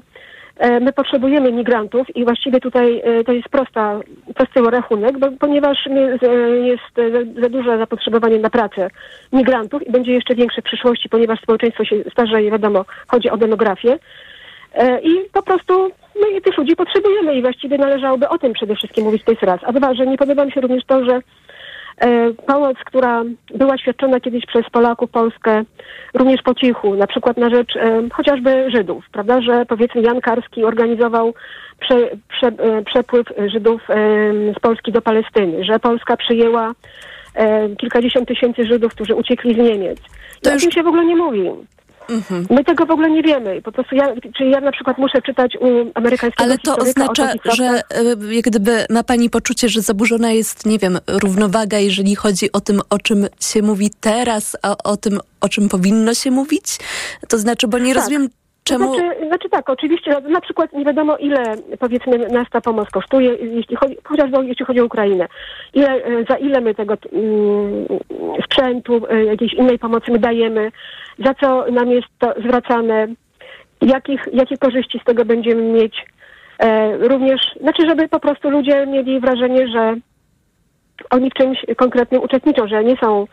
e, 0.58 0.80
my 0.80 0.92
potrzebujemy 0.92 1.52
migrantów 1.52 2.16
i 2.16 2.24
właściwie 2.24 2.60
tutaj 2.60 3.00
e, 3.04 3.24
to 3.24 3.32
jest 3.32 3.48
prosta, 3.48 4.00
prosty 4.34 4.70
rachunek, 4.70 5.18
bo, 5.18 5.26
ponieważ 5.40 5.86
e, 5.86 5.90
jest 6.58 6.98
e, 6.98 7.10
za- 7.10 7.40
za 7.42 7.48
duże 7.48 7.78
zapotrzebowanie 7.78 8.38
na 8.38 8.50
pracę 8.50 8.90
migrantów 9.32 9.86
i 9.86 9.92
będzie 9.92 10.12
jeszcze 10.12 10.34
większe 10.34 10.62
w 10.62 10.64
przyszłości, 10.64 11.08
ponieważ 11.08 11.40
społeczeństwo 11.40 11.84
się 11.84 11.96
starzeje, 12.12 12.50
wiadomo, 12.50 12.84
chodzi 13.08 13.30
o 13.30 13.36
demografię. 13.36 13.98
E, 14.74 15.00
I 15.00 15.24
po 15.32 15.42
prostu 15.42 15.90
my 16.22 16.40
tych 16.40 16.58
ludzi 16.58 16.76
potrzebujemy 16.76 17.34
i 17.34 17.42
właściwie 17.42 17.78
należałoby 17.78 18.28
o 18.28 18.38
tym 18.38 18.52
przede 18.52 18.76
wszystkim 18.76 19.04
mówić 19.04 19.24
to 19.24 19.32
jest 19.32 19.42
raz. 19.42 19.60
A 19.64 19.72
dwa, 19.72 19.94
że 19.94 20.06
nie 20.06 20.18
podoba 20.18 20.44
mi 20.44 20.52
się 20.52 20.60
również 20.60 20.84
to, 20.84 21.04
że 21.04 21.20
e, 21.98 22.32
pomoc, 22.46 22.76
która 22.86 23.24
była 23.54 23.78
świadczona 23.78 24.20
kiedyś 24.20 24.46
przez 24.46 24.70
Polaków 24.70 25.10
Polskę 25.10 25.62
również 26.14 26.42
po 26.42 26.54
cichu, 26.54 26.94
na 26.94 27.06
przykład 27.06 27.36
na 27.36 27.50
rzecz 27.50 27.76
e, 27.76 28.02
chociażby 28.12 28.70
Żydów, 28.70 29.04
prawda, 29.12 29.40
że 29.40 29.66
powiedzmy 29.66 30.02
Jan 30.02 30.20
Karski 30.20 30.64
organizował 30.64 31.34
prze, 31.80 32.10
prze, 32.28 32.46
e, 32.46 32.82
przepływ 32.84 33.26
Żydów 33.46 33.82
e, 33.90 33.94
z 34.56 34.60
Polski 34.60 34.92
do 34.92 35.02
Palestyny, 35.02 35.64
że 35.64 35.78
Polska 35.78 36.16
przyjęła 36.16 36.72
kilkadziesiąt 37.78 38.28
tysięcy 38.28 38.64
Żydów, 38.64 38.94
którzy 38.94 39.14
uciekli 39.14 39.54
z 39.54 39.56
Niemiec. 39.56 39.98
To 40.42 40.54
o 40.54 40.56
tym 40.56 40.70
się 40.70 40.82
w 40.82 40.86
ogóle 40.86 41.04
nie 41.04 41.16
mówi. 41.16 41.50
Mhm. 42.08 42.46
My 42.50 42.64
tego 42.64 42.86
w 42.86 42.90
ogóle 42.90 43.10
nie 43.10 43.22
wiemy. 43.22 43.62
Po 43.62 43.72
prostu 43.72 43.94
ja, 43.94 44.14
czy 44.36 44.44
ja 44.44 44.60
na 44.60 44.72
przykład 44.72 44.98
muszę 44.98 45.22
czytać 45.22 45.56
u 45.60 45.66
amerykańskiego 45.94 46.44
Ale 46.44 46.58
to 46.58 46.76
oznacza, 46.76 47.32
że 47.44 47.64
e, 47.64 48.34
jak 48.34 48.44
gdyby 48.44 48.86
ma 48.90 49.02
pani 49.02 49.30
poczucie, 49.30 49.68
że 49.68 49.80
zaburzona 49.80 50.32
jest, 50.32 50.66
nie 50.66 50.78
wiem, 50.78 50.98
równowaga, 51.08 51.78
jeżeli 51.78 52.14
chodzi 52.14 52.52
o 52.52 52.60
tym, 52.60 52.80
o 52.90 52.98
czym 52.98 53.26
się 53.40 53.62
mówi 53.62 53.90
teraz, 54.00 54.56
a 54.62 54.76
o 54.84 54.96
tym, 54.96 55.20
o 55.40 55.48
czym 55.48 55.68
powinno 55.68 56.14
się 56.14 56.30
mówić? 56.30 56.64
To 57.28 57.38
znaczy, 57.38 57.68
bo 57.68 57.78
nie 57.78 57.94
Tak. 57.94 58.02
rozumiem, 58.02 58.28
czemu... 58.68 58.94
Znaczy, 58.94 59.26
znaczy 59.26 59.48
tak, 59.48 59.70
oczywiście, 59.70 60.20
na 60.20 60.40
przykład 60.40 60.72
nie 60.72 60.84
wiadomo 60.84 61.16
ile 61.16 61.42
powiedzmy 61.78 62.18
nas 62.18 62.46
ta 62.50 62.60
pomoc 62.60 62.90
kosztuje, 62.90 63.34
jeśli 63.34 63.76
chodzi, 63.76 63.96
chociażby 64.04 64.46
jeśli 64.46 64.64
chodzi 64.64 64.80
o 64.80 64.84
Ukrainę. 64.84 65.28
Ile, 65.74 65.88
e, 65.88 66.24
za 66.28 66.36
ile 66.36 66.60
my 66.60 66.74
tego 66.74 66.94
mm, 67.12 67.86
sprzętu, 68.44 69.00
e, 69.10 69.24
jakiejś 69.24 69.54
innej 69.54 69.78
pomocy 69.78 70.12
my 70.12 70.18
dajemy, 70.18 70.72
za 71.18 71.34
co 71.34 71.70
nam 71.70 71.90
jest 71.90 72.08
to 72.18 72.34
zwracane, 72.40 73.06
jakich, 73.80 74.28
jakie 74.32 74.58
korzyści 74.58 74.98
z 74.98 75.04
tego 75.04 75.24
będziemy 75.24 75.62
mieć. 75.62 76.06
E, 76.58 76.96
również, 76.96 77.40
znaczy, 77.60 77.86
żeby 77.88 78.08
po 78.08 78.20
prostu 78.20 78.50
ludzie 78.50 78.86
mieli 78.86 79.20
wrażenie, 79.20 79.68
że 79.68 79.96
oni 81.10 81.30
w 81.30 81.34
czymś 81.34 81.58
konkretnym 81.76 82.22
uczestniczą, 82.22 82.68
że 82.68 82.84
nie 82.84 82.96
są 82.96 83.26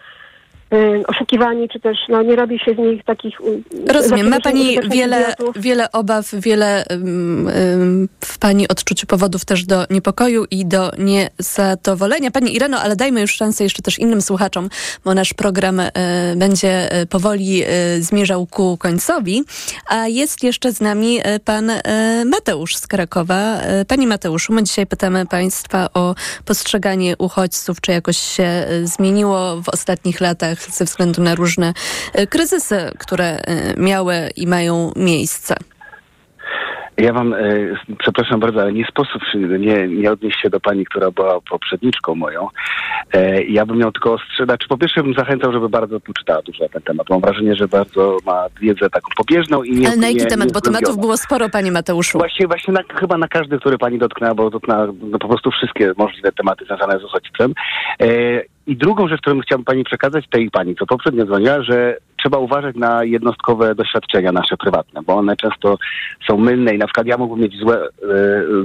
oszukiwani, 1.07 1.69
czy 1.69 1.79
też 1.79 1.97
no, 2.09 2.21
nie 2.21 2.35
robi 2.35 2.59
się 2.59 2.73
z 2.73 2.77
nich 2.77 3.03
takich... 3.03 3.41
y, 3.41 3.93
Rozumiem, 3.93 4.29
ma 4.29 4.39
Pani 4.39 4.77
wiele, 4.91 5.21
idiotów. 5.21 5.61
wiele 5.63 5.91
obaw, 5.91 6.25
wiele 6.35 6.85
ym, 6.91 8.09
w 8.19 8.37
Pani 8.37 8.67
odczuciu 8.67 9.07
powodów 9.07 9.45
też 9.45 9.65
do 9.65 9.85
niepokoju 9.89 10.45
i 10.51 10.65
do 10.65 10.91
niezadowolenia. 10.97 12.31
Pani 12.31 12.55
Ireno, 12.55 12.79
ale 12.79 12.95
dajmy 12.95 13.21
już 13.21 13.31
szansę 13.35 13.63
jeszcze 13.63 13.81
też 13.81 13.99
innym 13.99 14.21
słuchaczom, 14.21 14.69
bo 15.05 15.13
nasz 15.13 15.33
program 15.33 15.79
y, 15.79 15.91
będzie 16.35 17.01
y, 17.01 17.05
powoli 17.05 17.63
y, 17.63 18.03
zmierzał 18.03 18.45
ku 18.47 18.77
końcowi. 18.77 19.43
A 19.89 20.07
jest 20.07 20.43
jeszcze 20.43 20.71
z 20.71 20.81
nami 20.81 21.19
y, 21.19 21.39
Pan 21.39 21.69
y, 21.69 21.81
Mateusz 22.25 22.75
z 22.75 22.87
Krakowa. 22.87 23.57
Y, 23.81 23.85
Panie 23.85 24.07
Mateuszu, 24.07 24.53
my 24.53 24.63
dzisiaj 24.63 24.87
pytamy 24.87 25.25
Państwa 25.25 25.87
o 25.93 26.15
postrzeganie 26.45 27.17
uchodźców, 27.17 27.81
czy 27.81 27.91
jakoś 27.91 28.17
się 28.17 28.65
y, 28.71 28.87
zmieniło 28.87 29.61
w 29.61 29.69
ostatnich 29.69 30.21
latach 30.21 30.54
ze 30.71 30.85
względu 30.85 31.21
na 31.21 31.35
różne 31.35 31.73
y, 32.19 32.27
kryzysy, 32.27 32.91
które 32.99 33.39
y, 33.39 33.73
miały 33.77 34.31
i 34.35 34.47
mają 34.47 34.91
miejsce. 34.95 35.55
Ja 36.97 37.13
wam, 37.13 37.33
e, 37.33 37.37
przepraszam 37.99 38.39
bardzo, 38.39 38.61
ale 38.61 38.73
nie 38.73 38.85
sposób 38.85 39.21
nie, 39.59 39.87
nie 39.87 40.11
odnieść 40.11 40.41
się 40.41 40.49
do 40.49 40.59
pani, 40.59 40.85
która 40.85 41.11
była 41.11 41.41
poprzedniczką 41.41 42.15
moją. 42.15 42.47
E, 43.13 43.43
ja 43.43 43.65
bym 43.65 43.77
miał 43.77 43.91
tylko 43.91 44.13
ostrzegać, 44.13 44.47
znaczy 44.47 44.67
po 44.67 44.77
pierwsze 44.77 45.03
bym 45.03 45.13
zachęcał, 45.13 45.53
żeby 45.53 45.69
bardzo 45.69 45.99
poczytała 45.99 46.41
dużo 46.41 46.63
na 46.63 46.69
ten 46.69 46.81
temat. 46.81 47.09
Mam 47.09 47.21
wrażenie, 47.21 47.55
że 47.55 47.67
bardzo 47.67 48.17
ma 48.25 48.45
wiedzę 48.61 48.89
taką 48.89 49.07
pobieżną 49.17 49.63
i 49.63 49.71
nie 49.71 49.87
Ale 49.87 49.97
na 49.97 50.07
jaki 50.07 50.19
nie, 50.19 50.25
temat? 50.25 50.47
nie 50.47 50.53
Bo 50.53 50.61
tematów 50.61 50.97
było 50.97 51.17
sporo, 51.17 51.49
Panie 51.49 51.71
Mateuszu. 51.71 52.17
Właściwie, 52.17 52.47
właśnie 52.47 52.73
na, 52.73 52.81
chyba 52.99 53.17
na 53.17 53.27
każdy, 53.27 53.59
który 53.59 53.77
pani 53.77 53.99
dotknęła, 53.99 54.35
bo 54.35 54.49
dotknęła 54.49 54.87
no, 55.01 55.19
po 55.19 55.27
prostu 55.27 55.51
wszystkie 55.51 55.93
możliwe 55.97 56.31
tematy 56.31 56.65
związane 56.65 56.99
z 56.99 57.03
uchodźstwem. 57.03 57.53
E, 58.01 58.07
I 58.67 58.77
drugą 58.77 59.07
rzecz, 59.07 59.21
którą 59.21 59.39
chciałbym 59.39 59.65
pani 59.65 59.83
przekazać, 59.83 60.25
tej 60.29 60.51
pani, 60.51 60.75
co 60.75 60.85
poprzednio 60.85 61.25
dzwoniła, 61.25 61.63
że 61.63 61.97
trzeba 62.17 62.37
uważać 62.37 62.75
na 62.75 63.03
jednostkowe 63.03 63.75
doświadczenia 63.75 64.31
nasze 64.31 64.57
prywatne, 64.57 65.01
bo 65.03 65.15
one 65.15 65.35
często 65.35 65.77
są 66.27 66.37
mylne 66.37 66.75
i 66.75 66.77
na 66.77 66.85
przykład 66.85 67.07
ja 67.07 67.17
mógłbym 67.17 67.43
mieć 67.43 67.57
złe 67.59 67.77
e, 67.77 67.89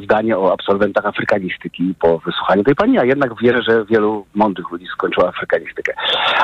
zdanie 0.04 0.38
o 0.38 0.52
absolwentach 0.52 1.06
afrykanistyki 1.06 1.94
po 2.00 2.18
wysłuchaniu 2.18 2.64
tej 2.64 2.74
pani, 2.74 2.98
a 2.98 3.04
jednak 3.04 3.32
wierzę, 3.42 3.62
że 3.62 3.84
wielu 3.84 4.26
mądrych 4.34 4.70
ludzi 4.70 4.86
skończyło 4.86 5.28
afrykanistykę. 5.28 5.92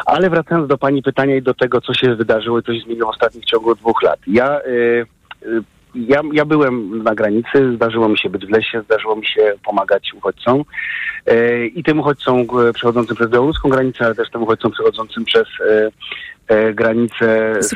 Ale 0.06 0.30
wracając 0.30 0.68
do 0.68 0.78
pani 0.78 1.02
pytania 1.02 1.36
i 1.36 1.42
do 1.42 1.54
tego, 1.54 1.80
co 1.80 1.94
się 1.94 2.14
wydarzyło 2.14 2.58
i 2.58 2.62
co 2.62 2.74
się 2.74 2.80
zmieniło 2.80 3.06
w 3.06 3.14
ostatnich 3.14 3.44
ciągu 3.44 3.74
dwóch 3.74 4.02
lat. 4.02 4.18
Ja 4.26 4.46
e, 4.46 4.60
e, 4.62 5.75
ja, 5.96 6.20
ja 6.32 6.44
byłem 6.44 7.02
na 7.02 7.14
granicy, 7.14 7.74
zdarzyło 7.74 8.08
mi 8.08 8.18
się 8.18 8.30
być 8.30 8.46
w 8.46 8.50
lesie, 8.50 8.82
zdarzyło 8.82 9.16
mi 9.16 9.26
się 9.26 9.54
pomagać 9.64 10.12
uchodźcom 10.14 10.62
e, 11.26 11.66
i 11.66 11.82
tym 11.82 12.00
uchodźcom 12.00 12.40
e, 12.40 12.72
przechodzącym 12.72 13.16
przez 13.16 13.30
białoruską 13.30 13.68
granicę, 13.68 14.04
ale 14.04 14.14
też 14.14 14.30
tym 14.30 14.42
uchodźcom 14.42 14.72
przechodzącym 14.72 15.24
przez 15.24 15.48
e, 15.70 15.90
e, 16.48 16.74
granicę 16.74 17.54
Z 17.60 17.74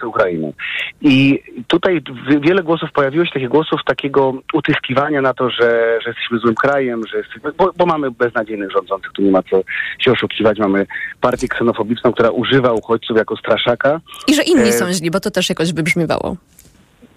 z, 0.00 0.04
Ukrainą. 0.04 0.52
I 1.00 1.42
tutaj 1.68 2.02
wiele 2.40 2.62
głosów 2.62 2.92
pojawiło 2.92 3.24
się, 3.24 3.30
takich 3.32 3.48
głosów 3.48 3.80
takiego 3.86 4.32
utyskiwania 4.52 5.20
na 5.20 5.34
to, 5.34 5.50
że, 5.50 5.98
że 6.04 6.10
jesteśmy 6.10 6.38
złym 6.38 6.54
krajem, 6.54 7.06
że 7.06 7.18
jesteśmy, 7.18 7.52
bo, 7.52 7.70
bo 7.76 7.86
mamy 7.86 8.10
beznadziejnych 8.10 8.70
rządzących, 8.70 9.12
tu 9.12 9.22
nie 9.22 9.30
ma 9.30 9.42
co 9.42 9.62
się 9.98 10.12
oszukiwać, 10.12 10.58
mamy 10.58 10.86
partię 11.20 11.48
ksenofobiczną, 11.48 12.12
która 12.12 12.30
używa 12.30 12.72
uchodźców 12.72 13.16
jako 13.16 13.36
straszaka. 13.36 14.00
I 14.26 14.34
że 14.34 14.42
inni 14.42 14.68
E, 14.68 14.72
są 14.72 14.92
źli, 14.92 15.10
bo 15.10 15.20
to 15.20 15.30
też 15.30 15.48
jakoś 15.48 15.72
wybrzmiewało. 15.72 16.36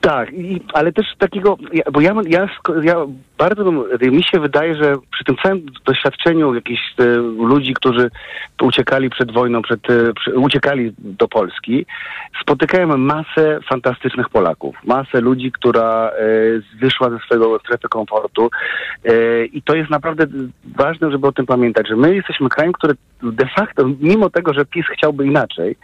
Tak, 0.07 0.33
i, 0.33 0.61
ale 0.73 0.91
też 0.91 1.05
takiego, 1.17 1.57
bo 1.93 2.01
ja, 2.01 2.13
ja, 2.27 2.47
ja 2.83 2.95
bardzo 3.37 3.71
mi 4.01 4.23
się 4.23 4.39
wydaje, 4.39 4.75
że 4.75 4.95
przy 5.11 5.23
tym 5.23 5.35
całym 5.43 5.65
doświadczeniu 5.85 6.55
jakichś 6.55 6.81
e, 6.99 7.03
ludzi, 7.47 7.73
którzy 7.73 8.11
uciekali 8.61 9.09
przed 9.09 9.31
wojną, 9.31 9.61
przed, 9.61 9.89
e, 9.89 10.13
przy, 10.13 10.33
uciekali 10.33 10.93
do 10.97 11.27
Polski, 11.27 11.85
spotykałem 12.41 13.01
masę 13.01 13.59
fantastycznych 13.69 14.29
Polaków, 14.29 14.75
masę 14.83 15.21
ludzi, 15.21 15.51
która 15.51 16.09
e, 16.09 16.13
wyszła 16.79 17.09
ze 17.09 17.19
swojego 17.19 17.59
strefy 17.59 17.89
komfortu. 17.89 18.49
E, 19.05 19.45
i 19.45 19.61
to 19.61 19.75
jest 19.75 19.89
naprawdę 19.89 20.25
ważne, 20.75 21.11
żeby 21.11 21.27
o 21.27 21.31
tym 21.31 21.45
pamiętać, 21.45 21.87
że 21.87 21.95
my 21.95 22.15
jesteśmy 22.15 22.49
krajem, 22.49 22.73
który 22.73 22.93
de 23.23 23.49
facto, 23.55 23.89
mimo 23.99 24.29
tego, 24.29 24.53
że 24.53 24.65
PiS 24.65 24.85
chciałby 24.93 25.25
inaczej, 25.25 25.75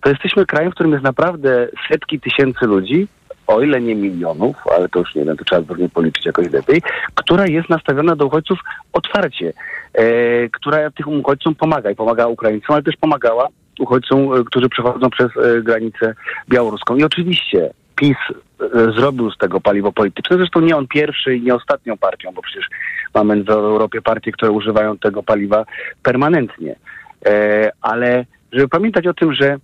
to 0.00 0.10
jesteśmy 0.10 0.46
krajem, 0.46 0.70
w 0.70 0.74
którym 0.74 0.92
jest 0.92 1.04
naprawdę 1.04 1.68
setki 1.90 2.20
tysięcy 2.20 2.66
ludzi, 2.66 3.08
o 3.46 3.62
ile 3.62 3.80
nie 3.80 3.94
milionów, 3.94 4.56
ale 4.76 4.88
to 4.88 4.98
już 4.98 5.14
nie 5.14 5.24
wiem, 5.24 5.36
to 5.36 5.44
trzeba 5.44 5.62
pewnie 5.62 5.88
policzyć 5.88 6.26
jakoś 6.26 6.50
lepiej, 6.50 6.82
która 7.14 7.46
jest 7.46 7.68
nastawiona 7.68 8.16
do 8.16 8.26
uchodźców 8.26 8.58
otwarcie, 8.92 9.52
e, 9.94 10.02
która 10.48 10.90
tym 10.90 11.20
uchodźcom 11.20 11.54
pomaga 11.54 11.90
i 11.90 11.94
pomaga 11.94 12.26
Ukraińcom, 12.26 12.74
ale 12.74 12.82
też 12.82 12.96
pomagała 12.96 13.48
uchodźcom, 13.80 14.34
e, 14.34 14.44
którzy 14.44 14.68
przechodzą 14.68 15.10
przez 15.10 15.30
e, 15.36 15.62
granicę 15.62 16.14
białoruską. 16.48 16.96
I 16.96 17.04
oczywiście 17.04 17.70
PiS 17.96 18.16
e, 18.60 18.92
zrobił 18.92 19.30
z 19.30 19.38
tego 19.38 19.60
paliwo 19.60 19.92
polityczne, 19.92 20.36
zresztą 20.36 20.60
nie 20.60 20.76
on 20.76 20.86
pierwszy 20.86 21.36
i 21.36 21.42
nie 21.42 21.54
ostatnią 21.54 21.96
partią, 21.96 22.32
bo 22.32 22.42
przecież 22.42 22.68
mamy 23.14 23.44
w 23.44 23.50
Europie 23.50 24.02
partie, 24.02 24.32
które 24.32 24.50
używają 24.50 24.98
tego 24.98 25.22
paliwa 25.22 25.64
permanentnie. 26.02 26.76
E, 27.26 27.70
ale 27.82 28.24
żeby 28.52 28.68
pamiętać 28.68 29.06
o 29.06 29.14
tym, 29.14 29.34
że 29.34 29.58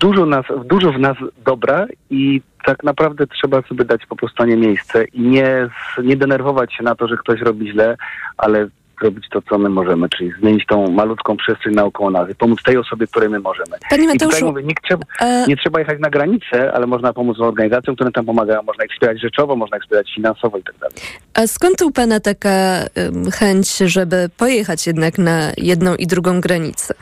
dużo, 0.00 0.26
nas, 0.26 0.44
dużo 0.64 0.92
w 0.92 0.98
nas 0.98 1.16
dobra 1.44 1.86
i 2.10 2.40
tak 2.64 2.84
naprawdę 2.84 3.26
trzeba 3.26 3.62
sobie 3.62 3.84
dać 3.84 4.06
po 4.06 4.16
prostu 4.16 4.44
nie 4.44 4.56
miejsce 4.56 5.04
i 5.04 5.20
nie, 5.20 5.68
nie 6.02 6.16
denerwować 6.16 6.74
się 6.74 6.82
na 6.82 6.94
to, 6.94 7.08
że 7.08 7.16
ktoś 7.16 7.40
robi 7.40 7.72
źle, 7.72 7.96
ale 8.36 8.68
zrobić 9.00 9.24
to, 9.30 9.42
co 9.42 9.58
my 9.58 9.68
możemy, 9.68 10.08
czyli 10.08 10.32
zmienić 10.40 10.66
tą 10.66 10.90
malutką 10.90 11.36
przestrzeń 11.36 11.74
naokoło 11.74 12.10
nas 12.10 12.30
i 12.30 12.34
pomóc 12.34 12.62
tej 12.62 12.76
osobie, 12.76 13.06
której 13.06 13.28
my 13.28 13.40
możemy. 13.40 13.76
Panie 13.90 14.04
I 14.04 14.06
tutaj 14.06 14.26
Mateuszu, 14.26 14.46
mówię, 14.46 14.62
nie 14.62 14.74
trzeba, 14.88 15.04
e- 15.20 15.46
nie 15.48 15.56
trzeba 15.56 15.78
jechać 15.78 16.00
na 16.00 16.10
granicę, 16.10 16.72
ale 16.72 16.86
można 16.86 17.12
pomóc 17.12 17.40
organizacjom, 17.40 17.96
które 17.96 18.12
tam 18.12 18.24
pomagają, 18.24 18.62
można 18.62 18.84
ich 18.84 18.92
wspierać 18.92 19.20
rzeczowo, 19.20 19.56
można 19.56 19.76
ich 19.76 19.82
wspierać 19.82 20.14
finansowo 20.14 20.58
i 20.58 20.62
tak 20.62 20.74
dalej. 20.78 20.96
A 21.34 21.46
skąd 21.46 21.82
u 21.82 21.90
Pana 21.90 22.20
taka 22.20 22.84
chęć, 23.32 23.76
żeby 23.76 24.28
pojechać 24.36 24.86
jednak 24.86 25.18
na 25.18 25.52
jedną 25.56 25.94
i 25.94 26.06
drugą 26.06 26.40
granicę? 26.40 26.94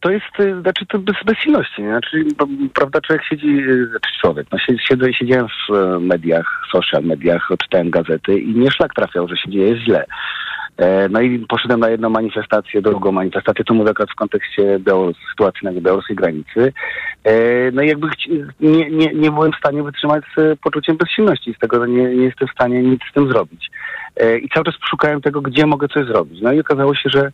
To 0.00 0.10
jest, 0.10 0.60
znaczy 0.60 0.86
to 0.86 0.98
bez, 0.98 1.16
bezsilności, 1.26 1.82
nie? 1.82 1.88
Znaczy, 1.88 2.24
prawda, 2.74 3.00
człowiek 3.00 3.24
siedzi, 3.24 3.64
znaczy 3.90 4.10
człowiek, 4.20 4.46
no 4.52 4.58
siedzę, 4.88 5.12
siedziałem 5.12 5.46
w 5.48 5.98
mediach, 6.00 6.60
social 6.72 7.04
mediach, 7.04 7.48
czytałem 7.62 7.90
gazety 7.90 8.38
i 8.38 8.54
nie 8.54 8.70
szlak 8.70 8.94
trafiał, 8.94 9.28
że 9.28 9.36
się 9.36 9.50
dzieje 9.50 9.76
źle. 9.76 10.04
No 11.10 11.20
i 11.20 11.38
poszedłem 11.38 11.80
na 11.80 11.90
jedną 11.90 12.10
manifestację, 12.10 12.82
drugą 12.82 13.12
manifestację, 13.12 13.64
tu 13.64 13.74
mówię 13.74 13.90
akurat 13.90 14.10
w 14.10 14.14
kontekście 14.14 14.78
Białorus, 14.80 15.16
sytuacji 15.30 15.60
na 15.62 15.72
białoruskiej 15.72 16.16
granicy. 16.16 16.72
No 17.72 17.82
i 17.82 17.88
jakby 17.88 18.08
nie, 18.60 18.90
nie, 18.90 19.14
nie 19.14 19.30
byłem 19.30 19.52
w 19.52 19.56
stanie 19.56 19.82
wytrzymać 19.82 20.24
z 20.36 20.60
poczuciem 20.60 20.96
bezsilności, 20.96 21.54
z 21.54 21.58
tego, 21.58 21.80
że 21.80 21.88
nie, 21.88 22.02
nie 22.02 22.24
jestem 22.24 22.48
w 22.48 22.52
stanie 22.52 22.82
nic 22.82 23.00
z 23.10 23.12
tym 23.12 23.28
zrobić. 23.28 23.70
I 24.42 24.48
cały 24.48 24.64
czas 24.64 24.74
szukałem 24.90 25.20
tego, 25.20 25.40
gdzie 25.40 25.66
mogę 25.66 25.88
coś 25.88 26.06
zrobić. 26.06 26.42
No 26.42 26.52
i 26.52 26.60
okazało 26.60 26.94
się, 26.94 27.10
że 27.10 27.32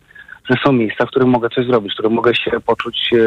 są 0.65 0.71
miejsca, 0.71 1.05
w 1.05 1.09
których 1.09 1.27
mogę 1.27 1.49
coś 1.49 1.65
zrobić, 1.65 1.91
w 1.91 1.93
których 1.93 2.11
mogę 2.11 2.35
się 2.35 2.51
poczuć, 2.65 3.09
e, 3.13 3.17
e, 3.17 3.21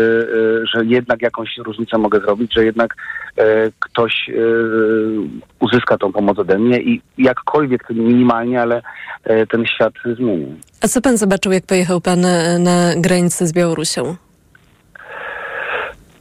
że 0.66 0.84
jednak 0.84 1.22
jakąś 1.22 1.58
różnicę 1.58 1.98
mogę 1.98 2.20
zrobić, 2.20 2.54
że 2.54 2.64
jednak 2.64 2.96
e, 3.36 3.44
ktoś 3.78 4.30
uzyska 5.60 5.98
tą 5.98 6.12
pomoc 6.12 6.38
ode 6.38 6.58
mnie 6.58 6.80
i 6.80 7.02
jakkolwiek 7.18 7.90
minimalnie, 7.90 8.62
ale 8.62 8.82
ten 9.50 9.66
świat 9.66 9.92
zmieni. 10.16 10.56
A 10.82 10.88
co 10.88 11.00
pan 11.00 11.16
zobaczył, 11.16 11.52
jak 11.52 11.66
pojechał 11.66 12.00
pan 12.00 12.20
na 12.58 12.92
granicę 12.96 13.46
z 13.46 13.52
Białorusią? 13.52 14.16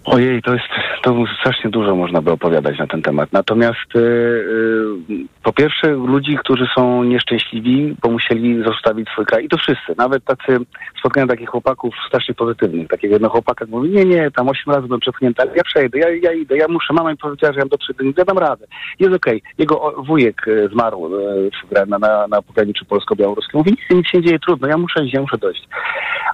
Ojej, 0.06 0.42
to 0.42 0.54
jest, 0.54 0.70
to 1.02 1.24
strasznie 1.40 1.70
dużo 1.70 1.96
można 1.96 2.22
by 2.22 2.32
opowiadać 2.32 2.80
na 2.80 2.88
ten 2.88 3.02
temat. 3.02 3.30
Natomiast 3.32 3.96
y, 3.96 4.00
y, 4.00 5.26
po 5.44 5.54
pierwsze 5.54 5.88
ludzi, 5.88 6.38
którzy 6.38 6.68
są 6.76 7.04
nieszczęśliwi, 7.04 7.96
bo 8.02 8.10
musieli 8.10 8.64
zostawić 8.64 9.10
swój 9.10 9.26
kraj 9.26 9.46
i 9.46 9.50
to 9.50 9.58
wszyscy, 9.58 9.96
nawet 9.98 10.26
tacy, 10.26 10.58
spotkałem 11.00 11.30
takich 11.30 11.50
chłopaków 11.50 11.96
strasznie 12.08 12.36
pozytywnych, 12.36 12.88
takiego 12.88 13.16
jednego 13.16 13.32
chłopaka 13.32 13.66
mówi, 13.70 13.90
nie, 13.90 14.06
nie, 14.06 14.32
tam 14.32 14.50
osiem 14.50 14.74
razy 14.74 14.88
byłem 14.88 15.00
przepchnięty, 15.00 15.42
ale 15.42 15.52
ja 15.56 15.64
przejdę, 15.64 16.00
ja, 16.00 16.10
ja 16.10 16.32
idę, 16.34 16.58
ja 16.58 16.68
muszę, 16.68 16.94
mama 16.94 17.12
mi 17.12 17.18
powiedziała, 17.18 17.54
że 17.54 17.60
ja 17.60 17.66
dotrzę 17.66 17.94
do 17.94 18.04
ja 18.18 18.26
dam 18.26 18.38
radę. 18.38 18.68
Jest 19.00 19.16
okej. 19.16 19.38
Okay. 19.38 19.52
Jego 19.58 20.04
wujek 20.04 20.48
y, 20.48 20.70
zmarł 20.72 21.10
na, 21.88 22.00
na, 22.00 22.28
na 22.28 22.42
pograniczu 22.42 22.86
polsko-białoruskim, 22.86 23.58
mówi, 23.58 23.72
nic, 23.72 23.80
nic 23.90 24.08
się 24.08 24.18
nie 24.18 24.24
dzieje, 24.24 24.40
trudno, 24.40 24.68
ja 24.68 24.78
muszę 24.78 25.06
iść, 25.06 25.14
ja 25.14 25.22
muszę 25.22 25.38
dojść. 25.38 25.68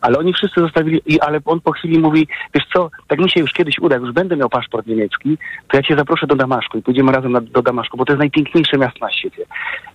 Ale 0.01 0.19
oni 0.19 0.33
wszyscy 0.33 0.61
zostawili, 0.61 1.01
i, 1.05 1.19
ale 1.19 1.39
on 1.45 1.61
po 1.61 1.71
chwili 1.71 1.99
mówi, 1.99 2.27
wiesz 2.53 2.65
co, 2.73 2.89
tak 3.07 3.19
mi 3.19 3.29
się 3.29 3.39
już 3.39 3.53
kiedyś 3.53 3.79
uda, 3.79 3.95
jak 3.95 4.03
już 4.03 4.13
będę 4.13 4.37
miał 4.37 4.49
paszport 4.49 4.87
niemiecki, 4.87 5.37
to 5.67 5.77
ja 5.77 5.83
cię 5.83 5.95
zaproszę 5.95 6.27
do 6.27 6.35
Damaszku 6.35 6.77
i 6.77 6.81
pójdziemy 6.81 7.11
razem 7.11 7.31
na, 7.31 7.41
do 7.41 7.61
Damaszku, 7.61 7.97
bo 7.97 8.05
to 8.05 8.13
jest 8.13 8.19
najpiękniejsze 8.19 8.77
miasto 8.77 9.05
na 9.05 9.11
świecie. 9.11 9.45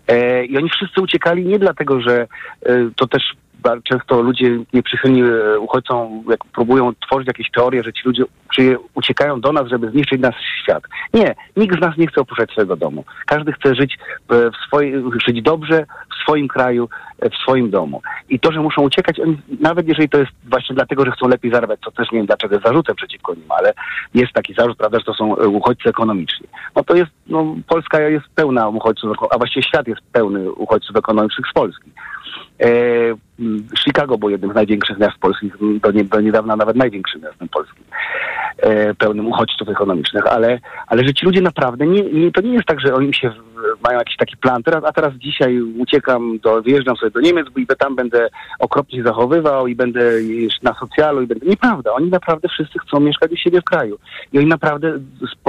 E, 0.09 0.45
I 0.45 0.57
oni 0.57 0.71
wszyscy 0.71 1.01
uciekali 1.01 1.47
nie 1.47 1.59
dlatego, 1.59 2.01
że 2.01 2.27
e, 2.67 2.91
to 2.97 3.07
też 3.07 3.23
często 3.85 4.23
ludzie 4.23 4.59
nieprzychylni 4.73 5.23
e, 5.23 5.59
uchodźcom, 5.61 6.25
jak 6.31 6.45
próbują 6.45 6.93
tworzyć 7.07 7.27
jakieś 7.27 7.51
teorie, 7.51 7.83
że 7.83 7.93
ci 7.93 8.03
ludzie 8.05 8.25
uciekają 8.95 9.41
do 9.41 9.53
nas, 9.53 9.69
żeby 9.69 9.91
zniszczyć 9.91 10.21
nasz 10.21 10.37
świat. 10.63 10.83
Nie, 11.15 11.35
nikt 11.57 11.79
z 11.79 11.81
nas 11.81 11.97
nie 11.97 12.07
chce 12.07 12.21
opuszczać 12.21 12.51
swojego 12.51 12.77
domu. 12.77 13.05
Każdy 13.27 13.53
chce 13.53 13.75
żyć 13.75 13.99
e, 14.31 14.51
w 14.51 14.67
swoim, 14.67 15.11
żyć 15.27 15.43
dobrze 15.43 15.87
w 16.11 16.23
swoim 16.23 16.49
kraju, 16.49 16.89
e, 17.19 17.31
w 17.31 17.35
swoim 17.35 17.71
domu. 17.71 18.03
I 18.29 18.41
to, 18.41 18.53
że 18.53 18.61
muszą 18.61 18.83
uciekać, 18.83 19.21
nawet 19.61 19.89
jeżeli 19.89 20.09
to 20.09 20.19
jest 20.19 20.33
właśnie 20.45 20.75
dlatego, 20.75 21.05
że 21.05 21.13
chcą 21.13 21.29
lepiej 21.29 21.53
zarabiać, 21.53 21.81
to 21.81 21.91
też 21.91 22.13
nie 22.13 22.19
wiem 22.19 22.27
dlaczego 22.27 22.55
jest 22.55 22.67
zarzutem 22.67 22.97
przeciwko 22.97 23.35
nim, 23.35 23.53
ale 23.59 23.73
jest 24.15 24.33
taki 24.33 24.55
zarzut, 24.55 24.79
prawda, 24.79 24.99
że 24.99 25.05
to 25.05 25.15
są 25.15 25.35
uchodźcy 25.35 25.89
ekonomiczni. 25.89 26.47
No 26.77 26.85
to 26.85 26.95
jest, 26.95 27.11
no 27.27 27.57
Polska 27.69 28.01
jest 28.01 28.27
pełna 28.35 28.69
uchodźców, 28.69 29.17
a 29.31 29.39
właściwie 29.39 29.63
świat 29.63 29.89
jest 29.89 30.01
pełny 30.13 30.53
uchodźców 30.53 30.97
ekonomicznych 30.97 31.47
z 31.51 31.53
Polski. 31.53 31.91
E, 32.63 32.69
Chicago 33.85 34.19
było 34.19 34.31
jednym 34.31 34.53
z 34.53 34.55
największych 34.55 34.99
miast 34.99 35.19
polskich, 35.19 35.57
do, 35.81 35.93
do 35.93 36.21
niedawna 36.21 36.57
nawet 36.57 36.77
największym 36.77 37.21
miastem 37.21 37.49
polskim, 37.49 37.85
pełnym 38.99 39.27
uchodźców 39.27 39.69
ekonomicznych, 39.69 40.27
ale, 40.27 40.59
ale 40.87 41.05
że 41.05 41.15
ci 41.15 41.27
ludzie 41.27 41.41
naprawdę, 41.41 41.87
nie, 41.87 42.03
nie, 42.03 42.33
to 42.33 42.41
nie 42.41 42.53
jest 42.53 42.67
tak, 42.67 42.81
że 42.81 42.95
oni 42.95 43.15
się 43.15 43.33
mają 43.85 43.99
jakiś 43.99 44.17
taki 44.17 44.37
plan, 44.37 44.63
teraz, 44.63 44.85
a 44.85 44.93
teraz 44.93 45.15
dzisiaj 45.15 45.63
uciekam, 45.63 46.39
do, 46.39 46.63
wyjeżdżam 46.63 46.97
sobie 46.97 47.11
do 47.11 47.21
Niemiec, 47.21 47.47
bo 47.69 47.75
tam 47.75 47.97
będę 47.97 48.29
okropnie 48.59 49.03
zachowywał 49.03 49.67
i 49.67 49.75
będę 49.75 50.13
na 50.63 50.75
socjalu 50.75 51.23
i 51.23 51.27
będę... 51.27 51.47
Nieprawda, 51.47 51.93
oni 51.93 52.11
naprawdę 52.11 52.49
wszyscy 52.49 52.79
chcą 52.79 53.01
mieszkać 53.01 53.33
u 53.33 53.37
siebie 53.37 53.61
w 53.61 53.65
kraju. 53.65 53.99
I 54.33 54.39
oni 54.39 54.47
naprawdę 54.47 54.99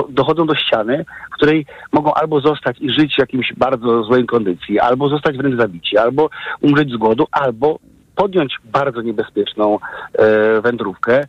dochodzą 0.10 0.46
do 0.46 0.56
ściany, 0.56 1.06
w 1.32 1.36
której 1.36 1.66
mogą 1.92 2.14
albo 2.14 2.42
zostać 2.42 2.78
i 2.80 2.90
żyć 2.90 3.16
w 3.16 3.20
jakimś 3.20 3.54
bardzo 3.58 4.04
złej 4.04 4.26
kondycji, 4.26 4.80
albo 4.80 5.10
zostać 5.10 5.38
wręcz 5.38 5.60
zabici, 5.60 5.98
albo 5.98 6.30
umrzeć 6.62 6.92
z 6.92 6.98
głodu, 6.98 7.28
albo 7.32 7.80
podjąć 8.16 8.58
bardzo 8.64 9.02
niebezpieczną 9.02 9.80
e, 10.14 10.62
wędrówkę. 10.62 11.24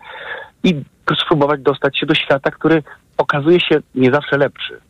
I 0.65 0.75
spróbować 1.25 1.61
dostać 1.61 1.99
się 1.99 2.07
do 2.07 2.15
świata, 2.15 2.51
który 2.51 2.83
okazuje 3.19 3.61
się 3.61 3.81
nie 3.95 4.11
zawsze 4.11 4.39
lepszy 4.39 4.81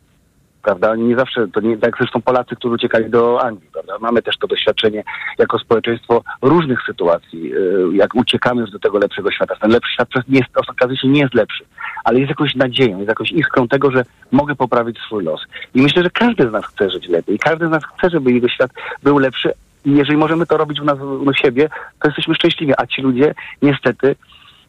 prawda? 0.65 0.95
Nie 0.95 1.15
zawsze, 1.15 1.47
to 1.47 1.61
nie 1.61 1.77
tak 1.77 1.97
zresztą 1.97 2.21
Polacy, 2.21 2.55
którzy 2.55 2.75
uciekali 2.75 3.09
do 3.09 3.43
Anglii, 3.43 3.69
prawda? 3.73 3.93
Mamy 3.99 4.21
też 4.21 4.37
to 4.37 4.47
doświadczenie 4.47 5.03
jako 5.37 5.59
społeczeństwo 5.59 6.23
różnych 6.41 6.79
sytuacji, 6.85 7.53
y, 7.53 7.95
jak 7.95 8.15
uciekamy 8.15 8.61
już 8.61 8.71
do 8.71 8.79
tego 8.79 8.97
lepszego 8.97 9.31
świata. 9.31 9.55
Ten 9.55 9.71
lepszy 9.71 9.93
świat 9.93 10.09
nie 10.27 10.39
jest, 10.39 10.69
okazuje 10.69 10.97
się 10.97 11.07
nie 11.07 11.21
jest 11.21 11.33
lepszy, 11.33 11.63
ale 12.03 12.19
jest 12.19 12.29
jakąś 12.29 12.55
nadzieją, 12.55 12.97
jest 12.97 13.09
jakąś 13.09 13.31
iskrą 13.31 13.67
tego, 13.67 13.91
że 13.91 14.05
mogę 14.31 14.55
poprawić 14.55 14.97
swój 14.99 15.23
los. 15.23 15.41
I 15.73 15.81
myślę, 15.81 16.03
że 16.03 16.09
każdy 16.09 16.49
z 16.49 16.51
nas 16.51 16.65
chce 16.65 16.89
żyć 16.89 17.07
lepiej. 17.07 17.39
Każdy 17.39 17.67
z 17.67 17.69
nas 17.69 17.83
chce, 17.85 18.09
żeby 18.09 18.31
jego 18.31 18.49
świat 18.49 18.71
był 19.03 19.17
lepszy. 19.17 19.53
I 19.85 19.91
jeżeli 19.91 20.17
możemy 20.17 20.45
to 20.45 20.57
robić 20.57 20.79
u 20.79 20.85
nas, 20.85 20.99
u 20.99 21.33
siebie, 21.33 21.69
to 22.01 22.07
jesteśmy 22.07 22.35
szczęśliwi, 22.35 22.73
a 22.77 22.87
ci 22.87 23.01
ludzie 23.01 23.33
niestety 23.61 24.15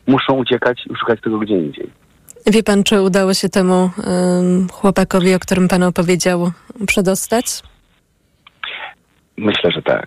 muszą 0.06 0.32
uciekać 0.34 0.86
i 0.86 0.96
szukać 0.96 1.20
tego 1.20 1.38
gdzie 1.38 1.58
indziej. 1.58 1.90
Wie 2.46 2.62
pan, 2.62 2.84
czy 2.84 3.02
udało 3.02 3.34
się 3.34 3.48
temu 3.48 3.90
um, 4.06 4.68
chłopakowi, 4.68 5.34
o 5.34 5.38
którym 5.38 5.68
pan 5.68 5.82
opowiedział, 5.82 6.52
przedostać? 6.86 7.62
Myślę, 9.36 9.70
że 9.70 9.82
tak. 9.82 10.06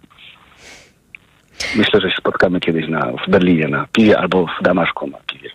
Myślę, 1.76 2.02
że 2.02 2.10
się 2.10 2.18
spotkamy 2.18 2.60
kiedyś 2.60 2.90
na, 2.90 3.12
w 3.28 3.32
Berlinie 3.32 3.68
na 3.68 3.88
piwie 3.92 4.20
albo 4.20 4.46
w 4.46 4.64
Damaszku 4.64 5.08
na 5.08 5.18
piwie. 5.18 5.50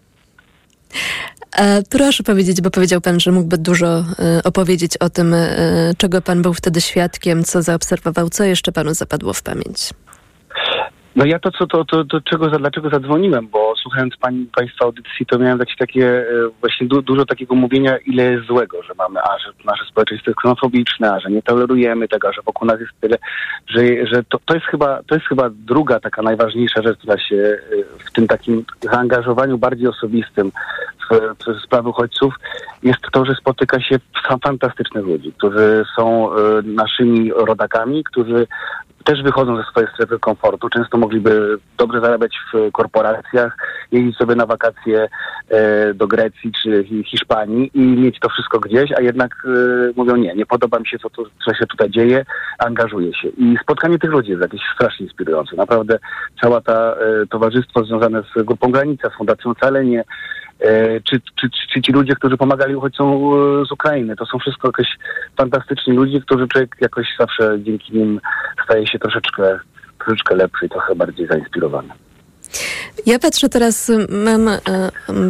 E, 1.56 1.82
proszę 1.82 2.22
powiedzieć, 2.22 2.60
bo 2.60 2.70
powiedział 2.70 3.00
pan, 3.00 3.20
że 3.20 3.32
mógłby 3.32 3.58
dużo 3.58 3.86
e, 3.86 4.04
opowiedzieć 4.44 4.96
o 4.96 5.10
tym, 5.10 5.34
e, 5.34 5.48
czego 5.98 6.22
pan 6.22 6.42
był 6.42 6.54
wtedy 6.54 6.80
świadkiem, 6.80 7.44
co 7.44 7.62
zaobserwował, 7.62 8.30
co 8.30 8.44
jeszcze 8.44 8.72
panu 8.72 8.94
zapadło 8.94 9.32
w 9.32 9.42
pamięć. 9.42 9.90
No 11.16 11.24
ja 11.24 11.38
to, 11.38 11.50
co, 11.50 11.66
to, 11.66 11.84
to, 11.84 12.04
to 12.04 12.20
czego, 12.20 12.50
dlaczego 12.50 12.90
zadzwoniłem, 12.90 13.48
bo 13.48 13.74
słuchając 13.82 14.16
pani, 14.16 14.46
państwa 14.56 14.84
audycji, 14.84 15.26
to 15.26 15.38
miałem 15.38 15.58
takie, 15.58 15.74
takie 15.78 16.06
e, 16.06 16.24
właśnie 16.60 16.86
du, 16.86 17.02
dużo 17.02 17.26
takiego 17.26 17.54
mówienia, 17.54 17.98
ile 17.98 18.22
jest 18.22 18.46
złego, 18.46 18.82
że 18.82 18.94
mamy, 18.98 19.20
a 19.22 19.38
że 19.38 19.52
nasze 19.64 19.84
społeczeństwo 19.84 20.30
jest 20.30 20.38
ksenofobiczne, 20.38 21.12
a 21.12 21.20
że 21.20 21.30
nie 21.30 21.42
tolerujemy 21.42 22.08
tego, 22.08 22.28
a 22.28 22.32
że 22.32 22.42
wokół 22.42 22.68
nas 22.68 22.80
jest 22.80 22.92
tyle, 23.00 23.18
że, 23.66 24.06
że 24.06 24.24
to, 24.24 24.38
to, 24.44 24.54
jest 24.54 24.66
chyba, 24.66 25.02
to 25.02 25.14
jest 25.14 25.26
chyba 25.26 25.50
druga 25.50 26.00
taka 26.00 26.22
najważniejsza 26.22 26.82
rzecz, 26.82 26.98
która 26.98 27.18
się 27.18 27.36
e, 27.36 27.58
w 28.04 28.12
tym 28.12 28.26
takim 28.26 28.64
zaangażowaniu 28.82 29.58
bardziej 29.58 29.88
osobistym 29.88 30.52
w, 31.10 31.44
w 31.46 31.64
sprawy 31.64 31.88
uchodźców, 31.88 32.34
jest 32.82 33.00
to, 33.12 33.24
że 33.24 33.34
spotyka 33.34 33.80
się 33.80 33.96
fantastycznych 34.42 35.04
ludzi, 35.04 35.32
którzy 35.32 35.84
są 35.96 36.34
e, 36.34 36.36
naszymi 36.62 37.32
rodakami, 37.32 38.04
którzy 38.04 38.46
też 39.04 39.22
wychodzą 39.22 39.56
ze 39.56 39.62
swojej 39.62 39.88
strefy 39.94 40.18
komfortu. 40.18 40.68
Często 40.68 40.98
mogliby 40.98 41.58
dobrze 41.78 42.00
zarabiać 42.00 42.38
w 42.52 42.72
korporacjach, 42.72 43.56
jeździć 43.92 44.16
sobie 44.16 44.34
na 44.34 44.46
wakacje 44.46 45.08
e, 45.48 45.94
do 45.94 46.06
Grecji 46.06 46.52
czy 46.62 46.84
Hiszpanii 47.06 47.70
i 47.74 47.80
mieć 47.80 48.20
to 48.20 48.28
wszystko 48.28 48.60
gdzieś, 48.60 48.92
a 48.92 49.00
jednak 49.00 49.34
e, 49.44 49.48
mówią 49.96 50.16
nie, 50.16 50.34
nie 50.34 50.46
podoba 50.46 50.78
mi 50.78 50.86
się 50.86 50.98
to, 50.98 51.08
co 51.44 51.54
się 51.54 51.66
tutaj 51.66 51.90
dzieje, 51.90 52.24
angażuję 52.58 53.14
się. 53.14 53.28
I 53.28 53.56
spotkanie 53.62 53.98
tych 53.98 54.10
ludzi 54.10 54.30
jest 54.30 54.42
jakieś 54.42 54.62
strasznie 54.74 55.06
inspirujące. 55.06 55.56
Naprawdę 55.56 55.98
cała 56.40 56.60
ta 56.60 56.94
e, 56.94 57.26
towarzystwo 57.30 57.84
związane 57.84 58.22
z 58.22 58.42
Grupą 58.42 58.72
Granica, 58.72 59.10
Fundacją 59.10 59.54
Calenie, 59.54 60.04
czy, 61.04 61.20
czy, 61.40 61.48
czy, 61.72 61.82
ci 61.82 61.92
ludzie, 61.92 62.14
którzy 62.14 62.36
pomagali 62.36 62.76
uchodźcom 62.76 63.08
e, 63.08 63.66
z 63.66 63.72
Ukrainy. 63.72 64.16
To 64.16 64.26
są 64.26 64.38
wszystko 64.38 64.68
jakieś 64.68 64.96
fantastyczni 65.36 65.92
ludzie, 65.92 66.20
którzy 66.20 66.48
człowiek 66.48 66.76
jakoś 66.80 67.06
zawsze 67.18 67.56
dzięki 67.62 67.96
nim 67.96 68.20
staje 68.64 68.86
się 68.86 68.98
troszeczkę, 68.98 69.58
troszeczkę 69.98 70.34
lepszy 70.34 70.66
i 70.66 70.68
trochę 70.68 70.94
bardziej 70.94 71.26
zainspirowany. 71.26 71.88
Ja 73.06 73.18
patrzę 73.18 73.48
teraz, 73.48 73.90
mam 74.08 74.48
e, 74.48 74.60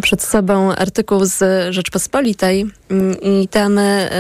przed 0.03 0.23
sobą 0.23 0.75
artykuł 0.75 1.25
z 1.25 1.39
Rzeczpospolitej 1.75 2.67
mm, 2.91 3.21
i 3.21 3.49
tam 3.49 3.79
e, 3.79 4.11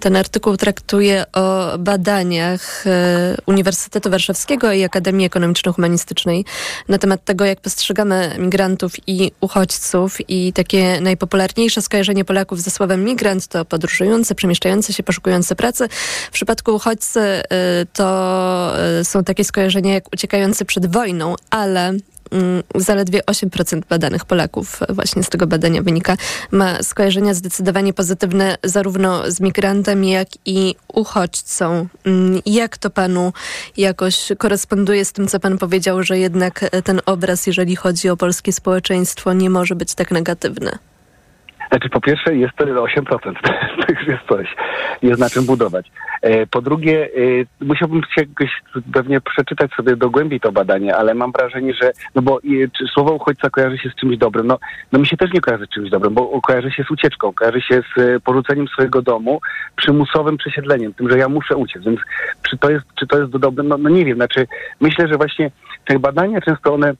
ten 0.00 0.16
artykuł 0.16 0.56
traktuje 0.56 1.24
o 1.32 1.78
badaniach 1.78 2.86
e, 2.86 3.36
Uniwersytetu 3.46 4.10
Warszawskiego 4.10 4.72
i 4.72 4.84
Akademii 4.84 5.26
Ekonomiczno-Humanistycznej 5.26 6.44
na 6.88 6.98
temat 6.98 7.24
tego, 7.24 7.44
jak 7.44 7.60
postrzegamy 7.60 8.36
migrantów 8.38 8.92
i 9.06 9.32
uchodźców 9.40 10.30
i 10.30 10.52
takie 10.52 11.00
najpopularniejsze 11.00 11.82
skojarzenie 11.82 12.24
Polaków 12.24 12.60
ze 12.60 12.70
słowem 12.70 13.04
migrant 13.04 13.46
to 13.46 13.64
podróżujący, 13.64 14.34
przemieszczający 14.34 14.92
się, 14.92 15.02
poszukujący 15.02 15.56
pracy. 15.56 15.88
W 16.28 16.30
przypadku 16.30 16.74
uchodźcy 16.74 17.20
to 17.92 18.72
są 19.02 19.24
takie 19.24 19.44
skojarzenia 19.44 19.94
jak 19.94 20.04
uciekający 20.12 20.64
przed 20.64 20.92
wojną, 20.92 21.34
ale 21.50 21.92
zaledwie 22.74 23.20
8% 23.20 23.80
badanych 23.88 24.24
Polaków, 24.24 24.80
właśnie 24.88 25.22
z 25.22 25.28
tego 25.28 25.46
badania 25.46 25.82
wynika, 25.82 26.16
ma 26.50 26.82
skojarzenia 26.82 27.34
zdecydowanie 27.34 27.92
pozytywne 27.92 28.56
zarówno 28.64 29.30
z 29.30 29.40
migrantem, 29.40 30.04
jak 30.04 30.28
i 30.46 30.74
uchodźcą. 30.94 31.86
Mm, 32.04 32.42
jak 32.46 32.78
to 32.78 32.90
panu 32.90 33.32
jakoś 33.76 34.28
koresponduje 34.38 35.04
z 35.04 35.12
tym, 35.12 35.28
co 35.28 35.40
pan 35.40 35.58
powiedział, 35.58 36.02
że 36.02 36.18
jednak 36.18 36.70
ten 36.84 37.00
obraz, 37.06 37.46
jeżeli 37.46 37.76
chodzi 37.76 38.08
o 38.08 38.16
polskie 38.16 38.52
społeczeństwo, 38.52 39.32
nie 39.32 39.50
może 39.50 39.74
być 39.74 39.94
tak 39.94 40.10
negatywny? 40.10 40.89
Znaczy, 41.70 41.88
po 41.88 42.00
pierwsze, 42.00 42.36
jest 42.36 42.56
to 42.56 42.64
8%, 42.64 43.02
to 43.86 43.92
jest 43.92 44.22
coś, 44.28 44.56
jest 45.02 45.20
na 45.20 45.30
czym 45.30 45.46
budować. 45.46 45.90
E, 46.22 46.46
po 46.46 46.62
drugie, 46.62 47.04
e, 47.04 47.64
musiałbym 47.64 48.02
się 48.02 48.22
jakoś 48.22 48.62
pewnie 48.92 49.20
przeczytać 49.20 49.70
sobie 49.72 49.96
dogłębiej 49.96 50.40
to 50.40 50.52
badanie, 50.52 50.96
ale 50.96 51.14
mam 51.14 51.32
wrażenie, 51.32 51.74
że, 51.74 51.92
no 52.14 52.22
bo 52.22 52.40
słowo 52.94 53.12
uchodźca 53.12 53.50
kojarzy 53.50 53.78
się 53.78 53.90
z 53.90 53.94
czymś 53.94 54.16
dobrym. 54.16 54.46
No, 54.46 54.58
no 54.92 54.98
mi 54.98 55.06
się 55.06 55.16
też 55.16 55.32
nie 55.32 55.40
kojarzy 55.40 55.66
z 55.66 55.74
czymś 55.74 55.90
dobrym, 55.90 56.14
bo 56.14 56.40
kojarzy 56.40 56.70
się 56.70 56.84
z 56.84 56.90
ucieczką, 56.90 57.32
kojarzy 57.32 57.60
się 57.60 57.82
z 57.96 58.00
e, 58.00 58.20
porzuceniem 58.20 58.68
swojego 58.68 59.02
domu, 59.02 59.40
przymusowym 59.76 60.36
przesiedleniem, 60.36 60.94
tym, 60.94 61.10
że 61.10 61.18
ja 61.18 61.28
muszę 61.28 61.56
uciec. 61.56 61.84
Więc 61.84 62.00
czy 62.50 62.58
to 62.58 62.70
jest, 62.70 62.84
czy 62.98 63.06
to 63.06 63.18
jest 63.18 63.30
dobre? 63.30 63.64
No, 63.64 63.78
no 63.78 63.88
nie 63.88 64.04
wiem. 64.04 64.16
Znaczy, 64.16 64.46
myślę, 64.80 65.08
że 65.08 65.16
właśnie 65.16 65.50
te 65.84 65.98
badania 65.98 66.40
często 66.40 66.74
one 66.74 66.94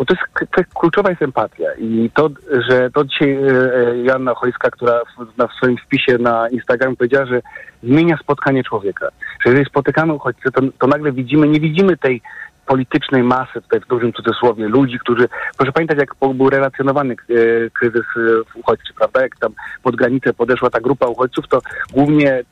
bo 0.00 0.06
to 0.06 0.14
jest, 0.14 0.52
to 0.54 0.60
jest 0.60 0.74
kluczowa 0.74 1.10
jest 1.10 1.22
empatia 1.22 1.74
i 1.78 2.10
to, 2.14 2.28
że 2.68 2.90
to 2.90 3.04
dzisiaj 3.04 3.32
e, 3.32 3.48
e, 3.74 3.96
Janna 4.02 4.34
Chojska, 4.34 4.70
która 4.70 5.00
w, 5.04 5.38
na, 5.38 5.46
w 5.46 5.52
swoim 5.52 5.76
wpisie 5.76 6.18
na 6.18 6.48
Instagramie 6.48 6.96
powiedziała, 6.96 7.26
że 7.26 7.42
zmienia 7.82 8.16
spotkanie 8.16 8.64
człowieka. 8.64 9.08
Że 9.44 9.50
jeżeli 9.50 9.66
spotykamy 9.66 10.14
uchodźcę, 10.14 10.50
to, 10.50 10.60
to 10.78 10.86
nagle 10.86 11.12
widzimy, 11.12 11.48
nie 11.48 11.60
widzimy 11.60 11.96
tej 11.96 12.22
politycznej 12.66 13.22
masy, 13.22 13.52
tutaj 13.52 13.80
w 13.80 13.86
dużym 13.86 14.12
cudzysłowie, 14.12 14.68
ludzi, 14.68 14.98
którzy, 14.98 15.28
proszę 15.56 15.72
pamiętać, 15.72 15.98
jak 15.98 16.14
był 16.34 16.50
relacjonowany 16.50 17.14
e, 17.14 17.70
kryzys 17.70 18.06
uchodźczy, 18.54 18.94
prawda? 18.94 19.22
Jak 19.22 19.36
tam 19.38 19.52
pod 19.82 19.96
granicę 19.96 20.32
podeszła 20.32 20.70
ta 20.70 20.80
grupa 20.80 21.06
uchodźców, 21.06 21.48
to 21.48 21.60
głównie 21.92 22.42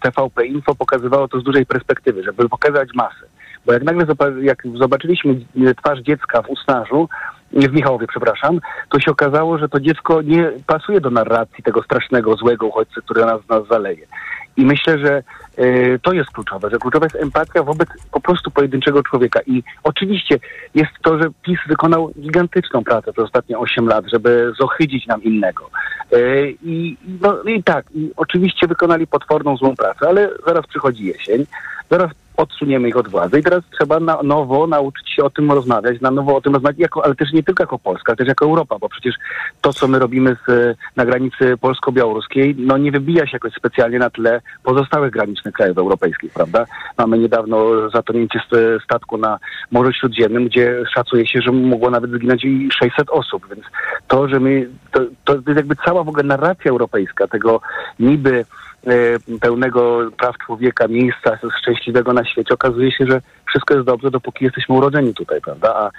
TVP 0.00 0.46
Info 0.46 0.74
pokazywało 0.74 1.28
to 1.28 1.40
z 1.40 1.44
dużej 1.44 1.66
perspektywy, 1.66 2.22
żeby 2.22 2.48
pokazać 2.48 2.88
masę. 2.94 3.26
Bo 3.68 3.74
jak 3.74 3.82
nagle 3.82 4.06
jak 4.42 4.62
zobaczyliśmy 4.74 5.40
twarz 5.76 6.00
dziecka 6.00 6.42
w 6.42 6.50
Usnarzu, 6.50 7.08
w 7.52 7.72
Michałowie, 7.72 8.06
przepraszam, 8.06 8.60
to 8.90 9.00
się 9.00 9.10
okazało, 9.10 9.58
że 9.58 9.68
to 9.68 9.80
dziecko 9.80 10.22
nie 10.22 10.52
pasuje 10.66 11.00
do 11.00 11.10
narracji 11.10 11.64
tego 11.64 11.82
strasznego, 11.82 12.36
złego 12.36 12.66
uchodźcy, 12.66 13.02
który 13.02 13.24
nas, 13.24 13.48
nas 13.48 13.62
zaleje. 13.70 14.06
I 14.56 14.64
myślę, 14.64 14.98
że 14.98 15.22
y, 15.58 16.00
to 16.02 16.12
jest 16.12 16.30
kluczowe, 16.30 16.70
że 16.70 16.78
kluczowa 16.78 17.06
jest 17.06 17.16
empatia 17.16 17.62
wobec 17.62 17.88
po 18.10 18.20
prostu 18.20 18.50
pojedynczego 18.50 19.02
człowieka. 19.02 19.40
I 19.46 19.62
oczywiście 19.82 20.38
jest 20.74 20.92
to, 21.02 21.18
że 21.18 21.28
PiS 21.42 21.58
wykonał 21.66 22.10
gigantyczną 22.20 22.84
pracę 22.84 23.12
przez 23.12 23.24
ostatnie 23.24 23.58
8 23.58 23.86
lat, 23.88 24.04
żeby 24.12 24.52
zohydzić 24.60 25.06
nam 25.06 25.22
innego. 25.22 25.70
Y, 26.12 26.54
I, 26.62 26.96
no, 27.20 27.42
I 27.42 27.62
tak, 27.62 27.86
i 27.94 28.10
oczywiście 28.16 28.66
wykonali 28.66 29.06
potworną 29.06 29.56
złą 29.56 29.76
pracę, 29.76 30.08
ale 30.08 30.30
zaraz 30.46 30.66
przychodzi 30.66 31.04
jesień, 31.04 31.46
zaraz 31.90 32.10
odsuniemy 32.38 32.88
ich 32.88 32.96
od 32.96 33.08
władzy 33.08 33.38
i 33.38 33.42
teraz 33.42 33.64
trzeba 33.78 34.00
na 34.00 34.22
nowo 34.22 34.66
nauczyć 34.66 35.10
się 35.10 35.24
o 35.24 35.30
tym 35.30 35.52
rozmawiać, 35.52 36.00
na 36.00 36.10
nowo 36.10 36.36
o 36.36 36.40
tym 36.40 36.54
rozmawiać, 36.54 36.78
jako, 36.78 37.04
ale 37.04 37.14
też 37.14 37.32
nie 37.32 37.42
tylko 37.42 37.62
jako 37.62 37.78
Polska, 37.78 38.04
ale 38.10 38.16
też 38.16 38.28
jako 38.28 38.44
Europa, 38.44 38.78
bo 38.78 38.88
przecież 38.88 39.14
to, 39.60 39.72
co 39.72 39.88
my 39.88 39.98
robimy 39.98 40.36
z, 40.48 40.76
na 40.96 41.06
granicy 41.06 41.56
polsko-białoruskiej, 41.60 42.54
no 42.58 42.78
nie 42.78 42.92
wybija 42.92 43.26
się 43.26 43.30
jakoś 43.32 43.52
specjalnie 43.52 43.98
na 43.98 44.10
tle 44.10 44.40
pozostałych 44.62 45.12
granicznych 45.12 45.54
krajów 45.54 45.78
europejskich, 45.78 46.32
prawda? 46.32 46.66
Mamy 46.98 47.18
niedawno 47.18 47.90
zatonięcie 47.90 48.40
statku 48.84 49.18
na 49.18 49.38
Morzu 49.70 49.92
Śródziemnym, 49.92 50.46
gdzie 50.46 50.84
szacuje 50.94 51.26
się, 51.26 51.40
że 51.40 51.52
mogło 51.52 51.90
nawet 51.90 52.10
zginąć 52.10 52.44
i 52.44 52.68
600 52.72 53.10
osób, 53.10 53.46
więc 53.54 53.64
to, 54.08 54.28
że 54.28 54.40
my, 54.40 54.68
to, 54.92 55.00
to 55.24 55.34
jest 55.34 55.56
jakby 55.56 55.76
cała 55.76 56.04
w 56.04 56.08
ogóle 56.08 56.22
narracja 56.22 56.70
europejska 56.70 57.26
tego 57.26 57.60
niby 58.00 58.44
pełnego 59.40 60.10
praw 60.18 60.38
człowieka, 60.38 60.88
miejsca 60.88 61.38
szczęśliwego 61.60 62.12
na 62.12 62.24
świecie, 62.24 62.54
okazuje 62.54 62.92
się, 62.92 63.06
że 63.08 63.20
wszystko 63.48 63.74
jest 63.74 63.86
dobrze, 63.86 64.10
dopóki 64.10 64.44
jesteśmy 64.44 64.74
urodzeni 64.74 65.14
tutaj, 65.14 65.40
prawda? 65.40 65.74
A 65.74 65.90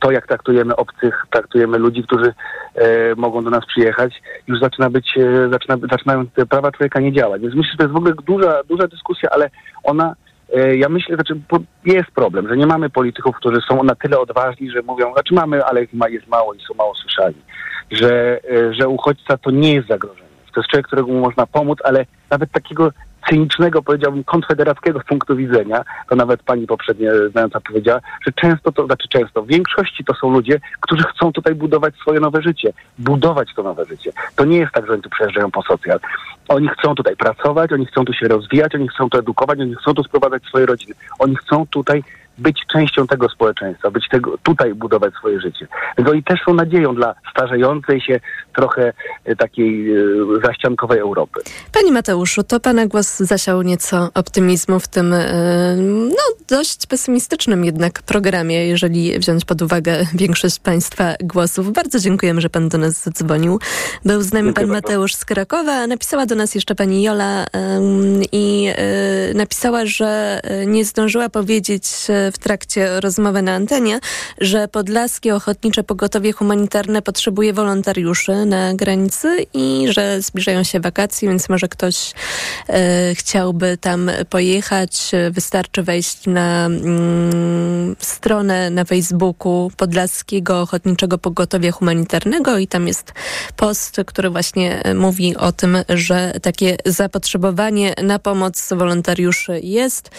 to, 0.00 0.10
jak 0.10 0.26
traktujemy 0.26 0.76
obcych, 0.76 1.26
traktujemy 1.30 1.78
ludzi, 1.78 2.02
którzy 2.02 2.34
e, 2.74 3.14
mogą 3.16 3.44
do 3.44 3.50
nas 3.50 3.66
przyjechać, 3.66 4.22
już 4.46 4.60
zaczyna 4.60 4.90
być, 4.90 5.18
e, 5.18 5.48
zaczyna, 5.50 5.76
zaczynają 5.90 6.26
te 6.26 6.46
prawa 6.46 6.72
człowieka 6.72 7.00
nie 7.00 7.12
działać. 7.12 7.42
Więc 7.42 7.54
myślę, 7.54 7.72
że 7.72 7.78
to 7.78 7.84
jest 7.84 7.94
w 7.94 7.96
ogóle 7.96 8.14
duża, 8.26 8.62
duża 8.68 8.88
dyskusja, 8.88 9.30
ale 9.30 9.50
ona, 9.84 10.14
e, 10.54 10.76
ja 10.76 10.88
myślę, 10.88 11.14
znaczy 11.14 11.40
jest 11.84 12.10
problem, 12.10 12.48
że 12.48 12.56
nie 12.56 12.66
mamy 12.66 12.90
polityków, 12.90 13.36
którzy 13.36 13.60
są 13.68 13.82
na 13.82 13.94
tyle 13.94 14.18
odważni, 14.18 14.70
że 14.70 14.82
mówią, 14.82 15.12
znaczy 15.12 15.34
mamy, 15.34 15.64
ale 15.64 15.80
jest 16.08 16.26
mało 16.26 16.54
i 16.54 16.60
są 16.60 16.74
mało 16.74 16.94
słyszani, 16.94 17.42
że, 17.90 18.40
e, 18.50 18.74
że 18.74 18.88
uchodźca 18.88 19.36
to 19.36 19.50
nie 19.50 19.74
jest 19.74 19.88
zagrożenie 19.88 20.21
to 20.54 20.60
jest 20.60 20.70
człowiek, 20.70 20.86
którego 20.86 21.08
można 21.08 21.46
pomóc, 21.46 21.78
ale 21.84 22.06
nawet 22.30 22.52
takiego 22.52 22.90
cynicznego, 23.30 23.82
powiedziałbym, 23.82 24.24
konfederackiego 24.24 25.00
punktu 25.00 25.36
widzenia, 25.36 25.84
to 26.08 26.16
nawet 26.16 26.42
pani 26.42 26.66
poprzednie 26.66 27.10
znająca 27.30 27.60
powiedziała, 27.60 28.00
że 28.26 28.32
często 28.32 28.72
to, 28.72 28.86
znaczy 28.86 29.08
często, 29.08 29.42
w 29.42 29.46
większości 29.46 30.04
to 30.04 30.14
są 30.14 30.30
ludzie, 30.30 30.60
którzy 30.80 31.02
chcą 31.02 31.32
tutaj 31.32 31.54
budować 31.54 31.94
swoje 31.94 32.20
nowe 32.20 32.42
życie, 32.42 32.72
budować 32.98 33.48
to 33.56 33.62
nowe 33.62 33.84
życie. 33.84 34.12
To 34.36 34.44
nie 34.44 34.58
jest 34.58 34.72
tak, 34.72 34.86
że 34.86 34.92
oni 34.92 35.02
tu 35.02 35.10
przyjeżdżają 35.10 35.50
po 35.50 35.62
socjal. 35.62 36.00
Oni 36.48 36.68
chcą 36.68 36.94
tutaj 36.94 37.16
pracować, 37.16 37.72
oni 37.72 37.86
chcą 37.86 38.04
tu 38.04 38.12
się 38.12 38.28
rozwijać, 38.28 38.74
oni 38.74 38.88
chcą 38.88 39.10
tu 39.10 39.18
edukować, 39.18 39.60
oni 39.60 39.74
chcą 39.74 39.94
tu 39.94 40.04
sprowadzać 40.04 40.42
swoje 40.44 40.66
rodziny. 40.66 40.94
Oni 41.18 41.36
chcą 41.36 41.66
tutaj 41.66 42.04
być 42.38 42.62
częścią 42.72 43.06
tego 43.06 43.28
społeczeństwa, 43.28 43.90
być 43.90 44.08
tego, 44.08 44.38
tutaj 44.42 44.74
budować 44.74 45.14
swoje 45.14 45.40
życie. 45.40 45.66
Więc 45.98 46.10
oni 46.10 46.22
też 46.22 46.40
są 46.46 46.54
nadzieją 46.54 46.94
dla 46.94 47.14
starzejącej 47.30 48.00
się 48.00 48.20
trochę 48.56 48.92
e, 49.24 49.36
takiej 49.36 49.96
e, 49.96 50.04
zaściankowej 50.44 50.98
Europy. 50.98 51.40
Panie 51.72 51.92
Mateuszu, 51.92 52.42
to 52.42 52.60
Pana 52.60 52.86
głos 52.86 53.18
zasiał 53.18 53.62
nieco 53.62 54.08
optymizmu 54.14 54.80
w 54.80 54.88
tym 54.88 55.12
e, 55.12 55.76
no, 56.08 56.22
dość 56.48 56.86
pesymistycznym 56.86 57.64
jednak 57.64 58.02
programie, 58.02 58.66
jeżeli 58.66 59.18
wziąć 59.18 59.44
pod 59.44 59.62
uwagę 59.62 60.06
większość 60.14 60.58
Państwa 60.58 61.14
głosów. 61.22 61.72
Bardzo 61.72 61.98
dziękujemy, 61.98 62.40
że 62.40 62.50
Pan 62.50 62.68
do 62.68 62.78
nas 62.78 63.02
zadzwonił. 63.02 63.58
Był 64.04 64.22
z 64.22 64.32
nami 64.32 64.46
Dziękuję 64.46 64.66
Pan 64.66 64.74
Mateusz 64.74 65.14
z 65.14 65.24
Krakowa, 65.24 65.86
napisała 65.86 66.26
do 66.26 66.34
nas 66.34 66.54
jeszcze 66.54 66.74
Pani 66.74 67.02
Jola 67.02 67.46
i 68.32 68.68
napisała, 69.34 69.86
że 69.86 70.40
nie 70.66 70.84
zdążyła 70.84 71.28
powiedzieć 71.28 71.84
w 72.30 72.38
trakcie 72.38 73.00
rozmowy 73.00 73.42
na 73.42 73.54
antenie, 73.54 74.00
że 74.40 74.68
Podlaskie 74.68 75.34
Ochotnicze 75.34 75.82
Pogotowie 75.84 76.32
Humanitarne 76.32 77.02
potrzebuje 77.02 77.52
wolontariuszy 77.52 78.46
na 78.46 78.74
granicy 78.74 79.46
i 79.54 79.86
że 79.90 80.22
zbliżają 80.22 80.62
się 80.62 80.80
wakacje, 80.80 81.28
więc 81.28 81.48
może 81.48 81.68
ktoś 81.68 82.12
e, 82.68 83.14
chciałby 83.14 83.78
tam 83.80 84.10
pojechać. 84.30 85.10
Wystarczy 85.30 85.82
wejść 85.82 86.26
na 86.26 86.66
mm, 86.66 87.96
stronę 87.98 88.70
na 88.70 88.84
Facebooku 88.84 89.70
Podlaskiego 89.76 90.60
Ochotniczego 90.60 91.18
Pogotowia 91.18 91.72
Humanitarnego 91.72 92.58
i 92.58 92.66
tam 92.66 92.88
jest 92.88 93.12
post, 93.56 93.96
który 94.06 94.30
właśnie 94.30 94.82
mówi 94.94 95.36
o 95.36 95.52
tym, 95.52 95.76
że 95.88 96.32
takie 96.42 96.76
zapotrzebowanie 96.86 97.94
na 98.02 98.18
pomoc 98.18 98.68
wolontariuszy 98.72 99.60
jest. 99.62 100.10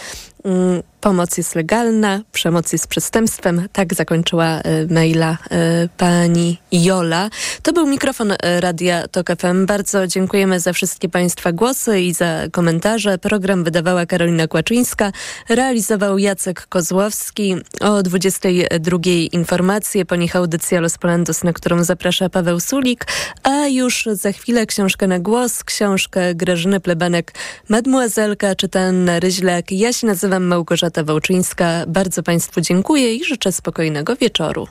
Mm, 0.44 0.82
pomoc 1.00 1.38
jest 1.38 1.54
legalna, 1.54 2.20
przemoc 2.32 2.72
jest 2.72 2.86
przestępstwem. 2.86 3.68
Tak 3.72 3.94
zakończyła 3.94 4.60
y, 4.60 4.94
maila 4.94 5.32
y, 5.32 5.88
pani 5.98 6.58
Jola. 6.72 7.30
To 7.62 7.72
był 7.72 7.86
mikrofon 7.86 8.30
y, 8.32 8.36
Radia 8.60 9.08
TOK 9.08 9.26
FM. 9.38 9.66
Bardzo 9.66 10.06
dziękujemy 10.06 10.60
za 10.60 10.72
wszystkie 10.72 11.08
Państwa 11.08 11.52
głosy 11.52 12.00
i 12.00 12.14
za 12.14 12.40
komentarze. 12.52 13.18
Program 13.18 13.64
wydawała 13.64 14.06
Karolina 14.06 14.48
Kłaczyńska, 14.48 15.12
realizował 15.48 16.18
Jacek 16.18 16.66
Kozłowski. 16.66 17.56
O 17.80 18.02
22 18.02 18.98
informacje, 19.32 20.04
po 20.04 20.16
nich 20.16 20.36
audycja 20.36 20.80
Los 20.80 20.98
Polandos, 20.98 21.44
na 21.44 21.52
którą 21.52 21.84
zaprasza 21.84 22.28
Paweł 22.28 22.60
Sulik, 22.60 23.06
a 23.42 23.66
już 23.66 24.08
za 24.12 24.32
chwilę 24.32 24.66
książkę 24.66 25.06
na 25.06 25.18
głos, 25.18 25.64
książkę 25.64 26.34
Grażyny 26.34 26.80
Plebanek, 26.80 27.32
Mademoiselka, 27.68 28.54
czyta 28.54 28.80
Anna 28.80 29.20
Ryźlak. 29.20 29.72
Ja 29.72 29.92
się 29.92 30.06
nazywam 30.06 30.33
nazywam 30.34 30.48
Małgorzata 30.48 31.04
Wałczyńska. 31.04 31.66
Bardzo 31.86 32.22
Państwu 32.22 32.60
dziękuję 32.60 33.14
i 33.14 33.24
życzę 33.24 33.52
spokojnego 33.52 34.16
wieczoru. 34.16 34.68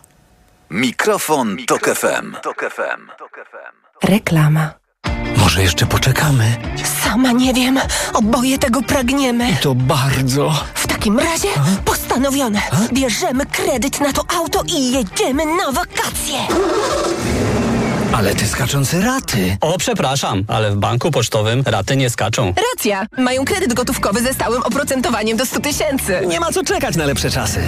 Mikrofon, 0.70 1.56
Mikrofon 1.56 1.80
Tok 1.80 1.98
FM. 1.98 2.36
Tok 2.44 2.66
FM. 2.76 3.10
Reklama. 4.04 4.74
Może 5.38 5.62
jeszcze 5.62 5.86
poczekamy? 5.86 6.56
Sama 7.04 7.32
nie 7.32 7.54
wiem. 7.54 7.80
Oboje 8.14 8.58
tego 8.58 8.82
pragniemy. 8.82 9.50
I 9.52 9.58
to 9.58 9.76
bardzo. 9.76 10.54
W 10.74 10.88
takim 10.88 11.20
razie 11.20 11.48
A? 11.58 11.82
postanowione. 11.86 12.62
A? 12.72 12.94
Bierzemy 12.94 13.46
kredyt 13.46 14.00
na 14.00 14.14
to 14.14 14.22
auto 14.38 14.64
i 14.68 14.92
jedziemy 14.92 15.46
na 15.46 15.72
wakacje. 15.72 16.40
Ale 18.14 18.36
te 18.36 18.48
skaczące 18.48 19.02
raty. 19.02 19.58
O, 19.62 19.78
przepraszam, 19.78 20.44
ale 20.48 20.72
w 20.72 20.76
banku 20.76 21.12
pocztowym 21.12 21.64
raty 21.66 21.98
nie 21.98 22.10
skaczą. 22.10 22.54
Racja! 22.74 23.06
Mają 23.18 23.46
kredyt 23.46 23.74
gotówkowy 23.74 24.22
ze 24.22 24.34
stałym 24.34 24.64
oprocentowaniem 24.64 25.38
do 25.38 25.46
100 25.46 25.60
tysięcy. 25.60 26.22
Nie 26.28 26.40
ma 26.40 26.52
co 26.52 26.64
czekać 26.64 26.96
na 26.96 27.06
lepsze 27.06 27.32
czasy. 27.32 27.62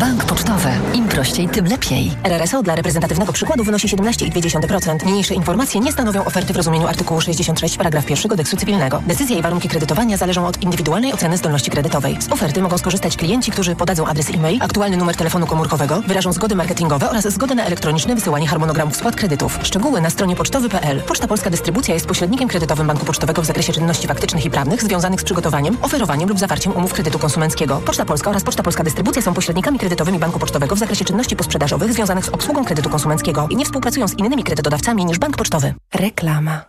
Bank 0.00 0.24
Pocztowy. 0.24 0.68
Im 0.94 1.08
prościej, 1.08 1.48
tym 1.48 1.66
lepiej. 1.66 2.12
RRSO 2.24 2.62
dla 2.62 2.74
reprezentatywnego 2.74 3.32
przykładu 3.32 3.64
wynosi 3.64 3.88
17,2%. 3.88 5.06
Niniejsze 5.06 5.34
informacje 5.34 5.80
nie 5.80 5.92
stanowią 5.92 6.24
oferty 6.24 6.52
w 6.52 6.56
rozumieniu 6.56 6.86
artykułu 6.86 7.20
66 7.20 7.76
paragraf 7.76 8.10
1 8.10 8.28
kodeksu 8.28 8.56
cywilnego. 8.56 9.02
Decyzja 9.06 9.38
i 9.38 9.42
warunki 9.42 9.68
kredytowania 9.68 10.16
zależą 10.16 10.46
od 10.46 10.62
indywidualnej 10.62 11.12
oceny 11.12 11.36
zdolności 11.36 11.70
kredytowej. 11.70 12.16
Z 12.22 12.32
oferty 12.32 12.62
mogą 12.62 12.78
skorzystać 12.78 13.16
klienci, 13.16 13.50
którzy 13.50 13.76
podadzą 13.76 14.06
adres 14.06 14.30
e-mail, 14.30 14.58
aktualny 14.62 14.96
numer 14.96 15.16
telefonu 15.16 15.46
komórkowego, 15.46 16.02
wyrażą 16.06 16.32
zgody 16.32 16.54
marketingowe 16.54 17.10
oraz 17.10 17.28
zgodę 17.28 17.54
na 17.54 17.64
elektroniczne 17.64 18.14
wysyłanie 18.14 18.48
harmonogramów 18.48 18.96
spłat 18.96 19.16
kredytów. 19.16 19.58
Szczegóły 19.62 20.00
na 20.00 20.10
stronie 20.10 20.36
pocztowy.pl. 20.36 21.02
Poczta 21.02 21.28
Polska 21.28 21.50
Dystrybucja 21.50 21.94
jest 21.94 22.06
pośrednikiem 22.06 22.48
kredytowym 22.48 22.86
Banku 22.86 23.06
Pocztowego 23.06 23.42
w 23.42 23.46
zakresie 23.46 23.72
czynności 23.72 24.06
faktycznych 24.06 24.44
i 24.44 24.50
prawnych 24.50 24.82
związanych 24.82 25.20
z 25.20 25.24
przygotowaniem, 25.24 25.76
oferowaniem 25.82 26.28
lub 26.28 26.38
zawarciem 26.38 26.76
umów 26.76 26.92
kredytu 26.92 27.18
konsumenckiego. 27.18 27.80
Poczta 27.86 28.04
Polska 28.04 28.30
oraz 28.30 28.44
Poczta 28.44 28.62
Polska 28.62 28.84
Dystrybucja 28.84 29.22
są 29.22 29.34
pośrednikami 29.34 29.78
kredytowymi 29.86 30.18
Banku 30.18 30.38
Pocztowego 30.38 30.76
w 30.76 30.78
zakresie 30.78 31.04
czynności 31.04 31.36
posprzedażowych 31.36 31.92
związanych 31.92 32.24
z 32.24 32.28
obsługą 32.28 32.64
kredytu 32.64 32.90
konsumenckiego 32.90 33.46
i 33.50 33.56
nie 33.56 33.64
współpracują 33.64 34.08
z 34.08 34.18
innymi 34.18 34.44
kredytodawcami 34.44 35.04
niż 35.04 35.18
Bank 35.18 35.36
Pocztowy. 35.36 35.74
Reklama. 35.94 36.64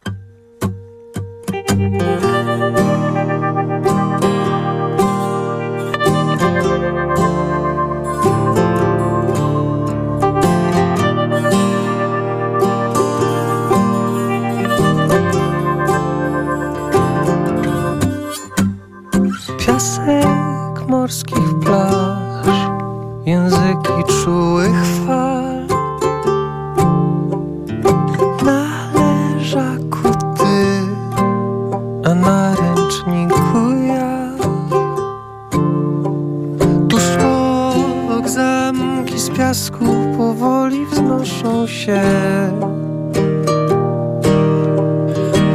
Się. 41.88 42.02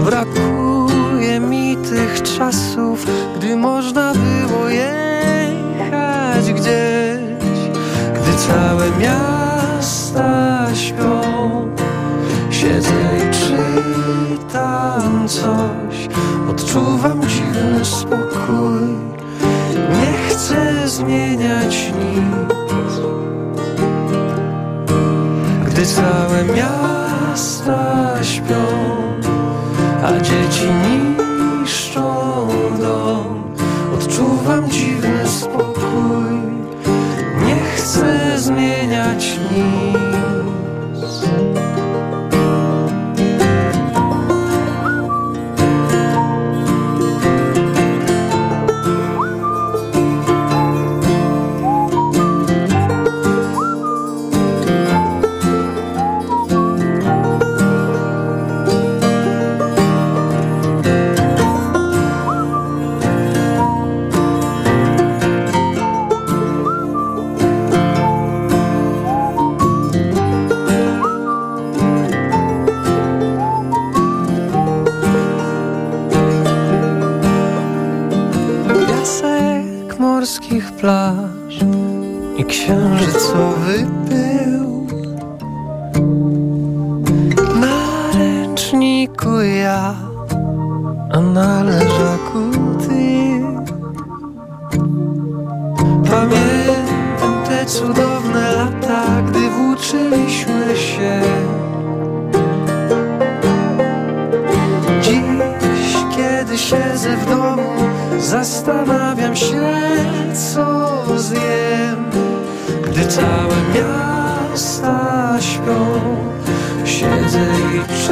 Brakuje 0.04 1.40
mi 1.40 1.76
tych 1.76 2.22
czasów, 2.22 3.06
gdy 3.36 3.56
można 3.56 4.12
było 4.12 4.68
jechać 4.68 6.52
gdzieś, 6.52 7.58
gdy 8.14 8.34
całe 8.48 8.90
miasta 9.00 10.66
śpią. 10.74 11.20
Siedzę 12.50 12.94
i 13.18 13.30
czytam 13.34 15.28
coś, 15.28 16.08
odczuwam 16.50 17.20
dziwny 17.28 17.84
spokój. 17.84 18.82
Nie 19.74 20.28
chcę 20.28 20.88
zmieniać 20.88 21.81
całe 25.94 26.44
miasta 26.44 28.14
śpią, 28.22 28.64
a 30.04 30.20
dzieci 30.20 30.68
niszczą 30.82 32.48
dom. 32.80 33.54
Odczuwam 33.94 34.70
dziwny 34.70 35.28
spokój, 35.28 36.34
nie 37.46 37.56
chcę 37.76 38.38
zmieniać 38.38 39.38
nic. 39.52 40.02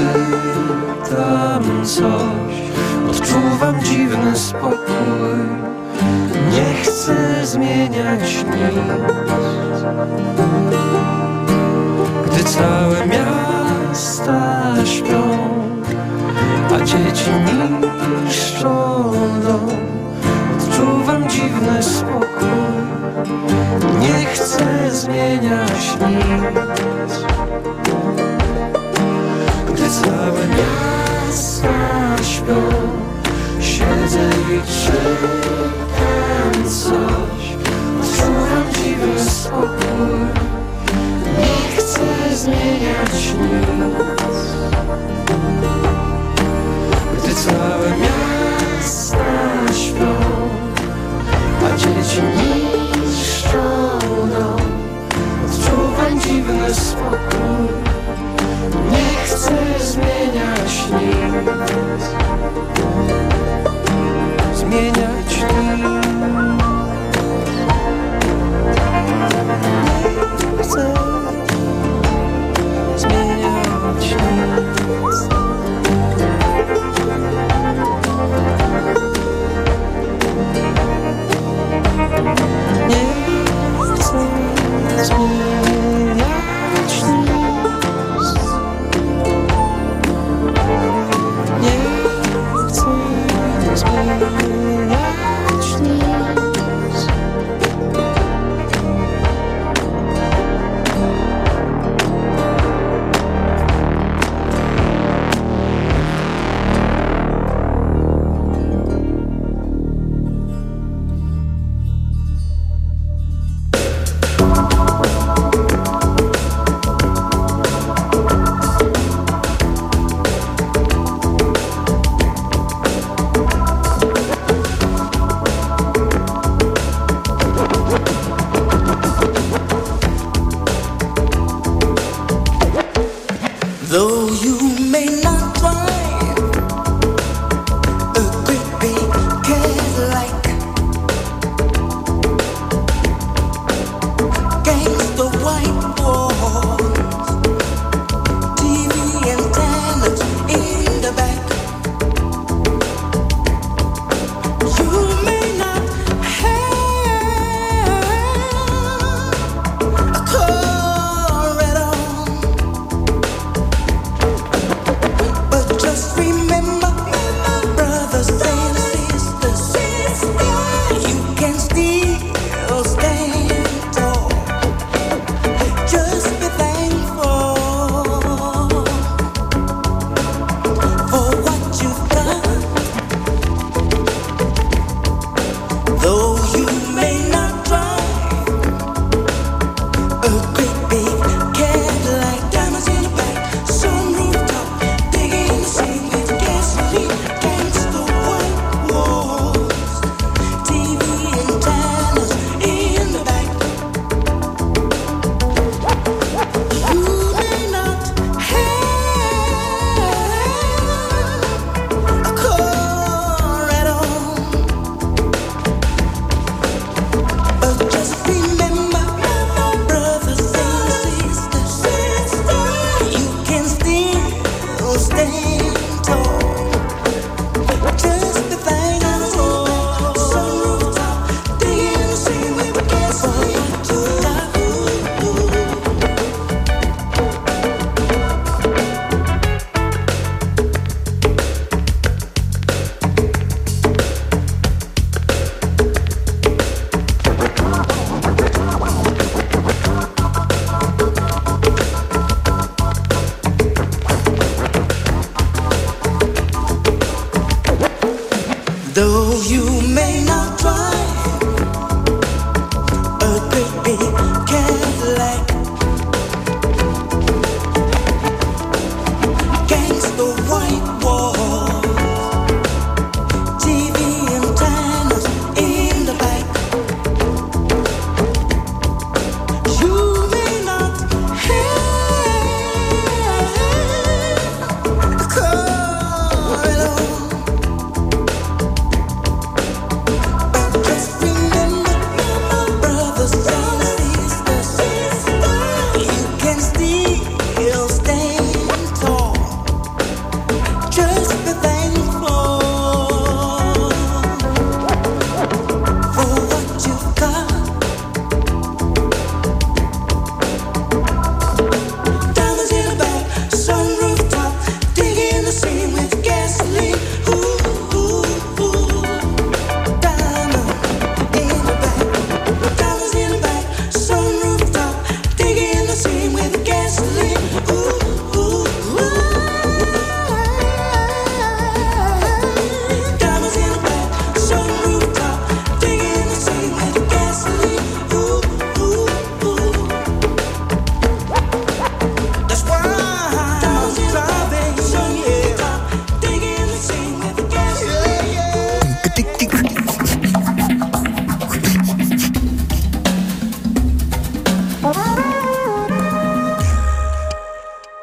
Czytam 0.01 1.85
coś. 1.85 2.55
Odczuwam 3.11 3.83
dziwny 3.83 4.37
spokój, 4.37 5.41
nie 6.53 6.75
chcę 6.83 7.47
zmieniać 7.47 8.45
nic. 8.45 8.75
Gdy 12.27 12.45
całe 12.45 13.07
miasta 13.07 14.73
śpią, 14.85 15.39
a 16.75 16.85
dzieci 16.85 17.31
niszczą 18.25 19.13
dom. 19.43 19.69
Odczuwam 20.59 21.29
dziwny 21.29 21.83
spokój, 21.83 22.49
nie 24.01 24.25
chcę 24.25 24.91
zmieniać 24.91 25.97
nic. 26.01 27.25
Całe 29.91 30.47
miasta 30.49 31.69
śpią, 32.23 32.61
siedzę 33.61 34.31
i 34.51 34.61
czytam 34.83 36.55
coś. 36.65 37.45
Odczuwam 38.01 38.67
dziwny 38.75 39.21
spokój, 39.31 40.21
nie 41.39 41.77
chcę 41.77 42.37
zmieniać 42.37 43.35
nic. 43.41 44.39
Gdy 47.19 47.35
całe 47.35 47.91
miasta 47.97 49.25
śpią, 49.75 50.15
a 51.65 51.77
dzieci 51.77 52.23
niszczą 52.37 53.69
dom, 54.39 54.61
odczuwam 55.47 56.21
dziwny 56.21 56.75
spokój. 56.75 57.69
Nie 58.91 59.10
ти 59.51 59.85
зміняш 59.85 60.87
ніс. 60.91 62.05
Зміняш 64.55 65.35
ніс. 65.43 66.11
Зміняш 72.97 74.07
ніс. 74.23 75.29
Ніс. 82.89 84.13
Зміняш 85.07 85.11
ніс. 85.19 85.80